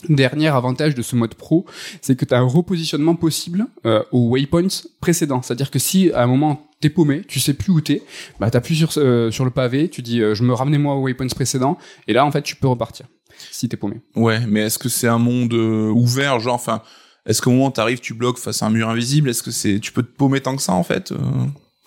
Dernier 0.08 0.48
avantage 0.48 0.94
de 0.94 1.00
ce 1.02 1.16
mode 1.16 1.34
pro, 1.34 1.64
c'est 2.02 2.16
que 2.16 2.24
tu 2.26 2.34
as 2.34 2.38
un 2.38 2.46
repositionnement 2.46 3.16
possible 3.16 3.66
euh, 3.86 4.02
aux 4.12 4.28
waypoints 4.28 4.68
précédents. 5.00 5.40
C'est-à-dire 5.42 5.70
que 5.70 5.78
si 5.78 6.12
à 6.12 6.22
un 6.22 6.26
moment 6.26 6.65
t'es 6.80 6.90
paumé, 6.90 7.22
tu 7.26 7.40
sais 7.40 7.54
plus 7.54 7.72
où 7.72 7.80
t'es, 7.80 8.02
bah 8.40 8.50
t'appuies 8.50 8.76
sur 8.76 8.90
euh, 8.98 9.30
sur 9.30 9.44
le 9.44 9.50
pavé, 9.50 9.88
tu 9.88 10.02
dis 10.02 10.20
euh, 10.20 10.34
je 10.34 10.42
me 10.42 10.52
ramenais 10.52 10.78
moi 10.78 10.94
aux 10.94 11.02
waypoints 11.02 11.28
précédents, 11.28 11.78
et 12.06 12.12
là 12.12 12.24
en 12.26 12.30
fait 12.30 12.42
tu 12.42 12.56
peux 12.56 12.68
repartir 12.68 13.06
si 13.50 13.68
t'es 13.68 13.76
paumé. 13.76 13.96
Ouais, 14.14 14.40
mais 14.46 14.60
est-ce 14.62 14.78
que 14.78 14.88
c'est 14.88 15.08
un 15.08 15.18
monde 15.18 15.52
euh, 15.52 15.90
ouvert, 15.90 16.40
genre, 16.40 16.54
enfin, 16.54 16.80
est-ce 17.26 17.42
qu'au 17.42 17.50
moment 17.50 17.66
où 17.66 17.70
t'arrives, 17.70 18.00
tu 18.00 18.14
bloques 18.14 18.38
face 18.38 18.62
à 18.62 18.66
un 18.66 18.70
mur 18.70 18.88
invisible 18.88 19.28
Est-ce 19.28 19.42
que 19.42 19.50
c'est, 19.50 19.78
tu 19.80 19.92
peux 19.92 20.02
te 20.02 20.16
paumer 20.16 20.40
tant 20.40 20.56
que 20.56 20.62
ça 20.62 20.72
en 20.72 20.82
fait 20.84 21.12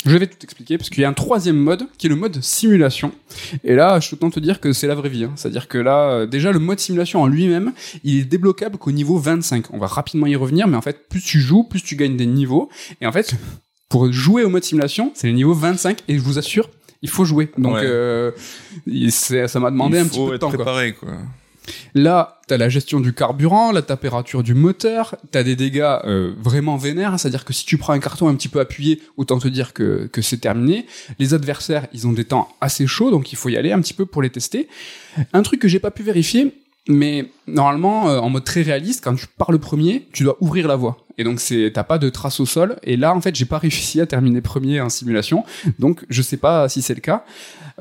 Je 0.05 0.15
vais 0.17 0.27
tout 0.27 0.37
expliquer 0.43 0.77
parce 0.77 0.89
qu'il 0.91 1.01
y 1.01 1.05
a 1.05 1.09
un 1.09 1.13
troisième 1.13 1.55
mode 1.57 1.87
qui 1.97 2.05
est 2.05 2.09
le 2.09 2.15
mode 2.17 2.41
simulation. 2.43 3.11
Et 3.63 3.73
là, 3.73 3.99
je 3.99 4.09
peux 4.09 4.15
autant 4.17 4.29
te 4.29 4.39
dire 4.39 4.59
que 4.59 4.73
c'est 4.73 4.85
la 4.85 4.95
vraie 4.95 5.09
vie. 5.09 5.23
hein. 5.23 5.31
C'est-à-dire 5.37 5.67
que 5.67 5.77
là, 5.79 6.25
déjà, 6.27 6.51
le 6.51 6.59
mode 6.59 6.79
simulation 6.79 7.21
en 7.21 7.27
lui-même, 7.27 7.73
il 8.03 8.19
est 8.19 8.25
débloquable 8.25 8.77
qu'au 8.77 8.91
niveau 8.91 9.17
25. 9.17 9.73
On 9.73 9.79
va 9.79 9.87
rapidement 9.87 10.27
y 10.27 10.35
revenir, 10.35 10.67
mais 10.67 10.77
en 10.77 10.81
fait, 10.81 11.07
plus 11.09 11.21
tu 11.21 11.39
joues, 11.39 11.63
plus 11.63 11.81
tu 11.81 11.95
gagnes 11.95 12.17
des 12.17 12.25
niveaux. 12.27 12.69
Et 13.01 13.07
en 13.07 13.11
fait, 13.11 13.33
pour 13.89 14.11
jouer 14.11 14.43
au 14.43 14.49
mode 14.49 14.63
simulation, 14.63 15.11
c'est 15.15 15.27
le 15.27 15.33
niveau 15.33 15.53
25 15.53 15.99
et 16.07 16.15
je 16.15 16.21
vous 16.21 16.37
assure, 16.37 16.69
il 17.01 17.09
faut 17.09 17.25
jouer. 17.25 17.49
Donc, 17.57 17.73
Ouais. 17.75 17.81
euh, 17.83 18.31
ça 19.09 19.59
m'a 19.59 19.71
demandé 19.71 19.97
Il 19.97 20.01
un 20.01 20.05
petit 20.07 20.19
peu 20.19 20.29
de 20.29 20.35
être 20.35 20.41
temps. 20.41 20.47
Quoi. 20.49 20.57
préparé, 20.57 20.93
quoi. 20.93 21.09
Là, 21.93 22.39
t'as 22.47 22.57
la 22.57 22.67
gestion 22.67 22.99
du 22.99 23.13
carburant, 23.13 23.71
la 23.71 23.83
température 23.83 24.41
du 24.41 24.55
moteur, 24.55 25.15
t'as 25.31 25.43
des 25.43 25.55
dégâts 25.55 25.97
euh, 26.05 26.33
vraiment 26.41 26.77
vénères, 26.77 27.19
c'est-à-dire 27.19 27.45
que 27.45 27.53
si 27.53 27.63
tu 27.65 27.77
prends 27.77 27.93
un 27.93 27.99
carton 27.99 28.27
un 28.27 28.33
petit 28.35 28.47
peu 28.47 28.59
appuyé, 28.59 29.01
autant 29.17 29.37
te 29.37 29.47
dire 29.47 29.73
que, 29.73 30.09
que 30.11 30.21
c'est 30.23 30.37
terminé. 30.37 30.87
Les 31.19 31.35
adversaires, 31.35 31.85
ils 31.93 32.07
ont 32.07 32.11
des 32.11 32.25
temps 32.25 32.49
assez 32.59 32.87
chauds, 32.87 33.11
donc 33.11 33.31
il 33.33 33.35
faut 33.35 33.49
y 33.49 33.57
aller 33.57 33.71
un 33.71 33.81
petit 33.81 33.93
peu 33.93 34.07
pour 34.07 34.23
les 34.23 34.31
tester. 34.31 34.67
Un 35.31 35.43
truc 35.43 35.59
que 35.59 35.67
j'ai 35.67 35.79
pas 35.79 35.91
pu 35.91 36.01
vérifier, 36.01 36.55
mais 36.87 37.29
normalement, 37.47 38.09
euh, 38.09 38.19
en 38.19 38.29
mode 38.29 38.43
très 38.43 38.61
réaliste, 38.61 39.03
quand 39.03 39.15
tu 39.15 39.27
pars 39.27 39.51
le 39.51 39.59
premier, 39.59 40.07
tu 40.13 40.23
dois 40.23 40.37
ouvrir 40.39 40.67
la 40.67 40.75
voie. 40.75 40.97
Et 41.17 41.23
donc 41.23 41.39
c'est 41.41 41.71
t'as 41.73 41.83
pas 41.83 41.97
de 41.97 42.09
trace 42.09 42.39
au 42.39 42.45
sol. 42.45 42.77
Et 42.83 42.95
là, 42.95 43.13
en 43.13 43.21
fait, 43.21 43.35
j'ai 43.35 43.45
pas 43.45 43.57
réussi 43.57 43.99
à 43.99 44.05
terminer 44.05 44.41
premier 44.41 44.79
en 44.81 44.89
simulation, 44.89 45.43
donc 45.79 46.05
je 46.09 46.21
sais 46.21 46.37
pas 46.37 46.69
si 46.69 46.81
c'est 46.81 46.95
le 46.95 47.01
cas. 47.01 47.25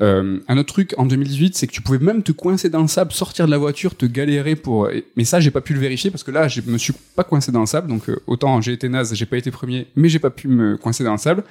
Euh, 0.01 0.39
un 0.47 0.57
autre 0.57 0.73
truc 0.73 0.93
en 0.97 1.05
2018, 1.05 1.57
c'est 1.57 1.67
que 1.67 1.71
tu 1.71 1.81
pouvais 1.81 1.99
même 1.99 2.23
te 2.23 2.31
coincer 2.31 2.69
dans 2.69 2.81
le 2.81 2.87
sable, 2.87 3.11
sortir 3.11 3.45
de 3.45 3.51
la 3.51 3.57
voiture, 3.57 3.95
te 3.95 4.05
galérer 4.05 4.55
pour. 4.55 4.89
Mais 5.17 5.25
ça, 5.25 5.39
j'ai 5.39 5.51
pas 5.51 5.61
pu 5.61 5.73
le 5.73 5.79
vérifier 5.79 6.09
parce 6.09 6.23
que 6.23 6.31
là, 6.31 6.47
je 6.47 6.61
me 6.61 6.77
suis 6.77 6.93
pas 7.15 7.23
coincé 7.23 7.51
dans 7.51 7.59
le 7.59 7.65
sable. 7.65 7.87
Donc 7.87 8.09
euh, 8.09 8.21
autant 8.27 8.61
j'ai 8.61 8.73
été 8.73 8.87
naze, 8.87 9.13
j'ai 9.13 9.25
pas 9.25 9.37
été 9.37 9.51
premier, 9.51 9.87
mais 9.95 10.09
j'ai 10.09 10.19
pas 10.19 10.29
pu 10.29 10.47
me 10.47 10.77
coincer 10.77 11.03
dans 11.03 11.11
le 11.11 11.17
sable. 11.17 11.43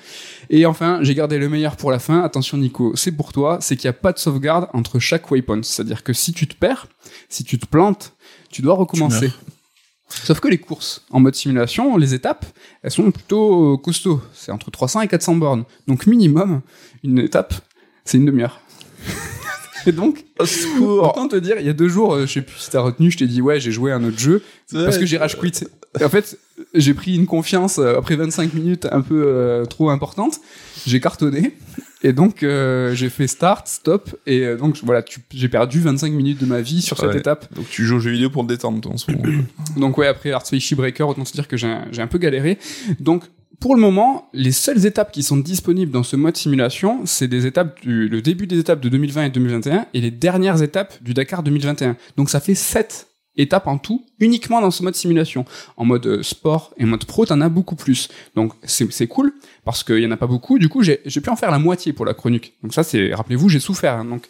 Et 0.50 0.66
enfin, 0.66 1.00
j'ai 1.02 1.14
gardé 1.14 1.38
le 1.38 1.48
meilleur 1.48 1.76
pour 1.76 1.90
la 1.90 1.98
fin. 1.98 2.22
Attention, 2.22 2.56
Nico, 2.56 2.92
c'est 2.96 3.12
pour 3.12 3.32
toi. 3.32 3.58
C'est 3.60 3.76
qu'il 3.76 3.86
y 3.86 3.88
a 3.88 3.94
pas 3.94 4.12
de 4.12 4.18
sauvegarde 4.18 4.68
entre 4.72 4.98
chaque 4.98 5.30
waypoint. 5.30 5.62
C'est-à-dire 5.62 6.02
que 6.02 6.12
si 6.12 6.32
tu 6.32 6.46
te 6.46 6.54
perds, 6.54 6.86
si 7.28 7.44
tu 7.44 7.58
te 7.58 7.66
plantes, 7.66 8.14
tu 8.50 8.62
dois 8.62 8.74
recommencer. 8.74 9.30
Sauf 10.08 10.40
que 10.40 10.48
les 10.48 10.58
courses 10.58 11.04
en 11.10 11.20
mode 11.20 11.34
simulation, 11.34 11.98
les 11.98 12.14
étapes, 12.14 12.46
elles 12.82 12.90
sont 12.90 13.10
plutôt 13.10 13.76
costauds. 13.78 14.22
C'est 14.32 14.50
entre 14.50 14.70
300 14.70 15.02
et 15.02 15.08
400 15.08 15.34
bornes. 15.36 15.64
Donc 15.86 16.06
minimum, 16.06 16.62
une 17.04 17.18
étape, 17.18 17.54
c'est 18.08 18.16
une 18.18 18.24
demi-heure. 18.26 18.60
et 19.86 19.92
donc, 19.92 20.24
autant 20.80 21.28
te 21.28 21.36
dire, 21.36 21.56
il 21.60 21.66
y 21.66 21.68
a 21.68 21.72
deux 21.72 21.88
jours, 21.88 22.14
euh, 22.14 22.26
je 22.26 22.32
sais 22.34 22.42
plus 22.42 22.56
si 22.58 22.70
t'as 22.70 22.80
retenu, 22.80 23.10
je 23.10 23.18
t'ai 23.18 23.26
dit 23.26 23.40
ouais, 23.42 23.60
j'ai 23.60 23.70
joué 23.72 23.92
à 23.92 23.96
un 23.96 24.04
autre 24.04 24.18
jeu 24.18 24.42
parce 24.72 24.98
que 24.98 25.06
j'ai 25.06 25.18
rage 25.18 25.38
quit. 25.38 25.52
Et 26.00 26.04
en 26.04 26.08
fait, 26.08 26.38
j'ai 26.74 26.92
pris 26.94 27.16
une 27.16 27.26
confiance 27.26 27.78
euh, 27.78 27.96
après 27.98 28.14
25 28.16 28.52
minutes 28.54 28.86
un 28.92 29.00
peu 29.00 29.24
euh, 29.26 29.64
trop 29.64 29.88
importante. 29.90 30.38
J'ai 30.86 31.00
cartonné. 31.00 31.56
Et 32.02 32.12
donc, 32.12 32.42
euh, 32.42 32.94
j'ai 32.94 33.08
fait 33.08 33.26
start, 33.26 33.66
stop. 33.66 34.14
Et 34.26 34.42
euh, 34.44 34.56
donc, 34.56 34.76
voilà, 34.84 35.02
tu- 35.02 35.20
j'ai 35.32 35.48
perdu 35.48 35.80
25 35.80 36.12
minutes 36.12 36.38
de 36.40 36.46
ma 36.46 36.60
vie 36.60 36.82
sur 36.82 36.96
cette 36.98 37.08
Ouais. 37.10 37.18
étape. 37.18 37.52
Donc 37.54 37.68
tu 37.70 37.84
joues 37.84 37.96
aux 37.96 38.00
jeux 38.00 38.10
vidéo 38.12 38.30
pour 38.30 38.44
te 38.44 38.48
détendre, 38.48 38.80
toi, 38.80 38.92
en 38.92 38.96
ce 38.98 39.10
moment. 39.10 39.24
Donc 39.76 39.96
ouais, 39.98 40.06
après 40.06 40.30
Art 40.30 40.44
Breaker, 40.76 41.04
autant 41.04 41.24
se 41.24 41.32
dire 41.32 41.48
que 41.48 41.56
j'ai 41.56 41.66
un, 41.68 41.86
j'ai 41.90 42.02
un 42.02 42.06
peu 42.06 42.18
galéré. 42.18 42.58
Donc 43.00 43.24
pour 43.60 43.74
le 43.74 43.80
moment, 43.80 44.28
les 44.32 44.52
seules 44.52 44.86
étapes 44.86 45.10
qui 45.10 45.22
sont 45.22 45.36
disponibles 45.36 45.90
dans 45.90 46.04
ce 46.04 46.14
mode 46.16 46.36
simulation, 46.36 47.00
c'est 47.06 47.26
des 47.28 47.46
étapes 47.46 47.80
du 47.82 48.08
le 48.08 48.22
début 48.22 48.46
des 48.46 48.58
étapes 48.58 48.80
de 48.80 48.88
2020 48.88 49.24
et 49.24 49.30
2021 49.30 49.86
et 49.94 50.00
les 50.00 50.10
dernières 50.12 50.62
étapes 50.62 51.02
du 51.02 51.12
Dakar 51.12 51.42
2021. 51.42 51.96
Donc 52.16 52.30
ça 52.30 52.38
fait 52.40 52.54
sept 52.54 53.08
étapes 53.36 53.66
en 53.66 53.78
tout 53.78 54.04
uniquement 54.20 54.60
dans 54.60 54.70
ce 54.70 54.82
mode 54.82 54.94
simulation. 54.94 55.44
En 55.76 55.84
mode 55.84 56.06
euh, 56.06 56.22
sport 56.22 56.72
et 56.76 56.84
mode 56.84 57.04
pro, 57.04 57.26
t'en 57.26 57.40
as 57.40 57.48
beaucoup 57.48 57.76
plus. 57.76 58.08
Donc 58.36 58.52
c'est 58.62 59.06
cool 59.06 59.32
parce 59.64 59.82
qu'il 59.82 59.98
y 60.00 60.06
en 60.06 60.10
a 60.10 60.16
pas 60.16 60.26
beaucoup. 60.26 60.58
Du 60.58 60.68
coup, 60.68 60.82
j'ai 60.82 60.96
pu 60.96 61.28
en 61.30 61.36
faire 61.36 61.50
la 61.50 61.58
moitié 61.58 61.92
pour 61.92 62.04
la 62.06 62.14
chronique. 62.14 62.54
Donc 62.62 62.74
ça 62.74 62.82
c'est 62.84 63.14
rappelez-vous, 63.14 63.48
j'ai 63.48 63.60
souffert. 63.60 63.94
hein. 63.94 64.20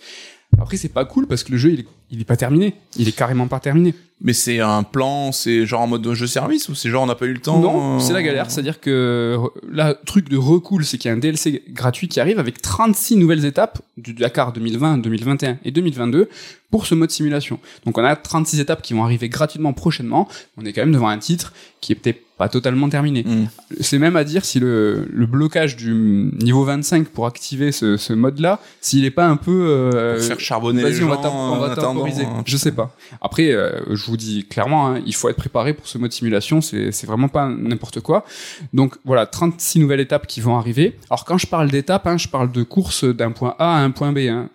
Après 0.59 0.77
c'est 0.77 0.89
pas 0.89 1.05
cool 1.05 1.27
parce 1.27 1.45
que 1.45 1.53
le 1.53 1.59
jeu 1.59 1.73
il 1.73 1.81
est, 1.81 1.87
il 2.11 2.21
est 2.21 2.25
pas 2.25 2.37
terminé. 2.37 2.75
Il 2.97 3.09
est 3.09 3.13
carrément 3.13 3.49
pas 3.49 3.61
terminé. 3.61 3.95
Mais 4.21 4.33
c'est 4.33 4.59
un 4.59 4.83
plan, 4.83 5.31
c'est 5.31 5.65
genre 5.65 5.83
en 5.83 5.87
mode 5.87 6.13
jeu 6.13 6.27
service 6.27 6.69
ou 6.69 6.75
c'est 6.75 6.91
genre 6.91 7.05
on 7.05 7.07
n'a 7.07 7.15
pas 7.15 7.27
eu 7.27 7.33
le 7.33 7.41
temps 7.41 7.61
Non, 7.61 7.97
euh, 7.97 7.99
c'est 8.01 8.13
la 8.13 8.23
galère. 8.23 8.51
C'est-à-dire 8.51 8.81
que 8.81 9.39
là, 9.71 9.95
truc 9.95 10.29
de 10.29 10.37
recool, 10.37 10.85
c'est 10.85 10.99
qu'il 10.99 11.09
y 11.09 11.13
a 11.13 11.15
un 11.15 11.19
DLC 11.19 11.63
gratuit 11.69 12.09
qui 12.09 12.19
arrive 12.19 12.41
avec 12.41 12.61
36 12.61 13.17
nouvelles 13.17 13.45
étapes 13.45 13.81
du 13.97 14.15
Dakar 14.15 14.53
2020, 14.53 14.99
2021 14.99 15.59
et 15.65 15.71
2022 15.71 16.29
pour 16.71 16.87
ce 16.87 16.97
mode 16.97 17.11
simulation. 17.11 17.61
Donc 17.85 17.97
on 17.97 18.05
a 18.05 18.17
36 18.17 18.59
étapes 18.59 18.83
qui 18.83 18.95
vont 18.95 19.05
arriver 19.05 19.29
gratuitement 19.29 19.73
prochainement. 19.73 20.29
On 20.57 20.65
est 20.65 20.73
quand 20.73 20.83
même 20.83 20.93
devant 20.93 21.09
un 21.09 21.19
titre 21.19 21.53
qui 21.81 21.93
est 21.93 21.95
peut-être 21.95 22.21
pas 22.39 22.49
totalement 22.49 22.89
terminé. 22.89 23.25
Hmm. 23.25 23.47
C'est 23.81 23.99
même 23.99 24.17
à 24.17 24.25
dire 24.25 24.45
si 24.45 24.61
le, 24.61 25.07
le 25.13 25.27
blocage 25.27 25.77
du 25.77 25.93
niveau 25.93 26.65
25 26.65 27.09
pour 27.09 27.27
activer 27.27 27.73
ce, 27.73 27.97
ce 27.97 28.13
mode-là, 28.13 28.61
s'il 28.81 29.05
est 29.05 29.11
pas 29.11 29.27
un 29.27 29.37
peu... 29.37 29.67
euh, 29.69 30.17
Pour 30.17 30.25
faire 30.25 30.41
charbonner 30.41 30.83
les 30.85 30.93
gens 30.93 31.07
on 31.07 31.59
va 31.59 31.75
temporiser. 31.75 32.25
hein. 32.25 32.43
Je 32.47 32.57
sais 32.57 32.73
pas. 32.73 32.95
Après, 33.21 33.51
euh, 33.53 33.81
je 33.95 34.07
vous 34.07 34.17
dis 34.17 34.47
clairement, 34.47 34.89
hein, 34.89 35.03
il 35.05 35.15
faut 35.15 35.29
être 35.29 35.37
préparé 35.37 35.75
pour 35.75 35.87
ce 35.89 35.99
mode 35.99 36.13
simulation. 36.13 36.61
C'est 36.61 36.93
c'est 36.93 37.07
vraiment 37.07 37.29
pas 37.29 37.49
n'importe 37.49 38.01
quoi. 38.01 38.25
Donc 38.73 38.97
voilà, 39.05 39.27
36 39.27 39.81
nouvelles 39.81 40.01
étapes 40.01 40.27
qui 40.27 40.41
vont 40.41 40.57
arriver. 40.57 40.97
Alors 41.11 41.25
quand 41.25 41.39
je 41.39 41.47
parle 41.49 41.71
d'étapes, 41.71 42.07
hein, 42.07 42.17
je 42.19 42.29
parle 42.29 42.53
de 42.53 42.63
course 42.63 43.05
d'un 43.05 43.33
point 43.33 43.55
A 43.59 43.77
à 43.77 43.81
un 43.81 43.91
point 43.91 44.13
B. 44.13 44.19
Hein. 44.29 44.49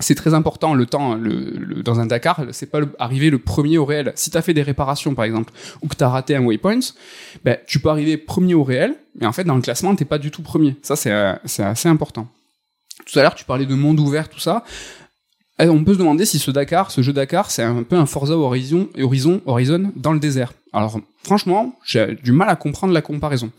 C'est 0.00 0.14
très 0.14 0.34
important 0.34 0.74
le 0.74 0.84
temps 0.86 1.14
le, 1.14 1.30
le- 1.58 1.82
dans 1.82 2.00
un 2.00 2.06
Dakar, 2.06 2.42
c'est 2.52 2.70
pas 2.70 2.80
le, 2.80 2.88
arriver 2.98 3.30
le 3.30 3.38
premier 3.38 3.78
au 3.78 3.84
réel. 3.86 4.12
Si 4.14 4.30
t'as 4.30 4.42
fait 4.42 4.52
des 4.54 4.62
réparations 4.62 5.14
par 5.14 5.24
exemple 5.24 5.52
ou 5.82 5.88
que 5.88 5.94
t'as 5.96 6.08
raté 6.08 6.36
un 6.36 6.42
waypoint, 6.44 6.80
ben 7.44 7.56
tu 7.66 7.78
peux 7.80 7.88
arriver 7.88 8.16
premier 8.18 8.54
au 8.54 8.62
réel, 8.62 8.94
mais 9.18 9.26
en 9.26 9.32
fait 9.32 9.44
dans 9.44 9.54
le 9.56 9.62
classement 9.62 9.94
t'es 9.96 10.04
pas 10.04 10.18
du 10.18 10.30
tout 10.30 10.42
premier. 10.42 10.76
Ça 10.82 10.96
c'est 10.96 11.12
euh, 11.12 11.32
c'est 11.46 11.62
assez 11.64 11.88
important. 11.88 12.28
Tout 13.06 13.18
à 13.18 13.22
l'heure 13.22 13.34
tu 13.34 13.44
parlais 13.46 13.64
de 13.66 13.74
monde 13.74 13.98
ouvert 13.98 14.28
tout 14.28 14.40
ça 14.40 14.64
Eh, 15.58 15.68
On 15.68 15.84
peut 15.84 15.94
se 15.94 15.98
demander 15.98 16.26
si 16.26 16.38
ce 16.38 16.50
Dakar, 16.50 16.90
ce 16.90 17.00
jeu 17.00 17.14
Dakar, 17.14 17.50
c'est 17.50 17.62
un 17.62 17.82
peu 17.82 17.96
un 17.96 18.04
Forza 18.04 18.36
Horizon, 18.36 18.88
Horizon, 19.00 19.40
Horizon 19.46 19.90
dans 19.96 20.12
le 20.12 20.18
désert. 20.20 20.52
Alors, 20.74 21.00
franchement, 21.22 21.78
j'ai 21.82 22.14
du 22.22 22.32
mal 22.32 22.50
à 22.50 22.56
comprendre 22.56 22.92
la 22.92 23.00
comparaison. 23.00 23.50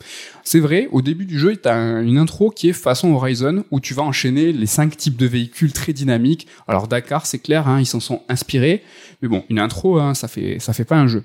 C'est 0.43 0.59
vrai, 0.59 0.87
au 0.91 1.01
début 1.01 1.25
du 1.25 1.39
jeu, 1.39 1.55
tu 1.55 1.67
as 1.67 1.75
une 2.01 2.19
intro 2.19 2.51
qui 2.51 2.69
est 2.69 2.73
façon 2.73 3.11
Horizon, 3.13 3.63
où 3.71 3.79
tu 3.79 3.95
vas 3.95 4.03
enchaîner 4.03 4.53
les 4.53 4.67
cinq 4.67 4.95
types 4.95 5.17
de 5.17 5.25
véhicules 5.25 5.73
très 5.73 5.91
dynamiques. 5.91 6.45
Alors, 6.67 6.87
Dakar, 6.87 7.25
c'est 7.25 7.39
clair, 7.39 7.67
hein, 7.67 7.79
ils 7.79 7.87
s'en 7.87 7.99
sont 7.99 8.21
inspirés. 8.29 8.83
Mais 9.23 9.27
bon, 9.27 9.43
une 9.49 9.57
intro, 9.57 9.97
hein, 9.97 10.13
ça 10.13 10.27
fait, 10.27 10.59
ça 10.59 10.73
fait 10.73 10.85
pas 10.85 10.97
un 10.97 11.07
jeu. 11.07 11.23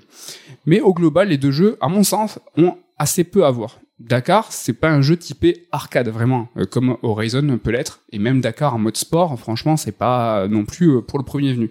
Mais 0.65 0.81
au 0.81 0.95
global, 0.95 1.27
les 1.29 1.37
deux 1.37 1.51
jeux, 1.51 1.77
à 1.81 1.87
mon 1.87 2.03
sens, 2.03 2.39
ont 2.57 2.77
assez 2.97 3.23
peu 3.23 3.45
à 3.45 3.51
voir. 3.51 3.77
Dakar, 4.07 4.51
c'est 4.51 4.73
pas 4.73 4.89
un 4.89 5.01
jeu 5.01 5.15
typé 5.15 5.65
arcade 5.71 6.09
vraiment, 6.09 6.49
euh, 6.57 6.65
comme 6.65 6.97
Horizon 7.03 7.57
peut 7.57 7.71
l'être, 7.71 8.01
et 8.11 8.19
même 8.19 8.41
Dakar 8.41 8.75
en 8.75 8.79
mode 8.79 8.97
sport, 8.97 9.39
franchement, 9.39 9.77
c'est 9.77 9.93
pas 9.93 10.45
non 10.49 10.65
plus 10.65 10.97
euh, 10.97 11.01
pour 11.01 11.17
le 11.17 11.23
premier 11.23 11.53
venu. 11.53 11.69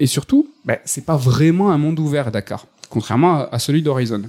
Et 0.00 0.06
surtout, 0.06 0.48
bah, 0.64 0.78
c'est 0.86 1.04
pas 1.04 1.16
vraiment 1.16 1.70
un 1.70 1.76
monde 1.76 1.98
ouvert 2.00 2.32
Dakar, 2.32 2.66
contrairement 2.88 3.34
à, 3.34 3.48
à 3.52 3.58
celui 3.58 3.82
d'Horizon. 3.82 4.22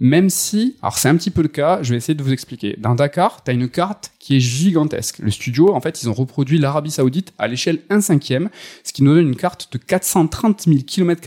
Même 0.00 0.28
si, 0.28 0.76
alors 0.82 0.98
c'est 0.98 1.08
un 1.08 1.16
petit 1.16 1.30
peu 1.30 1.40
le 1.40 1.48
cas, 1.48 1.78
je 1.82 1.90
vais 1.90 1.96
essayer 1.96 2.14
de 2.14 2.22
vous 2.22 2.32
expliquer. 2.32 2.76
Dans 2.78 2.94
Dakar, 2.94 3.42
t'as 3.42 3.54
une 3.54 3.68
carte 3.68 4.12
qui 4.18 4.36
est 4.36 4.40
gigantesque. 4.40 5.18
Le 5.20 5.30
studio, 5.30 5.74
en 5.74 5.80
fait, 5.80 6.02
ils 6.02 6.10
ont 6.10 6.14
reproduit 6.14 6.58
l'Arabie 6.58 6.90
Saoudite 6.90 7.32
à 7.38 7.48
l'échelle 7.48 7.78
1 7.88 8.02
cinquième, 8.02 8.50
ce 8.84 8.92
qui 8.92 9.02
nous 9.02 9.14
donne 9.14 9.28
une 9.28 9.36
carte 9.36 9.72
de 9.72 9.78
430 9.78 10.62
000 10.62 10.80
km 10.86 11.22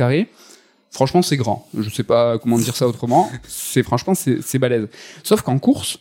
Franchement, 0.96 1.22
c'est 1.22 1.36
grand. 1.36 1.68
Je 1.78 1.89
sais 1.89 2.04
pas 2.04 2.39
comment 2.39 2.58
dire 2.58 2.74
ça 2.74 2.88
autrement. 2.88 3.30
C'est 3.50 3.84
franchement, 3.84 4.14
c'est 4.16 4.60
balèze. 4.60 4.88
Sauf 5.24 5.41
qu'en 5.41 5.60
course, 5.60 6.00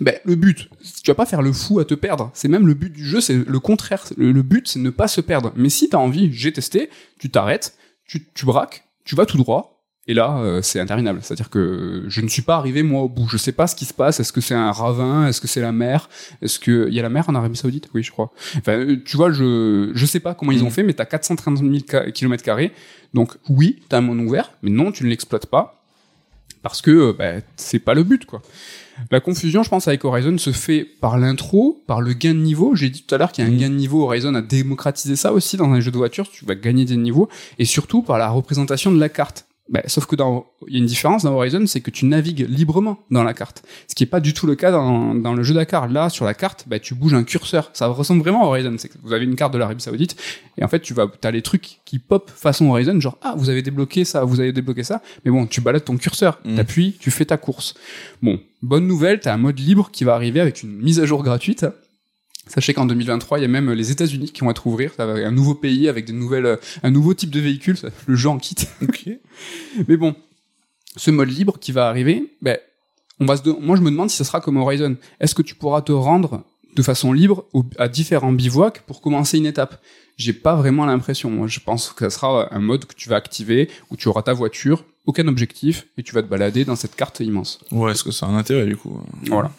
ben, 0.00 0.14
le 0.24 0.36
but, 0.36 0.68
tu 1.02 1.10
vas 1.10 1.16
pas 1.16 1.26
faire 1.26 1.42
le 1.42 1.52
fou 1.52 1.80
à 1.80 1.84
te 1.84 1.94
perdre. 1.94 2.30
C'est 2.32 2.46
même 2.46 2.64
le 2.64 2.74
but 2.74 2.92
du 2.92 3.04
jeu, 3.04 3.20
c'est 3.20 3.34
le 3.34 3.58
contraire. 3.58 4.04
Le, 4.16 4.30
le 4.30 4.42
but, 4.42 4.68
c'est 4.68 4.78
ne 4.78 4.90
pas 4.90 5.08
se 5.08 5.20
perdre. 5.20 5.52
Mais 5.56 5.70
si 5.70 5.88
t'as 5.88 5.98
envie, 5.98 6.32
j'ai 6.32 6.52
testé, 6.52 6.88
tu 7.18 7.30
t'arrêtes, 7.30 7.76
tu, 8.06 8.28
tu 8.32 8.46
braques, 8.46 8.84
tu 9.04 9.16
vas 9.16 9.26
tout 9.26 9.38
droit. 9.38 9.71
Et 10.08 10.14
là, 10.14 10.38
euh, 10.38 10.62
c'est 10.62 10.80
interminable. 10.80 11.20
C'est-à-dire 11.22 11.48
que 11.48 12.04
je 12.08 12.20
ne 12.22 12.28
suis 12.28 12.42
pas 12.42 12.56
arrivé 12.56 12.82
moi 12.82 13.02
au 13.02 13.08
bout. 13.08 13.28
Je 13.28 13.36
sais 13.36 13.52
pas 13.52 13.68
ce 13.68 13.76
qui 13.76 13.84
se 13.84 13.94
passe. 13.94 14.18
Est-ce 14.18 14.32
que 14.32 14.40
c'est 14.40 14.54
un 14.54 14.72
ravin? 14.72 15.28
Est-ce 15.28 15.40
que 15.40 15.46
c'est 15.46 15.60
la 15.60 15.70
mer? 15.70 16.08
Est-ce 16.42 16.58
que 16.58 16.86
il 16.88 16.94
y 16.94 16.98
a 16.98 17.02
la 17.02 17.08
mer 17.08 17.28
en 17.28 17.36
Arabie 17.36 17.56
Saoudite? 17.56 17.88
Oui, 17.94 18.02
je 18.02 18.10
crois. 18.10 18.32
Enfin, 18.58 18.72
euh, 18.72 18.96
tu 19.04 19.16
vois, 19.16 19.30
je 19.30 19.92
je 19.94 20.06
sais 20.06 20.18
pas 20.18 20.34
comment 20.34 20.50
ils 20.50 20.62
ont 20.62 20.66
Mhm. 20.66 20.72
fait, 20.72 20.82
mais 20.82 20.92
t'as 20.94 21.04
430 21.04 21.58
000 21.58 22.10
km 22.12 22.42
carrés. 22.42 22.72
Donc 23.14 23.36
oui, 23.48 23.80
t'as 23.88 23.98
un 23.98 24.00
monde 24.00 24.18
ouvert, 24.20 24.52
mais 24.62 24.70
non, 24.70 24.90
tu 24.90 25.04
ne 25.04 25.08
l'exploites 25.08 25.46
pas 25.46 25.80
parce 26.62 26.82
que 26.82 26.90
euh, 26.90 27.12
bah, 27.16 27.40
c'est 27.56 27.78
pas 27.78 27.94
le 27.94 28.02
but, 28.02 28.24
quoi. 28.26 28.42
La 29.12 29.20
confusion, 29.20 29.62
je 29.62 29.68
pense, 29.70 29.86
avec 29.88 30.04
Horizon 30.04 30.36
se 30.36 30.50
fait 30.50 30.84
par 31.00 31.16
l'intro, 31.16 31.82
par 31.86 32.00
le 32.00 32.12
gain 32.12 32.34
de 32.34 32.38
niveau. 32.40 32.74
J'ai 32.74 32.90
dit 32.90 33.04
tout 33.04 33.14
à 33.14 33.18
l'heure 33.18 33.30
qu'il 33.32 33.44
y 33.44 33.46
a 33.46 33.50
un 33.50 33.54
Mhm. 33.54 33.60
gain 33.60 33.70
de 33.70 33.74
niveau. 33.74 34.02
Horizon 34.02 34.34
a 34.34 34.42
démocratisé 34.42 35.14
ça 35.16 35.32
aussi 35.32 35.56
dans 35.56 35.70
un 35.72 35.78
jeu 35.80 35.90
de 35.92 35.96
voiture. 35.96 36.28
Tu 36.28 36.44
vas 36.44 36.54
gagner 36.56 36.84
des 36.84 36.96
niveaux. 36.96 37.28
Et 37.60 37.64
surtout 37.64 38.02
par 38.02 38.18
la 38.18 38.28
représentation 38.30 38.90
de 38.92 38.98
la 38.98 39.08
carte. 39.08 39.46
Bah, 39.68 39.80
sauf 39.86 40.06
que 40.06 40.16
dans, 40.16 40.46
il 40.66 40.74
y 40.74 40.76
a 40.76 40.80
une 40.80 40.86
différence 40.86 41.22
dans 41.22 41.34
Horizon, 41.34 41.66
c'est 41.66 41.80
que 41.80 41.90
tu 41.90 42.04
navigues 42.04 42.46
librement 42.48 42.98
dans 43.10 43.22
la 43.22 43.32
carte. 43.32 43.62
Ce 43.86 43.94
qui 43.94 44.02
est 44.02 44.06
pas 44.08 44.18
du 44.18 44.34
tout 44.34 44.46
le 44.46 44.56
cas 44.56 44.72
dans, 44.72 45.14
dans 45.14 45.34
le 45.34 45.42
jeu 45.44 45.54
Dakar. 45.54 45.88
Là, 45.88 46.10
sur 46.10 46.24
la 46.24 46.34
carte, 46.34 46.64
bah, 46.66 46.80
tu 46.80 46.94
bouges 46.94 47.14
un 47.14 47.22
curseur. 47.22 47.70
Ça 47.72 47.86
ressemble 47.86 48.22
vraiment 48.22 48.42
à 48.42 48.46
Horizon. 48.46 48.74
C'est 48.76 48.88
que 48.88 48.98
vous 49.02 49.12
avez 49.12 49.24
une 49.24 49.36
carte 49.36 49.52
de 49.52 49.58
l'Arabie 49.58 49.82
Saoudite. 49.82 50.16
Et 50.58 50.64
en 50.64 50.68
fait, 50.68 50.80
tu 50.80 50.94
vas, 50.94 51.06
t'as 51.20 51.30
les 51.30 51.42
trucs 51.42 51.78
qui 51.84 51.98
pop 52.00 52.30
façon 52.30 52.70
Horizon, 52.70 52.98
genre, 53.00 53.18
ah, 53.22 53.34
vous 53.36 53.50
avez 53.50 53.62
débloqué 53.62 54.04
ça, 54.04 54.24
vous 54.24 54.40
avez 54.40 54.52
débloqué 54.52 54.82
ça. 54.82 55.00
Mais 55.24 55.30
bon, 55.30 55.46
tu 55.46 55.60
balades 55.60 55.84
ton 55.84 55.96
curseur. 55.96 56.40
Mhm. 56.44 56.56
T'appuies, 56.56 56.96
tu 56.98 57.10
fais 57.10 57.24
ta 57.24 57.36
course. 57.36 57.74
Bon, 58.20 58.40
bonne 58.62 58.86
nouvelle, 58.86 59.20
t'as 59.20 59.32
un 59.32 59.38
mode 59.38 59.58
libre 59.58 59.90
qui 59.92 60.04
va 60.04 60.14
arriver 60.14 60.40
avec 60.40 60.62
une 60.62 60.76
mise 60.76 60.98
à 61.00 61.06
jour 61.06 61.22
gratuite. 61.22 61.66
Sachez 62.48 62.74
qu'en 62.74 62.86
2023, 62.86 63.38
il 63.38 63.42
y 63.42 63.44
a 63.44 63.48
même 63.48 63.70
les 63.72 63.90
États-Unis 63.92 64.30
qui 64.32 64.40
vont 64.40 64.50
être 64.50 64.66
va- 65.06 65.26
un 65.26 65.30
nouveau 65.30 65.54
pays 65.54 65.88
avec 65.88 66.04
des 66.04 66.12
nouvelles, 66.12 66.58
un 66.82 66.90
nouveau 66.90 67.14
type 67.14 67.30
de 67.30 67.40
véhicule. 67.40 67.76
Le 68.06 68.16
jeu 68.16 68.28
en 68.28 68.38
quitte. 68.38 68.68
Ok. 68.82 69.08
Mais 69.88 69.96
bon, 69.96 70.14
ce 70.96 71.10
mode 71.10 71.30
libre 71.30 71.58
qui 71.60 71.72
va 71.72 71.88
arriver, 71.88 72.34
ben, 72.42 72.58
on 73.20 73.26
va 73.26 73.36
se 73.36 73.42
de- 73.42 73.52
moi 73.52 73.76
je 73.76 73.82
me 73.82 73.90
demande 73.90 74.10
si 74.10 74.16
ce 74.16 74.24
sera 74.24 74.40
comme 74.40 74.56
Horizon. 74.56 74.96
Est-ce 75.20 75.34
que 75.34 75.42
tu 75.42 75.54
pourras 75.54 75.82
te 75.82 75.92
rendre 75.92 76.42
de 76.74 76.82
façon 76.82 77.12
libre 77.12 77.44
au- 77.52 77.64
à 77.78 77.88
différents 77.88 78.32
bivouacs 78.32 78.82
pour 78.82 79.00
commencer 79.00 79.38
une 79.38 79.46
étape? 79.46 79.80
J'ai 80.16 80.32
pas 80.32 80.56
vraiment 80.56 80.84
l'impression. 80.84 81.30
Moi, 81.30 81.46
je 81.46 81.60
pense 81.60 81.90
que 81.90 82.08
ça 82.10 82.18
sera 82.18 82.52
un 82.54 82.60
mode 82.60 82.84
que 82.86 82.94
tu 82.94 83.08
vas 83.08 83.16
activer 83.16 83.70
où 83.90 83.96
tu 83.96 84.08
auras 84.08 84.22
ta 84.22 84.32
voiture, 84.34 84.84
aucun 85.06 85.26
objectif 85.28 85.86
et 85.96 86.02
tu 86.02 86.12
vas 86.14 86.22
te 86.22 86.28
balader 86.28 86.64
dans 86.64 86.76
cette 86.76 86.96
carte 86.96 87.20
immense. 87.20 87.60
Ouais, 87.70 87.92
est-ce 87.92 88.04
que 88.04 88.10
ça 88.10 88.26
a 88.26 88.28
un 88.28 88.36
intérêt 88.36 88.66
du 88.66 88.76
coup? 88.76 89.00
Voilà. 89.28 89.50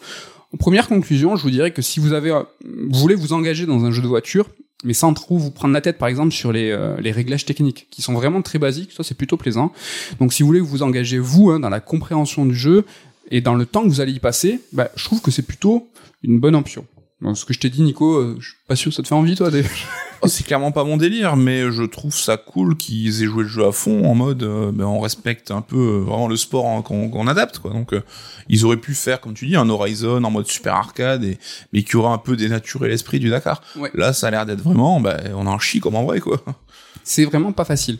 Première 0.58 0.88
conclusion, 0.88 1.36
je 1.36 1.42
vous 1.42 1.50
dirais 1.50 1.72
que 1.72 1.82
si 1.82 2.00
vous 2.00 2.12
avez, 2.12 2.30
euh, 2.30 2.42
vous 2.64 2.98
voulez 2.98 3.14
vous 3.14 3.32
engager 3.32 3.66
dans 3.66 3.84
un 3.84 3.90
jeu 3.90 4.02
de 4.02 4.06
voiture, 4.06 4.48
mais 4.84 4.94
sans 4.94 5.14
trop 5.14 5.38
vous 5.38 5.50
prendre 5.50 5.74
la 5.74 5.80
tête, 5.80 5.98
par 5.98 6.08
exemple, 6.08 6.32
sur 6.32 6.52
les, 6.52 6.70
euh, 6.70 6.96
les 7.00 7.10
réglages 7.10 7.44
techniques, 7.44 7.88
qui 7.90 8.02
sont 8.02 8.12
vraiment 8.12 8.42
très 8.42 8.58
basiques, 8.58 8.92
ça 8.92 9.02
c'est 9.02 9.16
plutôt 9.16 9.36
plaisant. 9.36 9.72
Donc 10.20 10.32
si 10.32 10.42
vous 10.42 10.46
voulez 10.46 10.60
vous 10.60 10.82
engager, 10.82 11.18
vous, 11.18 11.50
hein, 11.50 11.60
dans 11.60 11.70
la 11.70 11.80
compréhension 11.80 12.44
du 12.46 12.54
jeu, 12.54 12.84
et 13.30 13.40
dans 13.40 13.54
le 13.54 13.66
temps 13.66 13.82
que 13.82 13.88
vous 13.88 14.00
allez 14.00 14.12
y 14.12 14.20
passer, 14.20 14.60
bah, 14.72 14.90
je 14.96 15.04
trouve 15.04 15.20
que 15.22 15.30
c'est 15.30 15.42
plutôt 15.42 15.88
une 16.22 16.38
bonne 16.38 16.54
option. 16.54 16.86
Ce 17.34 17.44
que 17.44 17.54
je 17.54 17.60
t'ai 17.60 17.70
dit, 17.70 17.82
Nico, 17.82 18.16
euh, 18.16 18.36
je 18.38 18.48
suis 18.48 18.58
pas 18.68 18.76
sûr 18.76 18.90
que 18.90 18.96
ça 18.96 19.02
te 19.02 19.08
fait 19.08 19.14
envie, 19.14 19.34
toi. 19.34 19.50
Oh, 20.24 20.26
c'est 20.26 20.46
clairement 20.46 20.72
pas 20.72 20.84
mon 20.84 20.96
délire, 20.96 21.36
mais 21.36 21.70
je 21.70 21.82
trouve 21.82 22.14
ça 22.14 22.38
cool 22.38 22.78
qu'ils 22.78 23.22
aient 23.22 23.26
joué 23.26 23.42
le 23.42 23.48
jeu 23.48 23.66
à 23.66 23.72
fond 23.72 24.06
en 24.06 24.14
mode, 24.14 24.42
euh, 24.42 24.72
ben, 24.72 24.86
on 24.86 24.98
respecte 24.98 25.50
un 25.50 25.60
peu 25.60 25.76
euh, 25.76 25.98
vraiment 25.98 26.28
le 26.28 26.36
sport 26.36 26.64
hein, 26.64 26.80
qu'on 26.80 27.26
adapte, 27.26 27.58
quoi. 27.58 27.72
Donc, 27.72 27.92
euh, 27.92 28.02
ils 28.48 28.64
auraient 28.64 28.78
pu 28.78 28.94
faire, 28.94 29.20
comme 29.20 29.34
tu 29.34 29.46
dis, 29.46 29.54
un 29.54 29.68
Horizon 29.68 30.24
en 30.24 30.30
mode 30.30 30.46
super 30.46 30.76
arcade, 30.76 31.24
et, 31.24 31.36
mais 31.74 31.82
qui 31.82 31.98
aura 31.98 32.14
un 32.14 32.16
peu 32.16 32.36
dénaturé 32.36 32.88
l'esprit 32.88 33.18
du 33.18 33.28
Dakar. 33.28 33.60
Ouais. 33.76 33.90
Là, 33.92 34.14
ça 34.14 34.28
a 34.28 34.30
l'air 34.30 34.46
d'être 34.46 34.62
vraiment, 34.62 34.98
ben, 34.98 35.18
on 35.34 35.46
en 35.46 35.58
chie 35.58 35.80
comme 35.80 35.94
en 35.94 36.04
vrai, 36.04 36.20
quoi. 36.20 36.42
c'est 37.04 37.26
vraiment 37.26 37.52
pas 37.52 37.66
facile. 37.66 37.98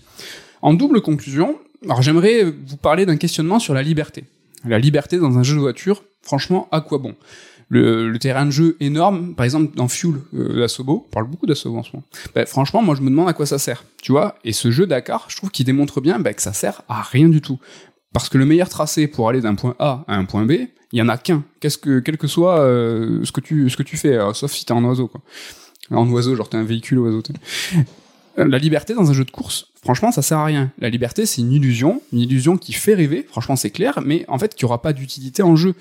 En 0.62 0.72
double 0.72 1.02
conclusion, 1.02 1.58
alors 1.84 2.00
j'aimerais 2.00 2.44
vous 2.44 2.78
parler 2.78 3.04
d'un 3.04 3.18
questionnement 3.18 3.58
sur 3.58 3.74
la 3.74 3.82
liberté. 3.82 4.24
La 4.64 4.78
liberté 4.78 5.18
dans 5.18 5.36
un 5.36 5.42
jeu 5.42 5.56
de 5.56 5.60
voiture, 5.60 6.02
franchement, 6.22 6.68
à 6.72 6.80
quoi 6.80 6.96
bon? 6.96 7.14
Le, 7.68 8.16
terrain 8.18 8.46
de 8.46 8.50
jeu 8.50 8.76
énorme, 8.80 9.34
par 9.34 9.44
exemple 9.44 9.76
dans 9.76 9.88
Fuel 9.88 10.14
euh, 10.34 10.60
d'Asobo, 10.60 11.06
on 11.06 11.10
parle 11.10 11.28
beaucoup 11.28 11.46
d'Asobo 11.46 11.78
en 11.78 11.82
ce 11.82 11.90
moment. 11.92 12.04
Ben, 12.34 12.46
franchement, 12.46 12.82
moi 12.82 12.94
je 12.94 13.02
me 13.02 13.10
demande 13.10 13.28
à 13.28 13.32
quoi 13.32 13.46
ça 13.46 13.58
sert, 13.58 13.84
tu 14.02 14.12
vois. 14.12 14.36
Et 14.44 14.52
ce 14.52 14.70
jeu 14.70 14.86
Dakar, 14.86 15.26
je 15.28 15.36
trouve 15.36 15.50
qu'il 15.50 15.66
démontre 15.66 16.00
bien 16.00 16.18
ben, 16.18 16.34
que 16.34 16.42
ça 16.42 16.52
sert 16.52 16.82
à 16.88 17.02
rien 17.02 17.28
du 17.28 17.40
tout. 17.40 17.58
Parce 18.12 18.28
que 18.28 18.38
le 18.38 18.46
meilleur 18.46 18.68
tracé 18.68 19.08
pour 19.08 19.28
aller 19.28 19.40
d'un 19.40 19.56
point 19.56 19.74
A 19.80 20.04
à 20.06 20.14
un 20.14 20.24
point 20.24 20.46
B, 20.46 20.52
il 20.92 20.98
y 20.98 21.02
en 21.02 21.08
a 21.08 21.18
qu'un. 21.18 21.42
Qu'est-ce 21.58 21.76
que, 21.76 21.98
quel 21.98 22.16
que 22.16 22.28
soit 22.28 22.60
euh, 22.60 23.24
ce 23.24 23.32
que 23.32 23.40
tu, 23.40 23.68
ce 23.68 23.76
que 23.76 23.82
tu 23.82 23.96
fais, 23.96 24.16
euh, 24.16 24.32
sauf 24.32 24.52
si 24.52 24.64
t'es 24.64 24.72
en 24.72 24.84
oiseau, 24.84 25.08
quoi. 25.08 25.20
En 25.90 26.08
oiseau, 26.08 26.36
genre 26.36 26.48
t'es 26.48 26.56
un 26.56 26.62
véhicule 26.62 27.00
oiseau. 27.00 27.20
Euh, 28.38 28.46
La 28.46 28.58
liberté 28.58 28.94
dans 28.94 29.10
un 29.10 29.12
jeu 29.12 29.24
de 29.24 29.30
course, 29.32 29.66
franchement, 29.82 30.12
ça 30.12 30.22
sert 30.22 30.38
à 30.38 30.44
rien. 30.44 30.70
La 30.78 30.90
liberté, 30.90 31.26
c'est 31.26 31.40
une 31.40 31.52
illusion, 31.52 32.00
une 32.12 32.20
illusion 32.20 32.56
qui 32.56 32.72
fait 32.72 32.94
rêver, 32.94 33.26
franchement, 33.28 33.56
c'est 33.56 33.70
clair, 33.70 34.00
mais 34.04 34.24
en 34.28 34.38
fait, 34.38 34.54
qui 34.54 34.64
aura 34.64 34.80
pas 34.80 34.92
d'utilité 34.92 35.42
en 35.42 35.56
jeu. 35.56 35.74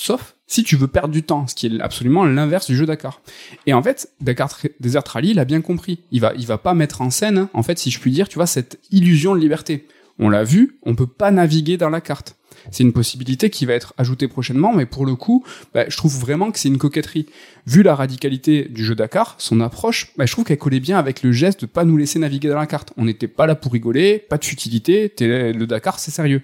Sauf 0.00 0.36
si 0.46 0.62
tu 0.62 0.76
veux 0.76 0.86
perdre 0.86 1.12
du 1.12 1.24
temps, 1.24 1.48
ce 1.48 1.56
qui 1.56 1.66
est 1.66 1.80
absolument 1.80 2.24
l'inverse 2.24 2.68
du 2.68 2.76
jeu 2.76 2.86
Dakar. 2.86 3.20
Et 3.66 3.74
en 3.74 3.82
fait, 3.82 4.12
Dakar 4.20 4.56
Desert 4.78 5.02
Rally, 5.08 5.30
il 5.30 5.40
a 5.40 5.44
bien 5.44 5.60
compris. 5.60 6.04
Il 6.12 6.20
va, 6.20 6.32
il 6.38 6.46
va 6.46 6.56
pas 6.56 6.72
mettre 6.72 7.02
en 7.02 7.10
scène, 7.10 7.36
hein, 7.36 7.50
en 7.52 7.64
fait, 7.64 7.80
si 7.80 7.90
je 7.90 7.98
puis 7.98 8.12
dire, 8.12 8.28
tu 8.28 8.36
vois, 8.36 8.46
cette 8.46 8.78
illusion 8.92 9.34
de 9.34 9.40
liberté. 9.40 9.88
On 10.20 10.28
l'a 10.28 10.44
vu, 10.44 10.78
on 10.84 10.94
peut 10.94 11.08
pas 11.08 11.32
naviguer 11.32 11.76
dans 11.76 11.90
la 11.90 12.00
carte. 12.00 12.36
C'est 12.70 12.82
une 12.82 12.92
possibilité 12.92 13.50
qui 13.50 13.66
va 13.66 13.74
être 13.74 13.94
ajoutée 13.98 14.28
prochainement, 14.28 14.72
mais 14.72 14.86
pour 14.86 15.06
le 15.06 15.14
coup, 15.14 15.44
bah, 15.74 15.84
je 15.88 15.96
trouve 15.96 16.18
vraiment 16.18 16.50
que 16.50 16.58
c'est 16.58 16.68
une 16.68 16.78
coquetterie. 16.78 17.26
Vu 17.66 17.82
la 17.82 17.94
radicalité 17.94 18.64
du 18.64 18.84
jeu 18.84 18.94
Dakar, 18.94 19.34
son 19.38 19.60
approche, 19.60 20.12
bah, 20.16 20.26
je 20.26 20.32
trouve 20.32 20.44
qu'elle 20.44 20.58
collait 20.58 20.80
bien 20.80 20.98
avec 20.98 21.22
le 21.22 21.32
geste 21.32 21.62
de 21.62 21.66
pas 21.66 21.84
nous 21.84 21.96
laisser 21.96 22.18
naviguer 22.18 22.48
dans 22.48 22.56
la 22.56 22.66
carte. 22.66 22.92
On 22.96 23.04
n'était 23.04 23.28
pas 23.28 23.46
là 23.46 23.54
pour 23.54 23.72
rigoler, 23.72 24.18
pas 24.18 24.38
de 24.38 24.44
futilité, 24.44 25.12
le 25.20 25.64
Dakar 25.66 25.98
c'est 25.98 26.10
sérieux. 26.10 26.42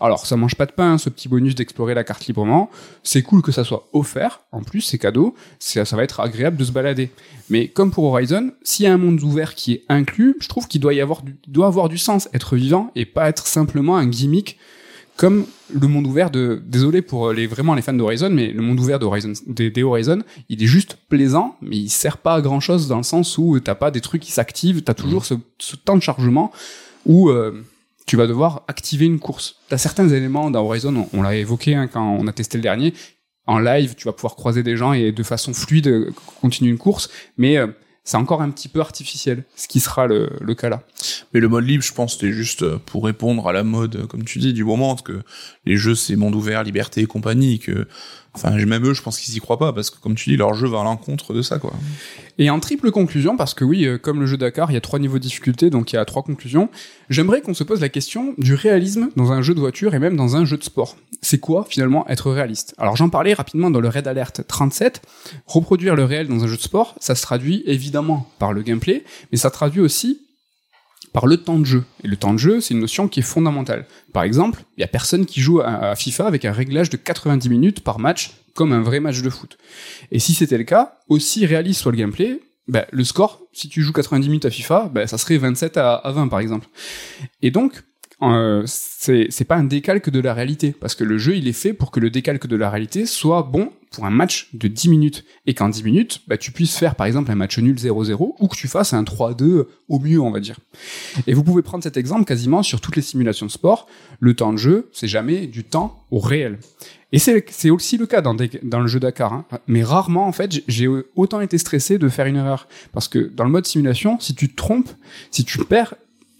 Alors 0.00 0.26
ça 0.26 0.36
mange 0.36 0.56
pas 0.56 0.66
de 0.66 0.72
pain, 0.72 0.98
ce 0.98 1.08
petit 1.10 1.28
bonus 1.28 1.54
d'explorer 1.54 1.94
la 1.94 2.04
carte 2.04 2.26
librement. 2.26 2.70
C'est 3.02 3.22
cool 3.22 3.42
que 3.42 3.52
ça 3.52 3.64
soit 3.64 3.88
offert, 3.92 4.40
en 4.52 4.62
plus 4.62 4.80
c'est 4.80 4.98
cadeau, 4.98 5.34
ça 5.58 5.84
va 5.96 6.02
être 6.02 6.20
agréable 6.20 6.56
de 6.56 6.64
se 6.64 6.72
balader. 6.72 7.10
Mais 7.50 7.68
comme 7.68 7.90
pour 7.90 8.04
Horizon, 8.04 8.52
s'il 8.62 8.84
y 8.84 8.88
a 8.88 8.92
un 8.92 8.98
monde 8.98 9.22
ouvert 9.22 9.54
qui 9.54 9.72
est 9.72 9.84
inclus, 9.88 10.36
je 10.40 10.48
trouve 10.48 10.66
qu'il 10.66 10.80
doit 10.80 10.94
y 10.94 11.00
avoir 11.00 11.22
doit 11.46 11.66
avoir 11.66 11.88
du 11.88 11.98
sens, 11.98 12.28
être 12.34 12.56
vivant 12.56 12.90
et 12.94 13.04
pas 13.04 13.28
être 13.28 13.46
simplement 13.46 13.96
un 13.96 14.06
gimmick 14.06 14.58
comme 15.16 15.46
le 15.72 15.86
monde 15.86 16.06
ouvert 16.06 16.30
de 16.30 16.60
désolé 16.66 17.00
pour 17.02 17.32
les 17.32 17.46
vraiment 17.46 17.74
les 17.74 17.82
fans 17.82 17.92
d'Horizon 17.92 18.30
mais 18.30 18.48
le 18.48 18.62
monde 18.62 18.80
ouvert 18.80 18.98
d'Horizon 18.98 19.32
des, 19.46 19.70
des 19.70 19.82
Horizon 19.82 20.22
il 20.48 20.62
est 20.62 20.66
juste 20.66 20.98
plaisant 21.08 21.56
mais 21.62 21.76
il 21.76 21.88
sert 21.88 22.18
pas 22.18 22.34
à 22.34 22.40
grand 22.40 22.60
chose 22.60 22.88
dans 22.88 22.96
le 22.96 23.04
sens 23.04 23.38
où 23.38 23.58
t'as 23.60 23.76
pas 23.76 23.90
des 23.90 24.00
trucs 24.00 24.22
qui 24.22 24.32
s'activent 24.32 24.82
t'as 24.82 24.94
toujours 24.94 25.24
ce, 25.24 25.34
ce 25.58 25.76
temps 25.76 25.96
de 25.96 26.02
chargement 26.02 26.52
où 27.06 27.30
euh, 27.30 27.64
tu 28.06 28.16
vas 28.16 28.26
devoir 28.26 28.64
activer 28.68 29.06
une 29.06 29.18
course. 29.18 29.56
T'as 29.68 29.78
certains 29.78 30.08
éléments 30.08 30.50
dans 30.50 30.64
Horizon 30.64 30.94
on, 30.96 31.18
on 31.18 31.22
l'a 31.22 31.36
évoqué 31.36 31.74
hein, 31.74 31.88
quand 31.88 32.16
on 32.18 32.26
a 32.26 32.32
testé 32.32 32.58
le 32.58 32.62
dernier. 32.62 32.94
En 33.46 33.58
live 33.58 33.94
tu 33.94 34.04
vas 34.06 34.12
pouvoir 34.12 34.36
croiser 34.36 34.62
des 34.62 34.76
gens 34.76 34.92
et 34.92 35.12
de 35.12 35.22
façon 35.22 35.54
fluide 35.54 35.88
euh, 35.88 36.12
continuer 36.40 36.70
une 36.70 36.78
course. 36.78 37.10
Mais 37.36 37.56
euh, 37.56 37.68
c'est 38.04 38.18
encore 38.18 38.42
un 38.42 38.50
petit 38.50 38.68
peu 38.68 38.80
artificiel, 38.80 39.44
ce 39.56 39.66
qui 39.66 39.80
sera 39.80 40.06
le, 40.06 40.30
le 40.40 40.54
cas 40.54 40.68
là. 40.68 40.82
Mais 41.32 41.40
le 41.40 41.48
mode 41.48 41.64
libre, 41.64 41.82
je 41.82 41.92
pense, 41.92 42.14
c'était 42.14 42.32
juste 42.32 42.62
euh, 42.62 42.78
pour 42.84 43.04
répondre 43.04 43.48
à 43.48 43.52
la 43.52 43.64
mode, 43.64 43.96
euh, 43.96 44.06
comme 44.06 44.24
tu 44.24 44.38
dis, 44.38 44.52
du 44.52 44.62
moment, 44.62 44.94
que 44.96 45.22
les 45.64 45.76
jeux, 45.76 45.94
c'est 45.94 46.14
monde 46.14 46.34
ouvert, 46.34 46.62
liberté 46.62 47.00
et 47.00 47.06
compagnie, 47.06 47.58
que 47.58 47.88
Enfin, 48.36 48.50
même 48.50 48.84
eux, 48.84 48.94
je 48.94 49.02
pense 49.02 49.20
qu'ils 49.20 49.36
y 49.36 49.38
croient 49.38 49.58
pas 49.58 49.72
parce 49.72 49.90
que, 49.90 50.00
comme 50.00 50.16
tu 50.16 50.30
dis, 50.30 50.36
leur 50.36 50.54
jeu 50.54 50.66
va 50.66 50.80
à 50.80 50.84
l'encontre 50.84 51.32
de 51.32 51.40
ça, 51.40 51.58
quoi. 51.58 51.72
Et 52.38 52.50
en 52.50 52.58
triple 52.58 52.90
conclusion, 52.90 53.36
parce 53.36 53.54
que 53.54 53.64
oui, 53.64 53.84
euh, 53.84 53.96
comme 53.96 54.18
le 54.18 54.26
jeu 54.26 54.36
Dakar, 54.36 54.72
il 54.72 54.74
y 54.74 54.76
a 54.76 54.80
trois 54.80 54.98
niveaux 54.98 55.18
de 55.18 55.22
difficulté, 55.22 55.70
donc 55.70 55.92
il 55.92 55.96
y 55.96 55.98
a 56.00 56.04
trois 56.04 56.24
conclusions. 56.24 56.68
J'aimerais 57.10 57.42
qu'on 57.42 57.54
se 57.54 57.62
pose 57.62 57.80
la 57.80 57.88
question 57.88 58.34
du 58.36 58.54
réalisme 58.54 59.08
dans 59.14 59.30
un 59.30 59.40
jeu 59.40 59.54
de 59.54 59.60
voiture 59.60 59.94
et 59.94 60.00
même 60.00 60.16
dans 60.16 60.34
un 60.34 60.44
jeu 60.44 60.56
de 60.56 60.64
sport. 60.64 60.96
C'est 61.22 61.38
quoi 61.38 61.64
finalement 61.68 62.08
être 62.08 62.30
réaliste? 62.32 62.74
Alors 62.76 62.96
j'en 62.96 63.08
parlais 63.08 63.34
rapidement 63.34 63.70
dans 63.70 63.80
le 63.80 63.88
Red 63.88 64.08
Alert 64.08 64.42
37. 64.46 65.00
Reproduire 65.46 65.94
le 65.94 66.04
réel 66.04 66.26
dans 66.26 66.42
un 66.42 66.48
jeu 66.48 66.56
de 66.56 66.62
sport, 66.62 66.96
ça 66.98 67.14
se 67.14 67.22
traduit 67.22 67.62
évidemment 67.66 68.28
par 68.40 68.52
le 68.52 68.62
gameplay, 68.62 69.04
mais 69.30 69.38
ça 69.38 69.50
traduit 69.50 69.80
aussi 69.80 70.20
par 71.14 71.26
le 71.26 71.38
temps 71.38 71.58
de 71.58 71.64
jeu. 71.64 71.84
Et 72.02 72.08
le 72.08 72.16
temps 72.16 72.34
de 72.34 72.38
jeu, 72.38 72.60
c'est 72.60 72.74
une 72.74 72.80
notion 72.80 73.08
qui 73.08 73.20
est 73.20 73.22
fondamentale. 73.22 73.86
Par 74.12 74.24
exemple, 74.24 74.64
il 74.76 74.80
y 74.82 74.84
a 74.84 74.88
personne 74.88 75.24
qui 75.24 75.40
joue 75.40 75.60
à 75.60 75.94
FIFA 75.94 76.26
avec 76.26 76.44
un 76.44 76.52
réglage 76.52 76.90
de 76.90 76.98
90 76.98 77.48
minutes 77.48 77.80
par 77.82 78.00
match, 78.00 78.32
comme 78.52 78.72
un 78.72 78.82
vrai 78.82 79.00
match 79.00 79.22
de 79.22 79.30
foot. 79.30 79.56
Et 80.10 80.18
si 80.18 80.34
c'était 80.34 80.58
le 80.58 80.64
cas, 80.64 80.98
aussi 81.08 81.46
réaliste 81.46 81.80
soit 81.80 81.92
le 81.92 81.98
gameplay, 81.98 82.40
bah, 82.66 82.86
le 82.90 83.04
score, 83.04 83.40
si 83.52 83.68
tu 83.68 83.82
joues 83.82 83.92
90 83.92 84.26
minutes 84.26 84.44
à 84.44 84.50
FIFA, 84.50 84.90
bah, 84.92 85.06
ça 85.06 85.16
serait 85.16 85.38
27 85.38 85.76
à, 85.76 86.02
20 86.04 86.26
par 86.28 86.40
exemple. 86.40 86.66
Et 87.42 87.52
donc, 87.52 87.84
euh, 88.22 88.64
c'est 88.66 89.44
pas 89.46 89.56
un 89.56 89.64
décalque 89.64 90.10
de 90.10 90.18
la 90.18 90.34
réalité, 90.34 90.72
parce 90.72 90.96
que 90.96 91.04
le 91.04 91.18
jeu 91.18 91.36
il 91.36 91.46
est 91.46 91.52
fait 91.52 91.74
pour 91.74 91.92
que 91.92 92.00
le 92.00 92.10
décalque 92.10 92.48
de 92.48 92.56
la 92.56 92.70
réalité 92.70 93.06
soit 93.06 93.42
bon 93.42 93.70
pour 93.94 94.04
un 94.06 94.10
match 94.10 94.48
de 94.52 94.68
10 94.68 94.88
minutes, 94.88 95.24
et 95.46 95.54
qu'en 95.54 95.68
10 95.68 95.84
minutes, 95.84 96.22
bah, 96.26 96.36
tu 96.36 96.52
puisses 96.52 96.76
faire 96.76 96.94
par 96.94 97.06
exemple 97.06 97.30
un 97.30 97.34
match 97.34 97.58
nul 97.58 97.76
0-0, 97.76 98.34
ou 98.38 98.48
que 98.48 98.56
tu 98.56 98.68
fasses 98.68 98.92
un 98.92 99.02
3-2 99.02 99.66
au 99.88 99.98
mieux, 99.98 100.20
on 100.20 100.30
va 100.30 100.40
dire. 100.40 100.58
Et 101.26 101.34
vous 101.34 101.44
pouvez 101.44 101.62
prendre 101.62 101.84
cet 101.84 101.96
exemple 101.96 102.24
quasiment 102.24 102.62
sur 102.62 102.80
toutes 102.80 102.96
les 102.96 103.02
simulations 103.02 103.46
de 103.46 103.50
sport, 103.50 103.86
le 104.20 104.34
temps 104.34 104.52
de 104.52 104.58
jeu, 104.58 104.90
c'est 104.92 105.08
jamais 105.08 105.46
du 105.46 105.64
temps 105.64 106.04
au 106.10 106.18
réel. 106.18 106.58
Et 107.12 107.18
c'est 107.18 107.70
aussi 107.70 107.96
le 107.96 108.06
cas 108.06 108.20
dans, 108.20 108.34
dans 108.34 108.80
le 108.80 108.88
jeu 108.88 108.98
Dakar, 108.98 109.32
hein. 109.32 109.44
mais 109.68 109.84
rarement 109.84 110.26
en 110.26 110.32
fait 110.32 110.64
j'ai 110.66 110.88
autant 111.14 111.40
été 111.40 111.58
stressé 111.58 111.96
de 111.96 112.08
faire 112.08 112.26
une 112.26 112.36
erreur, 112.36 112.66
parce 112.92 113.06
que 113.06 113.18
dans 113.18 113.44
le 113.44 113.50
mode 113.50 113.66
simulation, 113.66 114.18
si 114.18 114.34
tu 114.34 114.48
te 114.48 114.56
trompes, 114.56 114.90
si 115.30 115.44
tu 115.44 115.64
perds 115.64 115.94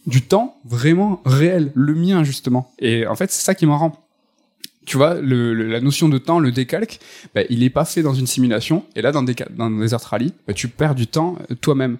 du 0.06 0.22
temps 0.22 0.56
vraiment 0.64 1.22
réel, 1.24 1.72
le 1.74 1.94
mien 1.94 2.24
justement. 2.24 2.72
Et 2.78 3.06
en 3.06 3.14
fait, 3.14 3.30
c'est 3.30 3.42
ça 3.42 3.54
qui 3.54 3.66
m'en 3.66 3.78
rend. 3.78 4.03
Tu 4.86 4.96
vois, 4.96 5.14
le, 5.14 5.52
la 5.54 5.80
notion 5.80 6.08
de 6.08 6.18
temps, 6.18 6.38
le 6.38 6.52
décalque, 6.52 6.98
bah, 7.34 7.42
il 7.48 7.62
est 7.62 7.70
pas 7.70 7.84
fait 7.84 8.02
dans 8.02 8.14
une 8.14 8.26
simulation. 8.26 8.84
Et 8.96 9.02
là, 9.02 9.12
dans 9.12 9.22
des 9.22 9.34
dans 9.56 9.70
des 9.70 9.94
rally, 9.94 10.32
bah, 10.46 10.54
tu 10.54 10.68
perds 10.68 10.94
du 10.94 11.06
temps 11.06 11.36
euh, 11.50 11.54
toi-même. 11.54 11.98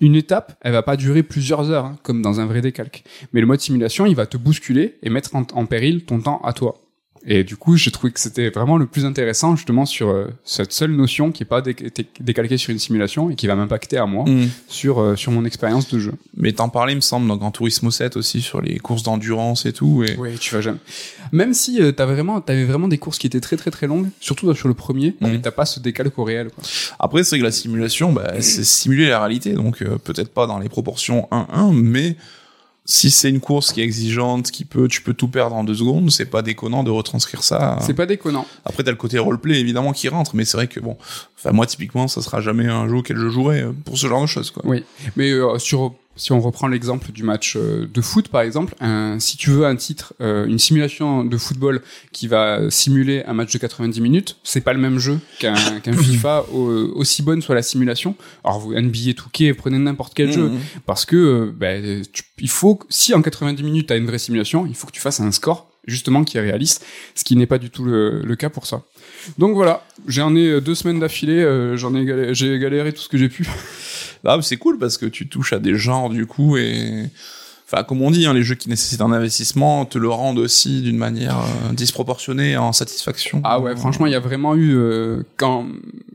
Une 0.00 0.16
étape, 0.16 0.56
elle 0.60 0.72
va 0.72 0.82
pas 0.82 0.96
durer 0.96 1.22
plusieurs 1.22 1.70
heures, 1.70 1.86
hein, 1.86 1.98
comme 2.02 2.22
dans 2.22 2.40
un 2.40 2.46
vrai 2.46 2.60
décalque. 2.60 3.04
Mais 3.32 3.40
le 3.40 3.46
mode 3.46 3.60
simulation, 3.60 4.06
il 4.06 4.16
va 4.16 4.26
te 4.26 4.36
bousculer 4.36 4.98
et 5.02 5.10
mettre 5.10 5.34
en 5.34 5.66
péril 5.66 6.04
ton 6.04 6.20
temps 6.20 6.40
à 6.44 6.52
toi. 6.52 6.80
Et 7.26 7.44
du 7.44 7.56
coup, 7.56 7.76
j'ai 7.76 7.90
trouvé 7.90 8.12
que 8.12 8.20
c'était 8.20 8.48
vraiment 8.48 8.78
le 8.78 8.86
plus 8.86 9.04
intéressant 9.04 9.54
justement 9.54 9.84
sur 9.84 10.08
euh, 10.08 10.28
cette 10.44 10.72
seule 10.72 10.92
notion 10.92 11.32
qui 11.32 11.42
est 11.42 11.46
pas 11.46 11.60
décalquée 11.60 12.56
sur 12.56 12.70
une 12.70 12.78
simulation 12.78 13.28
et 13.28 13.34
qui 13.34 13.46
va 13.46 13.54
m'impacter 13.56 13.98
à 13.98 14.06
moi 14.06 14.24
mm. 14.26 14.48
sur 14.68 15.00
euh, 15.00 15.16
sur 15.16 15.30
mon 15.30 15.44
expérience 15.44 15.88
de 15.88 15.98
jeu. 15.98 16.14
Mais 16.36 16.52
t'en 16.52 16.70
parlais, 16.70 16.94
il 16.94 16.96
me 16.96 17.02
semble, 17.02 17.28
dans 17.28 17.36
Gran 17.36 17.50
Turismo 17.50 17.90
7 17.90 18.16
aussi 18.16 18.40
sur 18.40 18.62
les 18.62 18.78
courses 18.78 19.02
d'endurance 19.02 19.66
et 19.66 19.72
tout. 19.72 20.02
Et... 20.02 20.16
Oui, 20.16 20.38
tu 20.38 20.54
vas 20.54 20.62
jamais. 20.62 20.78
Même 21.32 21.52
si 21.52 21.82
euh, 21.82 21.92
t'avais 21.92 22.14
vraiment 22.14 22.40
t'avais 22.40 22.64
vraiment 22.64 22.88
des 22.88 22.98
courses 22.98 23.18
qui 23.18 23.26
étaient 23.26 23.40
très 23.40 23.56
très 23.56 23.70
très 23.70 23.86
longues, 23.86 24.08
surtout 24.20 24.52
sur 24.54 24.68
le 24.68 24.74
premier, 24.74 25.14
mm. 25.20 25.28
mais 25.28 25.40
t'as 25.40 25.50
pas 25.50 25.66
ce 25.66 25.78
décalque 25.78 26.18
au 26.18 26.24
réel. 26.24 26.48
Quoi. 26.48 26.64
Après, 26.98 27.22
c'est 27.22 27.38
que 27.38 27.44
la 27.44 27.52
simulation, 27.52 28.12
bah, 28.12 28.32
c'est 28.40 28.64
simuler 28.64 29.08
la 29.08 29.20
réalité, 29.20 29.52
donc 29.52 29.84
peut-être 30.04 30.30
pas 30.30 30.46
dans 30.46 30.58
les 30.58 30.70
proportions 30.70 31.28
1-1, 31.30 31.72
mais 31.74 32.16
si 32.84 33.10
c'est 33.10 33.28
une 33.28 33.40
course 33.40 33.72
qui 33.72 33.80
est 33.80 33.84
exigeante, 33.84 34.50
qui 34.50 34.64
peut, 34.64 34.88
tu 34.88 35.02
peux 35.02 35.14
tout 35.14 35.28
perdre 35.28 35.54
en 35.54 35.64
deux 35.64 35.74
secondes, 35.74 36.10
c'est 36.10 36.24
pas 36.24 36.42
déconnant 36.42 36.82
de 36.82 36.90
retranscrire 36.90 37.42
ça. 37.42 37.78
C'est 37.80 37.94
pas 37.94 38.06
déconnant. 38.06 38.46
Après, 38.64 38.82
t'as 38.82 38.90
le 38.90 38.96
côté 38.96 39.18
roleplay 39.18 39.60
évidemment 39.60 39.92
qui 39.92 40.08
rentre, 40.08 40.34
mais 40.34 40.44
c'est 40.44 40.56
vrai 40.56 40.66
que 40.66 40.80
bon, 40.80 40.96
enfin 41.38 41.52
moi 41.52 41.66
typiquement, 41.66 42.08
ça 42.08 42.22
sera 42.22 42.40
jamais 42.40 42.66
un 42.66 42.88
jeu 42.88 42.96
auquel 42.96 43.16
je 43.16 43.28
jouerai 43.28 43.64
pour 43.84 43.98
ce 43.98 44.06
genre 44.06 44.22
de 44.22 44.26
choses 44.26 44.50
quoi. 44.50 44.62
Oui, 44.66 44.84
mais 45.16 45.30
euh, 45.30 45.58
sur 45.58 45.94
si 46.20 46.32
on 46.32 46.40
reprend 46.40 46.68
l'exemple 46.68 47.12
du 47.12 47.22
match 47.22 47.56
euh, 47.56 47.88
de 47.92 48.00
foot 48.02 48.28
par 48.28 48.42
exemple, 48.42 48.74
un, 48.80 49.18
si 49.18 49.38
tu 49.38 49.48
veux 49.48 49.64
un 49.64 49.74
titre, 49.74 50.12
euh, 50.20 50.44
une 50.46 50.58
simulation 50.58 51.24
de 51.24 51.36
football 51.38 51.80
qui 52.12 52.28
va 52.28 52.70
simuler 52.70 53.24
un 53.26 53.32
match 53.32 53.52
de 53.52 53.58
90 53.58 54.00
minutes, 54.02 54.36
c'est 54.44 54.60
pas 54.60 54.74
le 54.74 54.78
même 54.78 54.98
jeu 54.98 55.18
qu'un 55.38 55.54
FIFA 55.84 56.44
aussi 56.52 57.22
bonne 57.22 57.40
soit 57.40 57.54
la 57.54 57.62
simulation. 57.62 58.16
Alors 58.44 58.60
vous 58.60 58.74
NBA 58.74 59.12
2K, 59.12 59.54
prenez 59.54 59.78
n'importe 59.78 60.12
quel 60.14 60.30
jeu 60.30 60.50
mmh. 60.50 60.58
parce 60.84 61.06
que 61.06 61.16
euh, 61.16 61.52
ben, 61.56 62.02
il 62.38 62.50
faut 62.50 62.78
si 62.90 63.14
en 63.14 63.22
90 63.22 63.62
minutes 63.62 63.86
tu 63.86 63.94
as 63.94 63.96
une 63.96 64.06
vraie 64.06 64.18
simulation, 64.18 64.66
il 64.66 64.74
faut 64.74 64.86
que 64.86 64.92
tu 64.92 65.00
fasses 65.00 65.20
un 65.20 65.32
score 65.32 65.70
justement 65.86 66.24
qui 66.24 66.36
est 66.36 66.42
réaliste, 66.42 66.84
ce 67.14 67.24
qui 67.24 67.34
n'est 67.34 67.46
pas 67.46 67.58
du 67.58 67.70
tout 67.70 67.84
le, 67.84 68.20
le, 68.20 68.36
cas 68.36 68.50
pour 68.50 68.66
ça. 68.66 68.82
Donc 69.38 69.54
voilà, 69.54 69.84
j'en 70.06 70.34
ai 70.34 70.60
deux 70.60 70.74
semaines 70.74 71.00
d'affilée, 71.00 71.76
j'en 71.76 71.94
ai 71.94 72.34
j'ai 72.34 72.58
galéré 72.58 72.92
tout 72.92 73.02
ce 73.02 73.08
que 73.08 73.18
j'ai 73.18 73.28
pu. 73.28 73.46
Là, 74.24 74.38
c'est 74.42 74.56
cool 74.56 74.78
parce 74.78 74.98
que 74.98 75.06
tu 75.06 75.28
touches 75.28 75.52
à 75.52 75.58
des 75.58 75.74
genres 75.74 76.10
du 76.10 76.26
coup 76.26 76.56
et 76.56 77.06
enfin 77.66 77.84
comme 77.84 78.02
on 78.02 78.10
dit, 78.10 78.26
hein, 78.26 78.34
les 78.34 78.42
jeux 78.42 78.54
qui 78.54 78.68
nécessitent 78.68 79.00
un 79.00 79.12
investissement 79.12 79.84
te 79.84 79.96
le 79.96 80.08
rendent 80.08 80.38
aussi 80.38 80.82
d'une 80.82 80.98
manière 80.98 81.38
euh, 81.38 81.72
disproportionnée 81.72 82.56
en 82.56 82.72
satisfaction. 82.72 83.40
Ah 83.44 83.60
ouais, 83.60 83.76
franchement, 83.76 84.06
il 84.06 84.12
y 84.12 84.16
a 84.16 84.20
vraiment 84.20 84.54
eu 84.54 84.76
euh, 84.76 85.22
quand 85.36 85.66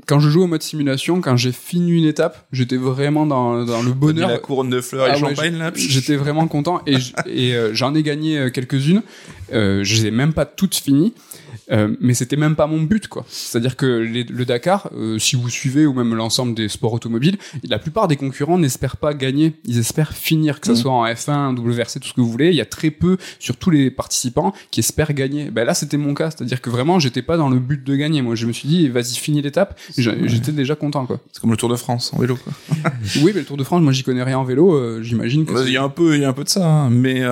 quand 0.08 0.20
je 0.20 0.30
joue 0.30 0.44
au 0.44 0.48
mode 0.48 0.62
simulation, 0.62 1.20
quand 1.20 1.36
j'ai 1.36 1.52
fini 1.52 1.98
une 1.98 2.06
étape, 2.06 2.46
j'étais 2.52 2.78
vraiment 2.78 3.26
dans, 3.26 3.66
dans 3.66 3.82
le 3.82 3.92
bonheur. 3.92 4.30
La 4.30 4.38
couronne 4.38 4.70
de 4.70 4.82
fleurs 4.82 5.08
et 5.08 5.12
ah 5.12 5.18
champagne 5.18 5.58
là. 5.58 5.72
J'étais 5.74 6.16
vraiment 6.16 6.48
content 6.48 6.82
et 6.86 6.98
et 7.26 7.56
euh, 7.56 7.74
j'en 7.74 7.96
ai 7.96 8.04
gagné 8.04 8.52
quelques-unes. 8.52 9.02
je 9.52 9.82
les 9.82 10.06
ai 10.06 10.12
même 10.12 10.34
pas 10.34 10.46
toutes 10.46 10.76
finies. 10.76 11.14
Euh, 11.72 11.96
mais 12.00 12.14
c'était 12.14 12.36
même 12.36 12.56
pas 12.56 12.68
mon 12.68 12.82
but, 12.82 13.08
quoi. 13.08 13.26
C'est-à-dire 13.28 13.76
que 13.76 13.86
le 13.86 14.46
Dakar, 14.46 14.90
euh, 14.96 15.20
si 15.20 15.36
vous 15.36 15.50
suivez 15.50 15.86
ou 15.86 15.94
même 15.94 16.14
l'ensemble 16.16 16.54
des 16.54 16.70
sports 16.70 16.94
automobiles, 16.94 17.38
la 17.68 17.80
plupart 17.80 18.08
des 18.08 18.16
concurrents 18.16 18.58
n'espèrent 18.58 18.98
pas 18.98 19.14
gagner. 19.14 19.54
Ils 19.66 19.80
espèrent 19.80 20.14
finir, 20.14 20.60
que 20.60 20.68
ce 20.68 20.72
mmh. 20.74 20.76
soit 20.76 20.92
en 20.92 21.06
F1, 21.06 21.56
WRC, 21.56 22.00
tout 22.00 22.08
ce 22.08 22.14
que 22.14 22.22
vous 22.22 22.30
voulez. 22.30 22.50
Il 22.50 22.56
y 22.56 22.62
a 22.62 22.66
très 22.66 22.92
peu, 22.92 23.18
sur 23.40 23.58
tous 23.58 23.70
les 23.70 23.92
participants, 23.92 24.54
qui 24.72 24.80
espèrent 24.80 25.14
gagner. 25.14 25.52
Ben 25.52 25.66
là, 25.66 25.74
c'était 25.74 25.98
mon 25.98 26.14
cas. 26.14 26.32
C'est-à-dire 26.32 26.62
que 26.62 26.70
vraiment, 26.70 27.00
j'étais 27.00 27.22
pas 27.22 27.38
dans 27.38 27.50
le 27.50 27.60
but 27.60 27.84
de 27.84 27.96
gagner. 27.96 28.22
Moi, 28.22 28.36
je 28.36 28.46
me 28.46 28.54
suis 28.54 28.68
dit, 28.68 28.88
vas-y, 28.90 29.16
finis 29.16 29.42
l'étape. 29.42 29.80
J'étais 29.98 30.52
déjà 30.52 30.76
content, 30.76 31.06
quoi. 31.06 31.20
C'est 31.32 31.42
comme 31.42 31.52
le 31.52 31.58
Tour 31.58 31.70
de 31.70 31.76
France 31.76 32.12
en 32.14 32.20
vélo, 32.20 32.36
quoi. 32.36 32.54
oui, 33.22 33.32
mais 33.34 33.42
le 33.42 33.46
Tour 33.46 33.58
de 33.58 33.64
France, 33.64 33.82
moi, 33.82 33.94
j'y 33.94 34.04
connais 34.04 34.24
rien 34.24 34.40
en 34.40 34.44
vélo. 34.44 34.74
Euh, 34.74 35.02
j'imagine 35.02 35.46
que. 35.46 35.66
Il 35.66 35.74
y 35.74 35.78
a 35.78 35.84
un 35.84 35.90
peu, 35.90 36.16
il 36.16 36.22
y 36.22 36.26
a 36.26 36.30
un 36.30 36.34
peu 36.34 36.44
de 36.44 36.50
ça, 36.50 36.66
hein. 36.66 36.90
mais. 36.90 37.24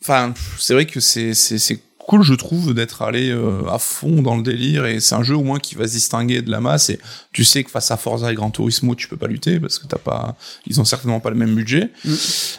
Enfin, 0.00 0.34
c'est 0.58 0.72
vrai 0.72 0.86
que 0.86 1.00
c'est 1.00 1.34
c'est 1.34 1.80
cool, 2.06 2.22
je 2.22 2.34
trouve, 2.34 2.72
d'être 2.72 3.02
allé 3.02 3.30
euh, 3.30 3.68
à 3.68 3.78
fond 3.78 4.22
dans 4.22 4.36
le 4.36 4.42
délire 4.42 4.86
et 4.86 5.00
c'est 5.00 5.14
un 5.14 5.22
jeu 5.22 5.34
au 5.34 5.42
moins 5.42 5.58
qui 5.58 5.74
va 5.74 5.86
se 5.88 5.92
distinguer 5.92 6.40
de 6.40 6.50
la 6.50 6.60
masse 6.60 6.90
et 6.90 7.00
tu 7.32 7.44
sais 7.44 7.64
que 7.64 7.70
face 7.70 7.90
à 7.90 7.96
Forza 7.96 8.30
et 8.30 8.34
Gran 8.34 8.50
Turismo, 8.50 8.94
tu 8.94 9.08
peux 9.08 9.16
pas 9.16 9.26
lutter 9.26 9.58
parce 9.58 9.78
que 9.78 9.86
t'as 9.86 9.98
pas, 9.98 10.36
ils 10.66 10.80
ont 10.80 10.84
certainement 10.84 11.20
pas 11.20 11.30
le 11.30 11.36
même 11.36 11.54
budget. 11.54 11.90
Mm. 12.04 12.14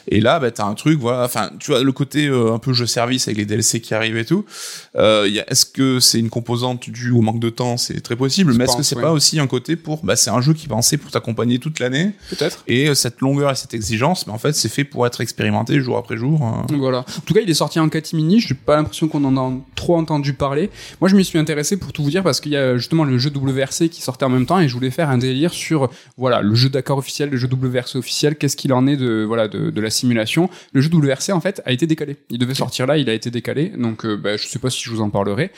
Et 0.10 0.22
là, 0.22 0.40
bah, 0.40 0.52
t'as 0.52 0.66
un 0.66 0.74
truc, 0.74 1.00
voilà, 1.00 1.24
enfin, 1.24 1.50
tu 1.60 1.72
vois, 1.72 1.82
le 1.82 1.92
côté 1.92 2.28
euh, 2.28 2.54
un 2.54 2.60
peu 2.60 2.74
jeu 2.74 2.86
service 2.86 3.28
avec 3.28 3.38
les 3.38 3.46
DLC 3.46 3.80
qui 3.80 3.94
arrivent 3.94 4.18
et 4.18 4.26
tout. 4.26 4.46
Euh, 4.98 5.30
est-ce 5.48 5.66
que 5.66 6.00
c'est 6.00 6.20
une 6.20 6.30
composante 6.30 6.90
due 6.90 7.12
au 7.12 7.22
manque 7.22 7.40
de 7.40 7.50
temps? 7.50 7.78
C'est 7.78 8.02
très 8.02 8.16
possible, 8.16 8.54
mais 8.54 8.66
est-ce 8.66 8.76
que 8.76 8.84
c'est 8.84 9.00
pas 9.00 9.12
aussi 9.12 9.40
un 9.40 9.48
côté 9.48 9.76
pour, 9.76 10.04
bah, 10.04 10.16
c'est 10.16 10.30
un 10.30 10.42
jeu 10.42 10.54
qui 10.54 10.66
est 10.66 10.70
pensé 10.70 10.98
pour 10.98 11.12
t'accompagner 11.12 11.60
toute 11.60 11.80
l'année. 11.80 12.12
Peut-être. 12.30 12.64
Et 12.68 12.94
cette 12.96 13.22
longueur 13.22 13.52
et 13.52 13.56
cette 13.56 13.74
exigence, 13.74 14.28
mais 14.28 14.34
en 14.34 14.38
fait, 14.38 14.54
c'est 14.54 14.70
fait 14.70 14.84
pour 14.84 15.08
être 15.08 15.22
expérimenté 15.22 15.80
jour 15.80 15.98
après 15.98 16.18
jour. 16.18 16.42
Hein. 16.44 16.66
Voilà. 16.78 17.00
En 17.00 17.22
tout 17.26 17.34
cas, 17.34 17.42
il 17.42 17.50
est 17.50 17.54
sorti 17.54 17.80
en 17.80 17.88
catimini. 17.88 18.42
J'ai 18.42 18.54
pas 18.54 18.76
l'impression 18.76 19.08
qu'on 19.08 19.24
en 19.24 19.37
trop 19.76 19.96
entendu 19.98 20.34
parler. 20.34 20.70
Moi, 21.02 21.10
je 21.10 21.16
m'y 21.16 21.24
suis 21.24 21.40
intéressé 21.40 21.78
pour 21.78 21.94
tout 21.94 22.04
vous 22.04 22.10
dire 22.10 22.24
parce 22.24 22.40
qu'il 22.40 22.52
y 22.52 22.58
a 22.58 22.78
justement 22.78 23.04
le 23.04 23.18
jeu 23.18 23.32
WRC 23.34 23.90
qui 23.90 24.02
sortait 24.02 24.26
en 24.26 24.30
même 24.30 24.46
temps 24.46 24.60
et 24.60 24.68
je 24.68 24.74
voulais 24.74 24.92
faire 24.92 25.10
un 25.10 25.18
délire 25.18 25.54
sur 25.54 25.90
voilà 26.18 26.42
le 26.42 26.56
jeu 26.56 26.70
d'accord 26.70 26.98
officiel, 26.98 27.30
le 27.30 27.38
jeu 27.38 27.48
WRC 27.48 27.96
officiel, 27.96 28.36
qu'est-ce 28.36 28.58
qu'il 28.58 28.74
en 28.74 28.88
est 28.88 28.98
de 28.98 29.24
voilà 29.28 29.48
de, 29.48 29.82
la 29.82 29.90
simulation. 29.90 30.50
Le 30.74 30.82
jeu 30.82 30.90
WRC 30.90 31.32
en 31.32 31.42
fait 31.42 31.62
a 31.66 31.72
été 31.72 31.88
décalé. 31.88 32.18
Il 32.30 32.40
devait 32.40 32.56
sortir 32.56 32.88
là, 32.88 32.98
il 32.98 33.10
a 33.10 33.14
été 33.14 33.32
décalé. 33.32 33.72
Donc, 33.78 34.06
euh, 34.06 34.16
bah, 34.16 34.38
je 34.38 34.48
sais 34.48 34.60
pas 34.60 34.70
si 34.70 34.84
je 34.84 34.90
vous 34.90 35.02
en 35.02 35.10
parlerai. 35.10 35.52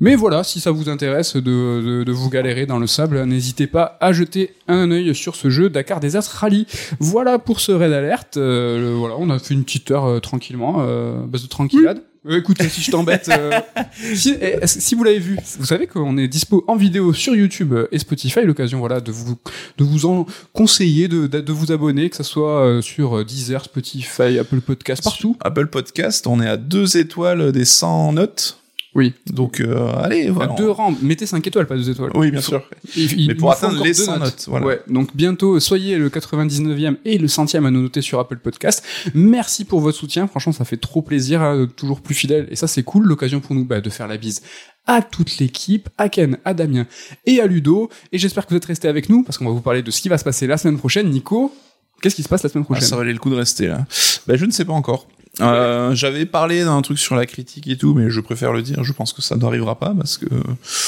Mais 0.00 0.14
voilà, 0.14 0.44
si 0.44 0.60
ça 0.60 0.72
vous 0.72 0.90
intéresse 0.90 1.36
de, 1.36 2.04
de, 2.04 2.12
vous 2.12 2.28
galérer 2.28 2.66
dans 2.66 2.78
le 2.78 2.86
sable, 2.86 3.24
n'hésitez 3.24 3.66
pas 3.66 3.96
à 4.02 4.12
jeter 4.12 4.52
un 4.68 4.90
œil 4.90 5.14
sur 5.14 5.36
ce 5.36 5.48
jeu 5.48 5.70
Dakar 5.70 6.00
Desert 6.00 6.24
Rally. 6.24 6.66
Voilà 7.00 7.38
pour 7.38 7.60
ce 7.60 7.72
raid 7.72 7.92
alerte. 7.92 8.36
Euh, 8.36 8.94
voilà, 8.98 9.14
on 9.18 9.30
a 9.30 9.38
fait 9.38 9.54
une 9.54 9.64
petite 9.64 9.90
heure 9.90 10.04
euh, 10.04 10.20
tranquillement, 10.20 10.84
base 11.26 11.42
de 11.42 11.48
tranquillade. 11.48 12.02
Euh, 12.28 12.38
écoute, 12.38 12.62
si 12.68 12.82
je 12.82 12.90
t'embête, 12.90 13.28
euh, 13.28 13.60
si, 14.14 14.36
eh, 14.40 14.66
si, 14.66 14.94
vous 14.94 15.04
l'avez 15.04 15.18
vu, 15.18 15.38
vous 15.58 15.66
savez 15.66 15.86
qu'on 15.86 16.16
est 16.16 16.28
dispo 16.28 16.64
en 16.66 16.76
vidéo 16.76 17.12
sur 17.12 17.34
YouTube 17.34 17.74
et 17.92 17.98
Spotify. 17.98 18.40
L'occasion, 18.42 18.78
voilà, 18.78 19.00
de 19.00 19.12
vous 19.12 19.36
de 19.78 19.84
vous 19.84 20.06
en 20.06 20.26
conseiller, 20.52 21.08
de, 21.08 21.26
de, 21.26 21.52
vous 21.52 21.72
abonner, 21.72 22.10
que 22.10 22.16
ce 22.16 22.22
soit 22.22 22.60
euh, 22.60 22.82
sur 22.82 23.24
Deezer, 23.24 23.64
Spotify, 23.64 24.38
Apple 24.38 24.60
Podcast, 24.60 25.04
partout. 25.04 25.36
Apple 25.40 25.68
Podcast, 25.68 26.26
on 26.26 26.40
est 26.40 26.48
à 26.48 26.56
deux 26.56 26.96
étoiles 26.96 27.52
des 27.52 27.64
100 27.64 28.14
notes. 28.14 28.58
Oui. 28.96 29.12
Donc, 29.26 29.60
euh, 29.60 29.92
allez, 30.02 30.30
voilà. 30.30 30.54
Deux 30.54 30.70
rangs, 30.70 30.94
mettez 31.02 31.26
5 31.26 31.46
étoiles, 31.46 31.66
pas 31.66 31.76
deux 31.76 31.90
étoiles. 31.90 32.10
Oui, 32.14 32.30
bien 32.30 32.40
sûr. 32.40 32.62
Mais 32.96 33.34
pour 33.34 33.52
atteindre 33.52 33.84
les 33.84 33.92
100 33.92 34.18
notes. 34.18 34.44
voilà. 34.48 34.66
Ouais. 34.66 34.80
Donc, 34.88 35.14
bientôt, 35.14 35.60
soyez 35.60 35.98
le 35.98 36.08
99e 36.08 36.96
et 37.04 37.18
le 37.18 37.28
centième 37.28 37.66
à 37.66 37.70
nous 37.70 37.82
noter 37.82 38.00
sur 38.00 38.18
Apple 38.18 38.38
Podcast. 38.38 38.82
Merci 39.14 39.66
pour 39.66 39.80
votre 39.80 39.98
soutien. 39.98 40.26
Franchement, 40.26 40.52
ça 40.54 40.64
fait 40.64 40.78
trop 40.78 41.02
plaisir, 41.02 41.42
hein, 41.42 41.68
toujours 41.76 42.00
plus 42.00 42.14
fidèle. 42.14 42.48
Et 42.50 42.56
ça, 42.56 42.66
c'est 42.66 42.82
cool. 42.84 43.04
L'occasion 43.06 43.40
pour 43.40 43.54
nous, 43.54 43.66
bah, 43.66 43.82
de 43.82 43.90
faire 43.90 44.08
la 44.08 44.16
bise 44.16 44.40
à 44.86 45.02
toute 45.02 45.38
l'équipe, 45.38 45.90
à 45.98 46.08
Ken, 46.08 46.38
à 46.46 46.54
Damien 46.54 46.86
et 47.26 47.40
à 47.40 47.46
Ludo. 47.46 47.90
Et 48.12 48.18
j'espère 48.18 48.46
que 48.46 48.50
vous 48.50 48.56
êtes 48.56 48.64
restés 48.64 48.88
avec 48.88 49.10
nous 49.10 49.22
parce 49.24 49.36
qu'on 49.36 49.44
va 49.44 49.50
vous 49.50 49.60
parler 49.60 49.82
de 49.82 49.90
ce 49.90 50.00
qui 50.00 50.08
va 50.08 50.16
se 50.16 50.24
passer 50.24 50.46
la 50.46 50.56
semaine 50.56 50.78
prochaine. 50.78 51.10
Nico, 51.10 51.52
qu'est-ce 52.00 52.14
qui 52.16 52.22
se 52.22 52.28
passe 52.28 52.42
la 52.44 52.48
semaine 52.48 52.64
Ah, 52.64 52.72
prochaine? 52.72 52.88
ça 52.88 52.96
valait 52.96 53.12
le 53.12 53.18
coup 53.18 53.28
de 53.30 53.34
rester 53.36 53.66
là. 53.66 53.84
Ben, 54.26 54.36
je 54.36 54.46
ne 54.46 54.50
sais 54.52 54.64
pas 54.64 54.72
encore. 54.72 55.06
Euh, 55.40 55.94
J'avais 55.94 56.24
parlé 56.24 56.64
d'un 56.64 56.80
truc 56.82 56.98
sur 56.98 57.14
la 57.14 57.26
critique 57.26 57.66
et 57.68 57.76
tout, 57.76 57.92
mais 57.94 58.08
je 58.10 58.20
préfère 58.20 58.52
le 58.52 58.62
dire. 58.62 58.82
Je 58.84 58.92
pense 58.92 59.12
que 59.12 59.20
ça 59.22 59.36
n'arrivera 59.36 59.78
pas 59.78 59.92
parce 59.94 60.16
que 60.16 60.26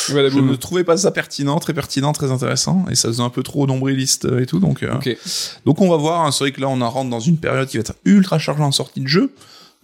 je 0.09 0.39
ne 0.41 0.55
trouvais 0.57 0.85
pas 0.85 0.97
ça 0.97 1.11
pertinent, 1.11 1.59
très 1.59 1.75
pertinent, 1.75 2.13
très 2.13 2.31
intéressant, 2.31 2.85
et 2.91 2.95
ça 2.95 3.09
faisait 3.09 3.23
un 3.23 3.29
peu 3.31 3.43
trop 3.43 3.67
nombriliste 3.67 4.27
et 4.41 4.47
tout. 4.47 4.59
Donc, 4.59 4.83
euh, 4.83 4.95
donc 5.67 5.81
on 5.81 5.91
va 5.91 5.97
voir. 5.97 6.25
hein. 6.25 6.31
C'est 6.33 6.45
vrai 6.45 6.53
que 6.53 6.61
là, 6.61 6.69
on 6.69 6.81
en 6.81 6.89
rentre 6.91 7.11
dans 7.11 7.21
une 7.21 7.37
période 7.37 7.69
qui 7.69 7.77
va 7.77 7.81
être 7.83 7.95
ultra 8.05 8.39
chargée 8.39 8.63
en 8.63 8.73
sortie 8.73 9.01
de 9.01 9.07
jeu. 9.09 9.33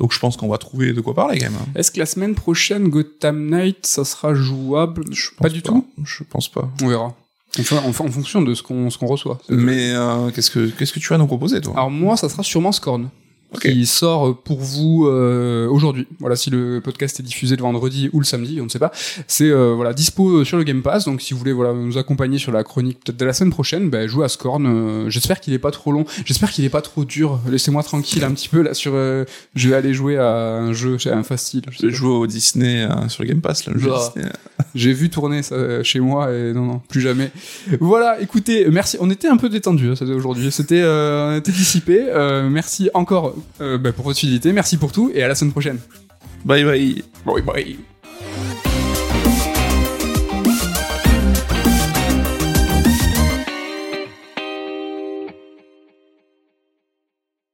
Donc 0.01 0.13
je 0.13 0.19
pense 0.19 0.37
qu'on 0.37 0.49
va 0.49 0.59
trouver 0.59 0.93
de 0.93 1.01
quoi 1.01 1.15
parler 1.15 1.39
quand 1.39 1.51
même. 1.51 1.59
hein. 1.61 1.67
Est-ce 1.77 1.91
que 1.93 2.01
la 2.01 2.07
semaine 2.07 2.35
prochaine, 2.35 2.89
Gotham 2.89 3.49
Knight, 3.49 3.87
ça 3.87 4.05
sera 4.05 4.35
jouable? 4.35 5.05
Je 5.13 5.29
Pas 5.39 5.45
pense 5.45 5.53
du 5.53 5.63
tout? 5.63 5.87
Je 6.05 6.25
pense 6.25 6.49
pas. 6.49 6.69
On 6.83 6.89
verra. 6.89 7.15
Enfin, 7.61 7.77
en, 7.85 7.91
en 7.91 7.93
fonction 7.93 8.43
de 8.43 8.55
ce 8.55 8.63
qu'on 8.65 8.89
qu'on 8.89 9.07
reçoit. 9.07 9.39
Mais 9.49 9.93
euh, 9.95 10.31
qu'est-ce 10.31 10.51
que 10.51 10.67
qu'est-ce 10.71 10.93
que 10.93 10.99
tu 10.99 11.09
vas 11.11 11.19
nous 11.19 11.29
proposer 11.29 11.61
toi? 11.61 11.75
Alors 11.77 11.91
moi, 11.93 12.17
ça 12.17 12.29
sera 12.29 12.43
sûrement 12.43 12.73
Scorn. 12.73 13.09
Ok. 13.55 13.63
Qui 13.63 13.87
sort 13.87 14.37
pour 14.43 14.59
vous 14.61 15.07
euh, 15.07 15.69
aujourd'hui. 15.69 16.07
Voilà, 16.21 16.37
si 16.37 16.51
le 16.51 16.81
podcast 16.83 17.21
est 17.21 17.23
diffusé 17.23 17.57
le 17.57 17.63
vendredi 17.63 18.11
ou 18.13 18.19
le 18.21 18.25
samedi, 18.25 18.61
on 18.61 18.65
ne 18.65 18.69
sait 18.69 18.79
pas. 18.79 18.91
C'est 19.27 19.49
euh, 19.51 19.73
voilà 19.75 19.93
dispo 19.93 20.45
sur 20.45 20.57
le 20.59 20.65
Game 20.65 20.83
Pass. 20.83 21.05
Donc 21.05 21.21
si 21.23 21.33
vous 21.35 21.39
voulez 21.39 21.53
voilà 21.53 21.73
nous 21.73 21.97
accompagner 21.99 22.39
sur 22.39 22.53
la 22.53 22.65
chronique 22.65 22.99
peut-être 23.05 23.17
de 23.19 23.25
la 23.25 23.33
semaine 23.33 23.51
prochaine, 23.53 23.91
ben 23.91 24.09
jouez 24.09 24.25
à 24.25 24.29
Scorn. 24.29 24.67
Euh, 24.67 25.11
J'espère 25.11 25.41
qu'il 25.41 25.53
est 25.55 25.59
pas 25.59 25.71
trop 25.71 25.93
long. 25.93 26.05
J'espère 26.25 26.51
qu'il 26.51 26.65
est 26.65 26.69
pas 26.71 26.83
trop 26.83 27.05
dur. 27.05 27.41
Laissez-moi 27.49 27.83
tranquille 27.83 28.25
un 28.25 28.33
petit 28.33 28.49
peu 28.49 28.63
là 28.63 28.75
sur. 28.75 28.93
euh, 28.95 29.25
je 29.55 29.69
vais 29.69 29.77
aller 29.77 29.95
jouer 29.95 30.19
à 30.19 30.57
un 30.59 30.73
jeu, 30.73 30.97
un 31.07 31.23
facile. 31.23 31.63
Je 31.71 31.79
sais 31.79 31.87
Je 31.87 31.91
pas. 31.93 31.97
joue 31.97 32.11
au 32.13 32.27
Disney 32.27 32.83
euh, 32.85 33.09
sur 33.09 33.23
le 33.23 33.29
Game 33.29 33.41
Pass 33.41 33.67
là. 33.67 33.73
Le 33.75 33.79
jeu 33.81 33.91
Ah. 33.95 34.11
Disney. 34.15 34.33
J'ai 34.75 34.93
vu 34.93 35.09
tourner 35.09 35.43
ça 35.43 35.55
euh, 35.55 35.83
chez 35.85 36.01
moi 36.01 36.33
et 36.33 36.53
non 36.53 36.65
non 36.65 36.81
plus 36.89 37.01
jamais. 37.01 37.31
Voilà, 37.81 38.21
écoutez, 38.21 38.67
merci. 38.71 38.97
On 39.01 39.11
était 39.11 39.29
un 39.29 39.37
peu 39.37 39.49
détendu 39.49 39.91
hein, 39.91 39.95
aujourd'hui. 40.15 40.51
C'était 40.51 40.83
euh, 40.83 41.35
on 41.35 41.37
était 41.37 41.53
dissipé. 41.53 42.07
Euh, 42.09 42.49
merci 42.49 42.91
encore 42.95 43.35
euh, 43.61 43.79
bah, 43.79 43.93
pour 43.93 44.05
votre 44.05 44.19
fidélité. 44.19 44.53
Merci 44.53 44.77
pour 44.77 44.93
tout 44.93 45.11
et 45.15 45.23
à 45.23 45.29
la 45.29 45.35
semaine 45.35 45.53
prochaine. 45.53 45.79
Bye 46.45 46.65
bye. 46.65 47.03
Bye 47.25 47.43
bye. 47.43 47.94